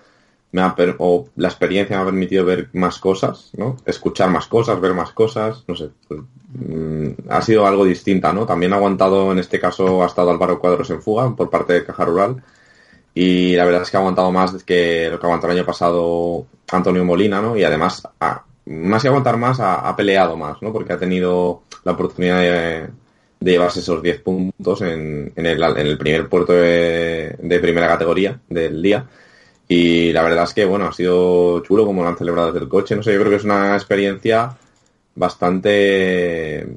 me 0.52 0.62
ha 0.62 0.76
o 1.00 1.28
la 1.36 1.50
experiencia 1.50 1.98
me 1.98 2.04
ha 2.04 2.06
permitido 2.06 2.45
ver 2.45 2.70
más 2.74 3.00
cosas, 3.00 3.52
¿no? 3.58 3.78
Escuchar 3.86 4.30
más 4.30 4.48
cosas, 4.48 4.80
ver 4.80 4.93
más 4.93 5.12
cosas, 5.12 5.64
no 5.68 5.76
sé. 5.76 5.89
Pues, 6.08 6.22
mm, 6.54 7.30
ha 7.30 7.41
sido 7.41 7.68
algo 7.68 7.84
distinta, 7.86 8.32
¿no? 8.32 8.45
También 8.45 8.74
ha 8.74 8.78
aguantado, 8.78 9.32
en 9.32 9.39
este 9.39 9.60
caso, 9.60 10.04
ha 10.04 10.08
estado 10.08 10.32
Álvaro 10.32 10.60
Cuadros 10.60 10.89
en 10.89 11.02
fuga 11.02 11.36
por 11.36 11.50
parte 11.50 11.74
de 11.74 11.86
Caja 11.86 12.06
Rural. 12.06 12.43
Y 13.14 13.56
la 13.56 13.66
verdad 13.66 13.82
es 13.82 13.91
que 13.91 13.98
ha 13.98 14.00
aguantado 14.00 14.32
más 14.32 14.64
que 14.64 15.10
lo 15.10 15.20
que 15.20 15.26
aguantó 15.26 15.48
el 15.48 15.58
año 15.58 15.66
pasado 15.66 16.45
Antonio 16.72 17.04
Molina, 17.04 17.41
¿no? 17.41 17.58
Y 17.58 17.64
además, 17.64 18.08
más 18.66 19.02
que 19.02 19.08
aguantar 19.08 19.38
más, 19.38 19.60
ha, 19.60 19.95
peleado 19.95 20.38
más, 20.38 20.62
¿no? 20.62 20.72
Porque 20.72 20.93
ha 20.93 21.00
tenido 21.00 21.64
la 21.84 21.93
oportunidad 21.93 22.39
de, 22.39 22.89
llevarse 23.39 23.82
esos 23.82 24.02
10 24.02 24.22
puntos 24.22 24.82
en, 24.82 25.32
en, 25.36 25.45
el, 25.45 25.98
primer 25.98 26.30
puerto 26.30 26.54
de 26.54 27.60
primera 27.62 27.88
categoría 27.88 28.39
del 28.50 28.82
día 28.82 29.08
y 29.68 30.13
la 30.13 30.24
verdad 30.24 30.45
es 30.45 30.53
que, 30.53 30.65
bueno, 30.65 30.88
ha 30.88 30.93
sido 30.93 31.61
chulo 31.61 31.86
como 31.86 32.01
lo 32.01 32.09
han 32.09 32.18
celebrado 32.18 32.51
desde 32.51 32.63
el 32.63 32.70
coche. 32.70 32.95
No 32.95 33.03
sé, 33.03 33.13
yo 33.13 33.20
creo 33.20 33.32
que 33.32 33.38
es 33.38 33.43
una 33.43 33.76
experiencia 33.76 34.55
bastante. 35.15 36.68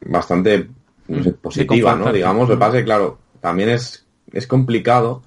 bastante 0.00 0.68
mm, 1.08 1.28
positiva, 1.42 1.94
¿no? 1.94 2.12
Digamos, 2.12 2.48
lo 2.48 2.54
que 2.54 2.60
pasa 2.60 2.76
es 2.76 2.82
que, 2.82 2.86
claro, 2.86 3.18
también 3.40 3.68
es, 3.68 4.06
es 4.32 4.46
complicado 4.46 5.22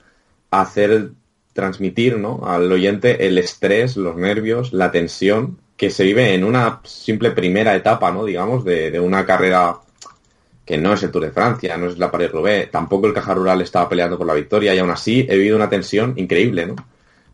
hacer 0.49 1.11
transmitir 1.53 2.17
¿no? 2.17 2.41
al 2.45 2.71
oyente 2.71 3.27
el 3.27 3.37
estrés, 3.37 3.97
los 3.97 4.15
nervios, 4.15 4.73
la 4.73 4.91
tensión 4.91 5.57
que 5.77 5.89
se 5.89 6.03
vive 6.03 6.33
en 6.33 6.43
una 6.43 6.79
simple 6.83 7.31
primera 7.31 7.75
etapa, 7.75 8.11
¿no? 8.11 8.25
Digamos, 8.25 8.63
de, 8.63 8.91
de 8.91 8.99
una 8.99 9.25
carrera 9.25 9.79
que 10.65 10.77
no 10.77 10.93
es 10.93 11.03
el 11.03 11.11
Tour 11.11 11.25
de 11.25 11.31
Francia, 11.31 11.77
no 11.77 11.87
es 11.87 11.97
la 11.97 12.11
Paris-Roubaix, 12.11 12.71
tampoco 12.71 13.07
el 13.07 13.13
Caja 13.13 13.33
Rural 13.33 13.61
estaba 13.61 13.89
peleando 13.89 14.17
por 14.17 14.27
la 14.27 14.33
victoria 14.33 14.73
y 14.73 14.79
aún 14.79 14.91
así 14.91 15.25
he 15.27 15.35
vivido 15.35 15.55
una 15.55 15.69
tensión 15.69 16.13
increíble, 16.17 16.67
¿no? 16.67 16.75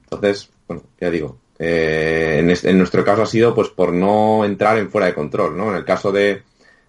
Entonces, 0.03 0.49
bueno, 0.67 0.83
ya 0.99 1.09
digo, 1.09 1.37
eh, 1.59 2.57
en, 2.63 2.77
nuestro 2.77 3.03
caso 3.03 3.23
ha 3.23 3.25
sido 3.25 3.53
pues 3.53 3.69
por 3.69 3.91
no 3.91 4.45
entrar 4.45 4.77
en 4.77 4.89
fuera 4.89 5.07
de 5.07 5.13
control, 5.13 5.57
¿no? 5.57 5.69
En 5.71 5.77
el 5.77 5.85
caso 5.85 6.11
de, 6.11 6.43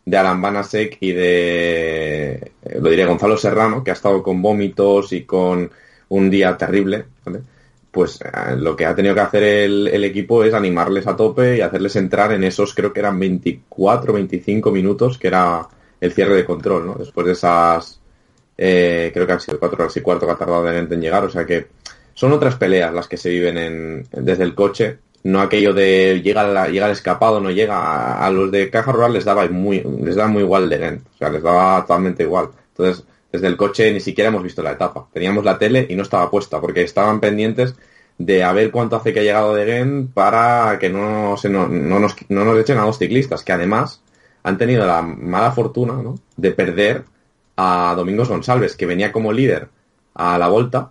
de 0.05 0.17
Alan 0.17 0.41
Banasek 0.41 0.99
y 1.01 1.13
de, 1.13 2.53
eh, 2.63 2.79
lo 2.81 2.91
diré, 2.91 3.05
Gonzalo 3.05 3.37
Serrano, 3.37 3.83
que 3.83 3.91
ha 3.91 3.95
estado 3.95 4.23
con 4.23 4.41
vómitos 4.41 5.13
y 5.13 5.25
con 5.25 5.71
un 6.11 6.31
día 6.31 6.57
terrible, 6.57 7.07
pues 7.91 8.21
eh, 8.21 8.57
lo 8.57 8.77
que 8.77 8.87
ha 8.87 8.95
tenido 8.95 9.15
que 9.15 9.21
hacer 9.21 9.43
el, 9.43 9.89
el, 9.89 10.05
equipo 10.05 10.45
es 10.45 10.55
animarles 10.55 11.07
a 11.07 11.17
tope 11.17 11.57
y 11.57 11.61
hacerles 11.61 11.97
entrar 11.97 12.33
en 12.33 12.45
esos, 12.45 12.75
creo 12.75 12.93
que 12.93 13.01
eran 13.01 13.19
24, 13.19 14.13
25 14.13 14.71
minutos, 14.71 15.19
que 15.19 15.27
era 15.27 15.69
el 16.01 16.13
cierre 16.13 16.37
de 16.37 16.45
control, 16.45 16.87
¿no? 16.87 16.95
Después 16.95 17.27
de 17.27 17.33
esas, 17.33 18.01
eh, 18.57 19.11
creo 19.13 19.27
que 19.27 19.33
han 19.33 19.41
sido 19.41 19.59
cuatro 19.59 19.83
horas 19.83 19.97
y 19.97 20.01
cuarto 20.01 20.27
que 20.27 20.33
ha 20.33 20.37
tardado 20.37 20.71
en 20.71 21.01
llegar, 21.01 21.25
o 21.25 21.31
sea 21.31 21.45
que 21.45 21.67
son 22.15 22.33
otras 22.33 22.57
peleas 22.57 22.93
las 22.93 23.07
que 23.07 23.17
se 23.17 23.31
viven 23.31 23.57
en, 23.59 24.07
desde 24.11 24.43
el 24.43 24.55
coche, 24.55 24.99
no 25.23 25.41
aquello 25.41 25.73
de 25.73 26.21
llega, 26.23 26.69
llega 26.69 26.87
el 26.87 26.93
escapado, 26.93 27.41
no 27.41 27.51
llega, 27.51 28.25
a, 28.25 28.31
los 28.31 28.51
de 28.51 28.71
caja 28.71 28.93
rural 28.93 29.13
les 29.13 29.25
daba 29.25 29.47
muy, 29.49 29.85
les 30.03 30.17
daba 30.17 30.29
muy 30.29 30.43
igual 30.43 30.69
de 30.69 31.01
o 31.15 31.19
sea, 31.19 31.31
les 31.31 31.43
daba 31.43 31.83
totalmente 31.83 32.23
igual. 32.23 32.49
Entonces, 32.71 33.05
desde 33.31 33.47
el 33.47 33.57
coche 33.57 33.93
ni 33.93 34.01
siquiera 34.01 34.29
hemos 34.29 34.43
visto 34.43 34.63
la 34.63 34.73
etapa. 34.73 35.07
Teníamos 35.13 35.45
la 35.45 35.59
tele 35.59 35.87
y 35.89 35.97
no 35.97 36.03
estaba 36.03 36.31
puesta, 36.31 36.61
porque 36.61 36.83
estaban 36.83 37.21
pendientes 37.21 37.75
de 38.17 38.43
a 38.43 38.53
ver 38.53 38.71
cuánto 38.71 38.97
hace 38.97 39.13
que 39.13 39.21
ha 39.21 39.23
llegado 39.23 39.55
de 39.55 39.67
Gent 39.67 40.13
para 40.13 40.79
que 40.81 40.89
no, 40.89 41.37
se, 41.37 41.49
no, 41.49 41.69
no, 41.69 42.01
nos, 42.01 42.17
no 42.29 42.45
nos 42.45 42.59
echen 42.59 42.79
a 42.79 42.87
los 42.87 42.99
ciclistas, 42.99 43.45
que 43.45 43.53
además 43.53 44.03
han 44.49 44.59
tenido 44.59 44.87
la 44.87 45.03
mala 45.03 45.53
fortuna 45.53 45.95
de 46.37 46.51
perder 46.53 47.05
a 47.57 47.95
Domingos 47.97 48.29
González, 48.29 48.77
que 48.77 48.87
venía 48.87 49.13
como 49.13 49.33
líder 49.33 49.69
a 50.15 50.39
la 50.39 50.49
Volta, 50.49 50.91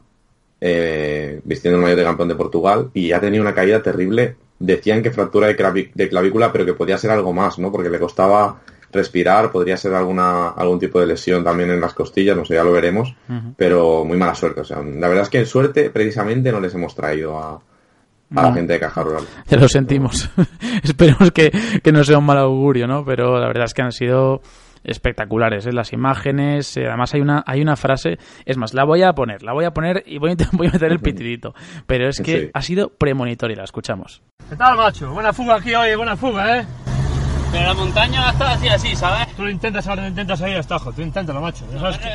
eh, 0.60 1.40
vistiendo 1.44 1.78
el 1.78 1.84
mayor 1.84 1.98
de 1.98 2.04
campeón 2.04 2.30
de 2.30 2.36
Portugal, 2.36 2.90
y 2.94 3.12
ha 3.12 3.20
tenido 3.20 3.42
una 3.42 3.54
caída 3.54 3.82
terrible. 3.82 4.36
Decían 4.60 5.04
que 5.04 5.12
fractura 5.12 5.48
de, 5.48 5.56
clavícula, 6.10 6.52
pero 6.52 6.66
que 6.66 6.74
podía 6.74 6.98
ser 6.98 7.12
algo 7.12 7.32
más, 7.34 7.60
¿no? 7.60 7.72
Porque 7.72 7.90
le 7.90 8.00
costaba 8.00 8.62
respirar, 8.92 9.52
podría 9.52 9.78
ser 9.78 9.94
alguna 9.94 10.50
algún 10.50 10.80
tipo 10.80 11.00
de 11.00 11.08
lesión 11.08 11.44
también 11.44 11.70
en 11.70 11.82
las 11.82 11.94
costillas, 11.94 12.36
no 12.36 12.46
sé, 12.46 12.56
ya 12.56 12.64
lo 12.64 12.72
veremos, 12.72 13.16
pero 13.56 14.04
muy 14.06 14.18
mala 14.18 14.34
suerte. 14.34 14.62
O 14.62 14.64
sea, 14.64 14.82
la 14.82 15.08
verdad 15.08 15.24
es 15.24 15.30
que 15.30 15.40
en 15.40 15.46
suerte 15.46 15.90
precisamente 15.90 16.52
no 16.52 16.60
les 16.60 16.74
hemos 16.74 16.96
traído 16.96 17.38
a, 17.38 17.62
a 18.36 18.44
la 18.44 18.54
gente 18.54 18.74
de 18.74 18.80
Caja 18.80 19.04
Rural. 19.04 19.24
Ya 19.48 19.58
lo 19.58 19.68
sentimos. 19.68 20.30
Esperemos 20.84 21.32
que, 21.32 21.52
no 21.92 22.04
sea 22.04 22.18
un 22.18 22.26
mal 22.26 22.38
augurio, 22.38 22.88
¿no? 22.88 23.06
Pero 23.06 23.40
la 23.40 23.48
verdad 23.48 23.66
es 23.66 23.74
que 23.74 23.82
han 23.82 23.92
sido 23.92 24.42
espectaculares 24.84 25.66
¿eh? 25.66 25.74
las 25.74 25.92
imágenes 25.92 26.78
eh, 26.78 26.88
además 26.88 27.14
hay 27.14 27.20
una 27.20 27.44
hay 27.46 27.62
una 27.62 27.76
frase 27.76 28.20
es 28.46 28.58
más 28.58 28.74
la 28.74 28.86
voy 28.86 29.02
a 29.02 29.12
poner 29.12 29.44
la 29.44 29.52
voy 29.52 29.66
a 29.66 29.72
poner 29.72 30.04
y 30.06 30.18
voy 30.18 30.32
a, 30.32 30.36
voy 30.54 30.68
a 30.68 30.72
meter 30.72 30.92
el 30.92 31.00
pitidito 31.00 31.54
pero 31.88 32.08
es 32.08 32.22
que 32.22 32.52
ha 32.54 32.62
sido 32.62 32.90
premonitoria 32.90 33.58
la 33.58 33.64
escuchamos 33.66 34.22
¿qué 34.48 34.56
tal 34.56 34.78
macho? 34.78 35.12
buena 35.12 35.34
fuga 35.34 35.56
aquí 35.56 35.76
hoy 35.76 35.94
buena 35.96 36.16
fuga 36.16 36.60
¿eh? 36.60 36.66
pero 37.52 37.66
la 37.66 37.74
montaña 37.74 38.30
está 38.30 38.52
así 38.54 38.68
así 38.70 38.96
¿sabes? 38.96 39.28
tú 39.36 39.44
lo 39.44 39.50
intentas 39.50 39.86
ahora 39.88 40.08
intentas 40.08 40.42
ahí 40.42 40.54
hasta 40.54 40.78
tú 40.80 41.02
inténtalo 41.02 41.42
macho 41.42 41.66
ya 41.74 41.80
sabes 41.80 41.98
que... 41.98 42.08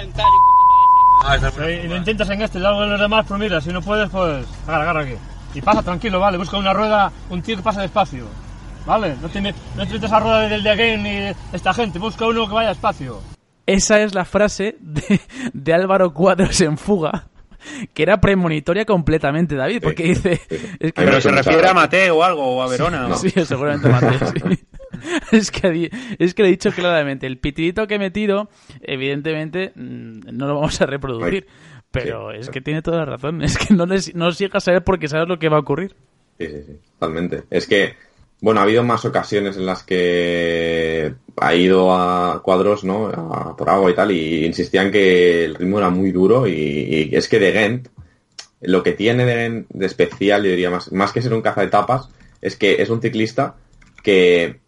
Ah, 1.24 1.36
y 1.36 1.88
lo 1.88 1.96
intentas 1.96 2.28
en 2.30 2.42
este, 2.42 2.58
largo 2.58 2.80
de 2.80 2.88
los 2.88 3.00
demás, 3.00 3.24
pero 3.28 3.38
mira, 3.38 3.60
si 3.60 3.72
no 3.72 3.80
puedes, 3.80 4.10
pues 4.10 4.44
agarra, 4.66 4.82
agarra 4.82 5.00
aquí. 5.02 5.14
Y 5.55 5.61
pasa 5.61 5.82
tranquilo, 5.82 6.18
vale, 6.20 6.38
busca 6.38 6.57
una 6.57 6.72
rueda, 6.72 7.12
un 7.30 7.42
tío 7.42 7.57
que 7.57 7.62
pasa 7.62 7.82
despacio. 7.82 8.26
¿Vale? 8.86 9.16
No 9.20 9.28
te, 9.28 9.40
no 9.40 9.86
te 9.86 9.94
metes 9.94 10.12
a 10.12 10.18
rueda 10.18 10.40
del 10.40 10.62
de 10.62 10.70
again 10.70 11.03
ni 11.03 11.32
esta 11.53 11.72
gente, 11.72 11.98
busca 11.98 12.26
uno 12.26 12.48
que 12.48 12.55
vaya 12.55 12.70
despacio. 12.70 13.20
Esa 13.66 14.00
es 14.00 14.14
la 14.14 14.24
frase 14.24 14.76
de, 14.80 15.20
de 15.53 15.74
Álvaro 15.74 16.12
Cuadros 16.12 16.61
en 16.61 16.76
fuga 16.76 17.28
que 17.94 18.03
era 18.03 18.20
premonitoria 18.20 18.84
completamente, 18.84 19.55
David, 19.55 19.80
porque 19.82 20.05
dice... 20.05 20.40
Es 20.78 20.92
que 20.92 21.03
Pero 21.03 21.20
se 21.20 21.30
refiere 21.30 21.68
a 21.68 21.74
Mateo 21.74 22.18
o 22.18 22.22
algo, 22.22 22.57
o 22.57 22.62
a 22.62 22.68
Verona. 22.68 23.14
Sí, 23.16 23.30
seguramente 23.30 23.88
Mateo, 23.88 24.32
sí. 24.32 24.59
es, 25.32 25.50
que, 25.50 25.90
es 26.18 26.34
que 26.34 26.42
le 26.42 26.48
he 26.48 26.53
dicho 26.53 26.72
claramente, 26.72 27.26
el 27.26 27.38
pitidito 27.38 27.86
que 27.86 27.96
he 27.96 27.98
metido, 27.98 28.48
evidentemente, 28.80 29.72
mm, 29.74 30.20
no 30.32 30.46
lo 30.46 30.55
vamos 30.57 30.80
a 30.80 30.86
reproducir. 30.86 31.46
Pero 31.93 32.32
es 32.32 32.49
que 32.49 32.61
tiene 32.61 32.82
toda 32.82 32.99
la 32.99 33.05
razón. 33.05 33.43
Es 33.43 33.59
que 33.59 33.74
no, 33.74 33.86
les, 33.86 34.14
no 34.14 34.28
a 34.28 34.61
saber 34.61 34.82
porque 34.82 35.09
sabes 35.09 35.28
lo 35.28 35.38
que 35.38 35.49
va 35.49 35.59
a 35.59 35.61
ocurrir. 35.61 35.95
Sí, 36.38 36.47
sí, 36.47 36.62
sí, 36.66 36.78
totalmente. 36.99 37.45
Es 37.51 37.66
que, 37.66 37.95
bueno, 38.40 38.61
ha 38.61 38.64
habido 38.64 38.82
más 38.82 39.05
ocasiones 39.05 39.57
en 39.57 39.66
las 39.66 39.82
que 39.82 41.14
ha 41.36 41.55
ido 41.55 41.95
a 41.95 42.43
cuadros, 42.43 42.82
¿no? 42.82 43.55
por 43.57 43.68
agua 43.68 43.90
y 43.90 43.95
tal, 43.95 44.11
y 44.11 44.47
insistían 44.47 44.90
que 44.90 45.45
el 45.45 45.55
ritmo 45.55 45.78
era 45.78 45.90
muy 45.90 46.11
duro 46.11 46.47
y, 46.47 47.11
es 47.12 47.28
que 47.28 47.39
de 47.39 47.52
Gent, 47.52 47.89
lo 48.62 48.82
que 48.82 48.93
tiene 48.93 49.24
de 49.24 49.35
Gent 49.35 49.69
de 49.69 49.86
especial, 49.86 50.44
yo 50.44 50.51
diría 50.51 50.70
más, 50.70 50.90
más 50.93 51.12
que 51.12 51.23
ser 51.23 51.35
un 51.35 51.43
caza 51.43 51.60
de 51.60 51.69
tapas, 51.69 52.09
es 52.40 52.56
que 52.56 52.81
es 52.81 52.89
un 52.89 53.02
ciclista 53.02 53.56
que, 54.02 54.60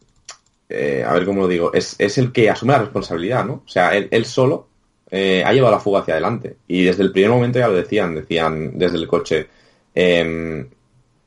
eh, 0.69 1.05
a 1.07 1.13
ver 1.15 1.25
cómo 1.25 1.43
lo 1.43 1.49
digo, 1.49 1.73
es, 1.73 1.97
es, 1.99 2.19
el 2.19 2.33
que 2.33 2.51
asume 2.51 2.75
la 2.75 2.81
responsabilidad, 2.81 3.45
¿no? 3.45 3.63
O 3.65 3.69
sea, 3.69 3.97
él 3.97 4.25
solo 4.27 4.69
eh, 5.11 5.43
ha 5.45 5.53
llevado 5.53 5.75
la 5.75 5.81
fuga 5.81 6.01
hacia 6.01 6.15
adelante. 6.15 6.57
Y 6.67 6.85
desde 6.85 7.03
el 7.03 7.13
primer 7.13 7.31
momento 7.31 7.59
ya 7.59 7.69
lo 7.69 7.75
decían, 7.75 8.15
decían 8.15 8.79
desde 8.79 8.97
el 8.97 9.07
coche, 9.07 9.47
em, 9.95 10.67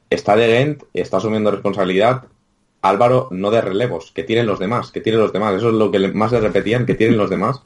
está 0.10 0.36
de 0.36 0.48
Gent, 0.48 0.84
está 0.94 1.18
asumiendo 1.18 1.52
responsabilidad, 1.52 2.24
Álvaro 2.82 3.28
no 3.32 3.52
de 3.52 3.62
relevos, 3.62 4.12
que 4.14 4.24
tienen 4.24 4.46
los 4.46 4.60
demás, 4.60 4.92
que 4.92 5.02
tienen 5.02 5.22
los 5.22 5.34
demás. 5.34 5.56
Eso 5.56 5.70
es 5.70 5.76
lo 5.76 5.92
que 5.92 6.00
más 6.10 6.32
le 6.32 6.40
repetían, 6.40 6.86
que 6.86 6.96
tienen 6.96 7.18
los 7.18 7.30
demás. 7.30 7.62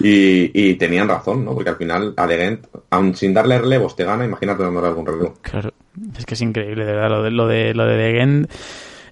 Y, 0.00 0.74
tenían 0.74 1.08
razón, 1.08 1.44
¿no? 1.44 1.54
Porque 1.54 1.70
al 1.70 1.76
final 1.76 2.14
a 2.16 2.26
De 2.26 2.36
Gent, 2.36 2.66
aun 2.90 3.14
sin 3.14 3.32
darle 3.32 3.58
relevos, 3.58 3.94
te 3.94 4.04
gana, 4.04 4.24
imagínate 4.24 4.64
dándole 4.64 4.88
algún 4.88 5.06
relevo. 5.06 5.34
Claro, 5.40 5.72
es 6.18 6.26
que 6.26 6.34
es 6.34 6.40
increíble, 6.40 6.84
de 6.84 6.92
verdad, 6.92 7.10
lo 7.10 7.22
de, 7.22 7.30
lo 7.30 7.46
de, 7.46 7.74
lo 7.74 7.86
de, 7.86 7.96
de 7.96 8.12
Gent 8.12 8.50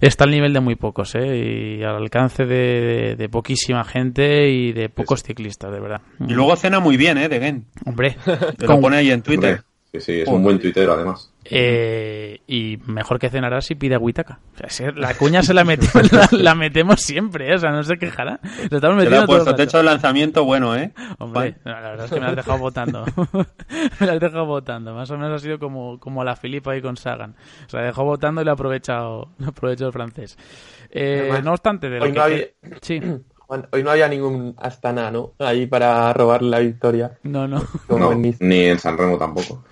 está 0.07 0.23
al 0.25 0.31
nivel 0.31 0.53
de 0.53 0.59
muy 0.59 0.75
pocos, 0.75 1.15
¿eh? 1.15 1.77
Y 1.79 1.83
al 1.83 1.95
alcance 1.95 2.45
de, 2.45 3.15
de 3.17 3.29
poquísima 3.29 3.83
gente 3.83 4.49
y 4.49 4.71
de 4.71 4.89
pocos 4.89 5.23
ciclistas, 5.23 5.71
de 5.71 5.79
verdad. 5.79 6.01
Y 6.27 6.33
luego 6.33 6.55
cena 6.55 6.79
muy 6.79 6.97
bien, 6.97 7.17
¿eh? 7.17 7.29
De 7.29 7.39
Gen. 7.39 7.65
Hombre, 7.85 8.17
Te 8.57 8.67
lo 8.67 8.79
pone 8.79 8.97
ahí 8.97 9.11
en 9.11 9.21
Twitter. 9.21 9.63
Sí, 9.93 10.01
sí, 10.01 10.21
es 10.21 10.27
un 10.27 10.41
buen 10.41 10.57
tuitero 10.57 10.93
además. 10.93 11.31
Eh, 11.45 12.39
y 12.47 12.79
mejor 12.87 13.19
que 13.19 13.29
cenará 13.29 13.61
si 13.61 13.75
pide 13.75 13.93
agüitaca. 13.93 14.39
O 14.55 14.57
sea, 14.57 14.69
si 14.69 14.99
la 14.99 15.13
cuña 15.13 15.43
se 15.43 15.53
la 15.53 15.63
metemos, 15.65 16.11
la, 16.11 16.27
la 16.31 16.55
metemos 16.55 16.99
siempre, 17.01 17.51
¿eh? 17.51 17.55
o 17.55 17.59
sea, 17.59 17.69
no 17.69 17.83
se 17.83 17.97
quejará. 17.99 18.39
Lo 18.71 18.77
estamos 18.77 18.81
Te 18.81 18.87
lo 18.87 18.95
metiendo 18.95 19.17
todo 19.19 19.25
puesto 19.27 19.49
el 19.51 19.55
techo 19.55 19.77
de 19.77 19.83
lanzamiento 19.83 20.45
bueno, 20.45 20.75
¿eh? 20.75 20.93
Hombre, 21.19 21.57
no, 21.63 21.71
la 21.79 21.91
verdad 21.91 22.05
es 22.05 22.11
que 22.11 22.19
me 22.19 22.25
has 22.25 22.35
dejado 22.35 22.57
votando. 22.57 23.05
me 23.99 24.07
la 24.07 24.13
has 24.13 24.19
dejado 24.19 24.45
votando. 24.47 24.95
Más 24.95 25.11
o 25.11 25.17
menos 25.17 25.39
ha 25.39 25.45
sido 25.45 25.59
como, 25.59 25.99
como 25.99 26.23
la 26.23 26.35
Filipa 26.35 26.71
ahí 26.71 26.81
con 26.81 26.97
Sagan. 26.97 27.35
O 27.67 27.69
sea, 27.69 27.81
dejó 27.81 28.03
votando 28.03 28.41
y 28.41 28.45
le 28.45 28.49
ha 28.49 28.53
aprovechado, 28.53 29.29
le 29.37 29.45
ha 29.45 29.49
aprovechado 29.49 29.89
el 29.89 29.93
francés. 29.93 30.39
Eh, 30.89 31.19
Además, 31.21 31.43
no 31.43 31.51
obstante, 31.51 31.89
de 31.91 31.99
lo 31.99 32.05
hoy 32.05 32.11
que... 32.13 32.17
no 32.17 32.23
había- 32.23 32.45
Sí, 32.81 32.99
hoy 33.71 33.83
no 33.83 33.91
había 33.91 34.07
ningún 34.07 34.55
Astana, 34.57 35.11
¿no? 35.11 35.33
Ahí 35.37 35.67
para 35.67 36.11
robar 36.13 36.41
la 36.41 36.57
victoria. 36.59 37.11
no, 37.21 37.47
no. 37.47 37.61
Como 37.85 38.11
No, 38.11 38.21
ni 38.39 38.59
en 38.65 38.79
San 38.79 38.97
Remo 38.97 39.19
tampoco. 39.19 39.63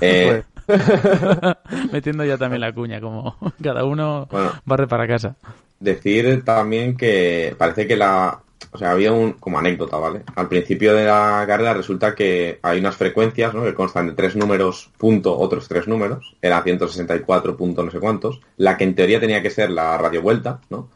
Eh, 0.00 0.42
Metiendo 1.92 2.24
ya 2.24 2.38
también 2.38 2.60
la 2.60 2.72
cuña, 2.72 3.00
como 3.00 3.36
cada 3.62 3.84
uno 3.84 4.26
Bueno. 4.30 4.52
barre 4.64 4.86
para 4.86 5.06
casa. 5.08 5.36
decir 5.80 6.44
también 6.44 6.96
que 6.96 7.54
parece 7.58 7.86
que 7.86 7.96
la 7.96 8.40
o 8.70 8.78
sea 8.78 8.92
había 8.92 9.12
un 9.12 9.32
como 9.32 9.58
anécdota 9.58 9.96
vale 9.98 10.22
al 10.36 10.48
principio 10.48 10.94
de 10.94 11.04
la 11.04 11.44
carrera 11.48 11.74
resulta 11.74 12.14
que 12.14 12.60
hay 12.62 12.78
unas 12.78 12.94
frecuencias 12.96 13.52
¿no? 13.52 13.64
que 13.64 13.74
constan 13.74 14.06
de 14.06 14.12
tres 14.12 14.36
números 14.36 14.90
punto 14.96 15.36
otros 15.36 15.66
tres 15.66 15.88
números 15.88 16.36
era 16.40 16.62
164 16.62 17.56
punto 17.56 17.82
no 17.82 17.90
sé 17.90 17.98
cuántos 17.98 18.40
la 18.58 18.76
que 18.76 18.84
en 18.84 18.94
teoría 18.94 19.18
tenía 19.18 19.42
que 19.42 19.50
ser 19.50 19.70
la 19.72 19.98
radio 19.98 20.22
vuelta 20.22 20.60
no 20.70 20.88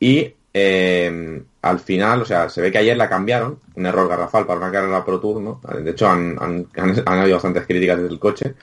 y 0.00 0.34
eh, 0.52 1.42
al 1.64 1.80
final 1.80 2.22
o 2.22 2.24
sea 2.24 2.48
se 2.48 2.60
ve 2.60 2.70
que 2.70 2.78
ayer 2.78 2.96
la 2.96 3.08
cambiaron 3.08 3.58
un 3.74 3.86
error 3.86 4.08
garrafal 4.08 4.46
para 4.46 4.60
una 4.60 4.72
carrera 4.72 5.04
pro 5.04 5.20
tour 5.20 5.40
no 5.40 5.60
de 5.82 5.90
hecho 5.90 6.08
han, 6.08 6.38
han, 6.40 6.66
habido 7.06 7.36
bastantes 7.36 7.66
críticas 7.66 7.98
desde 7.98 8.12
el 8.12 8.18
coche 8.18 8.54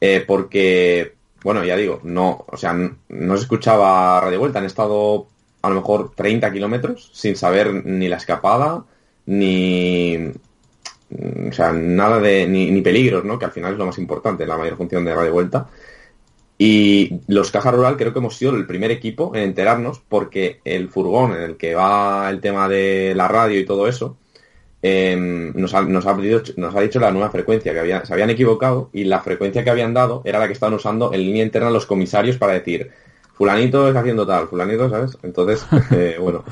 eh, 0.00 0.24
porque, 0.26 1.14
bueno, 1.42 1.62
ya 1.64 1.76
digo, 1.76 2.00
no, 2.02 2.44
o 2.48 2.56
sea, 2.56 2.72
no 2.72 3.36
se 3.36 3.42
escuchaba 3.42 4.20
Radio 4.20 4.38
Vuelta, 4.38 4.58
han 4.58 4.64
estado 4.64 5.26
a 5.62 5.68
lo 5.68 5.74
mejor 5.76 6.12
30 6.14 6.50
kilómetros 6.52 7.10
sin 7.12 7.36
saber 7.36 7.84
ni 7.84 8.08
la 8.08 8.16
escapada, 8.16 8.84
ni, 9.26 10.32
o 11.10 11.52
sea, 11.52 11.72
nada 11.72 12.18
de, 12.18 12.46
ni, 12.46 12.70
ni 12.70 12.80
peligros, 12.80 13.24
¿no? 13.24 13.38
Que 13.38 13.44
al 13.44 13.52
final 13.52 13.72
es 13.72 13.78
lo 13.78 13.86
más 13.86 13.98
importante, 13.98 14.46
la 14.46 14.56
mayor 14.56 14.78
función 14.78 15.04
de 15.04 15.14
Radio 15.14 15.32
Vuelta. 15.32 15.68
Y 16.62 17.20
los 17.26 17.50
Caja 17.50 17.70
Rural 17.70 17.96
creo 17.96 18.12
que 18.12 18.18
hemos 18.18 18.36
sido 18.36 18.54
el 18.54 18.66
primer 18.66 18.90
equipo 18.90 19.34
en 19.34 19.44
enterarnos 19.44 20.02
porque 20.06 20.60
el 20.66 20.90
furgón 20.90 21.32
en 21.32 21.40
el 21.40 21.56
que 21.56 21.74
va 21.74 22.28
el 22.28 22.38
tema 22.42 22.68
de 22.68 23.14
la 23.16 23.28
radio 23.28 23.58
y 23.58 23.64
todo 23.64 23.88
eso, 23.88 24.18
eh, 24.82 25.16
nos, 25.54 25.72
ha, 25.72 25.80
nos, 25.80 26.04
ha 26.06 26.14
dicho, 26.14 26.52
nos 26.58 26.76
ha 26.76 26.80
dicho 26.82 27.00
la 27.00 27.12
nueva 27.12 27.30
frecuencia, 27.30 27.72
que 27.72 27.78
había, 27.80 28.04
se 28.04 28.12
habían 28.12 28.28
equivocado 28.28 28.90
y 28.92 29.04
la 29.04 29.20
frecuencia 29.20 29.64
que 29.64 29.70
habían 29.70 29.94
dado 29.94 30.20
era 30.26 30.38
la 30.38 30.48
que 30.48 30.52
estaban 30.52 30.74
usando 30.74 31.14
en 31.14 31.20
línea 31.20 31.42
interna 31.44 31.70
los 31.70 31.86
comisarios 31.86 32.36
para 32.36 32.52
decir, 32.52 32.90
fulanito 33.32 33.88
está 33.88 34.00
haciendo 34.00 34.26
tal, 34.26 34.46
fulanito, 34.46 34.90
¿sabes? 34.90 35.16
Entonces, 35.22 35.66
eh, 35.92 36.18
bueno, 36.20 36.44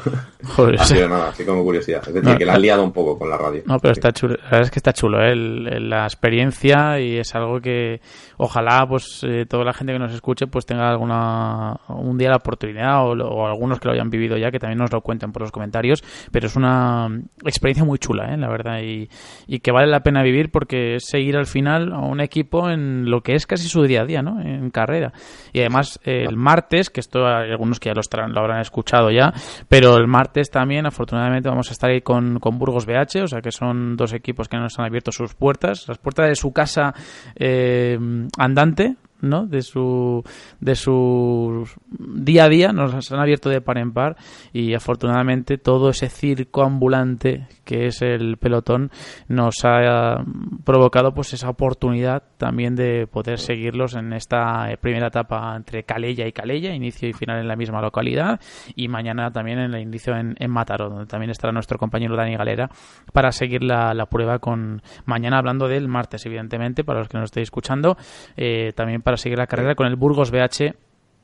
Joder, 0.43 0.81
ha 0.81 0.85
sido 0.85 1.07
nada, 1.07 1.29
así 1.29 1.45
como 1.45 1.63
curiosidad. 1.63 2.01
Es 2.07 2.15
decir, 2.15 2.31
No, 2.31 2.39
que 2.39 2.47
la 2.47 2.55
han 2.55 2.63
liado 2.63 2.83
un 2.83 2.93
poco 2.95 3.19
con 3.19 3.29
la 3.29 3.37
radio. 3.37 3.63
No, 3.67 3.79
pero 3.79 3.93
Sí. 3.93 3.99
está 4.01 4.13
chulo. 4.13 4.37
La 4.37 4.45
verdad 4.45 4.63
es 4.63 4.71
que 4.71 4.79
está 4.79 4.95
chulo, 4.95 5.23
¿eh? 5.23 5.37
La 5.37 6.05
experiencia 6.05 6.99
y 6.99 7.19
es 7.19 7.35
algo 7.35 7.61
que 7.61 8.01
ojalá 8.39 8.87
pues 8.89 9.23
eh, 9.25 9.45
toda 9.47 9.65
la 9.65 9.73
gente 9.73 9.93
que 9.93 9.99
nos 9.99 10.13
escuche 10.13 10.47
pues 10.47 10.65
tenga 10.65 10.89
alguna 10.89 11.77
un 11.89 12.17
día 12.17 12.31
la 12.31 12.37
oportunidad 12.37 13.05
o, 13.05 13.11
o 13.13 13.47
algunos 13.47 13.79
que 13.79 13.89
lo 13.89 13.95
hayan 13.95 14.11
vivido 14.11 14.37
ya 14.37 14.51
que 14.51 14.59
también 14.59 14.79
nos 14.79 14.93
lo 14.93 15.01
cuenten 15.03 15.33
por 15.33 15.43
los 15.43 15.53
comentarios. 15.53 16.03
Pero 16.33 16.47
es 16.47 16.57
una 16.57 17.09
experiencia 17.45 17.85
muy 17.85 17.99
chula, 17.99 18.33
¿eh? 18.33 18.37
La 18.37 18.49
verdad 18.49 18.81
y, 18.81 19.09
y 19.47 19.61
que 19.61 19.73
vale 19.73 19.89
la 19.89 20.01
pena 20.01 20.23
vivir 20.23 20.51
porque 20.51 20.97
es 20.97 21.07
seguir 21.07 21.37
al 21.37 21.47
final 21.47 21.93
a 21.93 21.99
un 21.99 22.21
equipo 22.21 22.71
en 22.71 23.11
lo 23.11 23.21
que 23.23 23.35
es 23.35 23.47
casi 23.47 23.69
su 23.69 23.83
día 23.83 24.03
a 24.03 24.05
día, 24.05 24.23
¿no? 24.23 24.41
En 24.41 24.71
carrera. 24.71 25.13
Y 25.53 25.61
además 25.61 26.01
eh, 26.05 26.25
el 26.29 26.37
martes, 26.37 26.91
que 26.91 27.01
esto 27.01 27.27
hay 27.27 27.51
algunos 27.51 27.81
que 27.81 27.91
ya 27.91 27.95
lo, 27.95 28.29
lo 28.29 28.41
habrán 28.41 28.61
escuchado 28.61 29.11
ya, 29.11 29.33
pero 29.69 29.97
el 29.97 30.07
martes 30.07 30.51
también 30.51 30.87
afortunadamente 30.87 31.49
vamos 31.49 31.69
a 31.71 31.73
estar 31.73 31.91
ahí 31.91 32.01
con, 32.01 32.39
con 32.39 32.59
Burgos 32.59 32.87
BH, 32.87 33.23
o 33.25 33.27
sea 33.27 33.41
que 33.41 33.51
son 33.51 33.97
dos 33.97 34.13
equipos 34.13 34.49
que 34.49 34.57
nos 34.57 34.79
han 34.79 34.87
abierto 34.87 35.13
sus 35.13 35.35
puertas, 35.35 35.87
las 35.89 35.99
puertas 35.99 36.29
de 36.29 36.37
su 36.37 36.53
casa 36.53 36.95
eh, 37.35 37.99
andante, 38.37 38.97
¿no? 39.21 39.47
De 39.47 39.63
su, 39.63 40.23
de 40.61 40.75
su 40.75 41.67
día 41.89 42.45
a 42.45 42.49
día 42.49 42.73
nos 42.73 43.13
han 43.13 43.21
abierto 43.21 43.49
de 43.49 43.61
par 43.61 43.79
en 43.79 43.93
par 43.93 44.17
y 44.53 44.75
afortunadamente 44.75 45.59
todo 45.59 45.91
ese 45.91 46.09
circo 46.09 46.63
ambulante 46.63 47.49
que 47.65 47.87
es 47.87 48.03
el 48.03 48.37
pelotón 48.37 48.91
nos 49.29 49.65
ha 49.65 50.25
provocado 50.65 51.13
pues 51.13 51.33
esa 51.33 51.51
oportunidad 51.51 52.23
también 52.39 52.77
de 52.77 53.07
poder 53.07 53.39
seguirlos 53.39 53.95
en 53.95 54.13
esta 54.13 54.71
eh, 54.71 54.77
primera 54.77 55.09
etapa 55.09 55.55
entre 55.57 55.85
Calella 55.85 56.27
y 56.27 56.33
Calella, 56.33 56.73
inicio 56.75 57.09
y 57.09 57.13
final 57.13 57.41
en 57.41 57.49
la 57.49 57.57
misma 57.57 57.81
localidad 57.81 58.41
y 58.75 58.89
mañana 58.89 59.31
también 59.33 59.59
en 59.59 59.75
el 59.75 59.83
inicio 59.83 60.17
en, 60.17 60.37
en 60.39 60.51
Mataró, 60.51 60.89
donde 60.89 61.07
también 61.07 61.31
estará 61.31 61.53
nuestro 61.53 61.79
compañero 61.79 62.17
Dani 62.17 62.37
Galera 62.37 62.71
para 63.13 63.33
seguir 63.33 63.63
la, 63.63 63.93
la 63.95 64.07
prueba 64.07 64.39
con 64.39 64.83
mañana 65.05 65.39
hablando 65.39 65.69
del 65.69 65.89
martes 65.89 66.25
evidentemente 66.27 66.85
para 66.85 67.01
los 67.01 67.09
que 67.09 67.19
nos 67.19 67.27
estéis 67.27 67.49
escuchando 67.49 67.97
eh, 68.37 68.73
también 68.75 69.03
para 69.09 69.17
seguir 69.17 69.39
la 69.39 69.47
carrera 69.47 69.75
con 69.75 69.87
el 69.87 69.97
Burgos 69.97 70.31
BH 70.31 70.75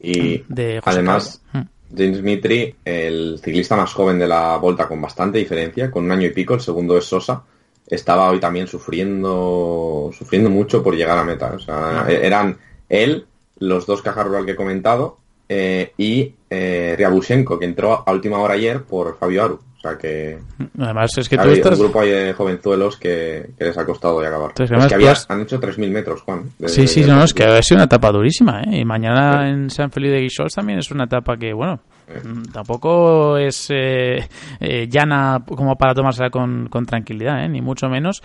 Y 0.00 0.42
de 0.48 0.80
José 0.82 0.96
además, 0.96 1.42
Carlos. 1.52 1.70
James 1.94 2.22
Mitri, 2.22 2.74
el 2.82 3.38
ciclista 3.44 3.76
más 3.76 3.92
joven 3.92 4.18
de 4.18 4.26
la 4.26 4.56
Volta 4.56 4.88
con 4.88 5.02
bastante 5.02 5.36
diferencia, 5.36 5.90
con 5.90 6.04
un 6.04 6.12
año 6.12 6.26
y 6.26 6.30
pico, 6.30 6.54
el 6.54 6.62
segundo 6.62 6.96
es 6.96 7.04
Sosa, 7.04 7.42
estaba 7.86 8.30
hoy 8.30 8.40
también 8.40 8.68
sufriendo 8.68 10.10
sufriendo 10.16 10.48
mucho 10.48 10.82
por 10.82 10.96
llegar 10.96 11.18
a 11.18 11.24
meta. 11.24 11.52
O 11.56 11.58
sea, 11.58 12.06
eran 12.08 12.56
él, 12.88 13.26
los 13.58 13.84
dos 13.84 14.00
cajas 14.00 14.24
rural 14.28 14.46
que 14.46 14.52
he 14.52 14.56
comentado, 14.56 15.18
eh, 15.50 15.92
y 15.98 16.32
eh, 16.48 16.94
Ryabushenko, 16.96 17.58
que 17.58 17.66
entró 17.66 18.02
a 18.06 18.10
última 18.12 18.38
hora 18.38 18.54
ayer 18.54 18.82
por 18.82 19.18
Fabio 19.18 19.44
Aru. 19.44 19.60
Sea 19.84 19.98
que 19.98 20.38
además 20.80 21.10
es 21.18 21.28
que 21.28 21.36
tú 21.36 21.48
estás 21.50 21.78
un 21.78 21.84
grupo 21.84 22.00
ahí 22.00 22.08
de 22.08 22.32
jovenzuelos 22.32 22.96
que, 22.96 23.50
que 23.58 23.64
les 23.66 23.76
ha 23.76 23.84
costado 23.84 24.22
ya 24.22 24.28
acabar. 24.28 24.48
Entonces, 24.52 24.64
Es 24.64 24.70
además 24.72 24.86
que 24.86 24.94
tú 24.94 24.94
había- 24.96 25.12
has- 25.12 25.26
han 25.30 25.40
hecho 25.42 25.60
3.000 25.60 25.90
metros, 25.90 26.22
Juan. 26.22 26.44
de- 26.58 26.68
Sí, 26.70 26.86
sí, 26.88 27.02
de- 27.02 27.08
no, 27.08 27.22
es 27.22 27.34
que 27.34 27.44
ha 27.44 27.62
sido 27.62 27.76
una 27.76 27.84
etapa 27.84 28.10
durísima, 28.10 28.62
¿eh? 28.62 28.78
Y 28.80 28.84
mañana 28.86 29.50
en 29.50 29.68
San 29.68 29.90
Felipe 29.90 30.14
de 30.14 30.20
Guixols 30.22 30.54
también 30.54 30.78
es 30.78 30.90
una 30.90 31.04
etapa 31.04 31.36
que, 31.36 31.52
bueno, 31.52 31.80
mm, 32.24 32.44
tampoco 32.52 33.36
es 33.36 33.66
eh, 33.70 34.26
eh, 34.58 34.88
llana 34.88 35.44
como 35.46 35.76
para 35.76 35.92
tomársela 35.94 36.30
con, 36.30 36.68
con 36.70 36.86
tranquilidad, 36.86 37.44
¿eh? 37.44 37.48
Ni 37.50 37.60
mucho 37.60 37.88
menos. 37.90 38.22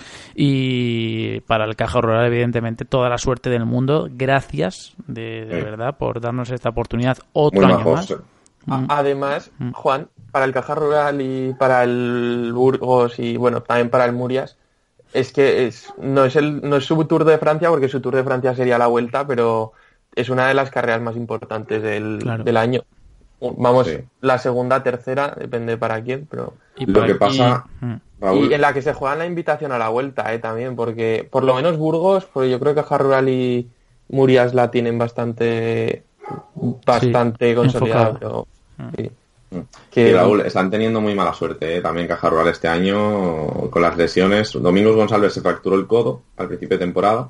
Y 0.54 1.42
para 1.42 1.66
el 1.66 1.76
Caja 1.76 2.00
Rural, 2.00 2.26
evidentemente, 2.28 2.86
toda 2.86 3.10
la 3.10 3.18
suerte 3.18 3.50
del 3.50 3.66
mundo. 3.66 4.08
Gracias, 4.10 4.94
de, 5.08 5.46
de 5.46 5.58
Sí. 5.60 5.64
verdad, 5.66 5.98
por 5.98 6.22
darnos 6.22 6.50
esta 6.52 6.70
oportunidad 6.70 7.18
otro 7.34 7.60
Muy 7.62 7.70
año 7.70 7.80
majos. 7.80 8.12
más. 8.66 8.82
Mm. 8.82 8.86
Además, 8.90 9.52
Mm. 9.60 9.72
Juan, 9.72 10.08
para 10.32 10.46
el 10.46 10.54
Caja 10.54 10.76
Rural 10.76 11.22
y 11.22 11.54
para 11.58 11.84
el 11.84 12.52
Burgos 12.54 13.20
y 13.20 13.38
bueno, 13.38 13.62
también 13.62 13.90
para 13.90 14.06
el 14.06 14.14
Murias, 14.14 14.58
es 15.14 15.32
que 15.32 15.66
es, 15.68 15.94
no 16.00 16.26
es 16.26 16.36
el, 16.36 16.62
no 16.62 16.76
es 16.78 16.86
su 16.86 17.04
Tour 17.06 17.24
de 17.26 17.38
Francia, 17.38 17.70
porque 17.70 17.88
su 17.90 18.00
Tour 18.02 18.16
de 18.16 18.24
Francia 18.24 18.54
sería 18.56 18.78
la 18.78 18.88
vuelta, 18.88 19.26
pero 19.26 19.74
es 20.16 20.30
una 20.30 20.48
de 20.48 20.54
las 20.54 20.70
carreras 20.72 21.02
más 21.02 21.16
importantes 21.16 21.82
del, 21.82 22.20
Claro. 22.22 22.44
del 22.44 22.58
año. 22.58 22.82
Vamos, 23.42 23.88
Sí. 23.88 23.98
la 24.22 24.38
segunda, 24.38 24.84
tercera, 24.84 25.34
depende 25.40 25.78
para 25.78 26.02
quién, 26.04 26.28
pero 26.30 26.54
Y 26.76 26.86
Lo 26.86 27.06
que 27.06 27.16
pasa, 27.16 27.66
y-. 27.82 27.86
Raúl, 28.22 28.52
y 28.52 28.54
en 28.54 28.62
la 28.62 28.74
que 28.74 28.82
se 28.82 28.94
juega 28.94 29.16
la 29.16 29.26
invitación 29.26 29.72
a 29.72 29.78
la 29.78 29.88
vuelta, 29.90 30.34
eh, 30.34 30.40
también, 30.40 30.76
porque 30.76 31.28
por 31.30 31.44
lo 31.46 31.56
menos 31.56 31.78
Burgos, 31.78 32.26
pues 32.34 32.52
yo 32.52 32.60
creo 32.60 32.76
que 32.76 32.82
Caja 32.82 32.98
Rural 32.98 33.30
y 33.30 33.70
Murias 34.10 34.54
la 34.54 34.72
tienen 34.72 34.98
bastante 34.98 36.04
bastante 36.86 37.56
consolidada, 37.56 38.10
enfocada. 38.10 38.20
pero 38.20 38.92
sí. 38.98 39.12
Mm. 39.52 39.60
Que 39.92 40.10
Y 40.10 40.14
Raúl, 40.14 40.42
están 40.42 40.70
teniendo 40.70 41.02
muy 41.02 41.16
mala 41.16 41.34
suerte 41.34 41.78
¿eh? 41.78 41.82
también 41.82 42.08
Caja 42.08 42.30
Rural 42.30 42.48
este 42.50 42.68
año 42.68 43.70
con 43.70 43.82
las 43.82 43.98
lesiones. 43.98 44.54
Domingos 44.54 44.96
González 44.96 45.34
se 45.34 45.42
fracturó 45.42 45.76
el 45.76 45.88
codo 45.88 46.22
al 46.38 46.48
principio 46.48 46.78
de 46.78 46.86
temporada 46.86 47.30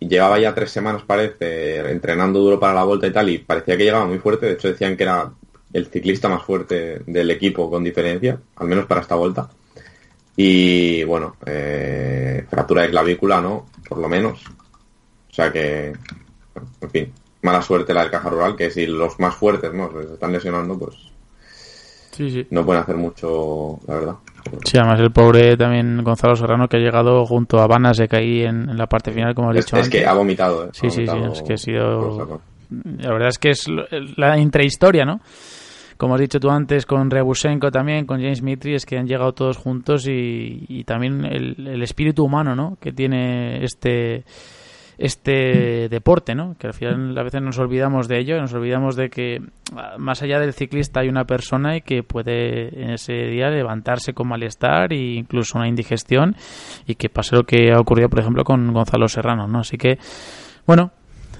y 0.00 0.08
llevaba 0.08 0.38
ya 0.38 0.54
tres 0.54 0.70
semanas, 0.70 1.02
parece, 1.06 1.78
entrenando 1.90 2.40
duro 2.40 2.58
para 2.58 2.74
la 2.74 2.84
vuelta 2.84 3.06
y 3.06 3.12
tal, 3.12 3.28
y 3.30 3.38
parecía 3.38 3.76
que 3.76 3.84
llegaba 3.84 4.06
muy 4.06 4.18
fuerte. 4.18 4.46
De 4.46 4.52
hecho, 4.52 4.68
decían 4.68 4.96
que 4.96 5.04
era 5.04 5.32
el 5.72 5.86
ciclista 5.86 6.28
más 6.28 6.42
fuerte 6.42 7.00
del 7.06 7.30
equipo 7.30 7.70
con 7.70 7.84
diferencia, 7.84 8.38
al 8.56 8.68
menos 8.68 8.86
para 8.86 9.00
esta 9.00 9.14
vuelta. 9.14 9.48
Y 10.36 11.04
bueno, 11.04 11.36
eh, 11.46 12.44
fractura 12.50 12.82
de 12.82 12.90
clavícula, 12.90 13.40
¿no? 13.40 13.66
Por 13.88 13.98
lo 13.98 14.08
menos. 14.08 14.44
O 15.30 15.34
sea 15.34 15.52
que, 15.52 15.92
en 16.80 16.90
fin, 16.90 17.12
mala 17.42 17.62
suerte 17.62 17.94
la 17.94 18.02
del 18.02 18.10
Caja 18.10 18.30
Rural, 18.30 18.56
que 18.56 18.70
si 18.70 18.86
los 18.86 19.18
más 19.20 19.34
fuertes, 19.36 19.72
¿no? 19.72 19.90
Se 19.92 20.14
están 20.14 20.32
lesionando, 20.32 20.78
pues 20.78 21.13
Sí, 22.14 22.30
sí. 22.30 22.46
no 22.50 22.64
pueden 22.64 22.82
hacer 22.82 22.96
mucho, 22.96 23.78
la 23.86 23.94
verdad. 23.94 24.14
Sí, 24.64 24.76
además 24.78 25.00
el 25.00 25.10
pobre 25.10 25.56
también 25.56 26.02
Gonzalo 26.04 26.36
Serrano 26.36 26.68
que 26.68 26.76
ha 26.76 26.80
llegado 26.80 27.24
junto 27.26 27.60
a 27.60 27.66
Vanas 27.66 27.96
de 27.96 28.08
caí 28.08 28.42
en, 28.42 28.68
en 28.70 28.76
la 28.76 28.86
parte 28.86 29.10
final, 29.10 29.34
como 29.34 29.52
he 29.52 29.58
Es, 29.58 29.64
dicho 29.64 29.76
es 29.76 29.86
antes. 29.86 30.00
que 30.00 30.06
ha 30.06 30.12
vomitado, 30.14 30.66
¿eh? 30.66 30.68
Sí, 30.72 30.86
Ha 30.86 30.90
sí, 30.90 31.06
sí, 31.06 31.16
es 31.32 31.42
que 31.42 31.52
ha 31.54 31.56
sido 31.56 32.40
la 32.70 33.12
verdad 33.12 33.28
es 33.28 33.38
que 33.38 33.50
es 33.50 33.66
la 34.16 34.38
intrahistoria, 34.38 35.04
¿no? 35.04 35.20
Como 35.96 36.14
has 36.14 36.20
dicho 36.20 36.40
tú 36.40 36.50
antes, 36.50 36.86
con 36.86 37.08
Rebusenko 37.10 37.70
también, 37.70 38.04
con 38.04 38.20
James 38.20 38.42
Mitri, 38.42 38.74
es 38.74 38.84
que 38.84 38.98
han 38.98 39.06
llegado 39.06 39.32
todos 39.32 39.56
juntos 39.58 40.06
y, 40.08 40.82
también 40.84 41.24
el, 41.24 41.66
el, 41.68 41.82
espíritu 41.82 42.24
humano, 42.24 42.56
¿no? 42.56 42.76
Que 42.80 42.92
tiene 42.92 43.62
este 43.64 44.24
este 44.98 45.88
deporte, 45.88 46.34
¿no? 46.34 46.56
Que 46.58 46.68
al 46.68 46.74
final 46.74 47.16
a 47.18 47.22
veces 47.22 47.42
nos 47.42 47.58
olvidamos 47.58 48.08
de 48.08 48.18
ello, 48.18 48.40
nos 48.40 48.52
olvidamos 48.54 48.96
de 48.96 49.10
que 49.10 49.42
ah, 49.76 49.96
más 49.98 50.22
allá 50.22 50.38
del 50.38 50.52
ciclista 50.52 51.00
hay 51.00 51.08
una 51.08 51.24
persona 51.24 51.76
y 51.76 51.80
que 51.80 52.02
puede 52.02 52.82
en 52.82 52.90
ese 52.90 53.12
día 53.12 53.48
levantarse 53.50 54.14
con 54.14 54.28
malestar 54.28 54.92
e 54.92 55.16
incluso 55.16 55.58
una 55.58 55.68
indigestión 55.68 56.36
y 56.86 56.94
que 56.94 57.08
pase 57.08 57.36
lo 57.36 57.44
que 57.44 57.72
ha 57.72 57.80
ocurrido, 57.80 58.08
por 58.08 58.20
ejemplo, 58.20 58.44
con 58.44 58.72
Gonzalo 58.72 59.08
Serrano, 59.08 59.46
¿no? 59.46 59.60
Así 59.60 59.76
que, 59.76 59.98
bueno, 60.66 60.92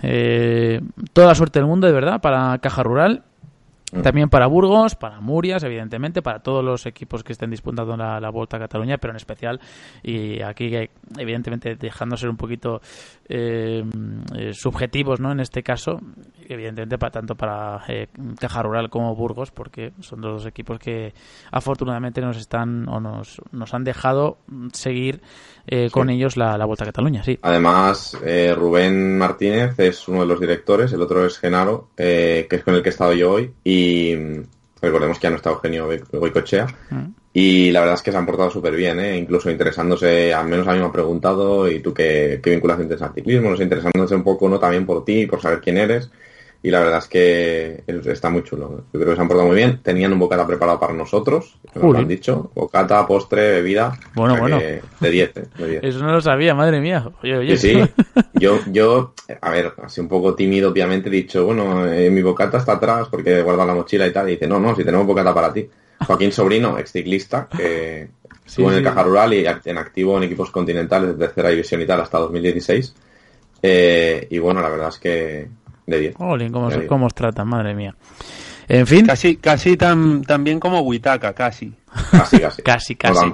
eh, 0.03 0.81
toda 1.13 1.29
la 1.29 1.35
suerte 1.35 1.59
del 1.59 1.69
mundo, 1.69 1.87
de 1.87 1.93
verdad, 1.93 2.21
para 2.21 2.59
Caja 2.59 2.83
Rural 2.83 3.23
Mm. 3.95 4.03
También 4.03 4.29
para 4.29 4.47
Burgos, 4.49 4.97
para 4.97 5.21
Murias, 5.21 5.63
evidentemente, 5.63 6.21
para 6.21 6.41
todos 6.41 6.65
los 6.65 6.85
equipos 6.85 7.23
que 7.23 7.33
estén 7.33 7.51
disputando 7.51 7.97
la, 7.97 8.19
la 8.19 8.31
Vuelta 8.31 8.57
a 8.57 8.61
Cataluña, 8.61 8.99
pero 8.99 9.13
en 9.13 9.17
especial, 9.17 9.61
y 10.03 10.43
aquí 10.43 10.73
evidentemente 11.17 11.77
dejando 11.77 12.17
ser 12.17 12.29
un 12.29 12.37
poquito 12.37 12.81
eh, 13.29 13.85
eh, 14.37 14.53
subjetivos 14.53 15.21
¿no? 15.21 15.31
en 15.31 15.39
este 15.39 15.63
caso, 15.63 16.01
evidentemente 16.49 16.99
para 16.99 17.13
tanto 17.13 17.37
para 17.37 17.85
eh, 17.87 18.09
Caja 18.41 18.63
Rural 18.63 18.91
como 18.91 19.15
Burgos, 19.15 19.53
porque 19.53 19.93
son 20.01 20.21
los 20.21 20.43
dos 20.43 20.47
equipos 20.47 20.81
que 20.81 21.15
afortunadamente 21.53 22.21
nos 22.21 22.37
están 22.37 22.89
o 22.89 22.99
nos, 22.99 23.41
nos 23.53 23.73
han 23.75 23.85
dejado 23.85 24.39
seguir 24.73 25.23
con 25.93 26.11
ellos 26.11 26.37
la, 26.37 26.59
la 26.59 26.67
Vuelta 26.67 26.85
a 26.85 26.89
Cataluña. 26.89 27.23
Sí. 27.25 27.39
Además, 27.41 28.19
Rubén 28.55 29.17
Martínez 29.17 29.79
es 29.79 30.07
uno 30.09 30.21
de 30.21 30.27
los 30.27 30.39
directores, 30.39 30.93
el 30.93 31.01
otro 31.01 31.25
es 31.25 31.39
Genaro, 31.39 31.89
que 31.97 32.47
es 32.51 32.63
con 32.63 32.75
el 32.75 32.83
que 32.83 32.91
he 32.91 32.93
estado 32.93 33.15
yo 33.15 33.33
hoy, 33.33 33.51
y 33.65 33.84
y 33.85 34.43
recordemos 34.81 35.19
que 35.19 35.25
ya 35.25 35.31
no 35.31 35.37
está 35.37 35.51
Eugenio 35.51 35.89
Goicochea. 36.13 36.67
Mm. 36.91 37.07
Y 37.37 37.73
la 37.73 37.81
verdad 37.81 37.97
es 37.97 38.03
que 38.03 38.13
se 38.13 38.17
han 38.17 38.27
portado 38.27 38.51
súper 38.51 38.77
bien, 38.77 39.01
¿eh? 39.01 39.17
incluso 39.17 39.51
interesándose, 39.51 40.33
al 40.33 40.47
menos 40.47 40.69
a 40.69 40.73
mí 40.73 40.79
me 40.79 40.85
ha 40.85 40.93
preguntado, 40.93 41.69
¿y 41.69 41.81
tú 41.81 41.93
qué, 41.93 42.41
vinculación 42.45 42.87
tienes 42.87 43.03
al 43.03 43.13
ciclismo? 43.13 43.51
No 43.51 43.61
interesándose 43.61 44.15
un 44.15 44.23
poco 44.23 44.49
no 44.49 44.61
también 44.61 44.87
por 44.87 45.05
ti, 45.05 45.27
por 45.27 45.41
saber 45.41 45.61
quién 45.61 45.79
eres 45.79 46.11
y 46.65 46.71
la 46.71 46.81
verdad 46.81 47.01
es 47.01 47.09
que 47.09 47.85
está 48.07 48.31
muy 48.31 48.43
chulo. 48.43 48.85
Yo 48.91 48.99
creo 48.99 49.11
que 49.11 49.17
se 49.17 49.21
han 49.21 49.29
portado 49.29 49.49
muy 49.49 49.57
bien. 49.57 49.81
Tenían 49.83 50.15
un 50.15 50.19
bocata 50.19 50.47
preparado 50.47 50.81
para 50.81 50.95
nosotros, 50.95 51.59
nos 51.75 51.93
lo 51.93 51.99
han 51.99 52.09
dicho. 52.09 52.51
Bocata, 52.55 53.07
postre, 53.07 53.51
bebida. 53.57 53.99
Bueno, 54.15 54.39
bueno. 54.39 54.59
De 54.59 55.11
10, 55.11 55.33
¿eh? 55.37 55.81
Eso 55.83 55.99
no 55.99 56.11
lo 56.11 56.23
sabía, 56.23 56.55
madre 56.55 56.81
mía. 56.81 57.07
Sí, 57.21 57.57
sí. 57.59 57.83
Yo, 58.33 58.61
yo, 58.73 59.13
a 59.43 59.51
ver, 59.51 59.75
así 59.83 60.01
un 60.01 60.09
poco 60.09 60.35
tímido, 60.35 60.71
obviamente, 60.71 61.11
he 61.11 61.13
dicho, 61.13 61.45
bueno, 61.45 61.87
eh, 61.87 62.09
mi 62.09 62.23
bocata 62.23 62.57
está 62.57 62.73
atrás 62.73 63.09
porque 63.11 63.41
he 63.41 63.43
guardado 63.43 63.69
la 63.69 63.75
mochila 63.75 64.07
y 64.07 64.13
tal. 64.15 64.31
Y 64.31 64.33
dice, 64.33 64.47
no, 64.47 64.59
no, 64.59 64.75
si 64.75 64.85
tenemos 64.85 65.07
bocata 65.07 65.35
para 65.35 65.53
ti. 65.53 65.69
Joaquín 66.07 66.33
Sobrino, 66.33 66.79
ex 66.79 66.93
ciclista, 66.93 67.47
que 67.55 68.09
estuvo 68.47 68.73
en 68.73 68.79
el 68.79 68.83
Caja 68.83 69.03
Rural 69.03 69.35
y 69.35 69.45
en 69.47 69.77
activo 69.77 70.17
en 70.17 70.23
equipos 70.23 70.51
continentales 70.51 71.11
de 71.11 71.27
tercera 71.27 71.51
división 71.51 71.83
y 71.83 71.85
tal 71.85 72.01
hasta 72.01 72.21
2016. 72.21 72.95
Eh, 73.61 74.29
y 74.31 74.39
bueno, 74.39 74.63
la 74.63 74.71
verdad 74.71 74.89
es 74.89 74.99
que 74.99 75.64
de 75.87 76.01
10. 76.01 76.15
¿cómo, 76.17 77.07
os 77.07 77.15
tratan? 77.15 77.49
Madre 77.49 77.75
mía. 77.75 77.95
En 78.69 78.87
fin. 78.87 79.07
Casi, 79.07 79.37
casi 79.37 79.77
tan, 79.77 80.23
bien 80.41 80.59
como 80.59 80.81
Huitaca, 80.81 81.35
casi. 81.35 81.73
Casi, 82.11 82.39
casi. 82.41 82.63
casi, 82.63 82.95
casi. 82.97 83.27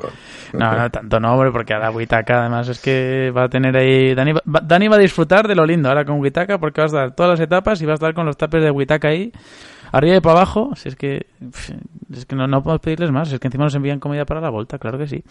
No, 0.53 0.77
no, 0.77 0.91
tanto 0.91 1.21
no, 1.21 1.33
hombre, 1.33 1.53
porque 1.53 1.75
ahora 1.75 1.91
Huitaca 1.91 2.41
además 2.41 2.69
es 2.69 2.81
que 2.81 3.31
va 3.31 3.45
a 3.45 3.49
tener 3.49 3.77
ahí... 3.77 4.15
Dani 4.15 4.33
va, 4.33 4.61
Dani 4.63 4.89
va 4.89 4.97
a 4.97 4.99
disfrutar 4.99 5.47
de 5.47 5.55
lo 5.55 5.65
lindo 5.65 5.89
ahora 5.89 6.05
con 6.05 6.19
Huitaca 6.21 6.59
porque 6.59 6.81
va 6.81 6.85
a 6.85 6.87
estar 6.87 7.15
todas 7.15 7.39
las 7.39 7.41
etapas 7.41 7.81
y 7.81 7.87
va 7.87 7.93
a 7.93 7.95
estar 7.95 8.13
con 8.15 8.27
los 8.27 8.37
tapes 8.37 8.63
de 8.63 8.71
Huitaca 8.71 9.09
ahí 9.09 9.33
arriba 9.93 10.17
y 10.17 10.21
para 10.21 10.37
abajo, 10.37 10.71
si 10.77 10.89
es 10.89 10.97
que, 10.97 11.27
es 12.13 12.27
que 12.27 12.37
no, 12.37 12.47
no 12.47 12.63
podemos 12.63 12.81
pedirles 12.81 13.11
más, 13.11 13.33
es 13.33 13.41
que 13.41 13.49
encima 13.49 13.65
nos 13.65 13.75
envían 13.75 14.01
comida 14.01 14.25
para 14.25 14.41
la 14.41 14.51
vuelta, 14.51 14.79
claro 14.79 14.99
que 14.99 15.07
sí. 15.07 15.23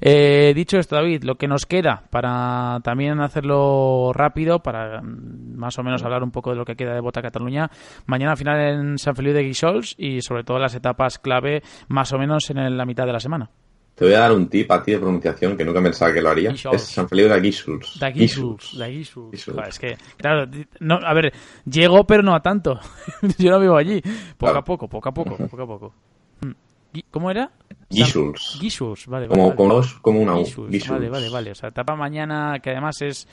Eh, 0.00 0.52
dicho 0.54 0.78
esto, 0.78 0.96
David, 0.96 1.24
lo 1.24 1.36
que 1.36 1.48
nos 1.48 1.66
queda 1.66 2.04
para 2.10 2.80
también 2.82 3.20
hacerlo 3.20 4.12
rápido, 4.12 4.60
para 4.60 5.00
mm, 5.00 5.56
más 5.56 5.78
o 5.78 5.82
menos 5.82 6.02
hablar 6.02 6.22
un 6.22 6.30
poco 6.30 6.50
de 6.50 6.56
lo 6.56 6.64
que 6.64 6.76
queda 6.76 6.94
de 6.94 7.00
Bota 7.00 7.22
Cataluña, 7.22 7.70
mañana 8.06 8.36
final 8.36 8.60
en 8.60 8.98
San 8.98 9.16
Feliu 9.16 9.32
de 9.32 9.42
Guixols 9.42 9.94
y 9.98 10.20
sobre 10.22 10.44
todo 10.44 10.58
las 10.58 10.74
etapas 10.74 11.18
clave 11.18 11.62
más 11.88 12.12
o 12.12 12.18
menos 12.18 12.50
en 12.50 12.76
la 12.76 12.86
mitad 12.86 13.06
de 13.06 13.12
la 13.12 13.20
semana. 13.20 13.50
Te 13.98 14.04
voy 14.04 14.14
a 14.14 14.20
dar 14.20 14.32
un 14.32 14.48
tip 14.48 14.70
a 14.70 14.80
ti 14.80 14.92
de 14.92 14.98
pronunciación 14.98 15.56
que 15.56 15.64
nunca 15.64 15.82
pensaba 15.82 16.12
que 16.12 16.20
lo 16.20 16.30
haría. 16.30 16.52
Es 16.52 16.82
San 16.82 17.08
Feliu 17.08 17.28
de 17.28 17.40
Guixols. 17.40 17.98
De 17.98 18.12
Guixols. 18.12 19.48
Es 19.66 19.78
que, 19.80 19.96
claro, 20.16 20.48
no, 20.78 21.00
a 21.04 21.12
ver, 21.14 21.32
llego 21.64 22.04
pero 22.06 22.22
no 22.22 22.32
a 22.32 22.40
tanto. 22.40 22.78
Yo 23.38 23.50
no 23.50 23.58
vivo 23.58 23.76
allí. 23.76 24.00
Poco 24.36 24.56
a 24.56 24.62
poco, 24.62 24.88
poco 24.88 25.08
a 25.08 25.12
poco, 25.12 25.36
poco 25.36 25.62
a 25.62 25.66
poco. 25.66 25.94
¿Cómo 27.10 27.28
era? 27.28 27.50
Guisuls. 27.90 28.58
Guisuls, 28.60 29.06
vale, 29.06 29.28
Como, 29.28 29.54
como, 29.54 30.20
una 30.20 30.36
U. 30.36 30.44
Vale, 30.88 31.08
vale, 31.08 31.30
vale. 31.30 31.50
O 31.52 31.54
sea, 31.54 31.70
etapa 31.70 31.96
mañana 31.96 32.58
que 32.62 32.70
además 32.70 33.00
es, 33.00 33.26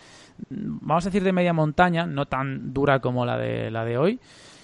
vamos 0.49 1.05
a 1.05 1.09
decir, 1.09 1.23
de 1.23 1.33
media 1.33 1.53
montaña, 1.53 2.05
no 2.05 2.25
tan 2.25 2.73
dura 2.73 2.99
como 2.99 3.25
la 3.25 3.37
de, 3.37 3.69
la 3.69 3.83
de 3.83 3.97
hoy, 3.97 4.19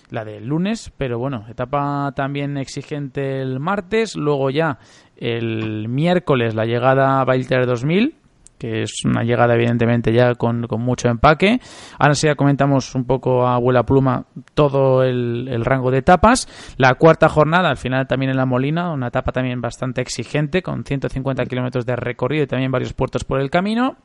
la 0.10 0.24
del 0.24 0.46
lunes, 0.46 0.92
pero 0.98 1.20
bueno, 1.20 1.46
etapa 1.50 2.14
también 2.16 2.58
exigente 2.58 3.42
el 3.42 3.60
martes, 3.60 4.16
luego 4.16 4.50
ya 4.50 4.80
el 5.18 5.88
miércoles 5.90 6.56
la 6.56 6.66
llegada 6.66 7.20
a 7.20 7.26
Bailter 7.26 7.66
2000, 7.66 8.16
que 8.62 8.84
es 8.84 9.04
una 9.06 9.24
llegada 9.24 9.56
evidentemente 9.56 10.14
ya 10.14 10.36
con, 10.36 10.68
mucho 10.78 11.10
empaque. 11.10 11.60
Ahora 11.98 12.14
sí 12.14 12.28
ya 12.28 12.36
comentamos 12.36 12.94
un 12.94 13.06
poco 13.06 13.48
a 13.48 13.56
abuela 13.56 13.82
pluma 13.82 14.28
todo 14.54 15.02
el, 15.02 15.48
el, 15.50 15.66
rango 15.66 15.90
de 15.90 15.98
etapas. 15.98 16.48
La 16.78 16.94
cuarta 16.94 17.28
jornada, 17.28 17.70
al 17.70 17.78
final 17.78 18.06
también 18.06 18.30
en 18.30 18.38
La 18.38 18.46
Molina, 18.46 18.92
una 18.92 19.08
etapa 19.08 19.32
también 19.32 19.62
bastante 19.62 20.02
exigente, 20.02 20.62
con 20.62 20.84
150 20.84 21.44
kilómetros 21.46 21.88
de 21.88 21.96
recorrido 21.96 22.44
y 22.44 22.48
también 22.48 22.72
varios 22.72 22.94
puertos 22.94 23.24
por 23.24 23.42
el 23.42 23.50
camino. 23.50 23.98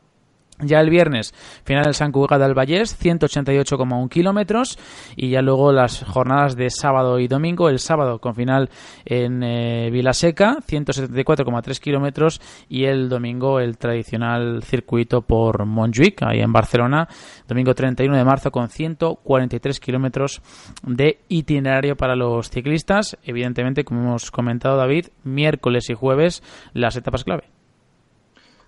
Ya 0.60 0.80
el 0.80 0.88
viernes, 0.88 1.34
final 1.64 1.84
del 1.84 1.94
San 1.94 2.12
Cugat 2.12 2.40
del 2.40 2.54
Vallés, 2.54 2.98
188,1 2.98 4.08
kilómetros. 4.08 4.78
Y 5.14 5.30
ya 5.30 5.42
luego 5.42 5.70
las 5.70 6.02
jornadas 6.02 6.56
de 6.56 6.70
sábado 6.70 7.18
y 7.18 7.28
domingo. 7.28 7.68
El 7.68 7.78
sábado 7.78 8.20
con 8.20 8.34
final 8.34 8.70
en 9.04 9.42
eh, 9.42 9.90
Vilaseca, 9.90 10.56
174,3 10.66 11.78
kilómetros. 11.78 12.40
Y 12.70 12.84
el 12.84 13.10
domingo 13.10 13.60
el 13.60 13.76
tradicional 13.76 14.62
circuito 14.62 15.20
por 15.22 15.66
Montjuic, 15.66 16.22
ahí 16.22 16.40
en 16.40 16.52
Barcelona. 16.52 17.06
Domingo 17.46 17.74
31 17.74 18.16
de 18.16 18.24
marzo 18.24 18.50
con 18.50 18.70
143 18.70 19.78
kilómetros 19.78 20.40
de 20.82 21.18
itinerario 21.28 21.96
para 21.96 22.16
los 22.16 22.48
ciclistas. 22.48 23.18
Evidentemente, 23.24 23.84
como 23.84 24.00
hemos 24.00 24.30
comentado 24.30 24.78
David, 24.78 25.08
miércoles 25.22 25.90
y 25.90 25.94
jueves 25.94 26.42
las 26.72 26.96
etapas 26.96 27.24
clave. 27.24 27.55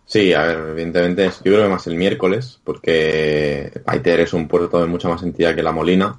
Sí, 0.08 0.32
a 0.32 0.42
ver, 0.42 0.56
evidentemente 0.70 1.24
yo 1.44 1.52
creo 1.52 1.64
que 1.64 1.68
más 1.68 1.86
el 1.86 1.94
miércoles, 1.94 2.58
porque 2.64 3.70
Aiter 3.84 4.20
es 4.20 4.32
un 4.32 4.48
puerto 4.48 4.80
de 4.80 4.86
mucha 4.86 5.06
más 5.08 5.22
entidad 5.22 5.54
que 5.54 5.62
La 5.62 5.70
Molina. 5.72 6.18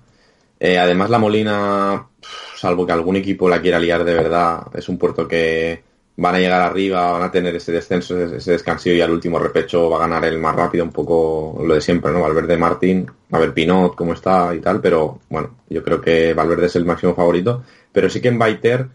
Eh, 0.59 0.77
además, 0.77 1.09
La 1.09 1.17
Molina, 1.17 2.07
salvo 2.55 2.85
que 2.85 2.91
algún 2.91 3.15
equipo 3.15 3.49
la 3.49 3.61
quiera 3.61 3.79
liar 3.79 4.03
de 4.03 4.13
verdad, 4.13 4.61
es 4.75 4.89
un 4.89 4.99
puerto 4.99 5.27
que 5.27 5.83
van 6.17 6.35
a 6.35 6.39
llegar 6.39 6.61
arriba, 6.61 7.13
van 7.13 7.23
a 7.23 7.31
tener 7.31 7.55
ese 7.55 7.71
descenso, 7.71 8.15
ese 8.25 8.51
descanso 8.51 8.89
y 8.91 9.01
al 9.01 9.09
último 9.11 9.39
repecho 9.39 9.89
va 9.89 9.97
a 9.97 10.01
ganar 10.01 10.25
el 10.25 10.37
más 10.37 10.55
rápido, 10.55 10.83
un 10.83 10.91
poco 10.91 11.59
lo 11.65 11.73
de 11.73 11.81
siempre, 11.81 12.11
¿no? 12.11 12.21
Valverde 12.21 12.57
Martín, 12.57 13.09
a 13.31 13.39
ver 13.39 13.53
Pinot 13.55 13.95
cómo 13.95 14.13
está 14.13 14.53
y 14.53 14.59
tal, 14.59 14.81
pero 14.81 15.21
bueno, 15.29 15.55
yo 15.69 15.83
creo 15.83 15.99
que 15.99 16.33
Valverde 16.35 16.67
es 16.67 16.75
el 16.75 16.85
máximo 16.85 17.15
favorito. 17.15 17.63
Pero 17.91 18.07
sí 18.09 18.21
que 18.21 18.27
en 18.27 18.37
Baiter 18.37 18.87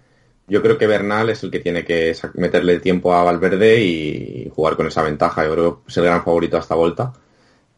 yo 0.47 0.63
creo 0.63 0.77
que 0.77 0.87
Bernal 0.87 1.31
es 1.31 1.43
el 1.43 1.51
que 1.51 1.61
tiene 1.61 1.85
que 1.85 2.15
meterle 2.35 2.81
tiempo 2.81 3.15
a 3.15 3.23
Valverde 3.23 3.81
y 3.81 4.51
jugar 4.55 4.77
con 4.77 4.87
esa 4.87 5.03
ventaja. 5.03 5.45
Yo 5.45 5.53
creo 5.53 5.83
que 5.83 5.91
es 5.91 5.97
el 5.97 6.05
gran 6.05 6.23
favorito 6.23 6.57
a 6.57 6.61
esta 6.61 6.75
vuelta. 6.75 7.13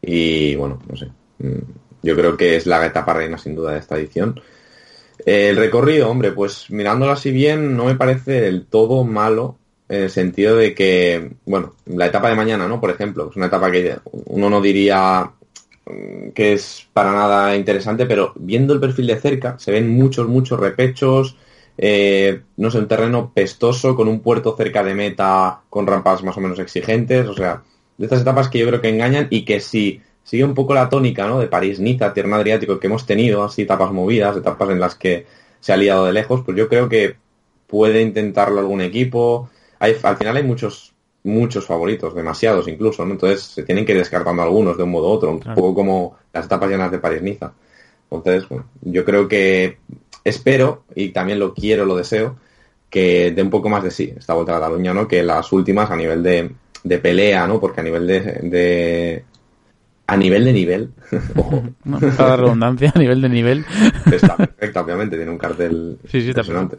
Y 0.01 0.55
bueno, 0.55 0.79
no 0.87 0.97
sé. 0.97 1.07
Mm, 1.39 1.59
yo 2.03 2.15
creo 2.15 2.35
que 2.35 2.55
es 2.57 2.65
la 2.65 2.85
etapa 2.85 3.13
reina 3.13 3.37
sin 3.37 3.55
duda 3.55 3.71
de 3.73 3.79
esta 3.79 3.97
edición. 3.97 4.39
El 5.25 5.55
recorrido, 5.57 6.09
hombre, 6.09 6.31
pues 6.31 6.69
mirándolo 6.69 7.11
así 7.11 7.31
bien, 7.31 7.75
no 7.75 7.85
me 7.85 7.95
parece 7.95 8.41
del 8.41 8.65
todo 8.65 9.03
malo 9.03 9.57
en 9.89 10.03
el 10.03 10.09
sentido 10.09 10.57
de 10.57 10.75
que, 10.75 11.31
bueno, 11.45 11.73
la 11.85 12.07
etapa 12.07 12.29
de 12.29 12.35
mañana, 12.35 12.67
¿no? 12.67 12.79
Por 12.79 12.89
ejemplo, 12.91 13.29
es 13.29 13.35
una 13.37 13.47
etapa 13.47 13.71
que 13.71 13.97
uno 14.25 14.49
no 14.49 14.61
diría 14.61 15.31
mm, 15.85 16.29
que 16.31 16.53
es 16.53 16.85
para 16.93 17.13
nada 17.13 17.55
interesante, 17.55 18.05
pero 18.05 18.33
viendo 18.35 18.73
el 18.73 18.81
perfil 18.81 19.07
de 19.07 19.19
cerca, 19.19 19.57
se 19.57 19.71
ven 19.71 19.89
muchos, 19.89 20.27
muchos 20.27 20.59
repechos, 20.59 21.37
eh, 21.77 22.41
no 22.57 22.71
sé, 22.71 22.79
un 22.79 22.87
terreno 22.87 23.31
pestoso 23.33 23.95
con 23.95 24.07
un 24.07 24.21
puerto 24.21 24.55
cerca 24.57 24.83
de 24.83 24.95
meta 24.95 25.61
con 25.69 25.85
rampas 25.85 26.23
más 26.23 26.37
o 26.37 26.41
menos 26.41 26.59
exigentes, 26.59 27.27
o 27.27 27.33
sea, 27.33 27.63
de 27.97 28.05
estas 28.05 28.21
etapas 28.21 28.49
que 28.49 28.59
yo 28.59 28.67
creo 28.67 28.81
que 28.81 28.89
engañan 28.89 29.27
y 29.29 29.45
que 29.45 29.59
si 29.59 30.01
sigue 30.23 30.43
un 30.43 30.53
poco 30.53 30.73
la 30.73 30.89
tónica, 30.89 31.27
¿no? 31.27 31.39
De 31.39 31.47
París-Niza, 31.47 32.13
Tierno 32.13 32.35
Adriático 32.35 32.79
que 32.79 32.87
hemos 32.87 33.05
tenido, 33.05 33.43
así 33.43 33.61
etapas 33.61 33.91
movidas, 33.91 34.37
etapas 34.37 34.69
en 34.69 34.79
las 34.79 34.95
que 34.95 35.25
se 35.59 35.73
ha 35.73 35.77
liado 35.77 36.05
de 36.05 36.13
lejos, 36.13 36.41
pues 36.45 36.57
yo 36.57 36.67
creo 36.67 36.89
que 36.89 37.15
puede 37.67 38.01
intentarlo 38.01 38.59
algún 38.59 38.81
equipo. 38.81 39.49
Hay, 39.79 39.95
al 40.03 40.17
final 40.17 40.37
hay 40.37 40.43
muchos 40.43 40.93
muchos 41.23 41.65
favoritos, 41.65 42.15
demasiados 42.15 42.67
incluso, 42.67 43.05
¿no? 43.05 43.13
Entonces 43.13 43.41
se 43.41 43.63
tienen 43.63 43.85
que 43.85 43.91
ir 43.91 43.97
descartando 43.97 44.41
algunos 44.41 44.77
de 44.77 44.83
un 44.83 44.91
modo 44.91 45.09
u 45.09 45.11
otro, 45.11 45.31
un 45.31 45.39
poco 45.39 45.75
como 45.75 46.17
las 46.33 46.45
etapas 46.45 46.69
llenas 46.69 46.91
de 46.91 46.99
París-Niza. 46.99 47.53
Entonces, 48.09 48.47
bueno, 48.47 48.65
yo 48.81 49.03
creo 49.03 49.27
que 49.27 49.77
espero, 50.23 50.83
y 50.95 51.09
también 51.09 51.39
lo 51.39 51.53
quiero, 51.53 51.85
lo 51.85 51.95
deseo, 51.95 52.37
que 52.89 53.31
dé 53.31 53.41
un 53.41 53.49
poco 53.49 53.69
más 53.69 53.83
de 53.83 53.91
sí 53.91 54.13
esta 54.17 54.33
Vuelta 54.33 54.53
a 54.55 54.59
Cataluña, 54.59 54.93
¿no? 54.93 55.07
Que 55.07 55.23
las 55.23 55.51
últimas 55.51 55.89
a 55.91 55.95
nivel 55.95 56.23
de, 56.23 56.51
de 56.83 56.97
pelea, 56.99 57.45
¿no? 57.47 57.59
Porque 57.59 57.81
a 57.81 57.83
nivel 57.83 58.07
de, 58.07 58.21
de 58.43 59.23
a 60.07 60.15
nivel 60.17 60.45
de 60.45 60.53
nivel, 60.53 60.91
ojo, 61.35 61.63
No, 61.83 61.99
para 61.99 62.29
la 62.29 62.37
redundancia, 62.37 62.91
a 62.95 62.99
nivel 62.99 63.21
de 63.21 63.29
nivel. 63.29 63.65
está 64.11 64.37
perfecta, 64.37 64.81
obviamente, 64.81 65.17
tiene 65.17 65.31
un 65.31 65.37
cartel 65.37 65.97
Sí, 66.09 66.21
sí, 66.21 66.29
está 66.29 66.41
impresionante. 66.41 66.77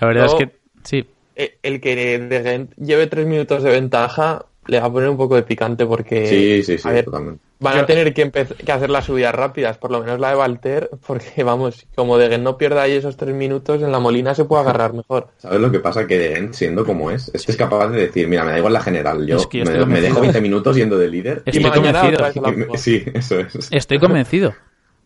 La 0.00 0.06
verdad 0.06 0.24
Luego- 0.26 0.38
es 0.38 0.46
que 0.46 0.56
sí. 0.84 1.06
Eh, 1.34 1.58
El 1.62 1.80
que 1.80 2.18
de 2.18 2.42
Gent 2.42 2.72
lleve 2.76 3.06
tres 3.06 3.26
minutos 3.26 3.62
de 3.62 3.70
ventaja 3.70 4.44
le 4.66 4.80
va 4.80 4.86
a 4.86 4.92
poner 4.92 5.08
un 5.08 5.16
poco 5.16 5.36
de 5.36 5.42
picante 5.44 5.86
porque 5.86 6.26
Sí, 6.26 6.62
sí, 6.64 6.78
sí, 6.78 6.88
a 6.88 6.92
ver, 6.92 7.04
totalmente. 7.04 7.40
Van 7.60 7.74
Yo- 7.76 7.80
a 7.82 7.86
tener 7.86 8.14
que, 8.14 8.30
que 8.30 8.72
hacer 8.72 8.88
las 8.90 9.04
subidas 9.06 9.34
rápidas, 9.34 9.78
por 9.78 9.90
lo 9.90 10.00
menos 10.00 10.20
la 10.20 10.30
de 10.30 10.34
Valter, 10.36 10.90
porque 11.06 11.42
vamos, 11.42 11.86
como 11.94 12.16
de 12.18 12.28
Gent 12.28 12.44
no 12.44 12.56
pierda 12.56 12.82
ahí 12.82 12.92
esos 12.92 13.16
tres 13.16 13.34
minutos, 13.34 13.82
en 13.82 13.90
la 13.92 13.98
Molina 13.98 14.34
se 14.34 14.44
puede 14.44 14.62
agarrar 14.62 14.92
mejor. 14.94 15.28
¿Sabes 15.38 15.60
lo 15.60 15.70
que 15.72 15.80
pasa? 15.80 16.06
Que 16.06 16.18
De 16.18 16.34
Gent, 16.36 16.54
siendo 16.54 16.84
como 16.84 17.10
es, 17.10 17.30
es 17.34 17.44
que 17.44 17.52
es 17.52 17.58
capaz 17.58 17.88
de 17.88 18.00
decir, 18.06 18.28
mira, 18.28 18.44
me 18.44 18.52
da 18.52 18.58
igual 18.58 18.72
la 18.72 18.80
general, 18.80 19.26
yo, 19.26 19.36
Es 19.36 19.46
que 19.46 19.58
yo 19.58 19.64
me, 19.64 19.72
dejo 19.72 19.84
convencido. 19.84 20.20
20 20.20 20.40
minutos 20.40 20.76
yendo 20.76 20.96
de 20.98 21.08
líder. 21.08 21.42
Estoy 21.44 21.62
y 21.66 21.70
convencido. 21.70 22.68
me- 22.70 22.78
sí, 22.78 23.02
eso 23.14 23.40
es. 23.40 23.68
Estoy 23.72 23.98
convencido. 23.98 24.54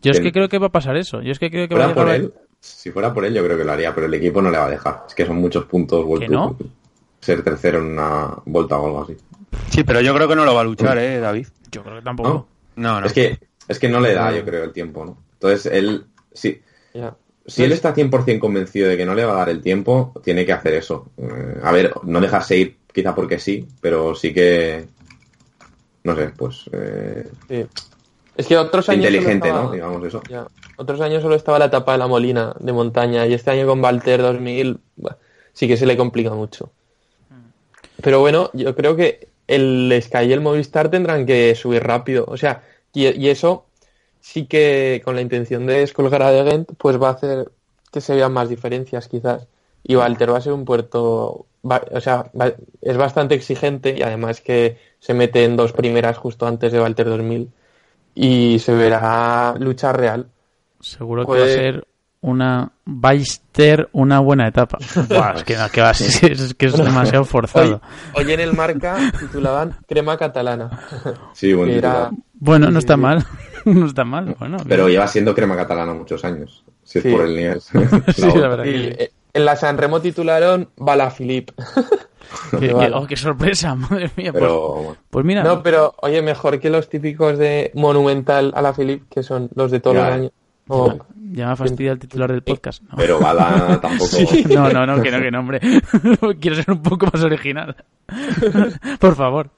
Yo 0.01 0.11
es 0.11 0.19
Que- 0.19 0.31
creo 0.31 0.49
que 0.49 0.59
va 0.59 0.67
a 0.67 0.71
pasar 0.71 0.97
eso. 0.97 1.21
Yo 1.21 1.31
es 1.31 1.39
que 1.39 1.49
creo 1.49 1.67
que 1.67 1.75
va 1.75 1.85
a 1.85 1.89
Fuera 1.89 1.95
por 1.95 2.13
llegar 2.13 2.21
él, 2.21 2.33
si 2.59 2.91
fuera 2.91 3.13
por 3.13 3.25
él, 3.25 3.33
yo 3.33 3.43
creo 3.43 3.57
que 3.57 3.63
lo 3.63 3.71
haría, 3.71 3.95
pero 3.95 4.07
el 4.07 4.13
equipo 4.13 4.41
no 4.41 4.51
le 4.51 4.57
va 4.57 4.65
a 4.65 4.69
dejar. 4.69 5.03
Es 5.07 5.15
que 5.15 5.25
son 5.25 5.37
muchos 5.37 5.65
puntos 5.65 6.05
vuelto 6.05 6.31
no? 6.31 6.57
ser 7.21 7.41
tercero 7.41 7.79
en 7.79 7.85
una 7.85 8.35
vuelta 8.45 8.77
o 8.77 8.85
algo 8.85 9.01
así. 9.03 9.15
Sí, 9.69 9.83
pero 9.83 10.01
yo 10.01 10.13
creo 10.13 10.27
que 10.27 10.35
no 10.35 10.45
lo 10.45 10.53
va 10.53 10.61
a 10.61 10.65
luchar, 10.65 10.97
¿eh, 10.97 11.19
David? 11.19 11.47
Yo 11.71 11.83
creo 11.83 11.95
que 11.97 12.01
tampoco. 12.01 12.29
¿No? 12.29 12.47
No, 12.75 13.01
no. 13.01 13.07
Es 13.07 13.13
que 13.13 13.39
es 13.67 13.79
que 13.79 13.89
no 13.89 13.99
le 13.99 14.13
da, 14.13 14.31
yo 14.35 14.43
creo, 14.43 14.63
el 14.63 14.71
tiempo, 14.73 15.05
¿no? 15.05 15.17
Entonces 15.33 15.71
él, 15.71 16.05
sí, 16.33 16.61
Ya. 16.93 17.15
si 17.45 17.63
él 17.63 17.71
está 17.71 17.93
100% 17.93 18.39
convencido 18.39 18.89
de 18.89 18.97
que 18.97 19.05
no 19.05 19.15
le 19.15 19.25
va 19.25 19.33
a 19.33 19.37
dar 19.37 19.49
el 19.49 19.61
tiempo, 19.61 20.13
tiene 20.23 20.45
que 20.45 20.53
hacer 20.53 20.73
eso. 20.75 21.09
Eh, 21.17 21.59
a 21.63 21.71
ver, 21.71 21.93
no 22.03 22.19
dejarse 22.21 22.57
ir 22.57 22.77
quizá 22.93 23.15
porque 23.15 23.39
sí, 23.39 23.67
pero 23.81 24.15
sí 24.15 24.33
que, 24.33 24.85
no 26.03 26.15
sé, 26.15 26.29
pues 26.37 26.69
eh, 26.71 27.27
Sí. 27.47 27.65
Es 28.35 28.47
que 28.47 28.57
otros 28.57 28.89
años 28.89 29.05
inteligente, 29.05 29.47
estaba- 29.47 29.65
¿no? 29.65 29.71
Digamos 29.71 30.03
eso. 30.05 30.21
Ya. 30.29 30.47
Otros 30.77 30.99
años 31.01 31.21
solo 31.21 31.35
estaba 31.35 31.59
la 31.59 31.65
etapa 31.65 31.91
de 31.91 31.99
la 31.99 32.07
Molina 32.07 32.55
de 32.59 32.73
montaña 32.73 33.27
y 33.27 33.33
este 33.33 33.51
año 33.51 33.67
con 33.67 33.79
Valter 33.81 34.21
2000 34.23 34.79
bah, 34.95 35.17
sí 35.53 35.67
que 35.67 35.77
se 35.77 35.85
le 35.85 35.95
complica 35.95 36.31
mucho. 36.31 36.71
Pero 38.01 38.19
bueno, 38.21 38.49
yo 38.53 38.75
creo 38.75 38.95
que 38.95 39.29
el 39.47 39.97
Sky 40.01 40.25
y 40.25 40.33
el 40.33 40.41
Movistar 40.41 40.89
tendrán 40.89 41.25
que 41.25 41.55
subir 41.55 41.83
rápido. 41.83 42.25
O 42.27 42.37
sea, 42.37 42.63
y, 42.93 43.07
y 43.07 43.29
eso 43.29 43.65
sí 44.19 44.45
que 44.45 45.01
con 45.03 45.15
la 45.15 45.21
intención 45.21 45.65
de 45.65 45.79
descolgar 45.79 46.21
a 46.23 46.31
De 46.31 46.49
Gent, 46.49 46.69
pues 46.77 47.01
va 47.01 47.09
a 47.09 47.13
hacer 47.13 47.51
que 47.91 48.01
se 48.01 48.15
vean 48.15 48.33
más 48.33 48.49
diferencias 48.49 49.07
quizás. 49.07 49.47
Y 49.83 49.95
Valter 49.95 50.31
va 50.31 50.37
a 50.37 50.41
ser 50.41 50.53
un 50.53 50.63
puerto, 50.65 51.45
va- 51.69 51.83
o 51.91 51.99
sea, 51.99 52.31
va- 52.39 52.53
es 52.81 52.97
bastante 52.97 53.35
exigente 53.35 53.95
y 53.97 54.01
además 54.01 54.39
que 54.41 54.77
se 54.99 55.13
mete 55.13 55.43
en 55.43 55.57
dos 55.57 55.73
primeras 55.73 56.17
justo 56.17 56.47
antes 56.47 56.71
de 56.71 56.79
Valter 56.79 57.07
2000 57.07 57.51
y 58.15 58.59
se 58.59 58.73
verá 58.73 59.55
lucha 59.59 59.91
real. 59.91 60.27
Seguro 60.79 61.23
que 61.23 61.27
Puede- 61.27 61.41
va 61.41 61.47
a 61.47 61.49
ser 61.53 61.87
una 62.23 62.71
Beister 62.85 63.89
una 63.93 64.19
buena 64.19 64.47
etapa. 64.47 64.77
Buah, 65.09 65.33
es 65.35 65.43
que 65.43 65.55
no, 65.57 65.69
que 65.69 65.81
va 65.81 65.89
a 65.91 65.93
ser- 65.93 66.31
es 66.31 66.53
que 66.55 66.65
es 66.65 66.77
demasiado 66.77 67.23
forzado. 67.25 67.81
Hoy, 68.15 68.23
hoy 68.25 68.31
en 68.33 68.39
el 68.39 68.53
marca 68.53 68.97
titulaban 69.19 69.75
crema 69.87 70.17
catalana. 70.17 70.79
Sí, 71.33 71.53
buen 71.53 71.69
era-. 71.69 72.09
Bueno, 72.33 72.71
no 72.71 72.79
está 72.79 72.97
mal. 72.97 73.23
No 73.65 73.85
está 73.85 74.03
mal. 74.03 74.35
Bueno, 74.37 74.57
Pero 74.67 74.85
bien. 74.87 74.95
lleva 74.97 75.07
siendo 75.07 75.33
crema 75.33 75.55
catalana 75.55 75.93
muchos 75.93 76.25
años, 76.25 76.65
si 76.83 76.97
es 76.99 77.03
Sí. 77.03 77.11
por 77.11 77.21
el 77.25 77.33
nivel. 77.33 77.61
Sí, 77.61 77.77
la 78.35 78.47
verdad 78.49 78.65
Y, 78.65 78.71
que, 78.73 79.03
eh, 79.05 79.11
en 79.33 79.45
la 79.45 79.55
San 79.55 79.77
Remo 79.77 80.01
titularon 80.01 80.67
Balafilip. 80.75 81.51
que- 82.59 82.73
vale. 82.73 82.93
oh, 82.93 83.07
qué 83.07 83.15
sorpresa, 83.15 83.73
madre 83.75 84.11
mía. 84.17 84.31
Pues, 84.33 84.41
Pero 84.43 84.97
pues 85.09 85.25
mira, 85.25 85.43
No, 85.43 85.63
pero 85.63 85.95
oye, 86.01 86.21
mejor 86.21 86.59
que 86.59 86.69
los 86.69 86.89
típicos 86.89 87.37
de 87.37 87.71
Monumental 87.73 88.51
a 88.55 88.61
la 88.61 88.73
Philip, 88.73 89.03
que 89.09 89.23
son 89.23 89.49
los 89.55 89.71
de 89.71 89.79
todos 89.79 89.95
Ya. 89.95 90.05
los 90.07 90.13
años. 90.13 90.31
O- 90.67 90.97
ya 91.31 91.49
me 91.49 91.55
fastidia 91.55 91.91
el 91.91 91.99
titular 91.99 92.31
del 92.31 92.41
podcast. 92.43 92.83
No. 92.83 92.95
Pero 92.97 93.19
Bala 93.19 93.79
tampoco. 93.81 94.17
No, 94.53 94.69
no, 94.69 94.85
no, 94.85 95.01
que 95.01 95.11
no, 95.11 95.19
que 95.19 95.31
no, 95.31 95.39
hombre. 95.39 95.59
Quiero 96.39 96.55
ser 96.55 96.71
un 96.71 96.81
poco 96.81 97.07
más 97.11 97.23
original. 97.23 97.75
Por 98.99 99.15
favor. 99.15 99.49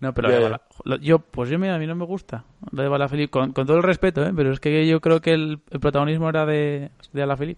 No, 0.00 0.12
pero 0.14 0.30
de. 0.30 0.40
Bala- 0.40 0.62
lo- 0.84 0.96
yo, 0.96 1.18
pues 1.20 1.48
yo 1.50 1.58
mira, 1.58 1.76
a 1.76 1.78
mí 1.78 1.86
no 1.86 1.94
me 1.94 2.04
gusta 2.06 2.44
lo 2.72 2.82
de 2.82 2.88
Balafelipe, 2.88 3.30
con, 3.30 3.52
con 3.52 3.66
todo 3.66 3.76
el 3.76 3.82
respeto, 3.84 4.24
¿eh? 4.26 4.32
pero 4.34 4.52
es 4.52 4.58
que 4.58 4.86
yo 4.86 5.00
creo 5.00 5.20
que 5.20 5.32
el, 5.32 5.60
el 5.70 5.80
protagonismo 5.80 6.28
era 6.28 6.44
de, 6.46 6.90
de. 7.12 7.26
Luego, 7.26 7.56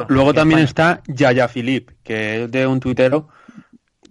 Bueno, 0.00 0.06
luego 0.10 0.30
en 0.30 0.36
también 0.36 0.60
España. 0.60 1.00
está 1.04 1.12
Yaya 1.12 1.48
Filip, 1.48 1.90
que 2.04 2.44
es 2.44 2.50
de 2.52 2.66
un 2.66 2.78
tuitero. 2.78 3.28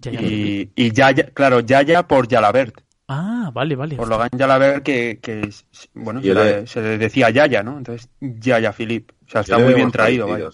Ya, 0.01 0.11
ya. 0.11 0.21
Y, 0.21 0.71
y 0.75 0.91
Yaya, 0.91 1.27
claro, 1.33 1.59
Yaya 1.61 2.07
por 2.07 2.27
Jalabert. 2.29 2.81
Ah, 3.11 3.49
vale, 3.53 3.75
vale. 3.75 3.95
Por 3.95 4.07
Logan 4.07 4.29
Jalabert, 4.37 4.83
que, 4.83 5.17
que 5.21 5.49
bueno, 5.95 6.21
se, 6.21 6.33
le- 6.33 6.67
se 6.67 6.81
le 6.81 6.97
decía 6.99 7.29
Yaya, 7.31 7.63
¿no? 7.63 7.77
Entonces, 7.79 8.07
Yaya 8.21 8.71
Filip. 8.71 9.11
O 9.27 9.29
sea, 9.29 9.41
está 9.41 9.57
muy 9.57 9.73
bien 9.73 9.91
traído, 9.91 10.27
vaya. 10.27 10.49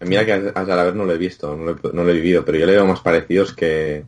Mira 0.00 0.24
que 0.24 0.32
a 0.54 0.64
Jalabert 0.64 0.96
no 0.96 1.04
lo 1.04 1.12
he 1.12 1.18
visto, 1.18 1.56
no 1.56 1.64
lo 1.64 1.70
he, 1.72 1.92
no 1.92 2.04
lo 2.04 2.10
he 2.10 2.14
vivido, 2.14 2.44
pero 2.44 2.56
yo 2.58 2.66
le 2.66 2.72
veo 2.72 2.86
más 2.86 3.00
parecidos 3.00 3.52
que 3.52 4.04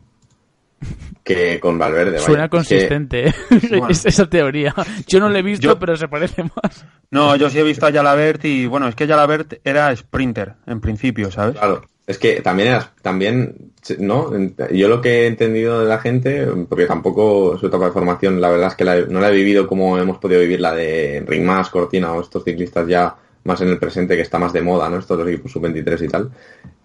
que 1.23 1.59
con 1.59 1.77
Valverde. 1.77 2.11
vaya. 2.13 2.23
Suena 2.23 2.43
Es 2.45 2.49
que- 2.51 2.57
consistente, 2.57 3.27
¿eh? 3.29 3.33
Bueno. 3.69 3.89
Es- 3.89 4.05
esa 4.05 4.29
teoría. 4.29 4.73
Yo 5.07 5.19
no 5.19 5.29
la 5.29 5.39
he 5.39 5.41
visto, 5.41 5.67
Yo- 5.67 5.79
pero 5.79 5.95
se 5.97 6.07
parece 6.07 6.43
más. 6.43 6.85
No, 7.11 7.35
yo 7.35 7.49
sí 7.49 7.59
he 7.59 7.63
visto 7.63 7.85
a 7.87 7.91
Jalabert 7.91 8.43
y, 8.45 8.67
bueno, 8.67 8.87
es 8.87 8.95
que 8.95 9.07
Jalabert 9.07 9.55
era 9.63 9.95
sprinter, 9.95 10.53
en 10.67 10.81
principio, 10.81 11.31
¿sabes? 11.31 11.55
Claro, 11.57 11.83
es 12.07 12.17
que 12.19 12.41
también 12.41 12.77
también, 13.01 13.71
¿no? 13.99 14.31
Yo 14.71 14.87
lo 14.87 15.01
que 15.01 15.23
he 15.23 15.27
entendido 15.27 15.79
de 15.81 15.87
la 15.87 15.99
gente, 15.99 16.45
porque 16.69 16.85
tampoco 16.85 17.57
su 17.57 17.67
etapa 17.67 17.85
de 17.85 17.91
formación, 17.91 18.39
la 18.41 18.49
verdad 18.49 18.67
es 18.67 18.75
que 18.75 18.83
la 18.85 19.01
no 19.07 19.19
la 19.19 19.29
he 19.29 19.35
vivido 19.35 19.67
como 19.67 19.97
hemos 19.97 20.17
podido 20.19 20.41
vivir 20.41 20.61
la 20.61 20.73
de 20.75 21.23
Ringmas, 21.27 21.69
Cortina 21.69 22.13
o 22.13 22.21
estos 22.21 22.43
ciclistas 22.43 22.87
ya 22.87 23.15
más 23.43 23.61
en 23.61 23.69
el 23.69 23.77
presente, 23.77 24.15
que 24.15 24.23
está 24.23 24.39
más 24.39 24.53
de 24.53 24.61
moda, 24.61 24.89
¿no? 24.89 24.97
Estos 24.97 25.19
los 25.19 25.27
equipos 25.27 25.51
sub-23 25.51 26.01
y 26.03 26.07
tal. 26.07 26.31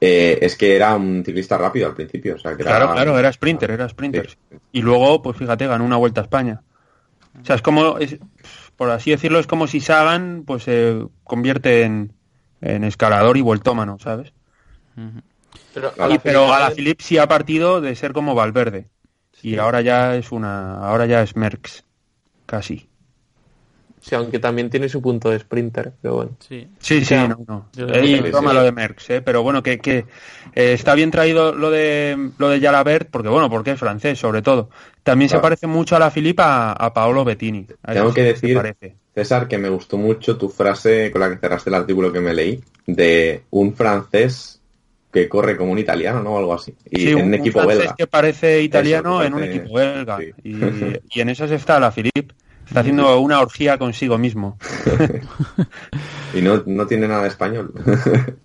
Eh, 0.01 0.39
es 0.43 0.57
que 0.57 0.77
era 0.77 0.95
un 0.95 1.23
ciclista 1.25 1.57
rápido 1.57 1.87
al 1.87 1.95
principio, 1.95 2.35
o 2.35 2.39
sea, 2.39 2.55
que 2.55 2.63
era- 2.63 2.77
Claro, 2.77 2.93
claro, 2.93 3.19
era 3.19 3.33
sprinter, 3.33 3.71
era 3.71 3.89
sprinter. 3.89 4.29
Sí. 4.29 4.57
Y 4.73 4.83
luego, 4.83 5.23
pues 5.23 5.39
fíjate, 5.39 5.67
ganó 5.67 5.85
una 5.87 5.97
vuelta 5.97 6.21
a 6.21 6.25
España. 6.25 6.63
O 7.41 7.45
sea, 7.47 7.57
es 7.57 7.63
como, 7.63 7.97
es- 7.99 8.19
por 8.77 8.91
así 8.91 9.11
decirlo, 9.11 9.39
es 9.39 9.47
como 9.47 9.67
si 9.67 9.81
Sagan 9.81 10.45
pues 10.47 10.65
se 10.65 10.99
convierte 11.25 11.83
en, 11.85 12.13
en 12.61 12.85
escalador 12.85 13.37
y 13.39 13.41
vueltómano, 13.43 13.99
¿sabes? 13.99 14.33
Pero 15.75 15.93
Claro. 15.93 16.15
Y, 16.15 16.19
pero 16.19 16.47
Alaphilippe- 16.49 16.57
Alaphilippe 16.57 17.05
sí 17.05 17.19
ha 17.19 17.27
partido 17.29 17.81
de 17.81 17.95
ser 17.95 18.13
como 18.13 18.35
Valverde. 18.35 18.87
Y 19.43 19.57
ahora 19.57 19.81
ya 19.81 20.17
es 20.17 20.33
una, 20.33 20.87
ahora 20.87 21.07
ya 21.07 21.23
es 21.23 21.35
Merckx, 21.35 21.85
casi. 22.45 22.89
Sí, 24.03 24.15
aunque 24.15 24.39
también 24.39 24.71
tiene 24.71 24.89
su 24.89 25.01
punto 25.03 25.31
de 25.31 25.39
sprinter, 25.39 25.93
pero 26.01 26.15
bueno. 26.15 26.31
Sí. 26.41 26.69
Sí, 26.79 27.05
sí, 27.05 27.15
no, 27.15 27.39
no. 27.47 27.69
broma 27.75 28.51
sí. 28.51 28.57
lo 28.57 28.63
de 28.63 28.73
Merckx, 28.73 29.11
¿eh? 29.11 29.23
pero 29.23 29.43
bueno, 29.43 29.63
que, 29.63 29.79
que 29.79 29.99
eh, 30.55 30.73
está 30.73 30.95
bien 30.95 31.11
traído 31.11 31.55
lo 31.55 31.71
de 31.71 32.31
lo 32.39 32.49
de 32.49 32.61
Jalabert, 32.61 33.11
porque 33.11 33.29
bueno, 33.29 33.51
porque 33.51 33.73
es 33.73 33.79
francés, 33.79 34.19
sobre 34.19 34.41
todo. 34.43 34.71
También 35.03 35.29
se 35.29 35.39
parece 35.39 35.67
mucho 35.67 35.97
a 35.97 35.99
la 35.99 36.11
Filipe 36.11 36.43
a, 36.43 36.73
a 36.73 36.93
Paolo 36.95 37.25
Bettini. 37.25 37.67
A 37.83 37.93
Tengo 37.93 38.13
que 38.15 38.23
decir, 38.23 38.57
parece. 38.57 38.97
César, 39.15 39.49
que 39.49 39.59
me 39.59 39.69
gustó 39.69 39.97
mucho 39.99 40.37
tu 40.39 40.49
frase 40.49 41.11
con 41.11 41.21
la 41.21 41.31
que 41.31 41.37
cerraste 41.39 41.69
el 41.71 41.75
artículo 41.75 42.13
que 42.13 42.21
me 42.21 42.33
leí, 42.33 42.63
de 42.87 43.43
un 43.51 43.75
francés 43.75 44.60
que 45.13 45.29
corre 45.29 45.57
como 45.57 45.73
un 45.73 45.79
italiano, 45.79 46.23
¿no? 46.23 46.31
O 46.35 46.39
algo 46.39 46.55
así. 46.55 46.75
Y 46.91 47.01
Sí, 47.01 47.11
en 47.11 47.27
un, 47.27 47.35
equipo 47.35 47.67
belga. 47.67 47.95
que 47.97 48.07
parece 48.07 48.63
italiano 48.63 49.23
en 49.23 49.35
un 49.35 49.43
equipo 49.45 49.75
belga. 49.75 50.19
sí. 50.19 50.31
Y, 50.45 51.19
y 51.19 51.21
en 51.21 51.29
esas 51.31 51.51
está 51.51 51.81
la 51.81 51.91
Philippe. 51.91 52.35
Está 52.67 52.81
haciendo 52.81 53.19
una 53.21 53.41
orgía 53.41 53.79
consigo 53.79 54.17
mismo. 54.19 54.57
Y 56.35 56.41
no, 56.43 56.63
no 56.65 56.87
tiene 56.87 57.09
nada 57.09 57.23
de 57.23 57.29
español. 57.29 57.73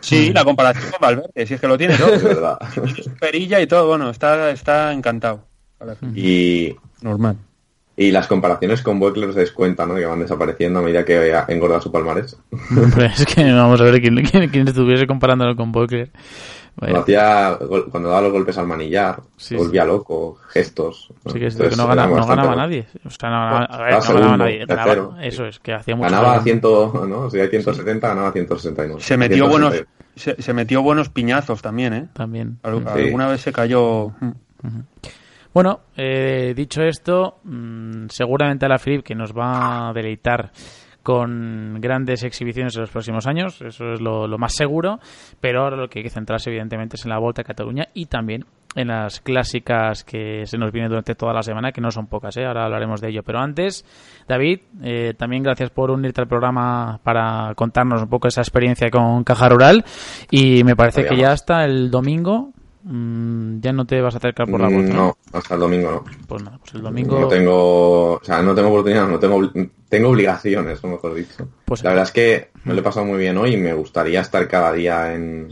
Sí, 0.00 0.32
la 0.32 0.44
comparación 0.44 0.90
con 0.90 0.98
Valverde, 1.00 1.46
si 1.46 1.54
es 1.54 1.60
que 1.60 1.68
lo 1.68 1.78
tiene 1.78 1.94
es 1.94 2.00
todo. 2.00 2.10
verdad. 2.20 2.58
Su 3.00 3.14
perilla 3.14 3.60
y 3.60 3.68
todo, 3.68 3.86
bueno, 3.86 4.10
está, 4.10 4.50
está 4.50 4.92
encantado. 4.92 5.46
Y, 6.12 6.74
Normal. 7.02 7.36
Y 7.96 8.10
las 8.10 8.26
comparaciones 8.26 8.82
con 8.82 8.98
Buckler 8.98 9.32
se 9.32 9.40
descuentan, 9.40 9.88
¿no? 9.88 9.94
Que 9.96 10.06
van 10.06 10.20
desapareciendo 10.20 10.78
a 10.78 10.82
medida 10.82 11.04
que 11.04 11.34
engorda 11.48 11.80
su 11.80 11.92
palmarés. 11.92 12.36
Hombre, 12.70 13.06
es 13.06 13.24
que 13.26 13.52
vamos 13.52 13.80
a 13.80 13.84
ver 13.84 14.00
quién, 14.00 14.16
quién, 14.24 14.48
quién 14.50 14.66
estuviese 14.68 15.06
comparándolo 15.06 15.54
con 15.56 15.72
Buckler. 15.72 16.10
Cuando, 16.74 17.00
hacía, 17.00 17.50
gol- 17.60 17.90
cuando 17.90 18.08
daba 18.08 18.22
los 18.22 18.32
golpes 18.32 18.56
al 18.56 18.66
manillar, 18.66 19.20
Sí, 19.36 19.54
volvía 19.56 19.84
loco, 19.84 20.38
gestos. 20.48 21.12
Sí 21.30 21.38
que 21.38 21.48
es 21.48 21.52
Entonces, 21.54 21.76
que 21.76 21.82
no, 21.82 21.86
gana- 21.86 22.04
era 22.06 22.16
no 22.16 22.26
ganaba 22.26 22.56
nadie. 22.56 22.86
O 23.04 23.10
sea, 23.10 23.28
no 23.28 23.36
ganaba, 23.36 23.58
Bueno, 23.58 23.74
a 23.74 23.76
ver, 23.76 23.92
no 23.92 24.00
ganaba 24.00 24.02
segundo, 24.06 24.36
nadie. 24.38 24.58
Ganaba- 24.66 24.84
tercero. 24.86 25.14
eso 25.20 25.46
es, 25.46 25.58
que 25.60 25.74
hacía 25.74 25.94
mucho 25.96 26.08
Ganaba 26.10 26.28
daño. 26.38 26.42
100, 26.44 26.60
¿no? 27.10 27.30
Si 27.30 27.38
hay 27.38 27.48
170, 27.48 28.08
ganaba 28.08 28.32
169. 28.32 29.02
Se 29.02 29.16
metió 29.18 29.44
168. 29.48 29.50
buenos, 29.50 29.86
se, 30.16 30.40
se 30.42 30.52
metió 30.54 30.80
buenos 30.82 31.10
piñazos 31.10 31.60
también, 31.60 31.92
¿eh? 31.92 32.08
También. 32.14 32.58
Al- 32.62 32.78
Sí. 32.78 33.00
Alguna 33.04 33.28
vez 33.28 33.42
se 33.42 33.52
cayó. 33.52 34.08
mm. 34.18 34.30
Bueno, 35.54 35.80
eh, 35.96 36.54
dicho 36.56 36.82
esto, 36.82 37.38
mm, 37.44 38.06
seguramente 38.08 38.66
a 38.66 38.68
la 38.68 38.78
Filip 38.78 39.02
que 39.04 39.14
nos 39.14 39.32
va 39.32 39.88
a 39.88 39.92
deleitar 39.92 40.50
con 41.02 41.78
grandes 41.80 42.22
exhibiciones 42.22 42.74
en 42.76 42.82
los 42.82 42.90
próximos 42.90 43.26
años, 43.26 43.60
eso 43.60 43.92
es 43.92 44.00
lo, 44.00 44.26
lo, 44.26 44.38
más 44.38 44.54
seguro, 44.54 45.00
pero 45.40 45.62
ahora 45.62 45.76
lo 45.76 45.88
que 45.88 45.98
hay 45.98 46.04
que 46.04 46.10
centrarse 46.10 46.48
evidentemente 46.48 46.96
es 46.96 47.04
en 47.04 47.10
la 47.10 47.18
Volta 47.18 47.42
a 47.42 47.44
Cataluña 47.44 47.88
y 47.92 48.06
también 48.06 48.46
en 48.74 48.88
las 48.88 49.20
clásicas 49.20 50.04
que 50.04 50.46
se 50.46 50.56
nos 50.56 50.72
vienen 50.72 50.88
durante 50.88 51.14
toda 51.14 51.32
la 51.32 51.42
semana, 51.42 51.72
que 51.72 51.80
no 51.80 51.90
son 51.90 52.06
pocas, 52.06 52.36
¿eh? 52.36 52.44
ahora 52.44 52.64
hablaremos 52.64 53.00
de 53.00 53.10
ello. 53.10 53.22
Pero 53.22 53.40
antes, 53.40 53.84
David, 54.26 54.60
eh, 54.82 55.14
también 55.16 55.42
gracias 55.42 55.70
por 55.70 55.90
unirte 55.90 56.22
al 56.22 56.28
programa 56.28 56.98
para 57.02 57.54
contarnos 57.54 58.02
un 58.02 58.08
poco 58.08 58.28
esa 58.28 58.40
experiencia 58.40 58.88
con 58.90 59.24
Caja 59.24 59.48
Rural 59.48 59.84
y 60.30 60.64
me 60.64 60.76
parece 60.76 61.04
que 61.04 61.16
ya 61.16 61.32
hasta 61.32 61.64
el 61.64 61.90
domingo 61.90 62.52
Mm, 62.84 63.60
ya 63.60 63.72
no 63.72 63.84
te 63.86 64.00
vas 64.00 64.14
a 64.14 64.18
acercar 64.18 64.50
por 64.50 64.60
la 64.60 64.68
Mm, 64.68 64.74
vuelta. 64.74 64.94
No, 64.94 65.16
hasta 65.32 65.54
el 65.54 65.60
domingo 65.60 65.90
no. 65.90 66.04
Pues 66.26 66.42
nada, 66.42 66.58
pues 66.58 66.74
el 66.74 66.82
domingo. 66.82 67.20
No 67.20 67.28
tengo, 67.28 68.12
o 68.14 68.20
sea, 68.24 68.42
no 68.42 68.54
tengo 68.54 68.68
oportunidad, 68.68 69.06
no 69.08 69.18
tengo, 69.18 69.50
tengo 69.88 70.08
obligaciones, 70.08 70.82
mejor 70.84 71.14
dicho. 71.14 71.48
Pues- 71.64 71.82
la 71.84 71.90
verdad 71.90 72.04
es 72.06 72.12
que 72.12 72.48
me 72.64 72.74
lo 72.74 72.80
he 72.80 72.84
pasado 72.84 73.06
muy 73.06 73.18
bien 73.18 73.36
hoy 73.38 73.54
y 73.54 73.56
me 73.56 73.72
gustaría 73.74 74.20
estar 74.20 74.46
cada 74.48 74.72
día 74.72 75.14
en, 75.14 75.48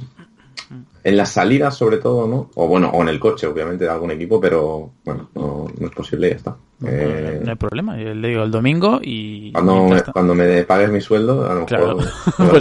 en 1.02 1.16
las 1.16 1.30
salidas 1.32 1.76
sobre 1.76 1.98
todo, 1.98 2.26
¿no? 2.28 2.51
O 2.55 2.68
bueno, 2.68 2.90
o 2.90 3.02
en 3.02 3.09
el 3.09 3.18
coche, 3.18 3.47
obviamente, 3.47 3.84
de 3.84 3.90
algún 3.90 4.10
equipo, 4.12 4.40
pero 4.40 4.92
bueno, 5.05 5.28
no, 5.34 5.66
no 5.78 5.86
es 5.86 5.92
posible 5.94 6.28
y 6.28 6.30
ya 6.30 6.36
está. 6.36 6.56
Eh, 6.86 7.40
No 7.44 7.51
hay 7.51 7.56
problema, 7.56 7.98
yo 7.98 8.14
le 8.14 8.28
digo 8.28 8.42
el 8.42 8.51
domingo 8.51 9.01
y. 9.02 9.52
cuando, 9.52 9.84
me, 9.88 10.02
cuando 10.02 10.34
me 10.34 10.62
pagues 10.64 10.90
mi 10.90 11.01
sueldo, 11.01 11.44
a 11.44 11.55
lo 11.55 11.60
mejor 11.62 11.66
Claro, 11.66 11.97
me 11.97 12.05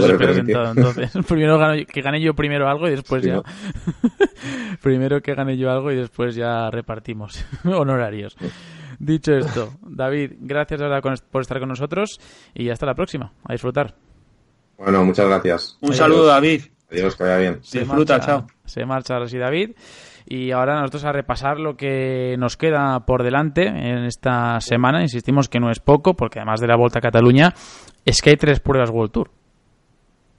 lo 0.08 0.18
pues 0.18 0.34
sentado, 0.36 0.70
entonces. 0.72 1.12
Primero 1.26 1.58
gano- 1.58 1.86
que 1.86 2.02
gane 2.02 2.20
yo 2.20 2.34
primero 2.34 2.68
algo 2.68 2.86
y 2.88 2.90
después 2.90 3.22
Sí, 3.22 3.28
ya. 3.28 3.36
¿no? 3.36 3.42
Primero 4.82 5.20
que 5.20 5.34
gane 5.34 5.56
yo 5.56 5.70
algo 5.70 5.90
y 5.92 5.96
después 5.96 6.34
ya 6.34 6.70
repartimos 6.70 7.44
honorarios. 7.64 8.36
Dicho 8.98 9.32
esto, 9.34 9.72
David, 9.82 10.32
gracias 10.40 10.80
con- 11.02 11.14
por 11.30 11.42
estar 11.42 11.58
con 11.60 11.68
nosotros 11.68 12.18
y 12.54 12.68
hasta 12.70 12.86
la 12.86 12.94
próxima. 12.94 13.32
A 13.44 13.52
disfrutar. 13.52 13.94
Bueno, 14.78 15.04
muchas 15.04 15.26
gracias. 15.26 15.76
Un 15.80 15.88
Adiós. 15.90 15.96
saludo, 15.98 16.26
David. 16.26 16.62
Adiós, 16.90 17.16
que 17.16 17.22
vaya 17.24 17.36
bien. 17.38 17.58
Se 17.62 17.80
Disfruta, 17.80 18.14
marcha- 18.18 18.26
chao. 18.26 18.46
Se 18.64 18.84
marcha 18.84 19.14
ahora 19.14 19.28
sí 19.28 19.38
David. 19.38 19.72
Y 20.26 20.52
ahora 20.52 20.78
nosotros 20.80 21.04
a 21.04 21.12
repasar 21.12 21.58
lo 21.58 21.76
que 21.76 22.36
nos 22.38 22.56
queda 22.56 23.00
por 23.00 23.22
delante 23.24 23.66
en 23.66 24.04
esta 24.04 24.60
semana. 24.60 25.02
Insistimos 25.02 25.48
que 25.48 25.58
no 25.60 25.70
es 25.70 25.80
poco, 25.80 26.14
porque 26.14 26.38
además 26.38 26.60
de 26.60 26.68
la 26.68 26.76
Volta 26.76 26.98
a 26.98 27.02
Cataluña, 27.02 27.52
es 28.04 28.20
que 28.22 28.30
hay 28.30 28.36
tres 28.36 28.60
pruebas 28.60 28.90
World 28.90 29.10
Tour. 29.12 29.30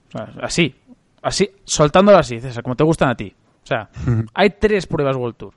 O 0.08 0.10
sea, 0.12 0.28
así, 0.42 0.74
así, 1.22 1.50
soltándolo 1.64 2.18
así, 2.18 2.38
César, 2.40 2.62
como 2.62 2.76
te 2.76 2.84
gustan 2.84 3.10
a 3.10 3.14
ti. 3.16 3.34
O 3.62 3.66
sea, 3.66 3.88
hay 4.34 4.50
tres 4.50 4.86
pruebas 4.86 5.16
World 5.16 5.36
Tour. 5.36 5.54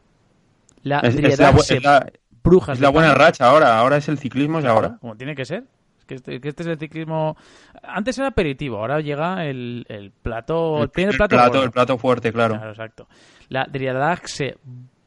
La 0.83 0.99
Es, 0.99 1.15
es 1.15 1.39
la, 1.83 1.97
es 1.99 2.13
Brujas 2.43 2.77
es 2.77 2.81
la 2.81 2.89
buena 2.89 3.13
racha 3.15 3.47
ahora. 3.47 3.79
Ahora 3.79 3.97
es 3.97 4.07
el 4.09 4.17
ciclismo 4.19 4.59
y 4.59 4.65
ahora. 4.65 4.97
como 5.01 5.15
tiene 5.15 5.33
que 5.35 5.45
ser. 5.45 5.63
Que 6.05 6.15
este, 6.15 6.39
que 6.39 6.49
este 6.49 6.63
es 6.63 6.69
el 6.69 6.77
ciclismo. 6.77 7.35
Antes 7.83 8.17
era 8.17 8.27
aperitivo, 8.27 8.77
ahora 8.77 8.99
llega 9.01 9.45
el, 9.45 9.85
el 9.89 10.11
plato. 10.11 10.83
El, 10.83 10.91
tiene 10.91 11.09
el 11.09 11.13
el 11.15 11.17
plato, 11.17 11.35
plato, 11.35 11.51
gordo. 11.51 11.63
el 11.63 11.71
plato 11.71 11.97
fuerte, 11.97 12.31
claro. 12.31 12.55
Claro, 12.55 12.71
exacto. 12.71 13.07
La 13.49 13.65
Driadaxe 13.65 14.57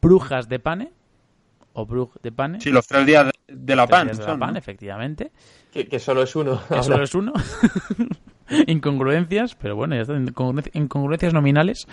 Brujas 0.00 0.48
de 0.48 0.58
Pane, 0.58 0.92
o 1.72 1.86
Brug 1.86 2.20
de 2.20 2.32
Pane. 2.32 2.60
Sí, 2.60 2.70
los 2.70 2.86
tres 2.86 3.06
días 3.06 3.26
de, 3.26 3.54
de 3.54 3.76
la 3.76 3.86
PAN. 3.86 4.08
días 4.08 4.18
de 4.18 4.24
la 4.24 4.30
son, 4.30 4.40
Pan, 4.40 4.52
¿no? 4.54 4.58
efectivamente. 4.58 5.30
Que, 5.72 5.86
que 5.86 5.98
solo 5.98 6.22
es 6.22 6.34
uno. 6.34 6.60
Que 6.66 6.74
ahora. 6.74 6.82
solo 6.82 7.04
es 7.04 7.14
uno. 7.14 7.32
Incongruencias, 8.66 9.54
pero 9.54 9.76
bueno, 9.76 9.94
ya 9.94 10.02
está. 10.02 10.14
Incongruencias, 10.14 10.74
incongruencias 10.74 11.34
nominales. 11.34 11.86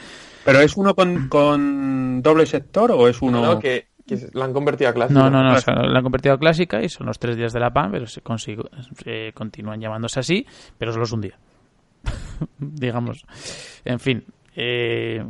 ¿Pero 0.44 0.60
es 0.62 0.76
uno 0.78 0.96
con, 0.96 1.28
con 1.28 2.22
doble 2.22 2.46
sector 2.46 2.92
o 2.92 3.08
es 3.08 3.22
uno...? 3.22 3.42
No, 3.42 3.60
que, 3.60 3.88
la 4.34 4.46
han 4.46 4.54
convertido 4.54 4.90
a 4.90 4.94
clásica. 4.94 5.20
No, 5.20 5.30
no, 5.30 5.44
no, 5.44 5.54
la 5.54 5.98
han 5.98 6.04
convertido 6.04 6.36
a 6.36 6.38
clásica 6.40 6.82
y 6.84 6.90
son 6.90 7.08
los 7.08 7.18
tres 7.20 7.36
días 7.38 7.54
de 7.54 7.60
la 7.60 7.72
PAN, 7.72 7.92
pero 7.92 8.06
se, 8.06 8.22
consigo- 8.22 8.70
se 9.04 9.32
continúan 9.34 9.80
llamándose 9.82 10.20
así, 10.20 10.46
pero 10.78 10.92
solo 10.92 11.06
es 11.06 11.12
un 11.12 11.22
día. 11.22 11.38
Digamos. 12.60 13.26
En 13.84 14.00
fin. 14.00 14.24
eh, 14.56 15.24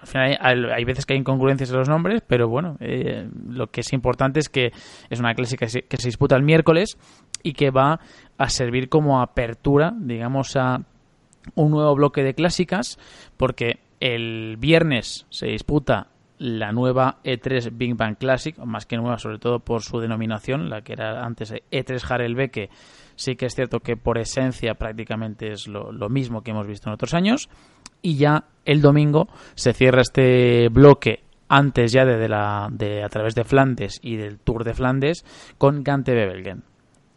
al 0.00 0.06
final 0.08 0.70
hay, 0.72 0.84
veces 0.84 1.06
que 1.06 1.12
hay 1.14 1.20
incongruencias 1.20 1.70
en 1.70 1.76
los 1.76 1.88
nombres, 1.88 2.22
pero 2.26 2.48
bueno, 2.48 2.76
eh, 2.80 3.28
lo 3.48 3.68
que 3.68 3.82
es 3.82 3.92
importante 3.92 4.40
es 4.40 4.48
que 4.48 4.72
es 5.10 5.20
una 5.20 5.32
clásica 5.34 5.66
que 5.66 5.96
se 5.96 6.08
disputa 6.08 6.34
el 6.34 6.42
miércoles 6.42 6.98
y 7.44 7.52
que 7.52 7.70
va 7.70 8.00
a 8.36 8.48
servir 8.48 8.88
como 8.88 9.20
apertura, 9.22 9.92
digamos, 9.96 10.56
a 10.56 10.80
un 11.54 11.70
nuevo 11.70 11.94
bloque 11.94 12.24
de 12.24 12.34
clásicas, 12.34 12.98
porque 13.36 13.78
el 14.00 14.56
viernes 14.58 15.26
se 15.30 15.46
disputa 15.46 16.08
la 16.42 16.72
nueva 16.72 17.18
E3 17.22 17.70
Big 17.72 17.94
Bang 17.94 18.16
Classic, 18.16 18.58
más 18.58 18.84
que 18.84 18.96
nueva 18.96 19.16
sobre 19.18 19.38
todo 19.38 19.60
por 19.60 19.82
su 19.82 20.00
denominación, 20.00 20.68
la 20.68 20.82
que 20.82 20.94
era 20.94 21.24
antes 21.24 21.52
E3 21.52 22.10
Harelbe, 22.10 22.50
que 22.50 22.68
sí 23.14 23.36
que 23.36 23.46
es 23.46 23.54
cierto 23.54 23.78
que 23.78 23.96
por 23.96 24.18
esencia 24.18 24.74
prácticamente 24.74 25.52
es 25.52 25.68
lo, 25.68 25.92
lo 25.92 26.08
mismo 26.08 26.42
que 26.42 26.50
hemos 26.50 26.66
visto 26.66 26.90
en 26.90 26.94
otros 26.94 27.14
años, 27.14 27.48
y 28.02 28.16
ya 28.16 28.46
el 28.64 28.82
domingo 28.82 29.28
se 29.54 29.72
cierra 29.72 30.02
este 30.02 30.68
bloque 30.68 31.22
antes 31.46 31.92
ya 31.92 32.04
de, 32.04 32.16
de 32.16 32.28
la 32.28 32.68
de 32.72 33.04
a 33.04 33.08
través 33.08 33.36
de 33.36 33.44
Flandes 33.44 34.00
y 34.02 34.16
del 34.16 34.40
Tour 34.40 34.64
de 34.64 34.74
Flandes 34.74 35.24
con 35.58 35.84
Gante 35.84 36.12
Bebelgen 36.12 36.64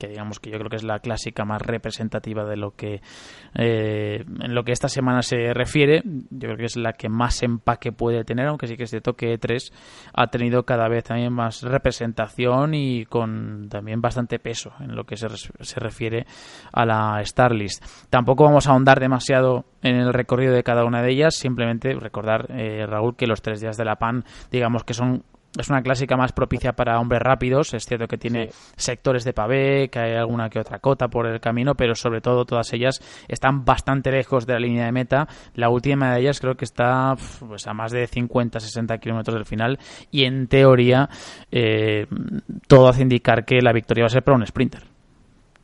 digamos 0.07 0.40
que 0.40 0.49
yo 0.49 0.57
creo 0.57 0.69
que 0.69 0.77
es 0.77 0.84
la 0.84 0.99
clásica 0.99 1.45
más 1.45 1.61
representativa 1.61 2.45
de 2.45 2.57
lo 2.57 2.72
que 2.72 3.02
eh, 3.56 4.23
en 4.41 4.56
lo 4.56 4.64
que 4.64 4.72
esta 4.72 4.90
semana 4.90 5.22
se 5.22 5.53
refiere. 5.53 6.02
Yo 6.03 6.48
creo 6.48 6.57
que 6.57 6.65
es 6.65 6.77
la 6.77 6.94
que 6.94 7.10
más 7.10 7.44
empaque 7.44 7.91
puede 7.91 8.23
tener 8.23 8.48
aunque 8.48 8.68
sí 8.68 8.77
que 8.77 8.84
es 8.84 8.90
cierto 8.90 9.14
que 9.14 9.40
E3 9.40 9.72
ha 10.14 10.27
tenido 10.27 10.64
cada 10.64 10.88
vez 10.88 11.03
también 11.03 11.34
más 11.34 11.61
representación 11.61 12.73
y 12.73 13.06
con 13.06 13.68
también 13.69 14.02
bastante 14.02 14.40
peso 14.40 14.73
en 14.80 14.95
lo 14.95 15.06
que 15.06 15.18
se, 15.18 15.27
se 15.30 15.80
refiere 15.80 16.26
a 16.72 16.86
la 16.86 17.22
Starlist 17.23 17.84
tampoco 18.10 18.44
vamos 18.44 18.68
a 18.68 18.72
ahondar 18.72 18.99
demasiado 18.99 19.65
en 19.82 19.95
el 19.95 20.14
recorrido 20.14 20.53
de 20.53 20.64
cada 20.64 20.86
una 20.86 21.02
de 21.02 21.11
ellas 21.11 21.36
simplemente 21.36 21.94
recordar 21.94 22.48
eh, 22.49 22.86
Raúl 22.88 23.15
que 23.15 23.27
los 23.27 23.41
tres 23.41 23.61
días 23.61 23.77
de 23.77 23.86
la 23.86 23.95
PAN 23.98 24.23
digamos 24.52 24.84
que 24.84 24.94
son 24.94 25.23
es 25.57 25.69
una 25.69 25.82
clásica 25.82 26.18
más 26.18 26.32
propicia 26.32 26.73
para 26.73 26.99
hombres 26.99 27.22
rápidos. 27.22 27.73
Es 27.73 27.86
cierto 27.86 28.07
que 28.07 28.18
tiene 28.18 28.49
sectores 28.76 29.23
de 29.23 29.34
pavé, 29.34 29.90
que 29.90 29.99
hay 29.99 30.14
alguna 30.14 30.49
que 30.49 30.60
otra 30.60 30.80
cota 30.80 31.07
por 31.07 31.27
el 31.27 31.40
camino, 31.40 31.76
pero 31.76 31.95
sobre 31.95 32.22
todo 32.22 32.45
todas 32.45 32.72
ellas 32.73 32.99
están 33.27 33.65
bastante 33.65 34.11
lejos 34.11 34.45
de 34.45 34.53
la 34.53 34.60
línea 34.60 34.86
de 34.86 34.91
meta. 34.91 35.27
La 35.56 35.69
última 35.69 36.14
de 36.14 36.22
ellas 36.22 36.40
creo 36.40 36.56
que 36.56 36.65
está 36.65 37.15
pues, 37.48 37.68
a 37.68 37.73
más 37.73 37.91
de 37.91 38.07
50-60 38.07 38.99
kilómetros 38.99 39.36
del 39.36 39.45
final 39.45 39.80
y 40.11 40.26
en 40.26 40.48
teoría 40.48 41.10
eh, 41.52 42.07
todo 42.68 42.90
hace 42.90 43.02
indicar 43.02 43.45
que 43.45 43.61
la 43.61 43.73
victoria 43.73 44.03
va 44.03 44.07
a 44.07 44.10
ser 44.10 44.23
para 44.23 44.38
un 44.38 44.45
sprinter. 44.45 44.84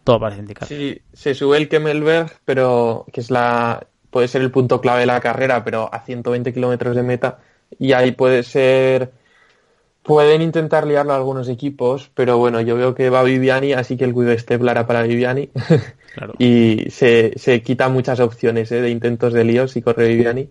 Todo 0.03 0.19
parece 0.19 0.41
indicar. 0.41 0.68
Sí, 0.68 0.99
se 1.13 1.35
sube 1.35 1.57
el 1.57 1.69
Kemmelberg, 1.69 2.31
pero 2.43 3.05
que 3.11 3.22
es 3.22 3.30
la 3.30 3.85
puede 4.09 4.27
ser 4.27 4.41
el 4.41 4.51
punto 4.51 4.81
clave 4.81 5.01
de 5.01 5.05
la 5.05 5.22
carrera, 5.22 5.63
pero 5.63 5.89
a 5.93 6.01
120 6.01 6.53
kilómetros 6.53 6.95
de 6.95 7.03
meta 7.03 7.39
y 7.80 7.93
ahí 7.93 8.11
puede 8.11 8.43
ser 8.43 9.11
pueden 10.03 10.41
intentar 10.41 10.88
liarlo 10.88 11.14
algunos 11.14 11.48
equipos, 11.49 12.11
pero 12.15 12.38
bueno, 12.38 12.61
yo 12.61 12.76
veo 12.76 12.95
que 12.95 13.10
va 13.10 13.23
Viviani, 13.23 13.73
así 13.73 13.98
que 13.98 14.06
el 14.06 14.14
la 14.61 14.72
hará 14.72 14.88
para 14.88 15.03
Viviani 15.03 15.49
Claro. 16.14 16.34
y 16.38 16.88
se, 16.90 17.32
se 17.38 17.61
quita 17.61 17.88
muchas 17.88 18.19
opciones 18.19 18.69
¿eh? 18.73 18.82
de 18.82 18.90
intentos 18.90 19.32
de 19.32 19.45
líos 19.45 19.72
si 19.72 19.82
corre 19.82 20.10
Viviani 20.10 20.49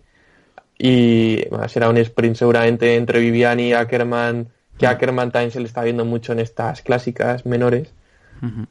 y 0.82 1.46
bueno, 1.50 1.68
será 1.68 1.90
un 1.90 1.98
sprint 1.98 2.36
seguramente 2.36 2.96
entre 2.96 3.20
Viviani 3.20 3.68
y 3.68 3.72
Ackerman, 3.74 4.48
que 4.78 4.86
a 4.86 4.90
Ackerman 4.90 5.30
también 5.30 5.50
se 5.50 5.60
le 5.60 5.66
está 5.66 5.82
viendo 5.82 6.06
mucho 6.06 6.32
en 6.32 6.38
estas 6.38 6.80
clásicas 6.80 7.44
menores. 7.44 7.92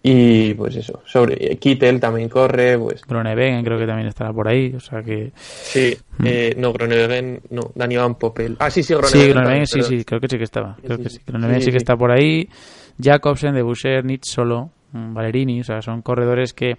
Y 0.01 0.53
pues 0.55 0.75
eso, 0.77 1.01
sobre 1.05 1.57
Kittel 1.57 1.99
también 1.99 2.27
corre, 2.29 2.77
pues 2.79 3.01
Groenewegen 3.05 3.63
creo 3.63 3.77
que 3.77 3.85
también 3.85 4.07
estará 4.07 4.33
por 4.33 4.47
ahí, 4.47 4.73
o 4.75 4.79
sea 4.79 5.03
que 5.03 5.31
sí, 5.35 5.95
eh, 6.23 6.55
no, 6.57 6.73
Groenewegen, 6.73 7.41
no, 7.51 7.71
Dani 7.75 7.97
Van 7.97 8.15
Poppel. 8.15 8.55
Ah, 8.59 8.69
sí, 8.71 8.81
sí, 8.81 8.93
Groenewegen. 8.95 9.67
Sí, 9.67 9.83
sí, 9.83 10.03
creo 10.03 10.19
que 10.19 10.27
sí 10.27 10.37
que 10.37 10.43
estaba. 10.45 10.75
Creo 10.83 10.97
Sí, 10.97 11.03
que 11.03 11.09
sí. 11.09 11.19
Groenewegen 11.27 11.61
Sí, 11.61 11.65
sí 11.65 11.71
que 11.71 11.77
está 11.77 11.95
por 11.95 12.11
ahí. 12.11 12.49
Jacobsen, 13.01 13.53
de 13.53 13.61
Boucher, 13.61 14.03
Nietzsche 14.03 14.33
solo, 14.33 14.71
mm, 14.91 15.13
Valerini, 15.13 15.61
o 15.61 15.63
sea, 15.63 15.81
son 15.81 16.01
corredores 16.01 16.53
que, 16.53 16.77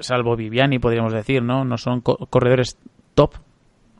salvo 0.00 0.36
Viviani, 0.36 0.78
podríamos 0.78 1.12
decir, 1.12 1.42
¿no? 1.42 1.64
No 1.64 1.76
son 1.76 2.00
co- 2.02 2.16
corredores 2.30 2.78
top 3.14 3.34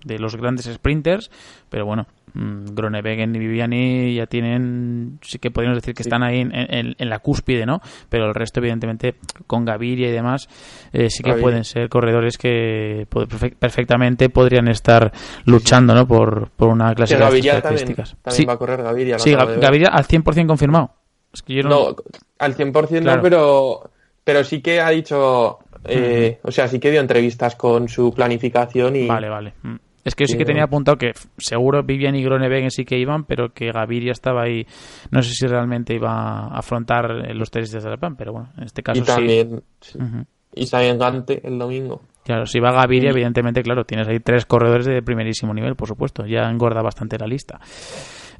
de 0.04 0.18
los 0.18 0.36
grandes 0.36 0.66
sprinters, 0.72 1.30
pero 1.68 1.84
bueno, 1.86 2.06
mm, 2.36 2.74
Groenewegen 2.74 3.34
y 3.34 3.38
Viviani 3.38 4.14
ya 4.14 4.26
tienen, 4.26 5.18
sí 5.22 5.38
que 5.38 5.50
podríamos 5.50 5.78
decir 5.78 5.94
que 5.94 6.02
están 6.02 6.22
ahí 6.22 6.40
en, 6.40 6.54
en- 6.54 6.94
en 6.98 7.08
la 7.10 7.18
cúspide, 7.18 7.66
¿no? 7.66 7.80
Pero 8.08 8.26
el 8.26 8.34
resto, 8.34 8.60
evidentemente, 8.60 9.16
con 9.46 9.64
Gaviria 9.64 10.08
y 10.08 10.12
demás, 10.12 10.48
eh, 10.92 11.10
sí 11.10 11.22
que 11.22 11.30
Gaviria. 11.30 11.42
pueden 11.42 11.64
ser 11.64 11.88
corredores 11.88 12.38
que 12.38 13.06
perfectamente 13.58 14.28
podrían 14.28 14.68
estar 14.68 15.12
luchando, 15.44 15.94
¿no? 15.94 16.06
Por, 16.06 16.50
por 16.50 16.68
una 16.68 16.94
clase 16.94 17.14
de 17.14 17.20
Gaviria 17.20 17.52
también, 17.60 17.62
características. 17.62 18.16
también 18.22 18.36
Sí, 18.36 18.44
va 18.44 18.52
a 18.52 18.56
correr 18.58 18.82
Gaviria. 18.82 19.18
sí. 19.18 19.34
Gaviria 19.34 19.88
al 19.88 20.04
100% 20.06 20.46
confirmado. 20.46 20.90
Es 21.32 21.42
que 21.42 21.54
yo 21.54 21.62
no... 21.62 21.68
No, 21.68 21.96
al 22.38 22.54
100% 22.56 23.02
Claro. 23.02 23.16
no, 23.16 23.22
pero, 23.22 23.90
pero 24.24 24.44
sí 24.44 24.60
que 24.60 24.80
ha 24.80 24.90
dicho, 24.90 25.58
eh, 25.84 26.38
o 26.42 26.50
sea, 26.50 26.68
sí 26.68 26.78
que 26.80 26.90
dio 26.90 27.00
entrevistas 27.00 27.56
con 27.56 27.88
su 27.88 28.12
planificación 28.14 28.96
y, 28.96 29.06
Vale, 29.06 29.28
vale. 29.28 29.52
Mm. 29.62 29.74
Es 30.06 30.14
que 30.14 30.24
yo 30.24 30.28
sí 30.28 30.38
que 30.38 30.44
tenía 30.44 30.62
apuntado 30.62 30.96
que 30.96 31.12
seguro 31.36 31.82
Vivian 31.82 32.14
y 32.14 32.22
Groenewegen 32.22 32.70
sí 32.70 32.84
que 32.84 32.96
iban, 32.96 33.24
pero 33.24 33.52
que 33.52 33.72
Gaviria 33.72 34.12
estaba 34.12 34.44
ahí. 34.44 34.64
No 35.10 35.20
sé 35.20 35.32
si 35.32 35.46
realmente 35.48 35.94
iba 35.94 36.12
a 36.12 36.58
afrontar 36.58 37.10
los 37.34 37.50
tres 37.50 37.72
días 37.72 37.82
de 37.82 37.90
la 37.90 37.96
PAN, 37.96 38.14
pero 38.14 38.32
bueno, 38.32 38.48
en 38.56 38.62
este 38.62 38.84
caso 38.84 39.00
y 39.00 39.04
también, 39.04 39.62
sí. 39.80 39.98
Y 40.54 40.66
también 40.70 40.98
Gante 40.98 41.46
el 41.46 41.58
domingo. 41.58 42.02
Claro, 42.26 42.44
si 42.44 42.58
va 42.58 42.72
Gaviria, 42.72 43.10
evidentemente, 43.10 43.62
claro, 43.62 43.84
tienes 43.84 44.08
ahí 44.08 44.18
tres 44.18 44.46
corredores 44.46 44.84
de 44.84 45.00
primerísimo 45.00 45.54
nivel, 45.54 45.76
por 45.76 45.86
supuesto. 45.86 46.26
Ya 46.26 46.50
engorda 46.50 46.82
bastante 46.82 47.16
la 47.16 47.26
lista. 47.26 47.60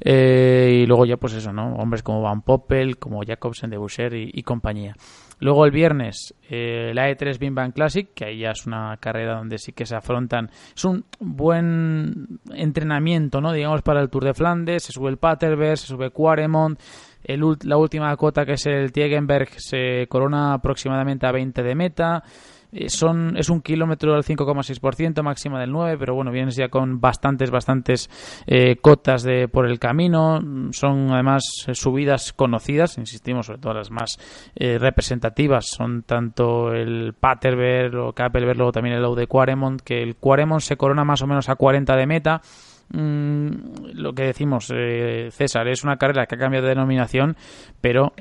Eh, 0.01 0.81
y 0.83 0.85
luego 0.85 1.05
ya, 1.05 1.15
pues 1.15 1.33
eso, 1.33 1.53
¿no? 1.53 1.73
Hombres 1.75 2.03
como 2.03 2.21
Van 2.21 2.41
Poppel, 2.41 2.97
como 2.97 3.21
Jacobsen 3.25 3.69
de 3.69 3.77
Boucher 3.77 4.13
y 4.13 4.43
compañía. 4.43 4.93
Luego 5.39 5.65
el 5.65 5.71
viernes 5.71 6.33
eh, 6.49 6.91
la 6.95 7.09
E3 7.09 7.37
Bimban 7.37 7.71
Classic, 7.71 8.09
que 8.13 8.25
ahí 8.25 8.39
ya 8.39 8.51
es 8.51 8.65
una 8.65 8.97
carrera 8.97 9.35
donde 9.35 9.59
sí 9.59 9.71
que 9.71 9.85
se 9.85 9.95
afrontan. 9.95 10.49
Es 10.75 10.83
un 10.83 11.05
buen 11.19 12.39
entrenamiento, 12.53 13.39
¿no? 13.39 13.51
Digamos, 13.51 13.83
para 13.83 14.01
el 14.01 14.09
Tour 14.09 14.25
de 14.25 14.33
Flandes. 14.33 14.83
Se 14.83 14.93
sube 14.93 15.09
el 15.09 15.17
Paterberg, 15.17 15.77
se 15.77 15.87
sube 15.87 16.09
Quaremont. 16.09 16.79
El, 17.23 17.41
la 17.63 17.77
última 17.77 18.15
cota, 18.15 18.45
que 18.45 18.53
es 18.53 18.65
el 18.65 18.91
Tiegenberg, 18.91 19.49
se 19.57 20.07
corona 20.07 20.53
aproximadamente 20.53 21.27
a 21.27 21.31
20 21.31 21.61
de 21.61 21.75
meta. 21.75 22.23
Eh, 22.71 22.89
son, 22.89 23.37
es 23.37 23.49
un 23.49 23.61
kilómetro 23.61 24.13
del 24.13 24.23
5,6%, 24.23 25.21
máxima 25.23 25.59
del 25.59 25.71
9%, 25.71 25.97
pero 25.97 26.15
bueno, 26.15 26.31
vienes 26.31 26.55
ya 26.55 26.69
con 26.69 26.99
bastantes, 26.99 27.49
bastantes 27.49 28.09
eh, 28.45 28.75
cotas 28.77 29.23
de, 29.23 29.47
por 29.47 29.67
el 29.67 29.79
camino. 29.79 30.39
Son 30.71 31.11
además 31.11 31.43
subidas 31.73 32.33
conocidas, 32.33 32.97
insistimos, 32.97 33.45
sobre 33.45 33.59
todo 33.59 33.73
las 33.73 33.91
más 33.91 34.17
eh, 34.55 34.77
representativas. 34.77 35.67
Son 35.67 36.03
tanto 36.03 36.73
el 36.73 37.13
Paterberg 37.13 37.95
o 37.95 38.13
Kappelberg, 38.13 38.57
luego 38.57 38.71
también 38.71 38.95
el 38.95 39.01
Low 39.01 39.15
de 39.15 39.27
Quaremont, 39.27 39.81
que 39.81 40.01
el 40.01 40.15
Quaremont 40.15 40.61
se 40.61 40.77
corona 40.77 41.03
más 41.05 41.21
o 41.21 41.27
menos 41.27 41.49
a 41.49 41.55
40 41.55 41.95
de 41.95 42.05
meta. 42.05 42.41
Mm, 42.89 43.49
lo 43.93 44.13
que 44.13 44.23
decimos, 44.23 44.67
César, 44.67 45.67
es 45.67 45.83
una 45.83 45.97
carrera 45.97 46.25
que 46.25 46.35
ha 46.35 46.37
cambiado 46.37 46.65
de 46.65 46.73
denominación, 46.73 47.35
pero 47.81 48.13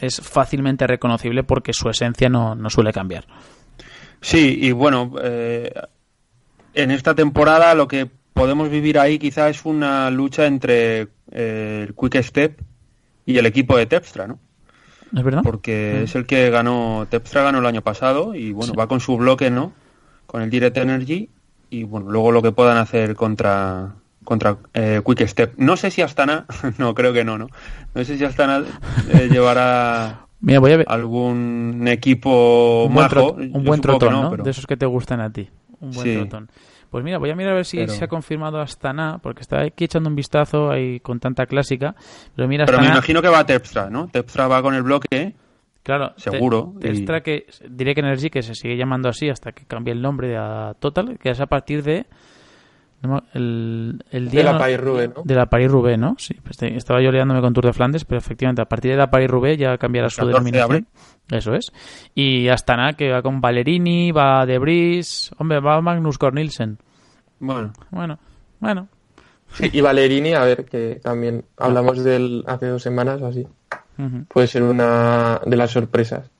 es 0.00 0.20
fácilmente 0.20 0.86
reconocible 0.86 1.44
porque 1.44 1.72
su 1.72 1.88
esencia 1.88 2.28
no, 2.28 2.54
no 2.54 2.68
suele 2.70 2.92
cambiar. 2.92 3.24
Sí, 4.20 4.58
y 4.60 4.72
bueno, 4.72 5.12
eh, 5.22 5.72
en 6.74 6.90
esta 6.90 7.14
temporada 7.14 7.74
lo 7.74 7.88
que 7.88 8.08
podemos 8.32 8.68
vivir 8.68 8.98
ahí 8.98 9.18
quizá 9.18 9.48
es 9.48 9.64
una 9.64 10.10
lucha 10.10 10.46
entre 10.46 11.08
eh, 11.30 11.86
el 11.88 11.94
Quick 11.94 12.22
Step 12.22 12.60
y 13.24 13.38
el 13.38 13.46
equipo 13.46 13.76
de 13.76 13.86
Tepstra, 13.86 14.26
¿no? 14.26 14.38
¿Es 15.16 15.22
verdad? 15.22 15.42
Porque 15.42 15.98
mm. 16.00 16.04
es 16.04 16.14
el 16.14 16.26
que 16.26 16.50
ganó, 16.50 17.06
Tepstra 17.08 17.42
ganó 17.42 17.60
el 17.60 17.66
año 17.66 17.82
pasado 17.82 18.34
y 18.34 18.52
bueno, 18.52 18.74
va 18.74 18.88
con 18.88 19.00
su 19.00 19.16
bloque, 19.16 19.50
¿no? 19.50 19.72
Con 20.26 20.42
el 20.42 20.50
Direct 20.50 20.76
Energy 20.76 21.30
y 21.70 21.84
bueno, 21.84 22.10
luego 22.10 22.32
lo 22.32 22.42
que 22.42 22.52
puedan 22.52 22.76
hacer 22.76 23.14
contra 23.14 23.94
contra 24.24 24.58
eh, 24.74 25.00
Quick 25.06 25.26
Step. 25.26 25.54
No 25.56 25.76
sé 25.76 25.90
si 25.90 26.02
Astana, 26.02 26.46
no 26.78 26.94
creo 26.94 27.12
que 27.12 27.24
no, 27.24 27.38
¿no? 27.38 27.48
No 27.94 28.04
sé 28.04 28.18
si 28.18 28.24
Astana 28.24 28.64
llevará 29.30 30.25
Mira, 30.40 30.60
voy 30.60 30.72
a 30.72 30.76
ver. 30.78 30.86
algún 30.88 31.84
equipo 31.88 32.84
un 32.84 32.94
buen, 32.94 33.54
un 33.54 33.64
buen 33.64 33.80
trotón, 33.80 34.12
no, 34.12 34.36
De 34.36 34.50
esos 34.50 34.66
que 34.66 34.76
te 34.76 34.86
gustan 34.86 35.20
a 35.20 35.30
ti. 35.30 35.48
Un 35.80 35.90
buen 35.90 36.14
trotón. 36.14 36.50
Pues 36.90 37.04
mira, 37.04 37.18
voy 37.18 37.30
a 37.30 37.34
mirar 37.34 37.52
a 37.52 37.56
ver 37.56 37.64
si 37.64 37.86
se 37.88 38.04
ha 38.04 38.08
confirmado 38.08 38.60
Astana, 38.60 39.18
porque 39.22 39.42
está 39.42 39.62
aquí 39.62 39.84
echando 39.84 40.08
un 40.08 40.14
vistazo 40.14 40.70
ahí 40.70 41.00
con 41.00 41.18
tanta 41.18 41.46
clásica. 41.46 41.94
Pero 42.34 42.48
mira, 42.48 42.64
Pero 42.64 42.80
me 42.80 42.86
imagino 42.86 43.20
que 43.20 43.28
va 43.28 43.40
a 43.40 43.46
Tepstra, 43.46 43.90
¿no? 43.90 44.08
Tepstra 44.08 44.46
va 44.46 44.62
con 44.62 44.74
el 44.74 44.82
bloque. 44.82 45.34
Claro, 45.82 46.14
seguro. 46.16 46.74
Tepstra 46.80 47.22
que 47.22 47.46
Direct 47.68 47.98
Energy, 47.98 48.30
que 48.30 48.42
se 48.42 48.54
sigue 48.54 48.76
llamando 48.76 49.08
así 49.08 49.28
hasta 49.28 49.52
que 49.52 49.64
cambie 49.66 49.92
el 49.92 50.02
nombre 50.02 50.28
de 50.28 50.74
Total, 50.78 51.18
que 51.18 51.30
es 51.30 51.40
a 51.40 51.46
partir 51.46 51.82
de 51.82 52.06
el, 53.34 54.04
el 54.10 54.30
día 54.30 54.40
de 54.40 54.52
la 54.52 54.58
Paris-Roubaix, 54.58 55.14
¿no? 55.14 55.22
De 55.24 55.34
la 55.34 55.46
Paris-Roubaix, 55.46 55.98
¿no? 55.98 56.16
Sí, 56.18 56.34
pues 56.34 56.60
estaba 56.62 57.00
yo 57.00 57.12
liándome 57.12 57.40
con 57.40 57.52
Tour 57.52 57.66
de 57.66 57.72
Flandes, 57.72 58.04
pero 58.04 58.18
efectivamente 58.18 58.62
a 58.62 58.64
partir 58.66 58.92
de 58.92 58.96
la 58.96 59.10
Paris-Roubaix 59.10 59.58
ya 59.58 59.78
cambiará 59.78 60.10
su 60.10 60.26
denominación. 60.26 60.86
Eso 61.30 61.54
es. 61.54 61.72
Y 62.14 62.48
hasta 62.48 62.76
nada, 62.76 62.92
que 62.94 63.10
va 63.10 63.22
con 63.22 63.40
Valerini, 63.40 64.12
va 64.12 64.46
De 64.46 64.58
Bris, 64.58 65.30
hombre, 65.38 65.60
va 65.60 65.80
Magnus 65.80 66.18
Cornilsen. 66.18 66.78
Bueno. 67.38 67.72
Bueno, 67.90 68.18
bueno. 68.60 68.88
y 69.60 69.80
Valerini, 69.80 70.34
a 70.34 70.44
ver, 70.44 70.64
que 70.64 71.00
también 71.02 71.44
hablamos 71.56 72.02
de 72.02 72.16
él 72.16 72.44
hace 72.46 72.66
dos 72.66 72.82
semanas 72.82 73.20
o 73.22 73.26
así. 73.26 73.46
Puede 74.28 74.46
ser 74.46 74.62
una 74.62 75.40
de 75.44 75.56
las 75.56 75.70
sorpresas. 75.70 76.30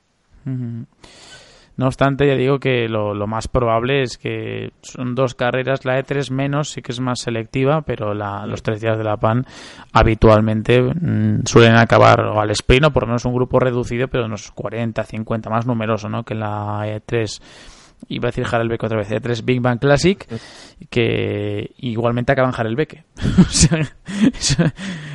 No 1.77 1.87
obstante, 1.87 2.27
ya 2.27 2.37
digo 2.37 2.59
que 2.59 2.89
lo, 2.89 3.15
más 3.27 3.49
probable 3.49 4.03
es 4.03 4.17
que 4.17 4.73
son 4.81 5.15
dos 5.15 5.35
carreras, 5.35 5.85
la 5.85 5.99
E3 5.99 6.31
menos, 6.31 6.71
sí 6.71 6.81
que 6.81 6.93
es 6.93 7.01
más 7.01 7.21
selectiva, 7.21 7.83
pero 7.83 8.15
los 8.15 8.63
tres 8.63 8.81
días 8.81 8.97
de 8.97 9.05
la 9.05 9.19
PAN 9.19 9.45
habitualmente 9.93 10.81
mm, 10.81 11.45
suelen 11.45 11.77
acabar 11.77 12.21
o 12.21 12.41
al 12.41 12.51
sprint 12.51 12.87
o 12.87 12.91
por 12.93 13.03
lo 13.03 13.09
menos 13.09 13.27
un 13.27 13.35
grupo 13.35 13.61
reducido, 13.61 14.09
pero 14.09 14.25
unos 14.25 14.51
40, 14.53 15.05
50, 15.05 15.51
más 15.51 15.67
numeroso 15.67 16.09
¿no? 16.09 16.23
que 16.25 16.35
la 16.35 16.87
E3 16.87 17.41
iba 18.09 18.29
a 18.29 18.31
decir 18.31 18.47
Harelbeck 18.51 18.83
otra 18.83 18.99
vez, 18.99 19.11
E3 19.11 19.45
Big 19.45 19.61
Bang 19.61 19.79
Classic, 19.79 20.27
que 20.91 21.73
igualmente 21.79 22.33
acaban 22.33 22.53
Harelbeck. 22.57 23.05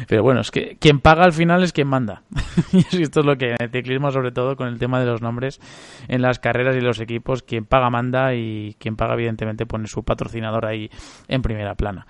Pero 0.07 0.23
bueno, 0.23 0.41
es 0.41 0.51
que 0.51 0.77
quien 0.79 0.99
paga 0.99 1.23
al 1.23 1.33
final 1.33 1.63
es 1.63 1.73
quien 1.73 1.87
manda. 1.87 2.23
y 2.91 3.01
esto 3.01 3.21
es 3.21 3.25
lo 3.25 3.37
que 3.37 3.51
en 3.51 3.57
el 3.59 3.71
ciclismo, 3.71 4.11
sobre 4.11 4.31
todo 4.31 4.55
con 4.55 4.67
el 4.67 4.77
tema 4.77 4.99
de 4.99 5.05
los 5.05 5.21
nombres 5.21 5.59
en 6.07 6.21
las 6.21 6.39
carreras 6.39 6.75
y 6.75 6.81
los 6.81 6.99
equipos, 6.99 7.43
quien 7.43 7.65
paga 7.65 7.89
manda 7.89 8.33
y 8.35 8.75
quien 8.79 8.95
paga 8.95 9.13
evidentemente 9.13 9.65
pone 9.65 9.87
su 9.87 10.03
patrocinador 10.03 10.65
ahí 10.65 10.89
en 11.27 11.41
primera 11.41 11.75
plana. 11.75 12.05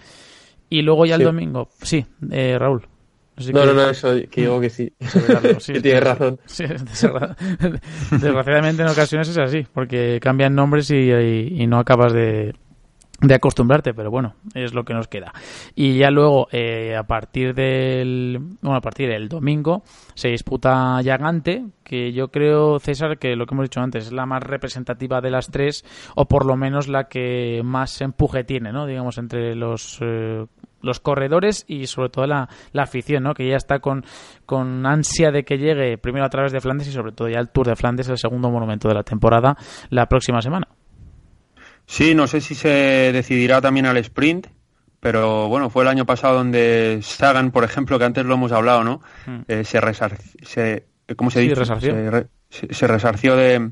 Y 0.69 0.81
luego 0.83 1.05
ya 1.05 1.15
el 1.15 1.23
domingo, 1.23 1.69
sí, 1.81 2.05
eh, 2.31 2.57
Raúl 2.57 2.87
no, 3.37 3.65
no, 3.65 3.73
no, 3.73 3.89
eso 3.89 4.13
que 4.29 4.41
digo 4.41 4.59
que 4.59 4.69
sí. 4.69 4.93
que 5.65 5.79
tienes 5.81 6.03
razón. 6.03 6.39
desgraciadamente 8.11 8.83
en 8.83 8.89
ocasiones 8.89 9.29
es 9.29 9.37
así, 9.37 9.65
porque 9.73 10.19
cambian 10.21 10.55
nombres 10.55 10.91
y, 10.91 11.65
no 11.67 11.79
acabas 11.79 12.13
de, 12.13 12.53
de, 13.21 13.33
acostumbrarte, 13.33 13.93
pero 13.93 14.11
bueno, 14.11 14.35
es 14.53 14.73
lo 14.73 14.83
que 14.83 14.93
nos 14.93 15.07
queda. 15.07 15.33
Y 15.75 15.97
ya 15.97 16.11
luego, 16.11 16.47
eh, 16.51 16.95
a 16.95 17.03
partir 17.03 17.55
del 17.55 18.39
bueno, 18.61 18.77
a 18.77 18.81
partir 18.81 19.09
del 19.09 19.29
domingo, 19.29 19.83
se 20.13 20.29
disputa 20.29 21.01
Yagante, 21.01 21.65
que 21.83 22.11
yo 22.11 22.29
creo, 22.29 22.79
César, 22.79 23.17
que 23.17 23.35
lo 23.35 23.45
que 23.45 23.55
hemos 23.55 23.65
dicho 23.65 23.79
antes, 23.79 24.07
es 24.07 24.11
la 24.11 24.25
más 24.25 24.43
representativa 24.43 25.21
de 25.21 25.31
las 25.31 25.49
tres, 25.49 25.85
o 26.15 26.27
por 26.27 26.45
lo 26.45 26.57
menos 26.57 26.87
la 26.87 27.05
que 27.05 27.61
más 27.63 28.01
empuje 28.01 28.43
tiene, 28.43 28.71
¿no? 28.71 28.85
Digamos, 28.85 29.17
entre 29.17 29.55
los 29.55 29.99
eh, 30.01 30.45
los 30.81 30.99
corredores 30.99 31.65
y 31.67 31.87
sobre 31.87 32.09
todo 32.09 32.27
la, 32.27 32.49
afición, 32.75 33.23
¿no? 33.23 33.33
que 33.33 33.47
ya 33.47 33.55
está 33.55 33.79
con, 33.79 34.03
con 34.45 34.85
ansia 34.85 35.31
de 35.31 35.43
que 35.43 35.57
llegue 35.57 35.97
primero 35.97 36.25
a 36.25 36.29
través 36.29 36.51
de 36.51 36.61
Flandes 36.61 36.87
y 36.87 36.91
sobre 36.91 37.11
todo 37.11 37.29
ya 37.29 37.39
el 37.39 37.49
Tour 37.49 37.67
de 37.67 37.75
Flandes, 37.75 38.09
el 38.09 38.17
segundo 38.17 38.49
monumento 38.49 38.87
de 38.87 38.95
la 38.95 39.03
temporada, 39.03 39.55
la 39.89 40.07
próxima 40.07 40.41
semana. 40.41 40.67
Sí, 41.85 42.15
no 42.15 42.27
sé 42.27 42.41
si 42.41 42.55
se 42.55 43.11
decidirá 43.11 43.59
también 43.61 43.85
al 43.85 43.97
sprint, 43.97 44.47
pero 45.01 45.49
bueno, 45.49 45.69
fue 45.69 45.83
el 45.83 45.89
año 45.89 46.05
pasado 46.05 46.35
donde 46.35 46.99
Sagan, 47.01 47.51
por 47.51 47.63
ejemplo, 47.63 47.97
que 47.97 48.05
antes 48.05 48.23
lo 48.23 48.35
hemos 48.35 48.51
hablado, 48.51 48.83
¿no? 48.83 49.01
Hmm. 49.25 49.41
Eh, 49.47 49.63
se, 49.63 49.79
se 50.43 50.85
¿cómo 51.15 51.31
se 51.31 51.41
dice? 51.41 51.55
Resarció. 51.55 51.95
Se, 52.49 52.87
resarció 52.87 53.35
de, 53.35 53.71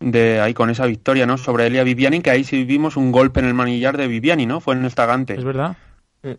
de 0.00 0.40
ahí 0.40 0.54
con 0.54 0.70
esa 0.70 0.86
victoria, 0.86 1.26
¿no? 1.26 1.36
Sobre 1.36 1.66
Elia 1.66 1.84
Viviani, 1.84 2.20
que 2.20 2.30
ahí 2.30 2.44
sí 2.44 2.64
vimos 2.64 2.96
un 2.96 3.12
golpe 3.12 3.40
en 3.40 3.46
el 3.46 3.54
manillar 3.54 3.96
de 3.96 4.08
Viviani, 4.08 4.46
¿no? 4.46 4.60
Fue 4.60 4.74
en 4.74 4.84
esta 4.84 5.04
Gante. 5.04 5.34
Es 5.34 5.44
verdad. 5.44 5.76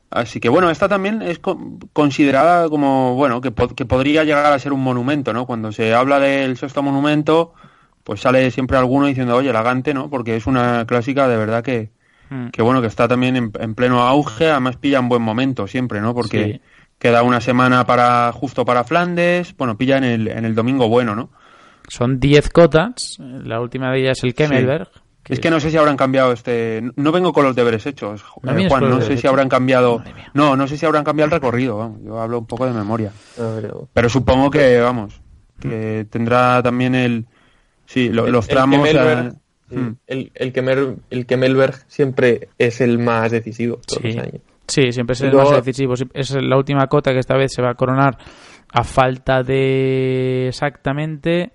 Así 0.09 0.39
que 0.39 0.47
bueno, 0.47 0.69
esta 0.69 0.87
también 0.87 1.21
es 1.21 1.39
considerada 1.91 2.69
como, 2.69 3.15
bueno, 3.15 3.41
que, 3.41 3.53
que, 3.75 3.85
podría 3.85 4.23
llegar 4.23 4.53
a 4.53 4.59
ser 4.59 4.71
un 4.71 4.81
monumento, 4.81 5.33
¿no? 5.33 5.45
Cuando 5.45 5.73
se 5.73 5.93
habla 5.93 6.19
del 6.19 6.55
sexto 6.55 6.81
monumento, 6.81 7.53
pues 8.03 8.21
sale 8.21 8.49
siempre 8.51 8.77
alguno 8.77 9.07
diciendo, 9.07 9.35
oye, 9.35 9.51
la 9.51 9.61
Gante, 9.61 9.93
¿no? 9.93 10.09
Porque 10.09 10.37
es 10.37 10.47
una 10.47 10.85
clásica 10.85 11.27
de 11.27 11.37
verdad 11.37 11.63
que, 11.63 11.89
hmm. 12.29 12.47
que 12.47 12.61
bueno, 12.61 12.81
que 12.81 12.87
está 12.87 13.09
también 13.09 13.35
en, 13.35 13.75
pleno 13.75 14.01
auge, 14.01 14.49
además 14.49 14.77
pilla 14.77 14.99
en 14.99 15.09
buen 15.09 15.21
momento 15.21 15.67
siempre, 15.67 15.99
¿no? 15.99 16.13
Porque 16.13 16.61
queda 16.97 17.23
una 17.23 17.41
semana 17.41 17.85
para 17.85 18.31
justo 18.31 18.63
para 18.63 18.85
Flandes, 18.85 19.53
bueno, 19.57 19.77
pilla 19.77 19.97
en 19.97 20.05
el, 20.05 20.27
en 20.29 20.45
el 20.45 20.55
domingo 20.55 20.87
bueno, 20.87 21.13
¿no? 21.13 21.29
Son 21.89 22.19
10 22.19 22.49
cotas, 22.49 23.17
la 23.19 23.59
última 23.59 23.91
de 23.91 23.99
ellas 23.99 24.17
es 24.19 24.23
el 24.23 24.33
Kemmelberg, 24.33 24.89
es 25.29 25.39
que 25.39 25.49
no 25.49 25.59
sé 25.59 25.71
si 25.71 25.77
habrán 25.77 25.95
cambiado 25.95 26.33
este. 26.33 26.81
No 26.95 27.11
vengo 27.11 27.31
con 27.31 27.45
los 27.45 27.55
deberes 27.55 27.85
hechos, 27.85 28.21
eh, 28.21 28.67
Juan. 28.69 28.89
No 28.89 29.01
sé 29.01 29.17
si 29.17 29.27
habrán 29.27 29.49
cambiado. 29.49 30.03
No, 30.33 30.55
no 30.55 30.67
sé 30.67 30.77
si 30.77 30.85
habrán 30.85 31.03
cambiado 31.03 31.27
el 31.27 31.31
recorrido. 31.31 31.77
Vamos. 31.77 32.01
Yo 32.03 32.19
hablo 32.19 32.39
un 32.39 32.45
poco 32.45 32.65
de 32.65 32.73
memoria. 32.73 33.11
Pero 33.93 34.09
supongo 34.09 34.51
que, 34.51 34.79
vamos, 34.79 35.21
que 35.59 36.05
tendrá 36.09 36.61
también 36.61 36.95
el. 36.95 37.25
Sí, 37.85 38.09
los 38.09 38.47
tramos. 38.47 38.87
El, 38.87 39.33
hmm. 39.69 39.95
el, 40.07 40.31
el, 40.35 40.97
el 41.09 41.25
Kemelberg 41.25 41.75
siempre 41.87 42.49
es 42.57 42.81
el 42.81 42.99
más 42.99 43.31
decisivo 43.31 43.79
todos 43.85 44.01
sí. 44.01 44.13
los 44.13 44.17
años. 44.17 44.41
Sí, 44.67 44.91
siempre 44.91 45.13
es 45.13 45.21
el 45.21 45.33
más 45.33 45.51
decisivo. 45.51 45.93
Es 46.13 46.31
la 46.31 46.57
última 46.57 46.87
cota 46.87 47.11
que 47.11 47.19
esta 47.19 47.37
vez 47.37 47.51
se 47.53 47.61
va 47.61 47.71
a 47.71 47.75
coronar 47.75 48.17
a 48.73 48.83
falta 48.83 49.43
de 49.43 50.47
exactamente 50.47 51.51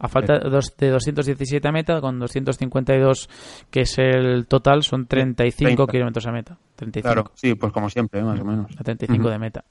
A 0.00 0.08
falta 0.08 0.38
de 0.38 0.90
217 0.90 1.66
a 1.66 1.72
meta, 1.72 2.00
con 2.00 2.18
252 2.20 3.28
que 3.70 3.80
es 3.80 3.98
el 3.98 4.46
total, 4.46 4.82
son 4.82 5.06
35 5.06 5.86
kilómetros 5.86 6.26
a 6.26 6.32
meta. 6.32 6.56
35. 6.76 7.12
Claro, 7.12 7.30
sí, 7.34 7.54
pues 7.54 7.72
como 7.72 7.90
siempre, 7.90 8.22
más 8.22 8.38
o 8.40 8.44
menos. 8.44 8.66
A 8.78 8.84
35 8.84 9.28
de 9.28 9.38
meta. 9.38 9.64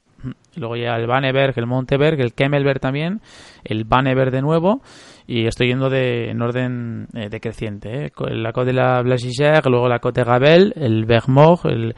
Y 0.55 0.59
luego 0.59 0.75
ya 0.75 0.95
el 0.95 1.07
Banneberg, 1.07 1.53
el 1.57 1.67
Monteberg, 1.67 2.19
el 2.19 2.33
Kemmelberg 2.33 2.79
también, 2.79 3.21
el 3.63 3.85
Banneberg 3.85 4.31
de 4.31 4.41
nuevo, 4.41 4.81
y 5.27 5.45
estoy 5.45 5.67
yendo 5.67 5.89
de, 5.89 6.31
en 6.31 6.41
orden 6.41 7.07
eh, 7.13 7.29
decreciente. 7.29 8.05
¿eh? 8.07 8.11
La 8.31 8.51
Côte 8.51 8.67
de 8.67 8.73
la 8.73 9.01
Blasigère, 9.03 9.69
luego 9.69 9.87
la 9.87 9.99
Côte 9.99 10.21
de 10.21 10.25
Gabel, 10.25 10.73
el 10.75 11.05
Bergmog, 11.05 11.61
el 11.67 11.95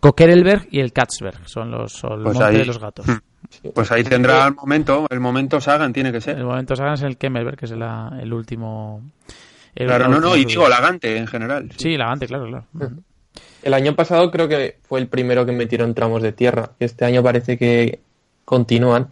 Kokerelberg 0.00 0.66
y 0.70 0.80
el 0.80 0.92
Katzberg. 0.92 1.48
Son 1.48 1.70
los, 1.70 1.92
son 1.92 2.22
Pues 2.24 2.34
monte 2.36 2.50
ahí- 2.50 2.58
de 2.58 2.66
los 2.66 2.78
gatos. 2.78 3.06
Pues 3.74 3.90
ahí 3.92 4.04
tendrá 4.04 4.46
el 4.46 4.54
momento, 4.54 5.06
el 5.10 5.20
momento 5.20 5.60
Sagan 5.60 5.92
tiene 5.92 6.12
que 6.12 6.20
ser. 6.20 6.36
El 6.38 6.44
momento 6.44 6.76
Sagan 6.76 6.94
es 6.94 7.02
el 7.02 7.16
Kemmelberg, 7.16 7.56
que 7.56 7.64
es 7.66 7.72
la- 7.72 8.16
el 8.20 8.32
último. 8.32 9.02
el- 9.74 9.86
Claro, 9.86 10.04
la 10.04 10.10
no, 10.10 10.20
no, 10.20 10.36
y 10.36 10.44
digo 10.44 10.68
Lagante 10.68 11.16
en 11.16 11.26
general. 11.26 11.70
Sí, 11.76 11.96
Lagante, 11.96 12.26
claro, 12.26 12.46
claro. 12.46 12.64
El 13.62 13.74
año 13.74 13.94
pasado 13.94 14.30
creo 14.30 14.48
que 14.48 14.78
fue 14.88 15.00
el 15.00 15.06
primero 15.06 15.44
que 15.46 15.52
metieron 15.52 15.94
tramos 15.94 16.22
de 16.22 16.32
tierra. 16.32 16.70
Este 16.80 17.04
año 17.04 17.22
parece 17.22 17.58
que 17.58 18.00
continúan 18.44 19.08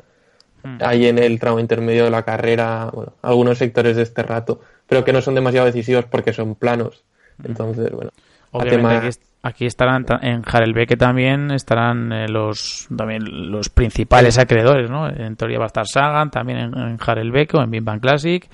Mm. 0.64 0.78
ahí 0.80 1.06
en 1.06 1.18
el 1.18 1.38
tramo 1.38 1.60
intermedio 1.60 2.05
de 2.05 2.10
la 2.10 2.24
carrera, 2.24 2.90
bueno, 2.92 3.12
algunos 3.22 3.59
sectores 3.59 3.94
de 3.96 4.02
este 4.02 4.22
rato, 4.24 4.60
pero 4.88 5.05
que 5.05 5.12
no 5.12 5.20
son 5.20 5.34
demasiado 5.36 5.66
decisivos 5.66 6.06
porque 6.06 6.32
son 6.32 6.55
planos. 6.56 7.05
Entonces, 7.44 7.92
bueno, 7.92 8.10
Obviamente 8.53 8.77
tema- 8.77 8.97
aquí, 8.99 9.07
est- 9.09 9.23
aquí 9.43 9.66
estarán 9.66 10.05
ta- 10.05 10.19
en 10.23 10.43
Harelbeke 10.47 10.97
también 10.97 11.51
estarán 11.51 12.12
eh, 12.12 12.29
los 12.29 12.89
también 12.97 13.51
los 13.51 13.69
principales 13.69 14.39
acreedores, 14.39 14.91
¿no? 14.91 15.09
En 15.09 15.37
teoría 15.37 15.59
va 15.59 15.65
a 15.65 15.69
estar 15.69 15.87
Sagan 15.87 16.31
también 16.31 16.59
en, 16.59 16.79
en 16.79 16.99
Harelbeke 17.05 17.57
o 17.57 17.62
en 17.62 17.70
Big 17.70 17.83
Bang 17.83 18.01
Classic. 18.01 18.49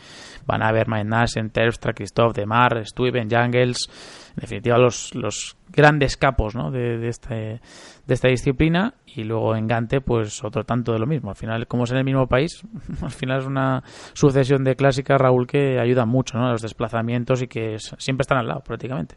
Van 0.47 0.62
a 0.62 0.69
haber 0.69 0.89
Mike 0.89 1.05
Nash, 1.05 1.39
en 1.39 1.49
Terpstra, 1.49 1.95
Christoph, 1.95 2.35
Demar, 2.35 2.85
Stuyven, 2.87 3.31
Jangels, 3.31 3.89
en 4.37 4.41
definitiva 4.43 4.77
los, 4.77 5.15
los 5.15 5.57
grandes 5.71 6.19
capos, 6.19 6.55
¿no? 6.55 6.71
De, 6.71 6.99
de 6.99 7.09
este 7.09 7.35
de 8.07 8.12
esta 8.15 8.29
disciplina 8.29 8.93
y 9.07 9.25
luego 9.25 9.57
en 9.57 9.66
Gante 9.66 10.03
pues 10.03 10.45
otro 10.45 10.65
tanto 10.65 10.93
de 10.93 10.99
lo 10.99 11.07
mismo. 11.07 11.31
Al 11.31 11.37
final, 11.37 11.66
como 11.66 11.85
es 11.85 11.93
en 11.93 11.97
el 11.97 12.05
mismo 12.05 12.27
país, 12.27 12.61
al 13.03 13.11
final 13.11 13.41
es 13.41 13.47
una 13.47 13.83
sucesión 14.12 14.65
de 14.65 14.77
clásicas, 14.77 15.19
Raúl, 15.19 15.47
que 15.47 15.79
ayuda 15.81 16.05
mucho, 16.05 16.37
¿no? 16.37 16.49
A 16.49 16.51
los 16.53 16.61
desplazamientos 16.61 17.41
y 17.41 17.49
que 17.49 17.79
siempre 17.79 18.23
están 18.23 18.37
al 18.37 18.49
lado 18.49 18.61
prácticamente. 18.61 19.16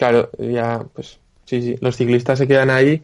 Claro, 0.00 0.30
ya, 0.38 0.86
pues 0.94 1.18
sí, 1.44 1.60
sí, 1.60 1.76
los 1.82 1.94
ciclistas 1.94 2.38
se 2.38 2.48
quedan 2.48 2.70
ahí 2.70 3.02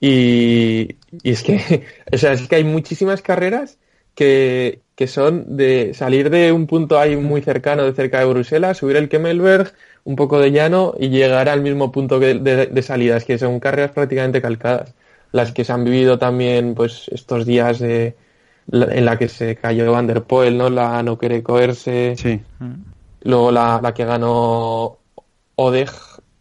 y, 0.00 0.96
y 1.22 1.30
es 1.30 1.44
que, 1.44 1.84
o 2.12 2.18
sea, 2.18 2.32
es 2.32 2.48
que 2.48 2.56
hay 2.56 2.64
muchísimas 2.64 3.22
carreras 3.22 3.78
que, 4.16 4.80
que 4.96 5.06
son 5.06 5.56
de 5.56 5.94
salir 5.94 6.30
de 6.30 6.50
un 6.50 6.66
punto 6.66 6.98
ahí 6.98 7.14
muy 7.14 7.42
cercano, 7.42 7.84
de 7.84 7.92
cerca 7.92 8.18
de 8.18 8.24
Bruselas, 8.26 8.78
subir 8.78 8.96
el 8.96 9.08
Kemmelberg, 9.08 9.72
un 10.02 10.16
poco 10.16 10.40
de 10.40 10.50
llano 10.50 10.94
y 10.98 11.10
llegar 11.10 11.48
al 11.48 11.60
mismo 11.62 11.92
punto 11.92 12.18
que 12.18 12.34
de, 12.34 12.66
de 12.66 12.82
salida. 12.82 13.16
Es 13.16 13.24
que 13.24 13.38
son 13.38 13.60
carreras 13.60 13.92
prácticamente 13.92 14.42
calcadas. 14.42 14.94
Las 15.30 15.52
que 15.52 15.64
se 15.64 15.72
han 15.72 15.84
vivido 15.84 16.18
también, 16.18 16.74
pues, 16.74 17.08
estos 17.12 17.46
días 17.46 17.78
de, 17.78 18.16
la- 18.66 18.92
en 18.92 19.04
la 19.04 19.16
que 19.16 19.28
se 19.28 19.54
cayó 19.54 19.92
Van 19.92 20.08
der 20.08 20.24
Poel, 20.24 20.58
¿no? 20.58 20.70
La 20.70 21.04
no 21.04 21.16
quiere 21.18 21.40
coerse. 21.44 22.16
Sí. 22.18 22.40
Luego 23.22 23.52
la, 23.52 23.78
la 23.80 23.94
que 23.94 24.04
ganó 24.04 24.98
Odeg. 25.54 25.88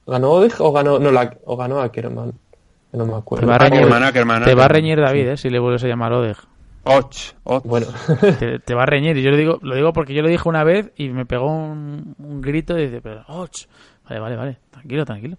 ¿Ganó 0.07 0.31
Odeg 0.31 0.53
o 0.59 0.71
ganó, 0.71 0.99
no, 0.99 1.11
la, 1.11 1.35
o 1.45 1.55
ganó 1.57 1.79
Ackerman? 1.81 2.33
No 2.93 3.05
me 3.05 3.13
acuerdo. 3.15 3.41
Te 3.45 3.49
va 3.49 3.55
a 3.55 3.59
reñir, 3.59 3.79
Ackerman, 3.83 4.03
Ackerman, 4.03 4.43
te 4.43 4.55
va 4.55 4.65
a 4.65 4.67
reñir 4.67 4.99
David, 4.99 5.27
¿eh? 5.29 5.37
Si 5.37 5.49
le 5.49 5.59
vuelves 5.59 5.83
a 5.83 5.87
llamar 5.87 6.11
Odeg. 6.13 6.35
Och, 6.83 7.09
och. 7.43 7.63
Bueno, 7.63 7.87
Te, 8.39 8.59
te 8.59 8.73
va 8.73 8.83
a 8.83 8.85
reñir. 8.87 9.15
Y 9.17 9.21
yo 9.21 9.29
lo 9.31 9.37
digo, 9.37 9.59
lo 9.61 9.75
digo 9.75 9.93
porque 9.93 10.13
yo 10.13 10.21
lo 10.23 10.27
dije 10.27 10.49
una 10.49 10.63
vez 10.63 10.91
y 10.95 11.09
me 11.09 11.25
pegó 11.25 11.47
un, 11.47 12.15
un 12.17 12.41
grito 12.41 12.77
y 12.77 12.85
dice, 12.87 13.01
pero, 13.01 13.23
och. 13.27 13.49
Vale, 14.09 14.19
vale, 14.19 14.35
vale. 14.35 14.57
Tranquilo, 14.71 15.05
tranquilo. 15.05 15.37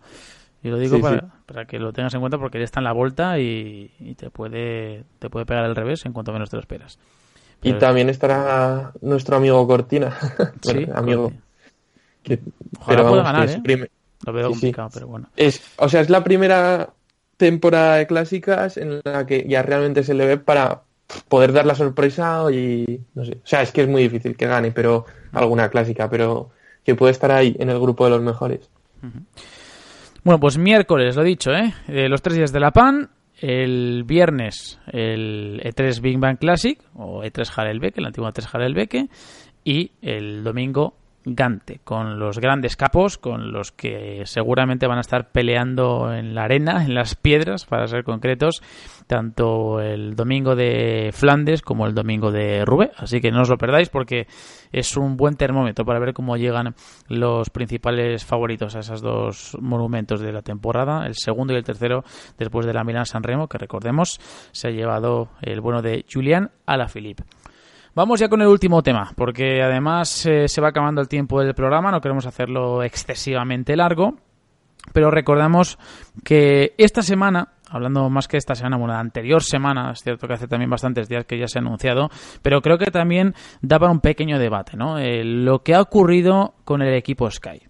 Yo 0.63 0.71
lo 0.71 0.79
digo 0.79 0.97
Sí, 0.97 1.03
para, 1.03 1.19
sí. 1.21 1.27
para 1.45 1.65
que 1.67 1.79
lo 1.81 1.93
tengas 1.93 2.15
en 2.15 2.21
cuenta 2.21 2.39
porque 2.39 2.59
él 2.59 2.65
está 2.65 2.79
en 2.79 2.85
la 2.85 2.93
vuelta 2.93 3.39
y, 3.41 3.91
y 3.99 4.15
te 4.15 4.31
puede 4.31 5.03
te 5.19 5.29
puede 5.29 5.45
pegar 5.45 5.65
al 5.65 5.75
revés 5.75 6.07
en 6.07 6.13
cuanto 6.13 6.33
menos 6.33 6.49
te 6.51 6.57
lo 6.57 6.61
esperas. 6.61 7.01
y 7.61 7.71
Pero- 7.71 7.79
también 7.79 8.09
estará 8.09 8.93
nuestro 9.01 9.37
amigo 9.37 9.67
Cortina. 9.67 10.17
Sí, 10.63 10.73
Bueno, 10.87 10.93
amigo. 10.97 11.33
Que- 12.23 12.39
Ojalá 12.81 13.03
pueda 13.03 13.03
vamos, 13.03 13.19
que 13.19 13.25
ganar, 13.25 13.49
es 13.49 13.57
¿eh? 13.57 13.91
Lo 14.27 14.33
veo 14.33 14.49
Sí, 14.49 14.55
sí. 14.55 14.61
complicado, 14.61 14.91
pero 14.95 15.07
bueno. 15.09 15.29
es, 15.37 15.63
o 15.79 15.89
sea, 15.89 16.01
es 16.01 16.11
la 16.11 16.23
primera 16.25 16.91
temporada 17.37 17.97
de 17.97 18.07
clásicas 18.07 18.77
en 18.77 19.01
la 19.05 19.27
que 19.27 19.45
ya 19.49 19.63
realmente 19.63 20.03
se 20.05 20.15
le 20.15 20.27
ve 20.27 20.37
para 20.39 20.83
poder 21.29 21.53
dar 21.53 21.67
la 21.67 21.75
sorpresa 21.75 22.45
y 22.53 23.01
no 23.15 23.25
sé. 23.25 23.39
O 23.43 23.47
sea, 23.47 23.63
es 23.63 23.73
que 23.73 23.83
es 23.83 23.89
muy 23.89 24.03
difícil 24.03 24.37
que 24.37 24.47
gane, 24.47 24.71
pero 24.71 25.05
alguna 25.33 25.69
clásica, 25.69 26.09
pero 26.09 26.51
que 26.85 26.95
puede 26.95 27.13
estar 27.13 27.31
ahí 27.33 27.57
en 27.59 27.69
el 27.71 27.79
grupo 27.81 28.05
de 28.05 28.11
los 28.11 28.23
mejores. 28.23 28.71
Bueno, 30.25 30.39
pues 30.39 30.57
miércoles, 30.59 31.17
lo 31.17 31.25
dicho, 31.25 31.51
¿eh? 31.53 31.75
Eh, 31.89 32.09
los 32.09 32.23
tres 32.23 32.37
días 32.37 32.53
de 32.53 32.61
la 32.61 32.71
PAN. 32.71 33.11
El 33.41 34.05
viernes 34.07 34.79
el 34.93 35.61
E3 35.65 36.01
Big 36.01 36.17
Bang 36.17 36.39
Classic 36.39 36.79
o 36.95 37.25
E3 37.25 37.51
Harelbeke, 37.57 37.99
el 37.99 38.07
antiguo 38.07 38.29
E3 38.31 38.49
Harelbeke. 38.53 39.09
Y 39.65 39.91
el 40.01 40.45
domingo 40.45 40.95
Gante, 41.25 41.81
con 41.85 42.19
los 42.19 42.41
grandes 42.41 42.77
capos, 42.77 43.17
con 43.17 43.53
los 43.53 43.71
que 43.71 44.23
seguramente 44.25 44.89
van 44.89 44.99
a 44.99 45.03
estar 45.03 45.31
peleando 45.31 46.13
en 46.13 46.35
la 46.35 46.45
arena, 46.45 46.85
en 46.85 46.95
las 46.95 47.15
piedras, 47.15 47.65
para 47.65 47.87
ser 47.87 48.03
concretos, 48.03 48.61
tanto 49.07 49.81
el 49.81 50.17
domingo 50.17 50.57
de 50.57 51.11
Flandes 51.13 51.63
como 51.63 51.87
el 51.87 51.95
domingo 51.95 52.33
de 52.33 52.65
Roubaix. 52.65 52.93
Así 52.97 53.21
que 53.21 53.31
no 53.31 53.43
os 53.43 53.49
lo 53.49 53.57
perdáis 53.57 53.89
porque 53.89 54.27
es 54.73 54.97
un 54.97 55.17
buen 55.17 55.37
termómetro 55.37 55.85
para 55.85 56.01
ver 56.01 56.13
cómo 56.13 56.37
llegan 56.37 56.75
los 57.09 57.51
principales 57.51 58.25
favoritos 58.25 58.75
a 58.75 58.81
esos 58.81 59.01
dos 59.01 59.57
monumentos 59.61 60.21
de 60.21 60.33
la 60.33 60.43
temporada, 60.43 61.07
el 61.07 61.15
segundo 61.15 61.53
y 61.53 61.57
el 61.57 61.65
tercero 61.65 62.05
después 62.37 62.67
de 62.67 62.75
la 62.75 62.83
Milán 62.83 63.07
San 63.07 63.23
Remo, 63.23 63.47
que 63.47 63.59
recordemos 63.59 64.19
se 64.51 64.69
ha 64.69 64.71
llevado 64.73 65.29
el 65.41 65.61
bueno 65.61 65.83
de 65.83 66.05
Julián 66.13 66.51
Alaphilippe. 66.67 67.25
Vamos 67.95 68.21
ya 68.21 68.31
con 68.31 68.41
el 68.41 68.49
último 68.49 68.83
tema, 68.83 69.13
porque 69.15 69.63
además 69.63 70.25
eh, 70.25 70.49
se 70.49 70.63
va 70.63 70.69
acabando 70.69 71.03
el 71.03 71.09
tiempo 71.09 71.43
del 71.43 71.55
programa, 71.55 71.91
no 71.91 72.01
queremos 72.01 72.25
hacerlo 72.25 72.83
excesivamente 72.83 73.77
largo, 73.77 74.15
pero 74.95 75.11
recordamos 75.11 75.79
que 76.25 76.73
esta 76.79 77.03
semana, 77.03 77.53
hablando 77.69 78.09
más 78.09 78.29
que 78.29 78.39
esta 78.39 78.55
semana, 78.55 78.79
bueno, 78.79 78.95
la 78.95 79.01
anterior 79.01 79.43
semana, 79.43 79.91
es 79.93 80.01
cierto 80.03 80.27
que 80.27 80.33
hace 80.33 80.49
también 80.49 80.71
bastantes 80.71 81.07
días 81.07 81.27
que 81.27 81.39
ya 81.39 81.47
se 81.47 81.59
ha 81.59 81.61
anunciado, 81.61 82.09
pero 82.41 82.63
creo 82.63 82.79
que 82.79 82.91
también 82.91 83.35
da 83.61 83.79
para 83.79 83.93
un 83.93 84.01
pequeño 84.01 84.39
debate, 84.39 84.75
¿no? 84.75 84.97
Eh, 84.97 85.23
lo 85.23 85.63
que 85.63 85.75
ha 85.75 85.83
ocurrido 85.83 86.55
con 86.65 86.81
el 86.81 86.95
equipo 86.95 87.31
Sky. 87.31 87.61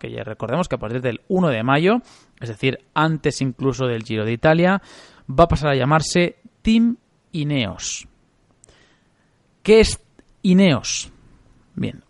que 0.00 0.10
ya 0.10 0.24
recordemos 0.24 0.68
que 0.68 0.74
a 0.74 0.78
partir 0.78 1.00
del 1.00 1.20
1 1.28 1.46
de 1.46 1.62
mayo, 1.62 1.98
es 2.40 2.48
decir, 2.48 2.80
antes 2.92 3.40
incluso 3.40 3.86
del 3.86 4.02
Giro 4.02 4.24
de 4.24 4.32
Italia, 4.32 4.82
va 5.30 5.44
a 5.44 5.48
pasar 5.48 5.70
a 5.70 5.76
llamarse 5.76 6.38
Team 6.60 6.96
Ineos. 7.30 8.09
¿Qué 9.62 9.80
es 9.80 10.00
Ineos? 10.42 11.12
Bien, 11.74 12.02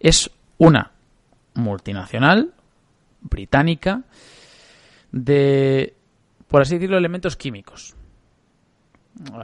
es 0.00 0.30
una 0.58 0.92
multinacional 1.54 2.52
británica 3.20 4.02
de, 5.10 5.94
por 6.48 6.62
así 6.62 6.74
decirlo, 6.74 6.98
elementos 6.98 7.36
químicos. 7.36 7.94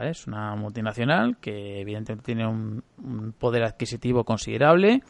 Es 0.02 0.26
una 0.26 0.54
multinacional 0.56 1.36
que 1.38 1.80
evidentemente 1.80 2.26
tiene 2.26 2.46
un 2.46 3.34
poder 3.38 3.64
adquisitivo 3.64 4.24
considerable, 4.24 5.02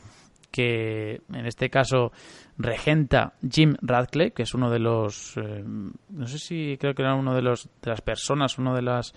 que 0.50 1.22
en 1.32 1.46
este 1.46 1.70
caso 1.70 2.12
regenta 2.58 3.34
Jim 3.48 3.76
Radcliffe, 3.80 4.32
que 4.32 4.42
es 4.42 4.52
uno 4.52 4.68
de 4.68 4.80
los, 4.80 5.36
eh, 5.36 5.62
no 5.64 6.26
sé 6.26 6.38
si 6.38 6.76
creo 6.78 6.92
que 6.92 7.02
era 7.02 7.14
uno 7.14 7.34
de 7.34 7.42
los 7.42 7.68
de 7.80 7.90
las 7.90 8.00
personas, 8.00 8.58
uno 8.58 8.74
de 8.74 8.82
las 8.82 9.14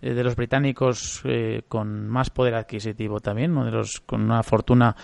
eh, 0.00 0.14
de 0.14 0.22
los 0.22 0.36
británicos 0.36 1.20
eh, 1.24 1.62
con 1.68 2.08
más 2.08 2.30
poder 2.30 2.54
adquisitivo 2.54 3.18
también, 3.18 3.50
uno 3.50 3.64
de 3.64 3.72
los 3.72 4.00
con 4.00 4.22
una 4.22 4.44
fortuna 4.44 4.94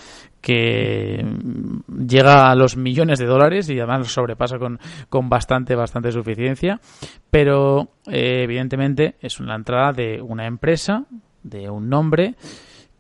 que 0.41 1.21
mm, 1.23 2.07
llega 2.07 2.51
a 2.51 2.55
los 2.55 2.77
millones 2.77 3.19
de 3.19 3.27
dólares 3.27 3.69
y 3.69 3.79
además 3.79 4.07
sobrepasa 4.07 4.59
con, 4.59 4.79
con 5.09 5.29
bastante 5.29 5.75
bastante 5.75 6.13
suficiencia, 6.13 6.81
pero 7.29 7.91
evidentemente 8.07 9.17
es 9.21 9.41
una 9.41 9.57
entrada 9.57 9.93
de 9.93 10.23
una 10.23 10.47
empresa, 10.47 11.07
de 11.43 11.69
un 11.69 11.89
nombre 11.89 12.37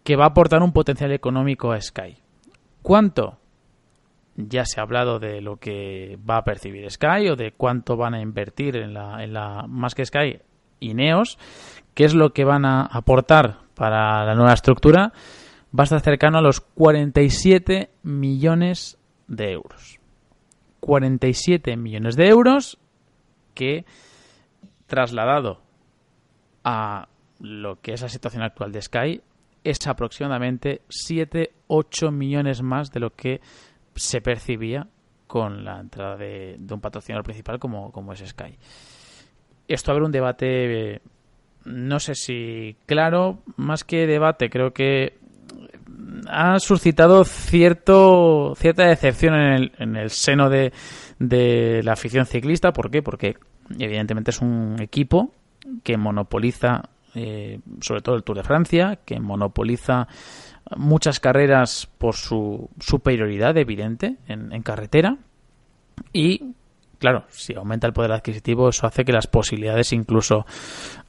que 0.03 0.17
va 0.17 0.25
a 0.25 0.29
aportar 0.29 0.63
un 0.63 0.73
potencial 0.73 1.13
económico 1.13 1.71
a 1.71 1.81
Sky. 1.81 2.17
¿Cuánto? 2.83 3.40
Ya 4.49 4.65
se 4.65 4.81
ha 4.81 4.85
hablado 4.85 5.19
de 5.19 5.41
lo 5.41 5.57
que 5.57 6.19
va 6.29 6.39
a 6.39 6.45
percibir 6.45 6.91
Sky 6.91 7.29
o 7.31 7.37
de 7.37 7.53
cuánto 7.53 7.97
van 7.97 8.15
a 8.15 8.21
invertir 8.21 8.77
en 8.77 8.95
la, 8.95 9.23
en 9.23 9.33
la 9.33 9.67
más 9.69 9.95
que 9.95 10.05
Sky, 10.05 10.41
Ineos, 10.81 11.39
qué 11.95 12.05
es 12.05 12.15
lo 12.15 12.33
que 12.33 12.45
van 12.45 12.65
a 12.65 12.83
aportar 12.83 13.59
para 13.75 14.25
la 14.25 14.35
nueva 14.35 14.53
estructura, 14.53 15.13
va 15.79 15.83
a 15.83 15.85
estar 15.85 16.01
cercano 16.01 16.39
a 16.39 16.43
los 16.43 16.61
47 16.61 17.91
millones 18.03 18.99
de 19.27 19.53
euros. 19.53 19.99
47 20.81 21.77
millones 21.77 22.17
de 22.17 22.29
euros 22.29 22.79
que 23.55 23.85
trasladado 24.87 25.61
a 26.65 27.09
lo 27.39 27.81
que 27.81 27.93
es 27.93 28.03
la 28.03 28.09
situación 28.09 28.43
actual 28.43 28.73
de 28.73 28.83
Sky 28.83 29.23
es 29.65 29.87
aproximadamente 29.87 30.83
7-8 30.89 32.11
millones 32.11 32.63
más 32.63 32.91
de 32.91 33.01
lo 33.01 33.11
que 33.11 33.41
se 33.95 34.21
percibía 34.21 34.87
con 35.27 35.65
la 35.65 35.81
entrada 35.81 36.17
de, 36.17 36.59
un 36.71 36.81
patrocinador 36.81 37.25
principal 37.25 37.59
como, 37.59 37.93
como 37.93 38.13
es 38.13 38.21
Sky. 38.21 38.57
Esto 39.69 39.93
abre 39.93 40.05
un 40.05 40.11
debate, 40.11 41.01
no 41.65 42.01
sé 42.01 42.15
si 42.15 42.77
claro, 42.87 43.39
más 43.57 43.85
que 43.85 44.07
debate, 44.07 44.51
creo 44.51 44.73
que 44.73 45.19
ha 46.29 46.59
suscitado 46.59 47.25
cierto 47.25 48.55
cierta 48.57 48.87
decepción 48.87 49.35
en 49.35 49.53
el, 49.53 49.73
en 49.79 49.97
el 49.97 50.11
seno 50.11 50.51
de, 50.51 50.73
de 51.19 51.83
la 51.85 51.93
afición 51.93 52.27
ciclista. 52.27 52.73
¿Por 52.73 52.91
qué? 52.91 53.03
Porque 53.03 53.37
evidentemente 53.79 54.33
es 54.33 54.41
un 54.41 54.77
equipo 54.81 55.33
que 55.85 55.97
monopoliza 55.97 56.83
eh, 57.15 57.59
sobre 57.81 58.03
todo 58.03 58.15
el 58.15 58.23
Tour 58.23 58.37
de 58.37 58.45
Francia, 58.45 59.01
que 59.05 59.19
monopoliza 59.19 60.07
muchas 60.77 61.21
carreras 61.21 61.89
por 61.99 62.15
su 62.15 62.71
superioridad 62.79 63.57
evidente 63.57 64.17
en, 64.27 64.63
carretera 64.63 65.17
y 66.13 66.55
claro, 66.99 67.25
si 67.29 67.55
aumenta 67.55 67.87
el 67.87 67.93
poder 67.93 68.13
adquisitivo, 68.13 68.69
eso 68.69 68.87
hace 68.87 69.05
que 69.05 69.13
las 69.13 69.27
posibilidades 69.27 69.93
incluso 69.93 70.47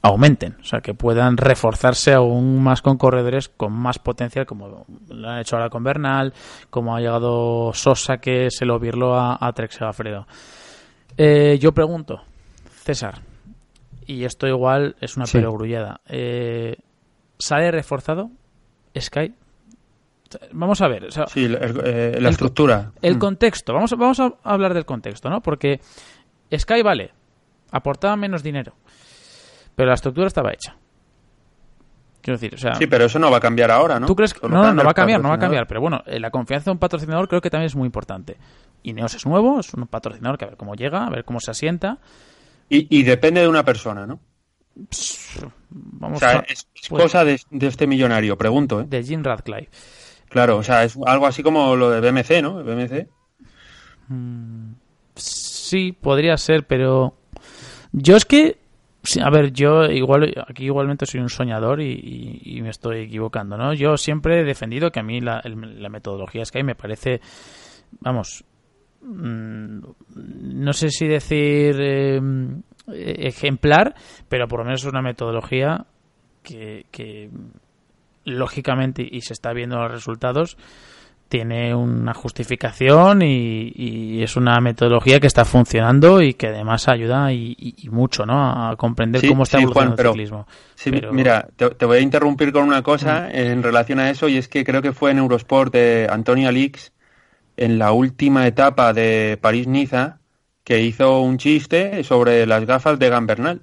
aumenten, 0.00 0.56
o 0.60 0.64
sea, 0.64 0.80
que 0.80 0.94
puedan 0.94 1.36
reforzarse 1.36 2.14
aún 2.14 2.62
más 2.62 2.82
con 2.82 2.96
corredores 2.96 3.48
con 3.48 3.72
más 3.72 3.98
potencial, 3.98 4.46
como 4.46 4.86
lo 5.08 5.28
han 5.28 5.40
hecho 5.40 5.56
ahora 5.56 5.70
con 5.70 5.84
Bernal, 5.84 6.32
como 6.70 6.96
ha 6.96 7.00
llegado 7.00 7.72
Sosa, 7.74 8.18
que 8.18 8.50
se 8.50 8.64
lo 8.64 8.78
virló 8.78 9.14
a, 9.14 9.38
a 9.40 9.52
Trek 9.52 9.70
eh, 11.18 11.58
yo 11.60 11.72
pregunto, 11.72 12.22
César, 12.70 13.20
y 14.06 14.24
esto 14.24 14.46
igual 14.46 14.96
es 15.00 15.16
una 15.16 15.26
perogrullada. 15.26 16.00
Eh, 16.08 16.76
¿Sale 17.38 17.70
reforzado 17.70 18.30
Sky? 18.98 19.34
Vamos 20.52 20.80
a 20.80 20.88
ver. 20.88 21.12
sí, 21.28 21.46
eh, 21.46 22.16
la 22.20 22.30
estructura. 22.30 22.92
El 23.00 23.16
mm. 23.16 23.18
contexto. 23.18 23.72
Vamos, 23.72 23.90
vamos 23.96 24.20
a 24.20 24.32
hablar 24.42 24.74
del 24.74 24.84
contexto, 24.84 25.30
¿no? 25.30 25.40
Porque 25.40 25.80
Sky, 26.56 26.82
vale, 26.82 27.12
aportaba 27.70 28.16
menos 28.16 28.42
dinero, 28.42 28.74
pero 29.74 29.88
la 29.88 29.94
estructura 29.94 30.26
estaba 30.26 30.52
hecha. 30.52 30.76
Quiero 32.20 32.38
decir, 32.38 32.54
o 32.54 32.58
sea, 32.58 32.74
sí, 32.74 32.86
pero 32.86 33.06
eso 33.06 33.18
no 33.18 33.32
va 33.32 33.38
a 33.38 33.40
cambiar 33.40 33.72
ahora, 33.72 33.98
¿no? 33.98 34.06
¿Tú 34.06 34.14
crees 34.14 34.32
que 34.32 34.46
no, 34.46 34.72
no, 34.72 34.84
va 34.84 34.92
a 34.92 34.94
cambiar, 34.94 35.20
no 35.20 35.30
va 35.30 35.34
a 35.34 35.38
cambiar? 35.38 35.66
Pero 35.66 35.80
bueno, 35.80 36.04
eh, 36.06 36.20
la 36.20 36.30
confianza 36.30 36.66
de 36.66 36.72
un 36.72 36.78
patrocinador 36.78 37.26
creo 37.26 37.40
que 37.40 37.50
también 37.50 37.66
es 37.66 37.74
muy 37.74 37.86
importante. 37.86 38.36
Ineos 38.84 39.14
es 39.14 39.26
nuevo, 39.26 39.58
es 39.58 39.74
un 39.74 39.88
patrocinador 39.88 40.38
que 40.38 40.44
a 40.44 40.48
ver 40.48 40.56
cómo 40.56 40.76
llega, 40.76 41.04
a 41.04 41.10
ver 41.10 41.24
cómo 41.24 41.40
se 41.40 41.50
asienta. 41.50 41.98
Y, 42.68 43.02
depende 43.02 43.42
de 43.42 43.48
una 43.48 43.64
persona, 43.64 44.06
¿no? 44.06 44.18
Vamos 45.68 46.16
o 46.16 46.20
sea, 46.20 46.42
es, 46.48 46.66
pues 46.88 47.02
cosa 47.02 47.22
de, 47.22 47.38
este 47.50 47.86
millonario, 47.86 48.38
pregunto. 48.38 48.80
¿eh? 48.80 48.86
De 48.88 49.02
Jim 49.02 49.22
Radcliffe. 49.22 49.68
Claro, 50.32 50.56
o 50.56 50.62
sea, 50.62 50.84
es 50.84 50.98
algo 51.06 51.26
así 51.26 51.42
como 51.42 51.76
lo 51.76 51.90
de 51.90 52.00
BMC, 52.00 52.42
¿no? 52.42 52.64
BMC. 52.64 53.06
Mm, 54.08 54.72
sí, 55.14 55.92
podría 55.92 56.36
ser, 56.36 56.66
pero 56.66 57.14
yo 57.92 58.16
es 58.16 58.24
que, 58.24 58.58
a 59.22 59.30
ver, 59.30 59.52
yo 59.52 59.84
igual 59.84 60.34
aquí 60.48 60.64
igualmente 60.64 61.06
soy 61.06 61.20
un 61.20 61.28
soñador 61.28 61.80
y, 61.80 62.60
me 62.62 62.70
estoy 62.70 63.00
equivocando, 63.00 63.56
¿no? 63.56 63.74
Yo 63.74 63.96
siempre 63.96 64.40
he 64.40 64.44
defendido 64.44 64.90
que 64.90 65.00
a 65.00 65.02
mí 65.02 65.20
la, 65.20 65.42
la 65.44 65.88
metodología 65.88 66.44
Sky 66.44 66.62
me 66.62 66.74
parece, 66.74 67.20
vamos, 68.00 68.44
Mm, 69.04 69.80
no 70.14 70.72
sé 70.72 70.90
si 70.90 71.08
decir 71.08 71.80
em, 71.80 72.62
ejemplar, 72.86 73.94
pero 74.28 74.46
por 74.46 74.60
lo 74.60 74.64
menos 74.64 74.82
es 74.82 74.88
una 74.88 75.02
metodología 75.02 75.86
que, 76.42 77.30
lógicamente, 78.24 79.06
y 79.10 79.22
se 79.22 79.32
está 79.32 79.52
viendo 79.52 79.76
los 79.76 79.90
resultados, 79.90 80.56
tiene 81.32 81.74
una 81.74 82.12
justificación 82.12 83.22
y, 83.22 84.22
es 84.22 84.36
una 84.36 84.60
metodología 84.60 85.18
que 85.18 85.26
está 85.26 85.46
funcionando 85.46 86.20
y 86.20 86.34
que 86.34 86.48
además 86.48 86.88
ayuda 86.88 87.32
y, 87.32 87.88
mucho 87.90 88.26
¿no? 88.26 88.68
a 88.68 88.76
comprender 88.76 89.26
cómo 89.26 89.44
está 89.44 89.58
evolucionando 89.58 90.02
el 90.02 90.08
ciclismo. 90.08 90.46
Mira, 91.10 91.48
te, 91.56 91.86
voy 91.86 91.96
a 91.96 92.00
interrumpir 92.00 92.52
con 92.52 92.64
una 92.64 92.82
cosa 92.82 93.30
mm. 93.32 93.36
en 93.36 93.62
relación 93.62 93.98
a 93.98 94.10
eso 94.10 94.28
y 94.28 94.36
es 94.36 94.46
que 94.46 94.62
creo 94.62 94.82
que 94.82 94.92
fue 94.92 95.10
en 95.10 95.18
Eurosport 95.18 95.72
de 95.72 96.06
Antonio 96.10 96.50
Alix 96.50 96.92
en 97.56 97.78
la 97.78 97.92
última 97.92 98.46
etapa 98.46 98.92
de 98.92 99.38
París-Niza 99.40 100.18
que 100.64 100.82
hizo 100.82 101.20
un 101.22 101.38
chiste 101.38 102.04
sobre 102.04 102.46
las 102.46 102.66
gafas 102.66 102.98
de 102.98 103.08
Gambernal, 103.08 103.62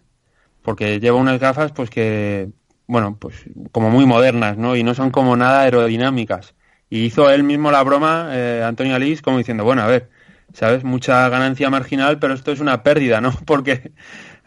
porque 0.63 0.99
lleva 0.99 1.17
unas 1.17 1.39
gafas 1.39 1.71
pues 1.71 1.91
que, 1.91 2.49
bueno, 2.89 3.17
pues 3.19 3.35
como 3.71 3.91
muy 3.91 4.05
modernas, 4.07 4.57
¿no? 4.57 4.75
Y 4.75 4.83
no 4.83 4.95
son 4.95 5.11
como 5.11 5.37
nada 5.37 5.61
aerodinámicas. 5.61 6.55
Y 6.89 7.05
hizo 7.05 7.29
él 7.29 7.43
mismo 7.43 7.69
la 7.71 7.83
broma, 7.83 8.29
eh, 8.33 8.63
Antonio 8.65 8.95
Alís, 8.95 9.21
como 9.21 9.37
diciendo, 9.37 9.63
bueno, 9.63 9.83
a 9.83 9.87
ver, 9.87 10.09
¿sabes? 10.53 10.83
Mucha 10.83 11.29
ganancia 11.29 11.69
marginal, 11.69 12.17
pero 12.19 12.33
esto 12.33 12.51
es 12.51 12.59
una 12.59 12.81
pérdida, 12.81 13.21
¿no? 13.21 13.31
Porque 13.45 13.91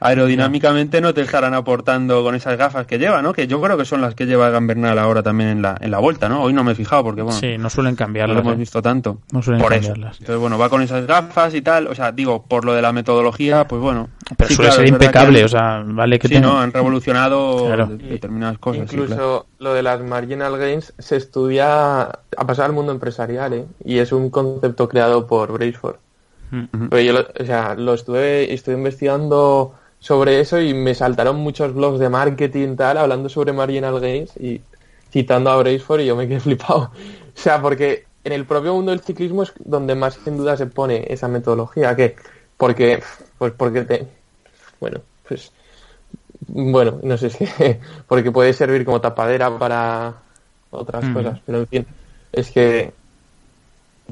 aerodinámicamente 0.02 1.00
no 1.00 1.14
te 1.14 1.20
estarán 1.20 1.54
aportando 1.54 2.22
con 2.22 2.34
esas 2.34 2.58
gafas 2.58 2.86
que 2.86 2.98
lleva, 2.98 3.22
¿no? 3.22 3.32
Que 3.32 3.46
yo 3.46 3.60
creo 3.60 3.76
que 3.76 3.84
son 3.84 4.00
las 4.00 4.14
que 4.14 4.26
lleva 4.26 4.50
Gambernal 4.50 4.98
ahora 4.98 5.22
también 5.22 5.50
en 5.50 5.62
la, 5.62 5.76
en 5.80 5.90
la 5.90 5.98
vuelta, 5.98 6.28
¿no? 6.28 6.42
Hoy 6.42 6.52
no 6.52 6.64
me 6.64 6.72
he 6.72 6.74
fijado 6.74 7.04
porque, 7.04 7.22
bueno... 7.22 7.38
Sí, 7.38 7.56
no 7.58 7.70
suelen 7.70 7.94
cambiarlas. 7.94 8.36
No 8.36 8.42
lo 8.42 8.48
hemos 8.48 8.56
¿eh? 8.56 8.60
visto 8.60 8.82
tanto. 8.82 9.18
No 9.32 9.42
suelen 9.42 9.62
por 9.62 9.72
cambiarlas. 9.72 10.20
Entonces, 10.20 10.40
bueno, 10.40 10.58
va 10.58 10.68
con 10.68 10.82
esas 10.82 11.06
gafas 11.06 11.54
y 11.54 11.62
tal, 11.62 11.86
o 11.86 11.94
sea, 11.94 12.12
digo, 12.12 12.42
por 12.42 12.64
lo 12.64 12.74
de 12.74 12.82
la 12.82 12.92
metodología, 12.92 13.66
pues 13.66 13.80
bueno... 13.80 14.08
Pero 14.36 14.54
suele 14.54 14.72
ser 14.72 14.88
impecable, 14.88 15.44
o 15.44 15.48
sea, 15.48 15.82
vale 15.84 16.18
que... 16.18 16.28
Sí, 16.28 16.40
¿no? 16.40 16.58
Han 16.58 16.72
revolucionado 16.72 17.68
determinadas 17.96 18.58
cosas. 18.58 18.92
Incluso 18.92 19.46
lo 19.58 19.74
de 19.74 19.82
las 19.82 20.02
marginal 20.02 20.58
gains 20.58 20.92
se 20.98 21.16
estudia 21.16 22.02
a 22.02 22.46
pasar 22.46 22.66
al 22.66 22.72
mundo 22.72 22.92
empresarial, 22.92 23.52
¿eh? 23.52 23.66
Y 23.84 23.98
es 23.98 24.10
un 24.12 24.30
concepto 24.30 24.88
creado 24.88 25.26
por 25.26 25.52
Braceford. 25.52 25.96
Mm. 26.50 26.96
yo, 26.96 27.12
lo, 27.12 27.20
o 27.20 27.44
sea, 27.44 27.74
lo 27.74 27.94
estuve, 27.94 28.52
estuve 28.52 28.74
investigando 28.74 29.74
sobre 30.02 30.40
eso 30.40 30.60
y 30.60 30.74
me 30.74 30.96
saltaron 30.96 31.36
muchos 31.36 31.72
blogs 31.72 32.00
de 32.00 32.08
marketing 32.08 32.74
tal 32.74 32.98
hablando 32.98 33.28
sobre 33.28 33.52
marginal 33.52 34.00
gains 34.00 34.36
y 34.36 34.60
citando 35.12 35.48
a 35.50 35.56
Braceford 35.58 36.00
y 36.00 36.06
yo 36.06 36.16
me 36.16 36.26
quedé 36.26 36.40
flipado. 36.48 36.90
O 36.90 37.40
sea, 37.40 37.62
porque 37.62 38.04
en 38.24 38.32
el 38.32 38.44
propio 38.44 38.74
mundo 38.74 38.90
del 38.90 39.00
ciclismo 39.00 39.44
es 39.44 39.52
donde 39.60 39.94
más 39.94 40.18
sin 40.24 40.36
duda 40.36 40.56
se 40.56 40.66
pone 40.66 41.04
esa 41.08 41.28
metodología. 41.28 41.94
¿Qué? 41.94 42.16
Porque, 42.56 43.00
pues 43.38 43.52
porque 43.56 43.82
te, 43.82 44.08
bueno, 44.80 45.02
pues, 45.28 45.52
bueno, 46.48 46.98
no 47.04 47.16
sé 47.16 47.30
si, 47.30 47.46
porque 48.08 48.32
puede 48.32 48.52
servir 48.54 48.84
como 48.84 49.00
tapadera 49.00 49.56
para 49.56 50.14
otras 50.70 51.04
cosas, 51.14 51.38
pero 51.46 51.60
en 51.60 51.66
fin, 51.68 51.86
es 52.32 52.50
que, 52.50 52.92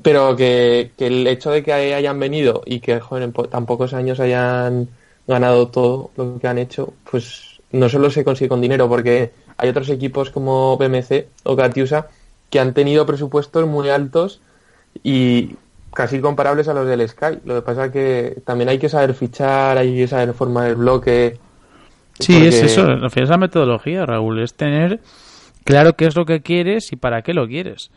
pero 0.03 0.37
que, 0.37 0.93
que 0.97 1.09
el 1.09 1.27
hecho 1.27 1.51
de 1.51 1.65
que 1.65 1.73
hayan 1.73 2.21
venido 2.21 2.63
y 2.65 2.79
que, 2.79 3.01
joder, 3.01 3.25
en 3.25 3.33
tan 3.33 3.67
pocos 3.67 3.93
años 3.93 4.21
hayan 4.21 4.89
ganado 5.27 5.69
todo 5.69 6.11
lo 6.17 6.39
que 6.39 6.49
han 6.49 6.59
hecho, 6.59 6.95
pues 7.11 7.61
no 7.73 7.89
solo 7.89 8.11
se 8.11 8.25
consigue 8.25 8.49
con 8.49 8.61
dinero, 8.61 8.89
porque 8.89 9.33
hay 9.57 9.69
otros 9.69 9.89
equipos 9.91 10.31
como 10.31 10.77
BMC 10.77 11.27
o 11.45 11.57
Catiusa 11.57 12.09
que 12.49 12.61
han 12.61 12.75
tenido 12.75 13.07
presupuestos 13.07 13.67
muy 13.67 13.89
altos 13.91 14.41
y 15.05 15.55
casi 15.95 16.21
comparables 16.21 16.69
a 16.69 16.75
los 16.75 16.87
del 16.87 17.09
Sky. 17.09 17.39
Lo 17.45 17.57
que 17.57 17.63
pasa 17.63 17.87
es 17.87 17.93
que 17.93 18.43
también 18.45 18.69
hay 18.69 18.79
que 18.79 18.89
saber 18.89 19.15
fichar, 19.15 19.79
hay 19.79 19.95
que 19.95 20.09
saber 20.09 20.35
formar 20.35 20.69
el 20.69 20.77
bloque. 20.77 21.39
Sí, 22.19 22.47
es 22.47 22.63
eso, 22.63 22.83
al 22.83 23.11
final 23.11 23.25
es 23.25 23.31
la 23.31 23.39
metodología, 23.39 24.05
Raúl, 24.05 24.43
es 24.43 24.55
tener 24.55 25.01
claro 25.65 25.95
qué 25.95 26.07
es 26.07 26.17
lo 26.17 26.27
que 26.27 26.43
quieres 26.43 26.93
y 26.93 26.97
para 26.97 27.23
qué 27.23 27.33
lo 27.33 27.47
quieres. 27.47 27.91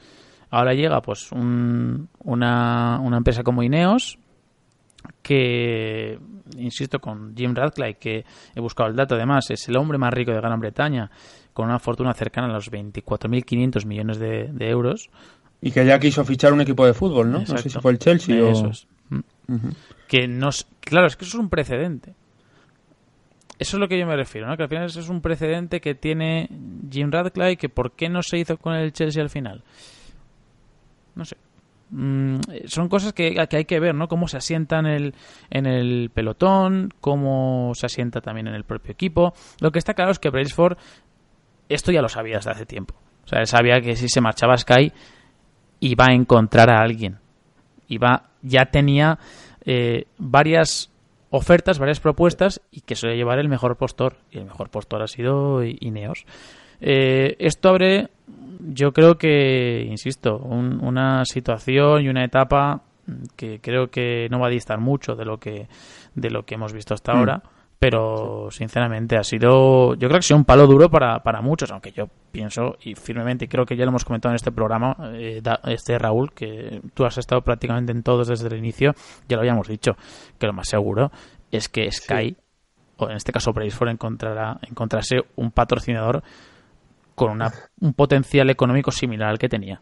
Ahora 0.50 0.74
llega 0.74 1.02
pues 1.02 1.32
una, 1.32 3.00
una 3.02 3.18
empresa 3.18 3.44
como 3.44 3.64
Ineos 3.64 4.20
que 5.22 6.20
insisto, 6.58 7.00
con 7.00 7.36
Jim 7.36 7.54
Radcliffe, 7.56 8.00
que 8.00 8.26
he 8.56 8.60
buscado 8.60 8.90
el 8.90 8.96
dato, 8.96 9.16
además, 9.16 9.50
es 9.50 9.68
el 9.70 9.78
hombre 9.78 9.98
más 9.98 10.14
rico 10.14 10.32
de 10.32 10.38
Gran 10.38 10.60
Bretaña, 10.60 11.10
con 11.54 11.66
una 11.66 11.80
fortuna 11.80 12.14
cercana 12.14 12.48
a 12.48 12.54
los 12.54 12.72
24.500 12.72 13.86
millones 13.86 14.20
de, 14.20 14.70
euros. 14.70 15.10
Y 15.62 15.72
que 15.72 15.86
ya 15.86 16.00
quiso 16.00 16.26
fichar 16.26 16.54
un 16.54 16.62
equipo 16.62 16.86
de 16.86 16.94
fútbol, 16.94 17.32
¿no? 17.32 17.40
No 17.40 17.46
sé 17.46 17.70
si 17.70 17.80
fue 17.80 17.92
el 17.92 18.00
Chelsea 18.00 18.44
o... 18.44 18.72
Mm. 19.10 19.70
Que 20.08 20.28
nos... 20.28 20.68
Claro, 20.80 21.08
es 21.08 21.16
que 21.16 21.26
eso 21.26 21.38
es 21.38 21.42
un 21.42 21.50
precedente. 21.50 22.16
Eso 23.60 23.78
es 23.78 23.80
lo 23.80 23.88
que 23.88 23.98
yo 23.98 24.06
me 24.06 24.16
refiero, 24.16 24.48
¿no? 24.48 24.58
Que 24.58 24.64
al 24.64 24.70
final 24.70 24.86
eso 24.86 25.00
es 25.00 25.10
un 25.10 25.22
precedente 25.22 25.80
que 25.80 25.96
tiene 25.96 26.50
Jim 26.92 27.12
Radcliffe, 27.12 27.58
que 27.58 27.70
¿por 27.70 27.94
qué 27.94 28.10
no 28.10 28.22
se 28.22 28.40
hizo 28.40 28.58
con 28.58 28.74
el 28.74 28.92
Chelsea 28.92 29.22
al 29.22 29.30
final? 29.30 29.64
No 31.16 31.24
sé. 31.24 31.38
Mm, 31.95 32.40
son 32.65 32.90
cosas 32.90 33.14
que, 33.14 33.36
hay 33.52 33.65
que 33.65 33.80
ver, 33.80 33.94
¿no? 33.94 34.07
Cómo 34.07 34.28
se 34.28 34.38
asienta 34.38 34.80
en 34.80 34.88
el, 34.88 35.15
en 35.52 35.68
el 35.68 36.10
pelotón, 36.11 36.90
cómo 36.99 37.74
se 37.76 37.86
asienta 37.86 38.20
también 38.20 38.48
en 38.48 38.56
el 38.56 38.64
propio 38.64 38.91
equipo. 38.91 39.34
Lo 39.60 39.72
que 39.72 39.78
está 39.78 39.94
claro 39.94 40.11
es 40.11 40.18
que 40.18 40.32
Brailsford 40.32 40.78
esto 41.70 41.91
ya 41.91 42.02
lo 42.02 42.10
sabía 42.10 42.38
desde 42.38 42.49
hace 42.49 42.65
tiempo. 42.65 42.95
O 43.26 43.28
sea, 43.28 43.40
él 43.40 43.48
sabía 43.48 43.80
que 43.80 43.95
si 43.95 44.10
se 44.10 44.22
marchaba 44.22 44.57
Sky 44.57 44.91
iba 45.82 46.06
a 46.07 46.14
encontrar 46.14 46.72
a 46.72 46.82
alguien. 46.82 47.20
Iba, 47.88 48.32
ya 48.41 48.65
tenía 48.65 49.20
eh, 49.64 50.06
varias 50.18 50.90
ofertas, 51.30 51.78
varias 51.78 51.99
propuestas 51.99 52.61
y 52.72 52.82
que 52.82 52.95
a 52.95 53.14
llevar 53.14 53.38
el 53.38 53.49
mejor 53.49 53.78
postor. 53.78 54.18
Y 54.32 54.40
el 54.40 54.45
mejor 54.45 54.70
postor 54.70 55.03
ha 55.03 55.07
sido 55.07 55.64
Ineos. 55.64 56.26
Eh, 56.82 57.36
esto 57.40 57.70
abre 57.70 58.10
yo 58.60 58.92
creo 58.94 59.18
que, 59.18 59.86
insisto, 59.90 60.38
una 60.38 61.26
situación 61.26 62.04
y 62.04 62.10
una 62.10 62.24
etapa 62.24 62.82
que 63.36 63.60
creo 63.60 63.90
que 63.90 64.28
no 64.32 64.40
va 64.40 64.48
a 64.48 64.52
distar 64.52 64.80
mucho 64.80 65.16
de 65.16 65.26
lo 65.26 65.38
que 65.38 65.68
de 66.16 66.30
lo 66.30 66.46
que 66.46 66.56
hemos 66.56 66.74
visto 66.74 66.94
hasta 66.94 67.14
mm. 67.14 67.18
ahora 67.18 67.44
pero 67.80 68.48
sinceramente 68.50 69.18
ha 69.18 69.24
sido 69.24 69.96
yo 69.96 70.08
creo 70.08 70.12
que 70.12 70.18
ha 70.20 70.22
sido 70.22 70.38
un 70.38 70.46
palo 70.46 70.68
duro 70.68 70.90
para, 70.90 71.22
para 71.22 71.42
muchos 71.42 71.70
aunque 71.72 71.92
yo 71.92 72.08
pienso 72.32 72.78
y 72.82 72.96
firmemente 72.96 73.50
creo 73.50 73.66
que 73.66 73.76
ya 73.76 73.84
lo 73.84 73.90
hemos 73.90 74.06
comentado 74.06 74.32
en 74.32 74.38
este 74.38 74.54
programa 74.54 74.96
eh, 75.16 75.42
este 75.66 76.00
Raúl 76.00 76.32
que 76.32 76.82
tú 76.94 77.04
has 77.06 77.18
estado 77.18 77.42
prácticamente 77.42 77.92
en 77.92 78.04
todos 78.04 78.30
desde 78.30 78.48
el 78.48 78.58
inicio 78.58 78.94
ya 79.28 79.36
lo 79.36 79.42
habíamos 79.42 79.68
dicho 79.68 79.98
que 80.40 80.48
lo 80.48 80.54
más 80.54 80.70
seguro 80.70 81.12
es 81.52 81.68
que 81.68 81.92
Sky 81.92 82.38
o 82.98 83.10
en 83.10 83.18
este 83.18 83.34
caso 83.34 83.52
Braceford 83.52 83.90
encontrará 83.90 84.60
encontrarse 84.62 85.18
un 85.36 85.52
patrocinador 85.52 86.24
con 87.15 87.31
una, 87.31 87.53
un 87.80 87.94
potencial 87.94 88.49
económico 88.49 88.91
similar 88.91 89.30
al 89.30 89.40
que 89.40 89.49
tenía. 89.49 89.81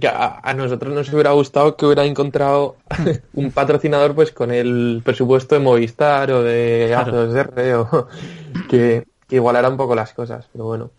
Que 0.00 0.08
a, 0.08 0.52
nosotros 0.56 0.92
nos 0.92 1.12
hubiera 1.12 1.30
gustado 1.30 1.76
que 1.76 1.86
hubiera 1.86 2.04
encontrado 2.04 2.76
un 3.34 3.52
patrocinador 3.52 4.14
pues 4.14 4.32
con 4.32 4.50
el 4.50 5.00
presupuesto 5.04 5.54
de 5.54 5.60
Movistar 5.60 6.30
o 6.32 6.42
de 6.42 6.92
A2R 6.96 7.88
o 7.90 8.08
que, 8.68 9.06
que, 9.28 9.36
igualara 9.36 9.68
un 9.68 9.76
poco 9.76 9.94
las 9.94 10.12
cosas. 10.12 10.48
Pero 10.52 10.64
bueno, 10.64 10.90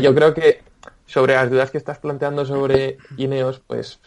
yo 0.00 0.14
creo 0.14 0.32
que 0.32 0.62
sobre 1.06 1.34
las 1.34 1.50
dudas 1.50 1.70
que 1.70 1.78
estás 1.78 1.98
planteando 1.98 2.46
sobre 2.46 2.96
Ineos, 3.18 3.60
pues 3.66 4.00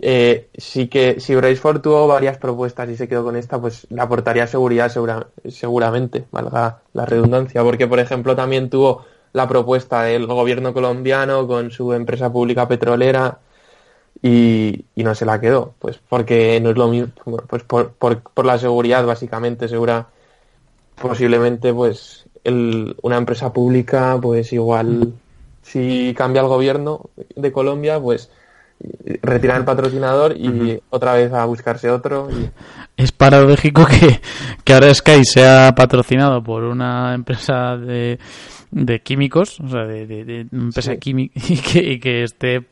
eh, 0.00 0.48
sí 0.56 0.88
que 0.88 1.20
si 1.20 1.34
Braceford 1.34 1.80
tuvo 1.80 2.06
varias 2.08 2.38
propuestas 2.38 2.88
y 2.88 2.96
se 2.96 3.08
quedó 3.08 3.24
con 3.24 3.36
esta, 3.36 3.60
pues 3.60 3.86
le 3.90 4.00
aportaría 4.00 4.46
seguridad 4.46 4.90
seguramente, 5.48 6.24
valga 6.30 6.80
la 6.92 7.06
redundancia, 7.06 7.62
porque 7.62 7.86
por 7.86 8.00
ejemplo 8.00 8.34
también 8.34 8.70
tuvo 8.70 9.04
la 9.34 9.48
propuesta 9.48 10.04
del 10.04 10.26
gobierno 10.26 10.72
colombiano 10.72 11.46
con 11.46 11.70
su 11.72 11.92
empresa 11.92 12.32
pública 12.32 12.66
petrolera 12.68 13.38
y, 14.22 14.84
no 14.94 15.14
se 15.14 15.26
la 15.26 15.40
quedó, 15.40 15.74
pues 15.80 16.00
porque 16.08 16.60
no 16.60 16.70
es 16.70 16.76
lo 16.76 16.88
mismo, 16.88 17.12
pues 17.48 17.64
por, 17.64 17.92
por, 17.92 18.46
la 18.46 18.58
seguridad 18.58 19.04
básicamente, 19.04 19.68
segura, 19.68 20.06
posiblemente 20.94 21.74
pues 21.74 22.24
el, 22.44 22.96
una 23.02 23.16
empresa 23.16 23.52
pública 23.52 24.16
pues 24.22 24.52
igual 24.52 25.12
si 25.62 26.14
cambia 26.16 26.42
el 26.42 26.48
gobierno 26.48 27.10
de 27.34 27.50
Colombia 27.52 27.98
pues 28.00 28.30
retirar 29.22 29.58
el 29.58 29.64
patrocinador 29.64 30.36
y 30.36 30.80
otra 30.90 31.14
vez 31.14 31.32
a 31.32 31.44
buscarse 31.44 31.90
otro. 31.90 32.28
Es 32.96 33.10
paradójico 33.10 33.84
que, 33.86 34.20
que 34.62 34.74
ahora 34.74 34.94
Sky 34.94 35.24
sea 35.24 35.74
patrocinado 35.74 36.42
por 36.42 36.62
una 36.62 37.14
empresa 37.14 37.76
de 37.76 38.18
de 38.74 39.00
químicos, 39.00 39.60
o 39.60 39.68
sea, 39.68 39.84
de, 39.86 40.06
de, 40.06 40.40
empresa 40.52 40.96
química 40.96 41.40
y 41.48 41.56
que, 41.58 41.78
y 41.78 41.98
que 42.00 42.24
esté 42.24 42.66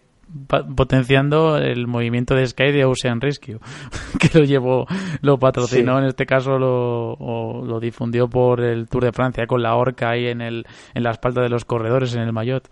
potenciando 0.74 1.58
el 1.58 1.86
movimiento 1.86 2.34
de 2.34 2.46
Sky 2.46 2.72
de 2.72 2.84
Ocean 2.84 3.20
Rescue, 3.20 3.58
que 4.18 4.38
lo 4.38 4.44
llevó, 4.44 4.86
lo 5.20 5.38
patrocinó, 5.38 5.98
en 5.98 6.06
este 6.06 6.26
caso 6.26 6.58
lo, 6.58 7.64
lo 7.64 7.80
difundió 7.80 8.28
por 8.28 8.60
el 8.60 8.88
Tour 8.88 9.04
de 9.04 9.12
Francia 9.12 9.46
con 9.46 9.62
la 9.62 9.76
horca 9.76 10.10
ahí 10.10 10.26
en, 10.26 10.40
el, 10.40 10.66
en 10.94 11.02
la 11.02 11.12
espalda 11.12 11.42
de 11.42 11.50
los 11.50 11.64
corredores 11.64 12.14
en 12.14 12.22
el 12.22 12.32
Mayotte. 12.32 12.68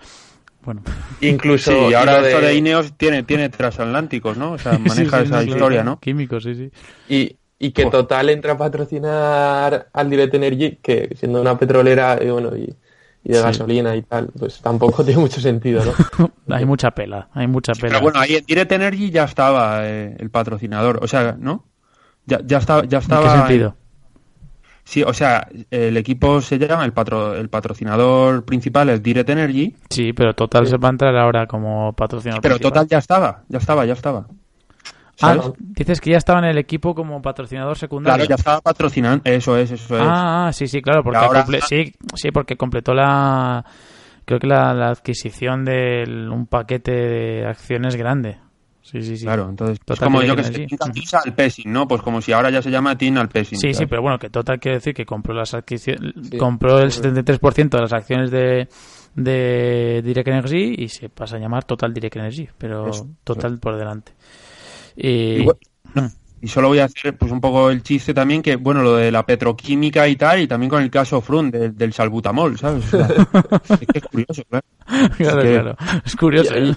Bueno. 0.64 0.82
Incluso 1.20 1.90
y 1.90 1.94
ahora 1.94 2.26
esto 2.26 2.40
de 2.40 2.54
Ineos 2.54 2.94
tiene, 2.94 3.22
tiene 3.22 3.48
transatlánticos, 3.48 4.36
¿no? 4.36 4.52
O 4.52 4.58
sea, 4.58 4.76
maneja 4.78 5.20
esa 5.20 5.42
historia, 5.44 5.84
¿no? 5.84 6.00
Químicos, 6.00 6.42
sí, 6.42 6.54
sí. 6.54 6.70
Y, 7.08 7.36
y 7.58 7.72
que 7.72 7.86
Total 7.86 8.28
entra 8.30 8.54
a 8.54 8.58
patrocinar 8.58 9.88
al 9.92 10.10
Direct 10.10 10.34
Energy, 10.34 10.78
que 10.82 11.14
siendo 11.14 11.40
una 11.40 11.58
petrolera, 11.58 12.18
y 12.20 12.28
bueno, 12.30 12.56
y 12.56 12.74
y 13.22 13.32
de 13.32 13.42
gasolina 13.42 13.94
y 13.96 14.02
tal, 14.02 14.30
pues 14.38 14.60
tampoco 14.60 15.04
tiene 15.04 15.20
mucho 15.20 15.40
sentido, 15.40 15.82
¿no? 15.84 16.30
hay 16.54 16.64
mucha 16.64 16.90
pela, 16.92 17.28
hay 17.32 17.46
mucha 17.46 17.72
pela. 17.72 17.88
pero 17.88 18.00
bueno, 18.00 18.20
ahí 18.20 18.36
en 18.36 18.44
Direct 18.44 18.72
Energy 18.72 19.10
ya 19.10 19.24
estaba 19.24 19.86
eh, 19.86 20.16
el 20.18 20.30
patrocinador, 20.30 21.00
o 21.02 21.08
sea, 21.08 21.36
¿no? 21.38 21.64
Ya, 22.26 22.40
ya, 22.44 22.58
estaba, 22.58 22.84
ya 22.84 22.98
estaba... 22.98 23.24
¿En 23.24 23.32
qué 23.32 23.38
sentido? 23.38 23.76
Sí, 24.84 25.02
o 25.02 25.12
sea, 25.12 25.48
el 25.70 25.96
equipo 25.96 26.40
se 26.40 26.58
llama, 26.58 26.84
el, 26.84 26.92
patro, 26.92 27.36
el 27.36 27.48
patrocinador 27.48 28.44
principal 28.44 28.88
es 28.88 29.02
Direct 29.02 29.28
Energy. 29.30 29.76
Sí, 29.88 30.12
pero 30.12 30.34
Total 30.34 30.66
se 30.66 30.78
va 30.78 30.88
a 30.88 30.90
entrar 30.90 31.16
ahora 31.16 31.46
como 31.46 31.92
patrocinador 31.92 32.42
Pero 32.42 32.58
Total 32.58 32.88
ya 32.88 32.98
estaba, 32.98 33.44
ya 33.48 33.58
estaba, 33.58 33.84
ya 33.84 33.92
estaba. 33.92 34.26
Ah, 35.22 35.52
dices 35.58 36.00
que 36.00 36.10
ya 36.10 36.16
estaba 36.16 36.38
en 36.38 36.46
el 36.46 36.58
equipo 36.58 36.94
como 36.94 37.20
patrocinador 37.20 37.76
secundario. 37.76 38.16
Claro, 38.16 38.28
ya 38.28 38.34
estaba 38.36 38.60
patrocinando, 38.60 39.22
eso 39.24 39.56
es, 39.56 39.70
eso 39.70 39.96
es. 39.96 40.02
Ah, 40.02 40.48
ah 40.48 40.52
sí, 40.52 40.66
sí, 40.66 40.80
claro, 40.80 41.02
porque 41.02 41.60
sí, 41.68 41.92
sí, 42.14 42.30
porque 42.30 42.56
completó 42.56 42.94
la 42.94 43.64
creo 44.24 44.38
que 44.38 44.46
la, 44.46 44.90
adquisición 44.90 45.64
de 45.64 46.04
un 46.30 46.46
paquete 46.46 46.92
de 46.92 47.46
acciones 47.46 47.96
grande. 47.96 48.38
Sí, 48.82 49.02
sí, 49.02 49.16
sí. 49.16 49.24
Claro, 49.24 49.48
entonces 49.48 49.78
es 49.86 50.00
como 50.00 50.22
yo 50.22 50.34
que 50.34 50.42
sé, 50.42 50.66
al 51.24 51.34
Pessing, 51.34 51.70
¿no? 51.72 51.86
Pues 51.86 52.02
como 52.02 52.20
si 52.20 52.32
ahora 52.32 52.50
ya 52.50 52.62
se 52.62 52.70
llama 52.70 52.96
Team 52.96 53.18
al 53.18 53.28
Pessing. 53.28 53.58
Sí, 53.58 53.74
sí, 53.74 53.86
pero 53.86 54.02
bueno, 54.02 54.18
que 54.18 54.30
Total 54.30 54.58
quiere 54.58 54.78
decir 54.78 54.94
que 54.94 55.04
compró 55.04 55.34
las 55.34 55.54
adquisiciones, 55.54 56.14
compró 56.38 56.80
el 56.80 56.90
73% 56.90 57.68
de 57.68 57.80
las 57.80 57.92
acciones 57.92 58.30
de 58.30 58.68
de 59.14 60.02
Direct 60.04 60.28
Energy 60.28 60.74
y 60.78 60.88
se 60.88 61.08
pasa 61.08 61.36
a 61.36 61.38
llamar 61.38 61.64
Total 61.64 61.92
Direct 61.92 62.16
Energy, 62.16 62.48
pero 62.56 62.90
Total 63.24 63.58
por 63.58 63.76
delante. 63.76 64.12
Y, 64.96 65.46
solo 66.48 66.68
voy 66.68 66.78
a 66.78 66.84
hacer 66.84 67.16
pues 67.18 67.30
un 67.30 67.40
poco 67.40 67.70
el 67.70 67.82
chiste 67.82 68.14
también 68.14 68.42
que, 68.42 68.56
bueno, 68.56 68.82
lo 68.82 68.96
de 68.96 69.12
la 69.12 69.26
petroquímica 69.26 70.08
y 70.08 70.16
tal, 70.16 70.40
y 70.40 70.46
también 70.46 70.70
con 70.70 70.82
el 70.82 70.90
caso 70.90 71.20
Frun 71.20 71.50
del 71.50 71.92
salbutamol, 71.92 72.58
¿sabes? 72.58 72.84
es 72.94 73.86
que 73.86 73.98
es 73.98 74.04
curioso, 74.04 74.42
claro. 74.48 74.66
Claro, 75.16 75.42
es, 75.42 75.50
claro. 75.50 75.76
es 76.04 76.16
curioso. 76.16 76.58
Y, 76.58 76.76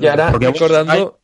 y 0.00 0.06
ahora, 0.06 0.32
recordando 0.32 1.18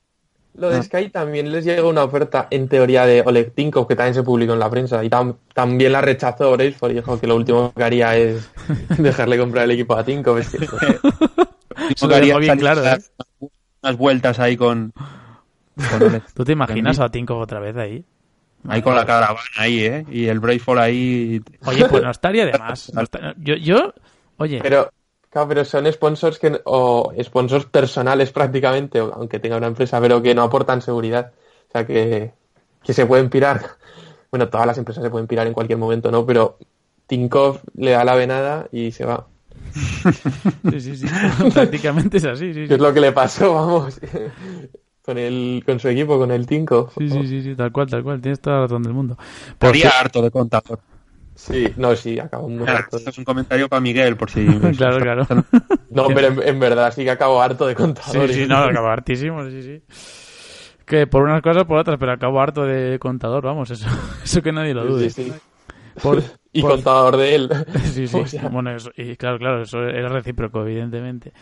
lo 0.57 0.71
de 0.71 0.79
ah. 0.79 0.83
Sky, 0.83 1.09
también 1.09 1.51
les 1.51 1.65
llega 1.65 1.85
una 1.85 2.05
oferta 2.05 2.47
en 2.49 2.69
teoría 2.69 3.05
de 3.07 3.23
Oleg 3.27 3.53
Tinkov, 3.55 3.89
que 3.89 3.97
también 3.97 4.15
se 4.15 4.23
publicó 4.23 4.53
en 4.53 4.61
la 4.61 4.71
prensa, 4.71 5.05
y 5.05 5.11
también 5.11 5.93
la 5.93 6.01
rechazó 6.01 6.53
Bracefor 6.53 6.93
y 6.93 6.95
dijo 6.95 7.19
que 7.19 7.27
lo 7.27 7.35
último 7.35 7.73
que 7.75 7.83
haría 7.83 8.17
es 8.17 8.49
dejarle 8.97 9.37
comprar 9.37 9.65
el 9.65 9.73
equipo 9.73 9.97
a 9.97 10.05
Tinkov. 10.05 10.39
Es 10.39 10.51
que, 10.51 10.59
bien 12.39 12.59
claro, 12.59 12.85
¿eh? 12.87 12.99
unas 13.83 13.97
vueltas 13.97 14.39
ahí 14.39 14.57
con 14.57 14.93
¿Tú 16.35 16.45
te 16.45 16.53
imaginas 16.53 17.01
a 17.01 17.09
Tinko 17.09 17.39
otra 17.39 17.61
vez 17.61 17.77
ahí? 17.77 18.05
Ahí 18.69 18.83
con 18.83 18.95
la 18.95 19.05
caravana 19.05 19.41
ahí, 19.59 19.85
¿eh? 19.85 20.07
Y 20.11 20.27
el 20.27 20.41
Brayfall 20.41 20.79
ahí... 20.79 21.43
Oye, 21.67 21.87
pues 21.87 22.03
no 22.03 22.11
estaría 22.11 22.47
de 22.47 22.59
más. 22.59 22.91
Yo, 23.37 23.57
yo, 23.57 23.93
oye... 24.39 24.61
Pero, 24.63 24.91
claro, 25.29 25.49
pero 25.49 25.65
son 25.67 25.91
sponsors 25.93 26.39
que, 26.39 26.61
o 26.65 27.13
sponsors 27.23 27.67
personales 27.67 28.33
prácticamente, 28.33 29.01
aunque 29.01 29.39
tenga 29.39 29.59
una 29.59 29.67
empresa, 29.67 30.01
pero 30.01 30.23
que 30.23 30.35
no 30.35 30.43
aportan 30.43 30.81
seguridad. 30.81 31.33
O 31.69 31.73
sea, 31.73 31.87
que, 31.87 32.33
que 32.83 32.93
se 32.93 33.07
pueden 33.07 33.31
pirar. 33.31 33.63
Bueno, 34.35 34.49
todas 34.49 34.67
las 34.67 34.79
empresas 34.79 35.05
se 35.05 35.11
pueden 35.11 35.29
pirar 35.29 35.47
en 35.47 35.53
cualquier 35.53 35.79
momento, 35.79 36.11
¿no? 36.11 36.27
Pero 36.27 36.59
Tinkoff 37.07 37.63
le 37.77 37.93
da 37.93 38.03
la 38.03 38.17
venada 38.17 38.67
y 38.73 38.91
se 38.91 39.05
va. 39.05 39.29
sí, 40.73 40.81
sí, 40.81 40.97
sí. 40.97 41.07
Prácticamente 41.55 42.17
es 42.17 42.25
así, 42.25 42.53
sí, 42.53 42.67
Es 42.69 42.81
lo 42.81 42.93
que 42.93 42.99
le 42.99 43.13
pasó, 43.13 43.55
vamos 43.55 44.01
con 45.05 45.19
el 45.19 45.63
con 45.67 45.79
su 45.79 45.89
equipo, 45.89 46.19
con 46.19 46.31
el 46.31 46.47
Tinko. 46.47 46.91
Sí, 46.97 47.11
sí, 47.11 47.27
sí, 47.27 47.43
sí, 47.43 47.55
tal 47.55 47.71
cual, 47.73 47.89
tal 47.89 48.03
cual, 48.03 48.21
tienes 48.21 48.41
toda 48.41 48.57
la 48.57 48.63
razón 48.63 48.83
del 48.83 48.95
mundo. 48.95 49.19
Podría 49.59 49.91
harto 49.91 50.23
de 50.23 50.31
contador. 50.31 50.81
Sí, 51.35 51.67
no, 51.77 51.95
sí, 51.97 52.19
acabo 52.19 52.49
muy 52.49 52.67
harto. 52.69 52.97
Esto 52.97 53.11
es 53.11 53.19
un 53.19 53.25
comentario 53.25 53.69
para 53.69 53.81
Miguel, 53.81 54.17
por 54.17 54.31
si... 54.31 54.47
claro, 54.77 54.99
claro. 54.99 55.27
No, 55.91 56.07
pero 56.15 56.43
en, 56.43 56.61
verdad 56.61 56.93
sí 56.95 57.03
que 57.05 57.11
acabo 57.11 57.43
harto 57.43 57.67
de 57.67 57.75
contador. 57.75 58.29
Sí, 58.29 58.35
sí, 58.35 58.47
no, 58.47 58.59
acabo 58.59 58.87
hartísimo, 58.87 59.45
sí, 59.51 59.63
sí. 59.63 59.83
Que 60.87 61.07
por 61.07 61.23
unas 61.23 61.43
cosas 61.43 61.65
por 61.65 61.79
otras, 61.79 61.99
pero 61.99 62.13
acabo 62.13 62.41
harto 62.41 62.65
de 62.65 62.99
contador, 62.99 63.45
vamos, 63.45 63.71
eso, 63.71 63.87
eso 64.25 64.43
que 64.43 64.53
nadie 64.53 64.75
lo 64.75 64.87
dude. 64.87 65.11
Sí, 65.11 65.25
sí. 65.25 65.33
y 66.53 66.63
contador 66.63 67.17
de 67.17 67.35
él. 67.35 67.51
Sí, 67.93 68.07
sí, 68.07 68.39
bueno, 68.51 68.71
eso, 68.71 68.91
y 68.97 69.17
claro, 69.17 69.39
claro, 69.39 69.63
eso 69.63 69.83
era 69.83 70.09
recíproco, 70.09 70.63
evidentemente. 70.63 71.33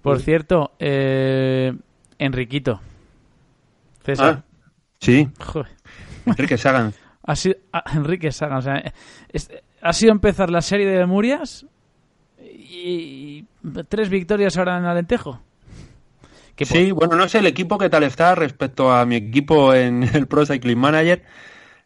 Por 0.00 0.18
cierto, 0.20 0.72
eh, 0.78 1.72
Enriquito, 2.18 2.80
César. 4.04 4.42
Ah, 4.42 4.44
sí. 4.98 5.28
Enrique 6.26 6.58
Sagan. 6.58 6.92
Ha 7.24 7.36
sido, 7.36 7.54
ah, 7.72 7.84
Enrique 7.94 8.32
Sagan. 8.32 8.58
O 8.58 8.62
sea, 8.62 8.82
ha 9.80 9.92
sido 9.92 10.10
empezar 10.10 10.50
la 10.50 10.60
serie 10.60 10.86
de 10.86 11.06
Murias 11.06 11.66
y, 12.40 13.44
tres 13.88 14.08
victorias 14.08 14.56
ahora 14.56 14.78
en 14.78 14.86
Alentejo. 14.86 15.40
sí, 16.58 16.90
bueno, 16.90 17.16
no 17.16 17.28
sé 17.28 17.38
el 17.38 17.46
equipo 17.46 17.78
qué 17.78 17.88
tal 17.88 18.02
está 18.02 18.34
respecto 18.34 18.92
a 18.92 19.06
mi 19.06 19.16
equipo 19.16 19.74
en 19.74 20.02
el 20.14 20.26
Pro 20.26 20.46
Cycling 20.46 20.78
Manager, 20.78 21.22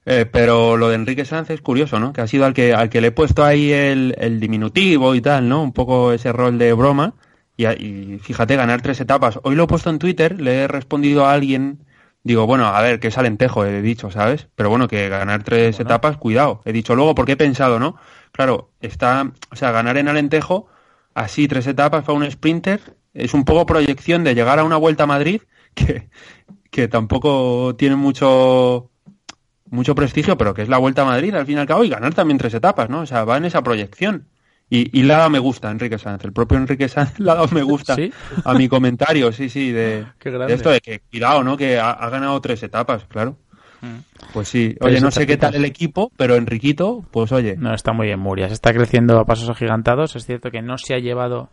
eh, 0.06 0.24
pero 0.24 0.76
lo 0.76 0.88
de 0.88 0.94
Enrique 0.94 1.24
Sanz 1.24 1.50
es 1.50 1.60
curioso, 1.60 1.98
¿no? 1.98 2.12
Que 2.12 2.22
ha 2.22 2.26
sido 2.26 2.46
al 2.46 2.54
que, 2.54 2.72
al 2.72 2.88
que 2.88 3.00
le 3.00 3.08
he 3.08 3.12
puesto 3.12 3.44
ahí 3.44 3.72
el, 3.72 4.14
el 4.18 4.40
diminutivo 4.40 5.14
y 5.14 5.20
tal, 5.20 5.48
¿no? 5.48 5.62
Un 5.62 5.72
poco 5.72 6.12
ese 6.12 6.32
rol 6.32 6.58
de 6.58 6.72
broma. 6.72 7.14
Y, 7.58 7.66
y, 7.66 8.18
fíjate, 8.22 8.56
ganar 8.56 8.82
tres 8.82 9.00
etapas. 9.00 9.38
Hoy 9.42 9.54
lo 9.54 9.64
he 9.64 9.66
puesto 9.66 9.90
en 9.90 9.98
Twitter, 9.98 10.40
le 10.40 10.62
he 10.62 10.68
respondido 10.68 11.26
a 11.26 11.32
alguien 11.32 11.85
digo, 12.26 12.44
bueno, 12.46 12.66
a 12.66 12.80
ver, 12.82 12.98
que 12.98 13.08
es 13.08 13.18
Alentejo, 13.18 13.64
he 13.64 13.82
dicho, 13.82 14.10
¿sabes? 14.10 14.48
Pero 14.56 14.68
bueno, 14.68 14.88
que 14.88 15.08
ganar 15.08 15.44
tres 15.44 15.78
etapas, 15.78 16.16
cuidado. 16.16 16.60
He 16.64 16.72
dicho 16.72 16.96
luego 16.96 17.14
porque 17.14 17.32
he 17.32 17.36
pensado, 17.36 17.78
¿no? 17.78 17.96
Claro, 18.32 18.70
está, 18.80 19.30
o 19.50 19.56
sea, 19.56 19.70
ganar 19.70 19.96
en 19.96 20.08
Alentejo, 20.08 20.66
así 21.14 21.46
tres 21.46 21.68
etapas 21.68 22.04
para 22.04 22.18
un 22.18 22.28
sprinter, 22.28 22.96
es 23.14 23.32
un 23.32 23.44
poco 23.44 23.64
proyección 23.64 24.24
de 24.24 24.34
llegar 24.34 24.58
a 24.58 24.64
una 24.64 24.76
vuelta 24.76 25.04
a 25.04 25.06
Madrid 25.06 25.42
que, 25.74 26.08
que 26.70 26.88
tampoco 26.88 27.76
tiene 27.76 27.94
mucho 27.94 28.90
mucho 29.70 29.94
prestigio, 29.94 30.36
pero 30.36 30.54
que 30.54 30.62
es 30.62 30.68
la 30.68 30.78
Vuelta 30.78 31.02
a 31.02 31.06
Madrid 31.06 31.34
al 31.34 31.46
fin 31.46 31.56
y 31.56 31.60
al 31.60 31.66
cabo 31.66 31.84
y 31.84 31.88
ganar 31.88 32.14
también 32.14 32.38
tres 32.38 32.54
etapas, 32.54 32.88
¿no? 32.88 33.00
O 33.00 33.06
sea, 33.06 33.24
va 33.24 33.36
en 33.36 33.44
esa 33.44 33.62
proyección. 33.62 34.28
Y, 34.68 34.98
y 34.98 35.02
le 35.04 35.14
ha 35.14 35.18
dado 35.18 35.30
me 35.30 35.38
gusta 35.38 35.70
Enrique 35.70 35.98
Sánchez. 35.98 36.26
El 36.26 36.32
propio 36.32 36.58
Enrique 36.58 36.88
Sánchez 36.88 37.20
le 37.20 37.30
ha 37.30 37.34
dado 37.34 37.48
me 37.52 37.62
gusta 37.62 37.96
a 38.44 38.54
mi 38.54 38.68
comentario, 38.68 39.32
sí, 39.32 39.48
sí, 39.48 39.70
de, 39.72 40.06
esto 40.48 40.70
de 40.70 40.80
que, 40.80 41.00
cuidado, 41.10 41.44
¿no? 41.44 41.56
Que 41.56 41.78
ha, 41.78 42.08
ganado 42.10 42.40
tres 42.40 42.62
etapas, 42.62 43.04
claro. 43.04 43.36
Mm. 43.80 43.98
Pues 44.32 44.48
sí, 44.48 44.74
oye, 44.80 45.00
no 45.00 45.10
sé 45.10 45.26
qué 45.26 45.36
tal 45.36 45.54
el 45.54 45.64
equipo, 45.64 46.10
pero 46.16 46.34
Enriquito, 46.34 47.04
pues 47.10 47.30
oye. 47.30 47.56
No, 47.56 47.74
está 47.74 47.92
muy 47.92 48.10
en 48.10 48.18
Murias, 48.18 48.50
está 48.50 48.72
creciendo 48.72 49.18
a 49.20 49.24
pasos 49.24 49.48
agigantados. 49.48 50.16
Es 50.16 50.24
cierto 50.24 50.50
que 50.50 50.62
no 50.62 50.78
se 50.78 50.94
ha 50.94 50.98
llevado 50.98 51.50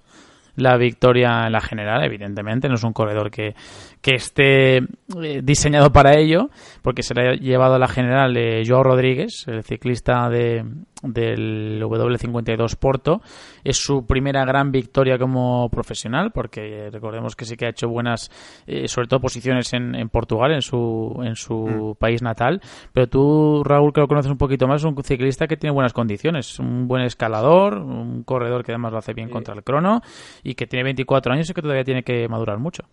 la 0.55 0.77
victoria 0.77 1.45
en 1.45 1.51
la 1.51 1.61
general, 1.61 2.03
evidentemente, 2.03 2.67
no 2.69 2.75
es 2.75 2.83
un 2.83 2.93
corredor 2.93 3.31
que, 3.31 3.55
que 4.01 4.15
esté 4.15 4.77
eh, 4.77 5.41
diseñado 5.43 5.91
para 5.91 6.17
ello, 6.17 6.49
porque 6.81 7.03
se 7.03 7.13
le 7.13 7.29
ha 7.29 7.33
llevado 7.33 7.75
a 7.75 7.79
la 7.79 7.87
general 7.87 8.33
de 8.33 8.63
Joao 8.65 8.83
Rodríguez, 8.83 9.45
el 9.47 9.63
ciclista 9.63 10.29
de, 10.29 10.63
del 11.03 11.81
W52 11.81 12.75
Porto. 12.77 13.21
Es 13.63 13.77
su 13.77 14.05
primera 14.05 14.45
gran 14.45 14.71
victoria 14.71 15.17
como 15.17 15.69
profesional, 15.69 16.31
porque 16.31 16.89
recordemos 16.91 17.35
que 17.35 17.45
sí 17.45 17.55
que 17.55 17.65
ha 17.65 17.69
hecho 17.69 17.89
buenas, 17.89 18.31
eh, 18.65 18.87
sobre 18.87 19.07
todo 19.07 19.19
posiciones 19.19 19.73
en, 19.73 19.95
en, 19.95 20.09
Portugal, 20.09 20.51
en 20.51 20.61
su, 20.61 21.21
en 21.23 21.35
su 21.35 21.93
mm. 21.95 21.95
país 21.99 22.21
natal. 22.21 22.61
Pero 22.93 23.07
tú, 23.07 23.63
Raúl, 23.63 23.93
que 23.93 24.01
lo 24.01 24.07
conoces 24.07 24.31
un 24.31 24.37
poquito 24.37 24.67
más, 24.67 24.81
es 24.81 24.85
un 24.85 25.03
ciclista 25.03 25.47
que 25.47 25.57
tiene 25.57 25.73
buenas 25.73 25.93
condiciones, 25.93 26.59
un 26.59 26.87
buen 26.87 27.03
escalador, 27.03 27.77
un 27.77 28.23
corredor 28.23 28.63
que 28.63 28.71
además 28.71 28.91
lo 28.93 28.97
hace 28.99 29.13
bien 29.13 29.29
contra 29.29 29.53
el 29.53 29.63
crono 29.63 30.01
y 30.43 30.55
que 30.55 30.67
tiene 30.67 30.83
24 30.83 31.33
años 31.33 31.49
y 31.49 31.53
que 31.53 31.61
todavía 31.61 31.83
tiene 31.83 32.03
que 32.03 32.27
madurar 32.27 32.59
mucho. 32.59 32.83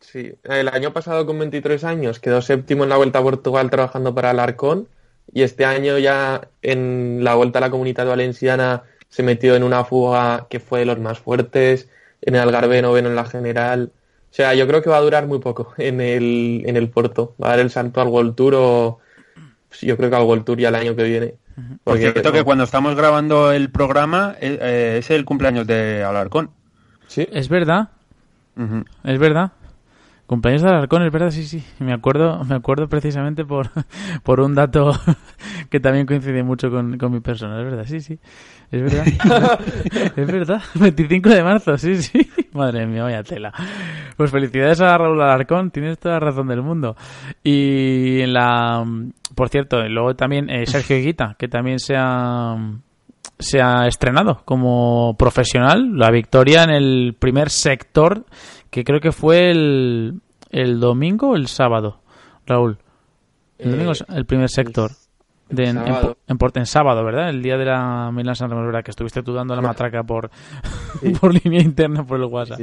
Sí, 0.00 0.32
el 0.44 0.68
año 0.68 0.92
pasado 0.92 1.26
con 1.26 1.38
23 1.38 1.82
años 1.84 2.20
quedó 2.20 2.40
séptimo 2.40 2.84
en 2.84 2.90
la 2.90 2.96
Vuelta 2.96 3.18
a 3.18 3.22
Portugal 3.22 3.68
trabajando 3.68 4.14
para 4.14 4.30
Alarcón 4.30 4.88
y 5.32 5.42
este 5.42 5.64
año 5.64 5.98
ya 5.98 6.48
en 6.62 7.20
la 7.22 7.34
Vuelta 7.34 7.58
a 7.58 7.60
la 7.60 7.70
Comunidad 7.70 8.06
Valenciana 8.06 8.82
se 9.08 9.22
metió 9.22 9.54
en 9.54 9.62
una 9.62 9.84
fuga 9.84 10.46
que 10.50 10.60
fue 10.60 10.80
de 10.80 10.86
los 10.86 10.98
más 10.98 11.18
fuertes, 11.18 11.88
en 12.20 12.34
el 12.34 12.40
Algarve 12.40 12.82
noveno 12.82 13.08
en 13.08 13.16
la 13.16 13.24
general. 13.24 13.92
O 14.30 14.34
sea, 14.34 14.54
yo 14.54 14.66
creo 14.66 14.82
que 14.82 14.90
va 14.90 14.98
a 14.98 15.02
durar 15.02 15.26
muy 15.26 15.38
poco 15.38 15.72
en 15.78 16.00
el, 16.00 16.62
en 16.66 16.76
el 16.76 16.88
Porto. 16.90 17.34
Va 17.42 17.48
a 17.48 17.50
dar 17.50 17.60
el 17.60 17.70
salto 17.70 18.00
al 18.00 18.08
World 18.08 18.34
Tour 18.34 18.54
o 18.56 18.98
yo 19.80 19.96
creo 19.96 20.10
que 20.10 20.16
al 20.16 20.24
World 20.24 20.44
Tour 20.44 20.58
ya 20.58 20.68
el 20.68 20.74
año 20.74 20.94
que 20.94 21.04
viene. 21.04 21.34
Porque 21.82 22.12
cierto 22.12 22.32
que 22.32 22.44
cuando 22.44 22.64
estamos 22.64 22.94
grabando 22.94 23.50
el 23.50 23.70
programa 23.70 24.36
eh, 24.40 24.58
eh, 24.60 24.96
es 24.98 25.10
el 25.10 25.24
cumpleaños 25.24 25.66
de 25.66 26.04
Alarcón. 26.04 26.50
Sí. 27.08 27.26
Es 27.32 27.48
verdad. 27.48 27.88
Es 29.04 29.18
verdad. 29.18 29.52
Cumpleaños 30.28 30.60
de 30.60 30.68
Alarcón, 30.68 31.02
es 31.04 31.10
verdad, 31.10 31.30
sí, 31.30 31.42
sí. 31.42 31.64
Me 31.78 31.94
acuerdo, 31.94 32.44
me 32.44 32.54
acuerdo 32.54 32.86
precisamente 32.86 33.46
por, 33.46 33.70
por 34.22 34.40
un 34.40 34.54
dato 34.54 34.92
que 35.70 35.80
también 35.80 36.04
coincide 36.04 36.42
mucho 36.42 36.70
con, 36.70 36.98
con 36.98 37.10
mi 37.10 37.20
persona, 37.20 37.58
es 37.58 37.64
verdad, 37.64 37.86
sí, 37.86 38.00
sí. 38.00 38.18
Es 38.70 38.82
verdad. 38.82 39.06
es 40.16 40.26
verdad. 40.26 40.62
25 40.74 41.30
de 41.30 41.42
marzo, 41.42 41.78
sí, 41.78 41.96
sí. 42.02 42.30
Madre 42.52 42.86
mía, 42.86 43.04
vaya 43.04 43.22
tela. 43.22 43.54
Pues 44.18 44.30
felicidades 44.30 44.82
a 44.82 44.98
Raúl 44.98 45.22
Alarcón, 45.22 45.70
tienes 45.70 45.98
toda 45.98 46.16
la 46.16 46.20
razón 46.20 46.46
del 46.48 46.60
mundo. 46.60 46.94
Y 47.42 48.20
en 48.20 48.34
la. 48.34 48.84
Por 49.34 49.48
cierto, 49.48 49.82
luego 49.88 50.14
también 50.14 50.50
eh, 50.50 50.66
Sergio 50.66 50.98
Higuita, 50.98 51.36
que 51.38 51.48
también 51.48 51.78
se 51.78 51.94
ha 51.96 52.54
se 53.38 53.60
ha 53.62 53.86
estrenado 53.86 54.42
como 54.44 55.16
profesional 55.16 55.96
la 55.96 56.10
victoria 56.10 56.64
en 56.64 56.70
el 56.70 57.16
primer 57.18 57.50
sector 57.50 58.26
que 58.70 58.84
creo 58.84 59.00
que 59.00 59.12
fue 59.12 59.50
el, 59.50 60.20
el 60.50 60.80
domingo 60.80 61.30
o 61.30 61.36
el 61.36 61.48
sábado, 61.48 62.00
Raúl. 62.46 62.78
El 63.58 63.72
domingo 63.72 63.92
es 63.92 64.04
el 64.08 64.24
primer 64.24 64.48
sector. 64.48 64.92
De, 65.50 65.64
en, 65.64 65.78
en, 65.78 66.66
sábado, 66.66 67.02
¿verdad? 67.02 67.30
El 67.30 67.42
día 67.42 67.56
de 67.56 67.64
la 67.64 68.10
Milan 68.12 68.36
San 68.36 68.50
Remo, 68.50 68.66
¿verdad? 68.66 68.84
Que 68.84 68.90
estuviste 68.90 69.22
tú 69.22 69.32
dando 69.32 69.56
la 69.56 69.62
matraca 69.62 70.02
por, 70.02 70.30
por 71.20 71.32
línea 71.32 71.62
interna 71.62 72.06
por 72.06 72.20
el 72.20 72.26
WhatsApp. 72.26 72.60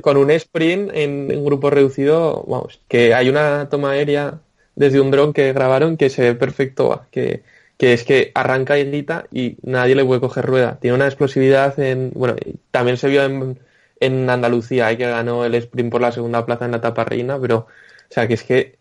Con, 0.00 0.16
un 0.16 0.30
sprint 0.30 0.92
en 0.94 1.30
un 1.36 1.44
grupo 1.44 1.68
reducido, 1.68 2.42
vamos, 2.48 2.80
que 2.88 3.12
hay 3.12 3.28
una 3.28 3.68
toma 3.68 3.90
aérea 3.90 4.40
desde 4.74 4.98
un 4.98 5.10
dron 5.10 5.34
que 5.34 5.52
grabaron 5.52 5.98
que 5.98 6.08
se 6.08 6.22
ve 6.22 6.34
perfecto, 6.34 7.02
que, 7.10 7.42
que 7.76 7.92
es 7.92 8.04
que 8.04 8.32
arranca 8.34 8.78
y 8.78 8.84
grita 8.84 9.26
y 9.30 9.58
nadie 9.62 9.94
le 9.94 10.04
puede 10.04 10.20
coger 10.20 10.46
rueda. 10.46 10.78
Tiene 10.80 10.96
una 10.96 11.06
explosividad 11.06 11.78
en, 11.78 12.12
bueno, 12.14 12.34
también 12.70 12.96
se 12.96 13.08
vio 13.08 13.24
en, 13.24 13.58
en 14.00 14.28
Andalucía, 14.30 14.86
hay 14.88 14.96
que 14.96 15.06
ganó 15.08 15.44
el 15.44 15.54
sprint 15.54 15.90
por 15.92 16.00
la 16.00 16.12
segunda 16.12 16.46
plaza 16.46 16.64
en 16.66 16.72
la 16.72 16.78
etapa 16.78 17.04
reina, 17.04 17.40
pero, 17.40 17.58
o 17.58 17.66
sea, 18.10 18.28
que 18.28 18.34
es 18.34 18.44
que, 18.44 18.78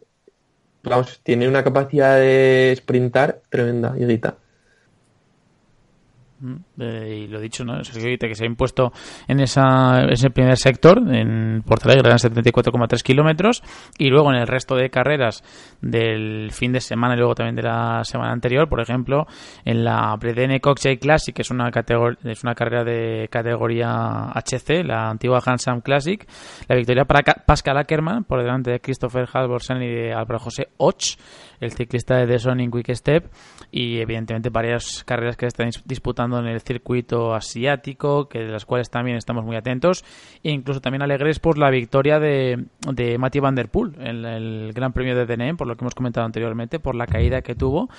vamos, 0.83 1.21
tiene 1.23 1.47
una 1.47 1.63
capacidad 1.63 2.17
de 2.19 2.73
sprintar 2.77 3.41
tremenda, 3.49 3.95
Mm, 3.97 4.44
eh, 6.79 7.23
y 7.23 7.27
lo 7.27 7.39
dicho, 7.39 7.63
¿no? 7.63 7.83
Sergio 7.83 8.17
que 8.19 8.35
se 8.35 8.43
ha 8.43 8.47
impuesto 8.47 8.91
en 9.27 9.39
esa, 9.39 10.05
ese 10.09 10.29
primer 10.29 10.57
sector, 10.57 10.97
en 11.13 11.63
Portalegre, 11.65 12.11
en 12.11 12.17
74,3 12.17 13.01
kilómetros, 13.03 13.63
y 13.97 14.09
luego 14.09 14.31
en 14.31 14.39
el 14.39 14.47
resto 14.47 14.75
de 14.75 14.89
carreras 14.89 15.43
del 15.81 16.51
fin 16.51 16.71
de 16.71 16.81
semana 16.81 17.15
y 17.15 17.17
luego 17.17 17.35
también 17.35 17.55
de 17.55 17.63
la 17.63 18.03
semana 18.03 18.31
anterior, 18.31 18.67
por 18.67 18.81
ejemplo, 18.81 19.27
en 19.63 19.83
la 19.83 20.15
Bredene 20.19 20.59
Cocktail 20.59 20.99
Classic, 20.99 21.35
que 21.35 21.41
es 21.41 21.51
una, 21.51 21.69
es 21.69 22.43
una 22.43 22.55
carrera 22.55 22.83
de 22.83 23.27
categoría 23.29 24.31
HC, 24.33 24.83
la 24.83 25.09
antigua 25.09 25.41
Hansam 25.45 25.81
Classic, 25.81 26.25
la 26.67 26.75
victoria 26.75 27.05
para 27.05 27.23
Pascal 27.45 27.77
Ackermann 27.77 28.23
por 28.23 28.41
delante 28.41 28.71
de 28.71 28.79
Christopher 28.79 29.27
Halvorsen 29.31 29.81
y 29.81 29.87
de 29.87 30.13
Álvaro 30.13 30.39
José 30.39 30.69
Och, 30.77 31.17
el 31.59 31.71
ciclista 31.71 32.17
de 32.17 32.27
The 32.27 32.39
Soning 32.39 32.71
Quick 32.71 32.93
Step, 32.93 33.31
y 33.71 33.99
evidentemente 33.99 34.49
varias 34.49 35.03
carreras 35.03 35.37
que 35.37 35.45
están 35.45 35.69
disputando 35.85 36.39
en 36.39 36.47
el 36.47 36.61
circuito 36.61 37.33
asiático, 37.33 38.27
que 38.27 38.39
de 38.39 38.51
las 38.51 38.65
cuales 38.65 38.89
también 38.89 39.17
estamos 39.17 39.45
muy 39.45 39.55
atentos, 39.55 40.03
e 40.43 40.51
incluso 40.51 40.81
también 40.81 41.01
alegres 41.01 41.39
por 41.39 41.57
la 41.57 41.69
victoria 41.69 42.19
de, 42.19 42.65
de 42.91 43.17
Mathieu 43.17 43.43
Van 43.43 43.55
Der 43.55 43.69
Poel 43.69 43.93
en 43.99 44.25
el 44.25 44.73
Gran 44.73 44.93
Premio 44.93 45.15
de 45.15 45.25
DNM, 45.25 45.57
por 45.57 45.67
lo 45.67 45.75
que 45.75 45.83
hemos 45.83 45.95
comentado 45.95 46.25
anteriormente, 46.25 46.79
por 46.79 46.95
la 46.95 47.07
caída 47.07 47.41
que 47.41 47.55
tuvo 47.55 47.89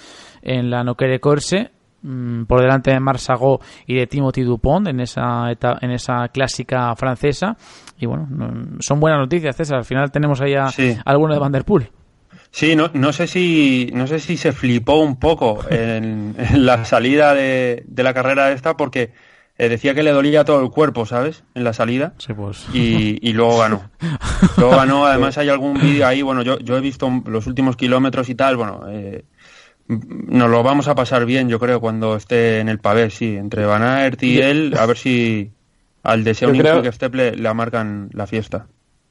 en 0.42 0.70
la 0.70 0.84
Noquere 0.84 1.20
Corse 1.20 1.70
mm, 2.02 2.44
por 2.44 2.60
delante 2.60 2.90
de 2.90 3.00
Marsagó 3.00 3.60
y 3.86 3.96
de 3.96 4.06
Timothy 4.06 4.42
Dupont 4.42 4.86
en 4.88 5.00
esa 5.00 5.50
en 5.50 5.90
esa 5.90 6.28
clásica 6.28 6.94
francesa. 6.96 7.56
Y 7.98 8.06
bueno 8.06 8.26
son 8.80 9.00
buenas 9.00 9.20
noticias 9.20 9.56
César. 9.56 9.78
Al 9.78 9.84
final 9.84 10.10
tenemos 10.10 10.40
ahí 10.40 10.54
a 10.54 10.68
alguno 11.04 11.34
de 11.34 11.40
Van 11.40 11.52
Der 11.52 11.64
Poel 11.64 11.90
Sí, 12.56 12.74
no, 12.74 12.90
no 12.94 13.12
sé 13.12 13.26
si 13.26 13.90
no 13.92 14.06
sé 14.06 14.18
si 14.18 14.38
se 14.38 14.50
flipó 14.50 14.94
un 14.94 15.16
poco 15.16 15.62
en, 15.68 16.34
la 16.54 16.86
salida 16.86 17.34
de, 17.34 17.84
la 17.94 18.14
carrera 18.14 18.50
esta 18.50 18.78
porque 18.78 19.12
eh, 19.58 19.68
decía 19.68 19.94
que 19.94 20.02
le 20.02 20.10
dolía 20.10 20.42
todo 20.46 20.62
el 20.62 20.70
cuerpo, 20.70 21.04
¿sabes? 21.04 21.44
En 21.54 21.64
la 21.64 21.74
salida. 21.74 22.14
Sí, 22.16 22.32
pues. 22.32 22.64
Y, 22.72 23.30
luego 23.34 23.58
ganó. 23.58 23.90
Luego 24.56 24.74
ganó, 24.74 25.04
además 25.04 25.36
hay 25.36 25.50
algún 25.50 25.74
vídeo 25.74 26.06
ahí, 26.06 26.22
bueno, 26.22 26.40
yo, 26.40 26.58
yo 26.60 26.78
he 26.78 26.80
visto 26.80 27.22
los 27.26 27.46
últimos 27.46 27.76
kilómetros 27.76 28.30
y 28.30 28.34
tal, 28.34 28.56
bueno, 28.56 28.86
eh, 28.88 29.26
nos 29.86 30.48
lo 30.48 30.62
vamos 30.62 30.88
a 30.88 30.94
pasar 30.94 31.26
bien, 31.26 31.50
yo 31.50 31.60
creo, 31.60 31.78
cuando 31.82 32.16
esté 32.16 32.60
en 32.60 32.70
el 32.70 32.78
pavé, 32.78 33.10
sí, 33.10 33.36
entre 33.36 33.66
Van 33.66 33.82
Aert 33.82 34.22
y 34.22 34.40
él, 34.40 34.74
a 34.78 34.86
ver 34.86 34.96
si 34.96 35.50
al 36.02 36.24
deseo 36.24 36.52
que 36.52 36.88
esté 36.88 37.10
le, 37.10 37.36
le 37.36 37.52
marcan 37.52 38.08
la 38.14 38.26
fiesta. 38.26 38.66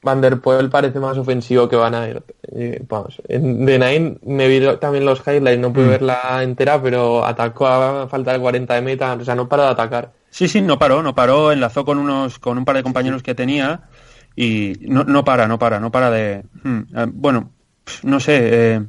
Van 0.06 0.22
der 0.22 0.40
Poel 0.40 0.70
parece 0.70 1.00
más 1.00 1.18
ofensivo 1.18 1.68
que 1.68 1.76
Van 1.76 1.96
Aert. 1.96 2.30
Eh, 2.56 2.80
vamos, 2.88 3.20
en 3.28 3.66
The 3.66 3.80
Nine 3.80 4.18
me 4.22 4.48
vi 4.48 4.64
también 4.80 5.04
los 5.04 5.20
highlights, 5.26 5.60
no 5.60 5.74
pude 5.74 5.86
mm. 5.86 5.90
verla 5.90 6.44
entera, 6.44 6.80
pero 6.80 7.26
atacó 7.26 7.66
a 7.66 8.08
falta 8.08 8.32
de 8.32 8.40
40 8.40 8.76
de 8.76 8.82
meta, 8.84 9.14
o 9.14 9.26
sea, 9.26 9.34
no 9.34 9.50
paró 9.50 9.64
de 9.64 9.70
atacar. 9.70 10.14
Sí, 10.30 10.48
sí, 10.48 10.62
no 10.62 10.78
paró, 10.78 11.02
no 11.02 11.16
paró, 11.16 11.52
enlazó 11.52 11.84
con 11.84 11.98
unos, 11.98 12.38
con 12.38 12.60
un 12.60 12.66
par 12.66 12.76
de 12.76 12.84
compañeros 12.84 13.24
que 13.24 13.34
tenía 13.34 13.90
y 14.36 14.74
no, 14.82 15.04
no 15.06 15.26
para, 15.26 15.48
no 15.48 15.58
para, 15.58 15.80
no 15.80 15.92
para 15.92 16.12
de... 16.12 16.44
Hmm, 16.62 16.82
eh, 16.96 17.08
bueno, 17.12 17.50
no 18.04 18.20
sé 18.20 18.76
eh, 18.76 18.82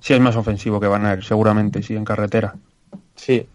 si 0.00 0.14
es 0.14 0.20
más 0.20 0.36
ofensivo 0.36 0.80
que 0.80 0.86
Van 0.86 1.04
Aert, 1.04 1.24
seguramente, 1.24 1.82
sí, 1.82 1.94
en 1.94 2.06
carretera. 2.06 2.54
Sí. 3.16 3.46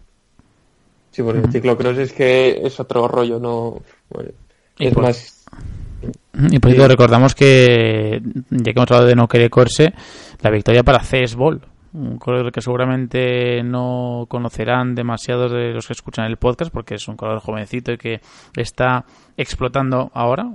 Sí, 1.10 1.22
porque 1.24 1.40
el 1.40 1.50
ciclocross 1.50 1.98
es 1.98 2.12
que 2.12 2.60
es 2.64 2.78
otro 2.78 3.08
rollo, 3.08 3.40
no... 3.40 3.82
es 4.78 4.96
más 4.96 5.33
y 6.50 6.58
por 6.58 6.70
cierto, 6.70 6.88
recordamos 6.88 7.34
que, 7.34 8.20
ya 8.50 8.72
que 8.72 8.78
hemos 8.78 8.90
hablado 8.90 9.06
de 9.06 9.16
no 9.16 9.28
querer 9.28 9.50
Corse, 9.50 9.92
la 10.40 10.50
victoria 10.50 10.82
para 10.82 11.00
CS 11.00 11.36
Ball 11.36 11.60
un 11.94 12.18
corredor 12.18 12.50
que 12.50 12.60
seguramente 12.60 13.62
no 13.62 14.26
conocerán 14.28 14.94
demasiados 14.96 15.52
de 15.52 15.72
los 15.72 15.86
que 15.86 15.92
escuchan 15.92 16.26
el 16.26 16.36
podcast 16.36 16.72
porque 16.72 16.96
es 16.96 17.06
un 17.06 17.16
corredor 17.16 17.40
jovencito 17.40 17.92
y 17.92 17.98
que 17.98 18.20
está 18.56 19.04
explotando 19.36 20.10
ahora, 20.14 20.46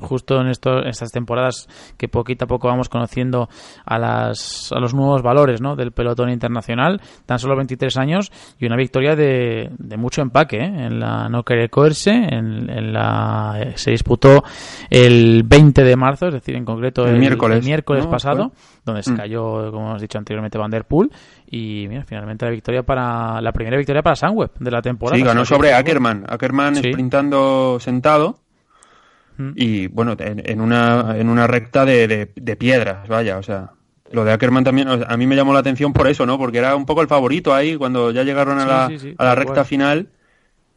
justo 0.00 0.40
en 0.40 0.48
esto, 0.48 0.82
estas 0.84 1.10
temporadas 1.10 1.68
que 1.96 2.08
poquito 2.08 2.44
a 2.44 2.48
poco 2.48 2.68
vamos 2.68 2.88
conociendo 2.88 3.48
a, 3.84 3.98
las, 3.98 4.72
a 4.72 4.78
los 4.78 4.94
nuevos 4.94 5.22
valores 5.22 5.60
¿no? 5.60 5.76
del 5.76 5.92
pelotón 5.92 6.30
internacional, 6.30 7.00
tan 7.26 7.38
solo 7.38 7.56
23 7.56 7.96
años 7.96 8.32
y 8.58 8.66
una 8.66 8.76
victoria 8.76 9.16
de, 9.16 9.70
de 9.78 9.96
mucho 9.96 10.22
empaque 10.22 10.58
¿eh? 10.58 10.86
en 10.86 11.00
la 11.00 11.28
No 11.28 11.42
Querer 11.42 11.70
Coerse, 11.70 12.10
en, 12.10 12.92
la, 12.92 13.58
eh, 13.60 13.72
se 13.76 13.90
disputó 13.90 14.44
el 14.90 15.42
20 15.44 15.82
de 15.82 15.96
marzo, 15.96 16.26
es 16.28 16.34
decir, 16.34 16.54
en 16.56 16.64
concreto 16.64 17.06
el, 17.06 17.18
miércoles, 17.18 17.64
miércoles 17.64 18.06
pasado, 18.06 18.52
donde 18.86 19.02
se 19.02 19.12
mm. 19.12 19.16
cayó, 19.16 19.70
como 19.72 19.88
hemos 19.88 20.00
dicho 20.00 20.16
anteriormente, 20.16 20.56
Van 20.56 20.70
der 20.70 20.84
Poel 20.84 21.10
y 21.46 21.86
mira, 21.88 22.04
finalmente 22.04 22.46
la 22.46 22.52
victoria 22.52 22.82
para 22.84 23.40
la 23.40 23.52
primera 23.52 23.76
victoria 23.76 24.00
para 24.00 24.16
Sunweb 24.16 24.52
de 24.58 24.70
la 24.70 24.80
temporada. 24.80 25.18
Sí, 25.18 25.24
ganó 25.24 25.44
sobre 25.44 25.74
Ackerman, 25.74 26.24
Ackerman 26.26 26.76
sprintando 26.76 27.78
sentado 27.80 28.38
mm. 29.36 29.50
y 29.56 29.88
bueno, 29.88 30.16
en, 30.18 30.60
una 30.60 31.16
en 31.18 31.28
una 31.28 31.46
recta 31.46 31.84
de, 31.84 32.30
de, 32.34 32.56
piedras, 32.56 33.08
vaya, 33.08 33.38
o 33.38 33.42
sea, 33.42 33.72
lo 34.12 34.24
de 34.24 34.32
Ackerman 34.32 34.64
también 34.64 34.88
a 34.88 35.16
mí 35.16 35.26
me 35.26 35.34
llamó 35.36 35.52
la 35.52 35.58
atención 35.58 35.92
por 35.92 36.06
eso, 36.06 36.24
¿no? 36.24 36.38
Porque 36.38 36.58
era 36.58 36.76
un 36.76 36.86
poco 36.86 37.02
el 37.02 37.08
favorito 37.08 37.52
ahí 37.52 37.76
cuando 37.76 38.12
ya 38.12 38.22
llegaron 38.22 38.60
a 38.60 38.66
la, 38.66 38.84
a 39.18 39.24
la 39.24 39.34
recta 39.34 39.64
final, 39.64 40.10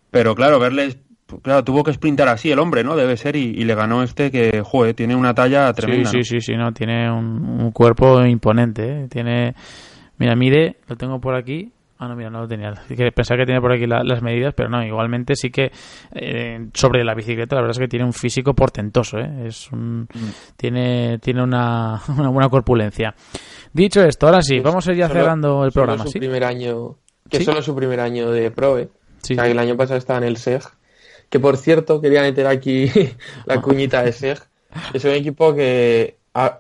pero 0.10 0.34
claro, 0.34 0.60
verles 0.60 0.98
claro, 1.38 1.64
tuvo 1.64 1.84
que 1.84 1.94
sprintar 1.94 2.28
así 2.28 2.52
el 2.52 2.60
hombre, 2.60 2.84
¿no? 2.84 2.96
Debe 2.96 3.18
ser, 3.18 3.36
y, 3.36 3.64
le 3.64 3.76
ganó 3.76 4.04
este 4.04 4.32
que, 4.32 4.62
joder, 4.62 4.96
tiene 4.96 5.16
una 5.16 5.34
talla 5.34 5.72
tremenda. 5.74 6.10
Sí, 6.10 6.24
sí, 6.24 6.40
sí, 6.40 6.42
sí, 6.42 6.58
no, 6.58 6.74
tiene 6.74 7.12
un, 7.12 7.72
cuerpo 7.72 8.26
imponente, 8.26 9.04
¿eh? 9.04 9.08
Tiene, 9.10 9.56
mira, 10.18 10.36
mide, 10.36 10.78
lo 10.88 10.96
tengo 10.96 11.20
por 11.20 11.36
aquí. 11.36 11.72
Ah, 12.02 12.08
no, 12.08 12.16
mira, 12.16 12.30
no 12.30 12.42
lo 12.42 12.48
tenía. 12.48 12.74
Pensaba 13.14 13.40
que 13.40 13.46
tenía 13.46 13.60
por 13.60 13.74
aquí 13.74 13.86
las 13.86 14.22
medidas, 14.22 14.54
pero 14.56 14.70
no, 14.70 14.82
igualmente 14.84 15.36
sí 15.36 15.50
que 15.50 15.70
eh, 16.14 16.68
sobre 16.74 17.04
la 17.04 17.14
bicicleta 17.14 17.56
la 17.56 17.62
verdad 17.62 17.76
es 17.76 17.80
que 17.80 17.90
tiene 17.90 18.06
un 18.06 18.14
físico 18.14 18.54
portentoso, 18.54 19.20
¿eh? 19.20 19.48
Es 19.48 19.70
un, 19.72 20.04
mm. 20.04 20.30
tiene, 20.56 21.20
tiene 21.20 21.44
una, 21.44 22.02
una 22.18 22.30
buena 22.30 22.48
corpulencia. 22.48 23.14
Dicho 23.74 24.02
esto, 24.02 24.28
ahora 24.28 24.42
sí, 24.42 24.62
vamos 24.62 24.88
a 24.88 24.94
ir 24.94 25.00
ya 25.00 25.10
cerrando 25.10 25.66
el 25.66 25.72
programa. 25.74 26.06
Su 26.06 26.20
primer 26.20 26.46
año, 26.46 26.96
que 27.30 27.44
solo 27.44 27.62
su 27.62 27.76
primer 27.76 28.00
año 28.00 28.32
de 28.32 28.50
Pro, 28.50 28.80
¿eh? 28.80 28.90
Sí, 29.22 29.34
o 29.34 29.36
sea, 29.36 29.48
el 29.48 29.60
año 29.60 29.76
pasado 29.76 29.98
estaba 29.98 30.20
en 30.20 30.26
el 30.26 30.38
SEG 30.38 30.64
que 31.30 31.40
por 31.40 31.58
cierto, 31.58 32.02
quería 32.02 32.22
meter 32.22 32.48
aquí 32.48 32.92
la 33.46 33.62
cuñita 33.62 34.04
de 34.04 34.12
SEG. 34.12 34.40
Es 34.94 35.04
un 35.06 35.12
equipo 35.12 35.54
que 35.56 36.18
ha, 36.34 36.60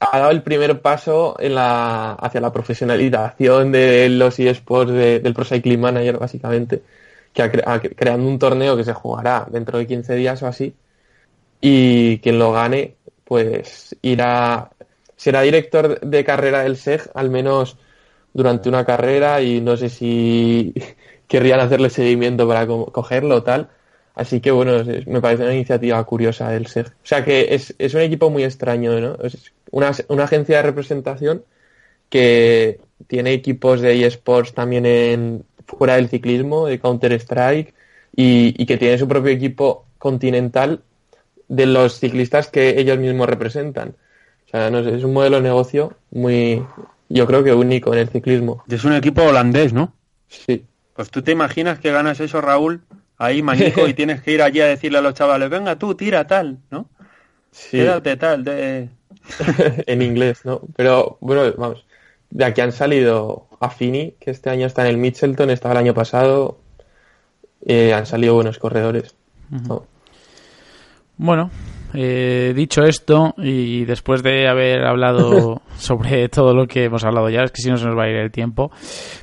dado 0.00 0.30
el 0.30 0.42
primer 0.42 0.80
paso 0.80 1.36
en 1.38 1.54
la, 1.54 2.12
hacia 2.12 2.40
la 2.40 2.52
profesionalización 2.52 3.72
de 3.72 4.08
los 4.08 4.38
eSports 4.38 4.92
del 4.92 5.34
Pro 5.34 5.44
Cycling 5.44 5.80
Manager, 5.80 6.18
básicamente, 6.18 6.82
que 7.32 7.42
ha, 7.42 7.80
creando 7.80 8.26
un 8.26 8.38
torneo 8.38 8.76
que 8.76 8.84
se 8.84 8.92
jugará 8.92 9.46
dentro 9.50 9.78
de 9.78 9.86
15 9.86 10.14
días 10.14 10.42
o 10.42 10.46
así. 10.46 10.74
Y 11.60 12.18
quien 12.18 12.38
lo 12.38 12.52
gane, 12.52 12.96
pues 13.24 13.96
irá, 14.02 14.70
será 15.16 15.42
director 15.42 16.00
de 16.00 16.24
carrera 16.24 16.62
del 16.62 16.76
SEG, 16.76 17.10
al 17.14 17.30
menos 17.30 17.76
durante 18.32 18.68
una 18.68 18.84
carrera, 18.84 19.42
y 19.42 19.60
no 19.60 19.76
sé 19.76 19.90
si 19.90 20.74
querrían 21.28 21.60
hacerle 21.60 21.90
seguimiento 21.90 22.48
para 22.48 22.66
cogerlo 22.66 23.36
o 23.36 23.42
tal 23.42 23.70
Así 24.20 24.40
que 24.42 24.50
bueno, 24.50 24.84
me 25.06 25.22
parece 25.22 25.44
una 25.44 25.54
iniciativa 25.54 26.04
curiosa 26.04 26.50
del 26.50 26.66
SEG. 26.66 26.88
O 26.88 27.06
sea 27.06 27.24
que 27.24 27.54
es, 27.54 27.74
es 27.78 27.94
un 27.94 28.02
equipo 28.02 28.28
muy 28.28 28.44
extraño, 28.44 29.00
¿no? 29.00 29.16
Es 29.22 29.50
una, 29.70 29.92
una 30.08 30.24
agencia 30.24 30.58
de 30.58 30.62
representación 30.62 31.42
que 32.10 32.80
tiene 33.06 33.32
equipos 33.32 33.80
de 33.80 34.04
eSports 34.04 34.52
también 34.52 34.84
en, 34.84 35.44
fuera 35.66 35.94
del 35.94 36.10
ciclismo, 36.10 36.66
de 36.66 36.78
Counter-Strike, 36.78 37.72
y, 38.14 38.66
que 38.66 38.76
tiene 38.76 38.98
su 38.98 39.08
propio 39.08 39.32
equipo 39.32 39.86
continental 39.96 40.82
de 41.48 41.64
los 41.64 41.98
ciclistas 41.98 42.48
que 42.48 42.78
ellos 42.78 42.98
mismos 42.98 43.26
representan. 43.26 43.94
O 44.48 44.50
sea, 44.50 44.70
no 44.70 44.84
sé, 44.84 44.96
es 44.96 45.04
un 45.04 45.14
modelo 45.14 45.36
de 45.36 45.44
negocio 45.44 45.94
muy, 46.10 46.62
yo 47.08 47.26
creo 47.26 47.42
que 47.42 47.54
único 47.54 47.94
en 47.94 48.00
el 48.00 48.10
ciclismo. 48.10 48.64
Es 48.68 48.84
un 48.84 48.92
equipo 48.92 49.22
holandés, 49.22 49.72
¿no? 49.72 49.94
Sí. 50.28 50.66
Pues 50.92 51.10
tú 51.10 51.22
te 51.22 51.32
imaginas 51.32 51.78
que 51.78 51.90
ganas 51.90 52.20
eso, 52.20 52.42
Raúl, 52.42 52.82
ahí 53.20 53.42
manico 53.44 53.86
y 53.86 53.94
tienes 53.94 54.22
que 54.22 54.32
ir 54.32 54.42
allí 54.42 54.60
a 54.60 54.66
decirle 54.66 54.98
a 54.98 55.02
los 55.02 55.14
chavales, 55.14 55.48
venga 55.48 55.76
tú, 55.76 55.94
tira 55.94 56.26
tal, 56.26 56.58
¿no? 56.70 56.88
Sí. 57.52 57.78
Quédate 57.78 58.16
tal, 58.16 58.42
de... 58.44 58.88
en 59.86 60.02
inglés, 60.02 60.44
¿no? 60.44 60.62
Pero 60.74 61.18
bueno, 61.20 61.52
vamos, 61.56 61.84
de 62.30 62.44
aquí 62.44 62.60
han 62.60 62.72
salido 62.72 63.46
Affini, 63.60 64.14
que 64.18 64.30
este 64.30 64.50
año 64.50 64.66
está 64.66 64.82
en 64.82 64.88
el 64.88 64.96
Mitchelton, 64.96 65.50
estaba 65.50 65.72
el 65.72 65.78
año 65.78 65.94
pasado, 65.94 66.58
eh, 67.66 67.92
han 67.92 68.06
salido 68.06 68.34
buenos 68.34 68.58
corredores. 68.58 69.14
Bueno, 71.16 71.50
eh, 71.92 72.52
dicho 72.56 72.84
esto, 72.84 73.34
y 73.36 73.84
después 73.84 74.22
de 74.22 74.48
haber 74.48 74.84
hablado 74.84 75.60
sobre 75.80 76.28
todo 76.28 76.54
lo 76.54 76.66
que 76.66 76.84
hemos 76.84 77.04
hablado 77.04 77.28
ya, 77.28 77.42
es 77.42 77.50
que 77.50 77.62
si 77.62 77.70
no 77.70 77.76
se 77.76 77.86
nos 77.86 77.96
va 77.96 78.04
a 78.04 78.08
ir 78.08 78.16
el 78.16 78.30
tiempo, 78.30 78.70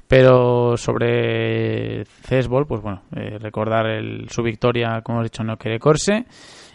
pero 0.07 0.75
sobre 0.77 2.05
Cesbol, 2.05 2.67
pues 2.67 2.81
bueno, 2.81 3.03
eh, 3.15 3.37
recordar 3.39 3.87
el, 3.87 4.29
su 4.29 4.43
victoria, 4.43 5.01
como 5.03 5.19
hemos 5.19 5.31
dicho, 5.31 5.43
no 5.43 5.57
quiere 5.57 5.79
corse 5.79 6.25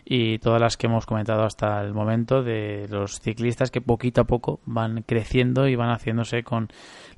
y 0.05 0.39
todas 0.39 0.61
las 0.61 0.77
que 0.77 0.87
hemos 0.87 1.07
comentado 1.07 1.45
hasta 1.45 1.81
el 1.81 1.95
momento 1.95 2.43
de 2.43 2.87
los 2.91 3.21
ciclistas 3.21 3.71
que 3.71 3.81
poquito 3.81 4.23
a 4.23 4.25
poco 4.25 4.61
van 4.65 5.05
creciendo 5.07 5.69
y 5.69 5.77
van 5.77 5.91
haciéndose 5.91 6.43
con 6.43 6.69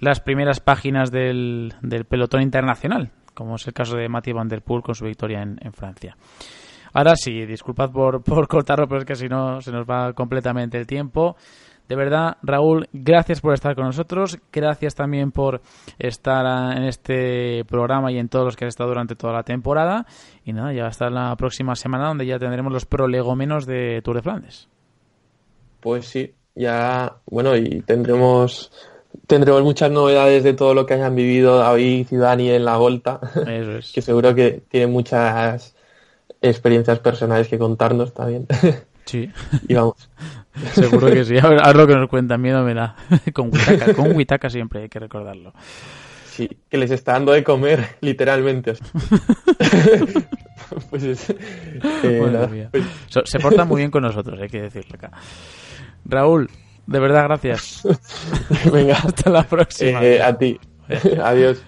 las 0.01 0.21
primeras 0.21 0.61
páginas 0.61 1.11
del, 1.11 1.73
del 1.81 2.05
pelotón 2.05 2.43
internacional, 2.43 3.11
como 3.33 3.57
es 3.57 3.67
el 3.67 3.73
caso 3.73 3.97
de 3.97 4.09
Mathieu 4.09 4.37
Van 4.37 4.49
Der 4.49 4.63
Poel 4.63 4.83
con 4.83 4.95
su 4.95 5.07
victoria 5.07 5.43
en, 5.43 5.59
en 5.63 5.73
Francia. 5.73 6.17
Ahora 6.93 7.17
sí, 7.17 7.45
disculpad 7.45 7.91
por, 7.91 8.23
por 8.25 8.47
cortarlo, 8.49 8.87
pero 8.87 9.01
es 9.01 9.07
que 9.07 9.17
si 9.17 9.29
no 9.29 9.61
se 9.61 9.73
nos 9.73 9.87
va 9.87 10.13
completamente 10.13 10.79
el 10.79 10.87
tiempo. 10.87 11.37
De 11.89 11.97
verdad, 11.97 12.39
Raúl, 12.43 12.89
gracias 12.93 13.41
por 13.41 13.53
estar 13.53 13.75
con 13.75 13.85
nosotros. 13.85 14.39
Gracias 14.51 14.95
también 14.95 15.33
por 15.33 15.61
estar 15.99 16.77
en 16.77 16.85
este 16.85 17.65
programa 17.67 18.11
y 18.11 18.19
en 18.19 18.29
todos 18.29 18.47
los 18.47 18.57
que 18.57 18.65
has 18.65 18.71
estado 18.71 18.89
durante 18.89 19.17
toda 19.17 19.35
la 19.35 19.43
temporada. 19.43 20.07
Y 20.45 20.53
nada, 20.53 20.73
ya 20.73 20.87
hasta 20.87 21.11
la 21.11 21.37
próxima 21.37 21.75
semana 21.75 22.09
donde 22.09 22.27
ya 22.27 22.39
tendremos 22.39 22.73
los 22.73 22.87
prolegómenos 22.87 23.67
de 23.67 24.01
Tour 24.03 24.17
de 24.17 24.23
Flandes. 24.23 24.69
Pues 25.81 26.07
sí, 26.07 26.33
ya, 26.55 27.17
bueno, 27.27 27.55
y 27.57 27.83
tendremos 27.83 28.73
tendremos 29.27 29.63
muchas 29.63 29.91
novedades 29.91 30.43
de 30.43 30.55
todo 30.55 30.75
lo 30.75 30.87
que 30.87 30.95
hayan 30.95 31.15
vivido 31.15 31.59
David 31.59 32.09
y 32.11 32.17
Dani 32.17 32.51
en 32.51 32.65
la 32.65 32.77
Volta. 32.77 33.21
Eso 33.35 33.79
es. 33.79 33.93
que 33.95 34.03
seguro 34.03 34.35
que 34.35 34.63
tienen 34.69 34.91
muchas 34.91 35.75
experiencias 36.41 36.99
personales 37.01 37.49
que 37.49 37.59
contarnos 37.59 38.13
también. 38.13 38.47
Sí. 39.05 39.31
y 39.69 39.75
vamos. 39.75 40.09
Seguro 40.73 41.09
que 41.09 41.25
sí. 41.25 41.37
A 41.39 41.49
ver, 41.49 41.61
haz 41.63 41.75
lo 41.75 41.87
que 41.87 41.95
nos 41.95 42.09
cuenta, 42.09 42.37
miedo 42.39 42.65
me 42.65 42.75
da. 42.75 42.97
con 43.33 43.51
Huitaca, 43.53 43.95
con 43.95 44.13
Huitaca 44.13 44.51
siempre 44.51 44.83
hay 44.83 44.89
que 44.89 44.99
recordarlo. 44.99 45.53
Sí, 46.27 46.49
que 46.69 46.79
les 46.79 46.91
está 46.91 47.13
dando 47.13 47.33
de 47.33 47.45
comer, 47.45 47.97
literalmente. 48.01 48.75
pues 50.91 51.05
es, 51.05 51.31
eh, 51.31 52.69
pues 52.73 52.85
Se 53.25 53.39
portan 53.39 53.69
muy 53.69 53.83
bien 53.83 53.91
con 53.91 54.03
nosotros, 54.03 54.41
hay 54.41 54.49
que 54.49 54.63
decirlo 54.63 54.97
acá. 54.97 55.13
Raúl, 56.05 56.51
de 56.87 56.99
verdad, 56.99 57.25
gracias. 57.25 57.83
Venga, 58.73 58.97
hasta 58.97 59.31
la 59.31 59.45
próxima. 59.45 60.05
Eh, 60.05 60.21
a 60.21 60.37
ti. 60.37 60.59
Adiós. 61.23 61.63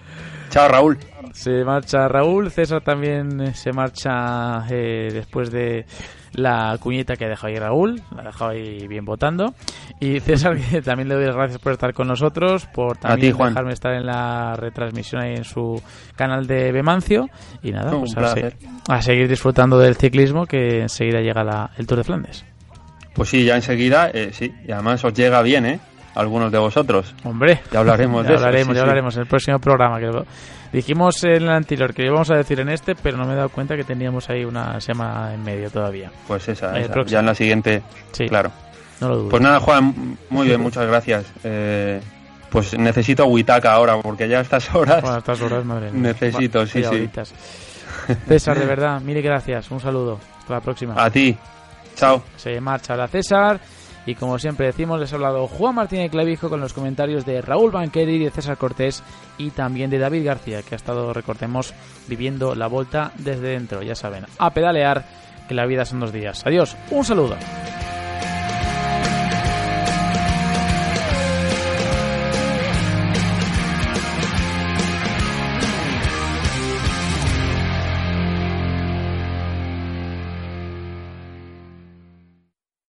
Chao, 0.49 0.67
Raúl. 0.67 0.97
Se 1.33 1.63
marcha 1.63 2.07
Raúl, 2.07 2.49
César 2.49 2.81
también 2.81 3.53
se 3.53 3.71
marcha 3.71 4.65
eh, 4.71 5.09
después 5.13 5.51
de 5.51 5.85
la 6.33 6.77
cuñita 6.79 7.15
que 7.15 7.25
ha 7.25 7.29
dejado 7.29 7.47
ahí 7.47 7.59
Raúl, 7.59 8.01
la 8.15 8.21
ha 8.21 8.25
dejado 8.25 8.51
ahí 8.51 8.87
bien 8.87 9.05
votando. 9.05 9.53
Y 9.99 10.19
César, 10.19 10.57
que 10.71 10.81
también 10.81 11.09
le 11.09 11.15
doy 11.15 11.25
las 11.25 11.35
gracias 11.35 11.59
por 11.59 11.73
estar 11.73 11.93
con 11.93 12.07
nosotros, 12.07 12.65
por 12.67 12.97
también 12.97 13.37
dejarme 13.37 13.73
estar 13.73 13.93
en 13.93 14.05
la 14.05 14.55
retransmisión 14.55 15.21
ahí 15.21 15.35
en 15.35 15.43
su 15.43 15.81
canal 16.15 16.47
de 16.47 16.71
Bemancio. 16.71 17.29
Y 17.63 17.71
nada, 17.71 17.91
pues 17.91 18.15
a, 18.17 19.01
seguir 19.01 19.27
disfrutando 19.27 19.77
del 19.79 19.95
ciclismo, 19.95 20.45
que 20.45 20.81
enseguida 20.81 21.21
llega 21.21 21.71
el 21.77 21.87
Tour 21.87 21.99
de 21.99 22.03
Flandes. 22.03 22.45
Pues 23.13 23.29
sí, 23.29 23.43
ya 23.43 23.55
enseguida, 23.55 24.11
eh, 24.13 24.29
sí, 24.31 24.53
y 24.67 24.71
además 24.71 25.03
os 25.03 25.13
llega 25.13 25.41
bien, 25.41 25.65
¿eh? 25.65 25.79
Algunos 26.13 26.51
de 26.51 26.57
vosotros. 26.57 27.13
Hombre, 27.23 27.61
ya 27.71 27.79
hablaremos 27.79 28.23
de 28.27 28.33
hablaremos, 28.35 28.75
ya 28.75 28.81
hablaremos 28.81 29.15
en 29.15 29.21
el 29.21 29.27
próximo 29.27 29.59
programa. 29.59 29.99
Que 29.99 30.11
Dijimos 30.71 31.23
en 31.23 31.43
el 31.43 31.49
anterior 31.49 31.93
que 31.93 32.05
íbamos 32.05 32.29
a 32.29 32.35
decir 32.35 32.59
en 32.59 32.69
este, 32.69 32.95
pero 32.95 33.17
no 33.17 33.25
me 33.25 33.33
he 33.33 33.35
dado 33.35 33.49
cuenta 33.49 33.75
que 33.75 33.83
teníamos 33.83 34.29
ahí 34.29 34.45
una 34.45 34.79
semana 34.81 35.33
en 35.33 35.43
medio 35.43 35.69
todavía. 35.69 36.11
Pues 36.27 36.47
esa, 36.49 36.73
ya 37.05 37.19
en 37.19 37.25
la 37.25 37.35
siguiente, 37.35 37.81
sí, 38.11 38.27
claro. 38.27 38.51
No 38.99 39.09
lo 39.09 39.17
dudo. 39.17 39.29
Pues 39.29 39.41
nada, 39.41 39.59
Juan, 39.59 40.17
muy 40.29 40.47
bien, 40.47 40.59
muchas 40.59 40.87
gracias. 40.87 41.25
Eh, 41.43 42.01
pues 42.49 42.77
necesito 42.77 43.25
Huitaca 43.25 43.73
ahora, 43.73 43.97
porque 44.01 44.27
ya 44.27 44.39
a 44.39 44.41
estas 44.41 44.73
horas... 44.73 45.03
a 45.03 45.19
estas 45.19 45.41
horas, 45.41 45.63
madre 45.65 45.91
mía. 45.91 46.13
Necesito, 46.13 46.65
sí, 46.65 46.83
sí. 46.83 47.09
César, 48.27 48.57
de 48.57 48.65
verdad, 48.65 49.01
mil 49.01 49.21
gracias. 49.21 49.69
Un 49.71 49.79
saludo. 49.79 50.19
Hasta 50.39 50.53
la 50.53 50.61
próxima. 50.61 50.95
A 50.97 51.09
ti. 51.09 51.37
Chao. 51.95 52.23
Se 52.35 52.59
marcha 52.61 52.95
la 52.95 53.07
César. 53.07 53.59
Y 54.07 54.15
como 54.15 54.39
siempre 54.39 54.67
decimos, 54.67 55.01
les 55.01 55.11
ha 55.11 55.17
hablado 55.17 55.47
Juan 55.47 55.75
Martínez 55.75 56.09
Clavijo 56.09 56.49
con 56.49 56.61
los 56.61 56.71
comentarios 56.71 57.25
de 57.25 57.41
Raúl 57.41 57.71
Banqueri, 57.71 58.17
de 58.17 58.31
César 58.31 58.57
Cortés 58.57 59.03
y 59.37 59.49
también 59.49 59.89
de 59.89 59.99
David 59.99 60.25
García, 60.25 60.63
que 60.63 60.75
ha 60.75 60.77
estado, 60.77 61.11
recordemos, 61.11 61.73
viviendo 62.07 62.55
la 62.55 62.67
vuelta 62.67 63.11
desde 63.17 63.49
dentro. 63.49 63.83
Ya 63.83 63.95
saben, 63.95 64.25
a 64.39 64.51
pedalear, 64.51 65.03
que 65.49 65.53
la 65.53 65.65
vida 65.65 65.83
son 65.83 65.99
dos 65.99 66.13
días. 66.13 66.45
Adiós, 66.45 66.77
un 66.89 67.03
saludo. 67.03 67.35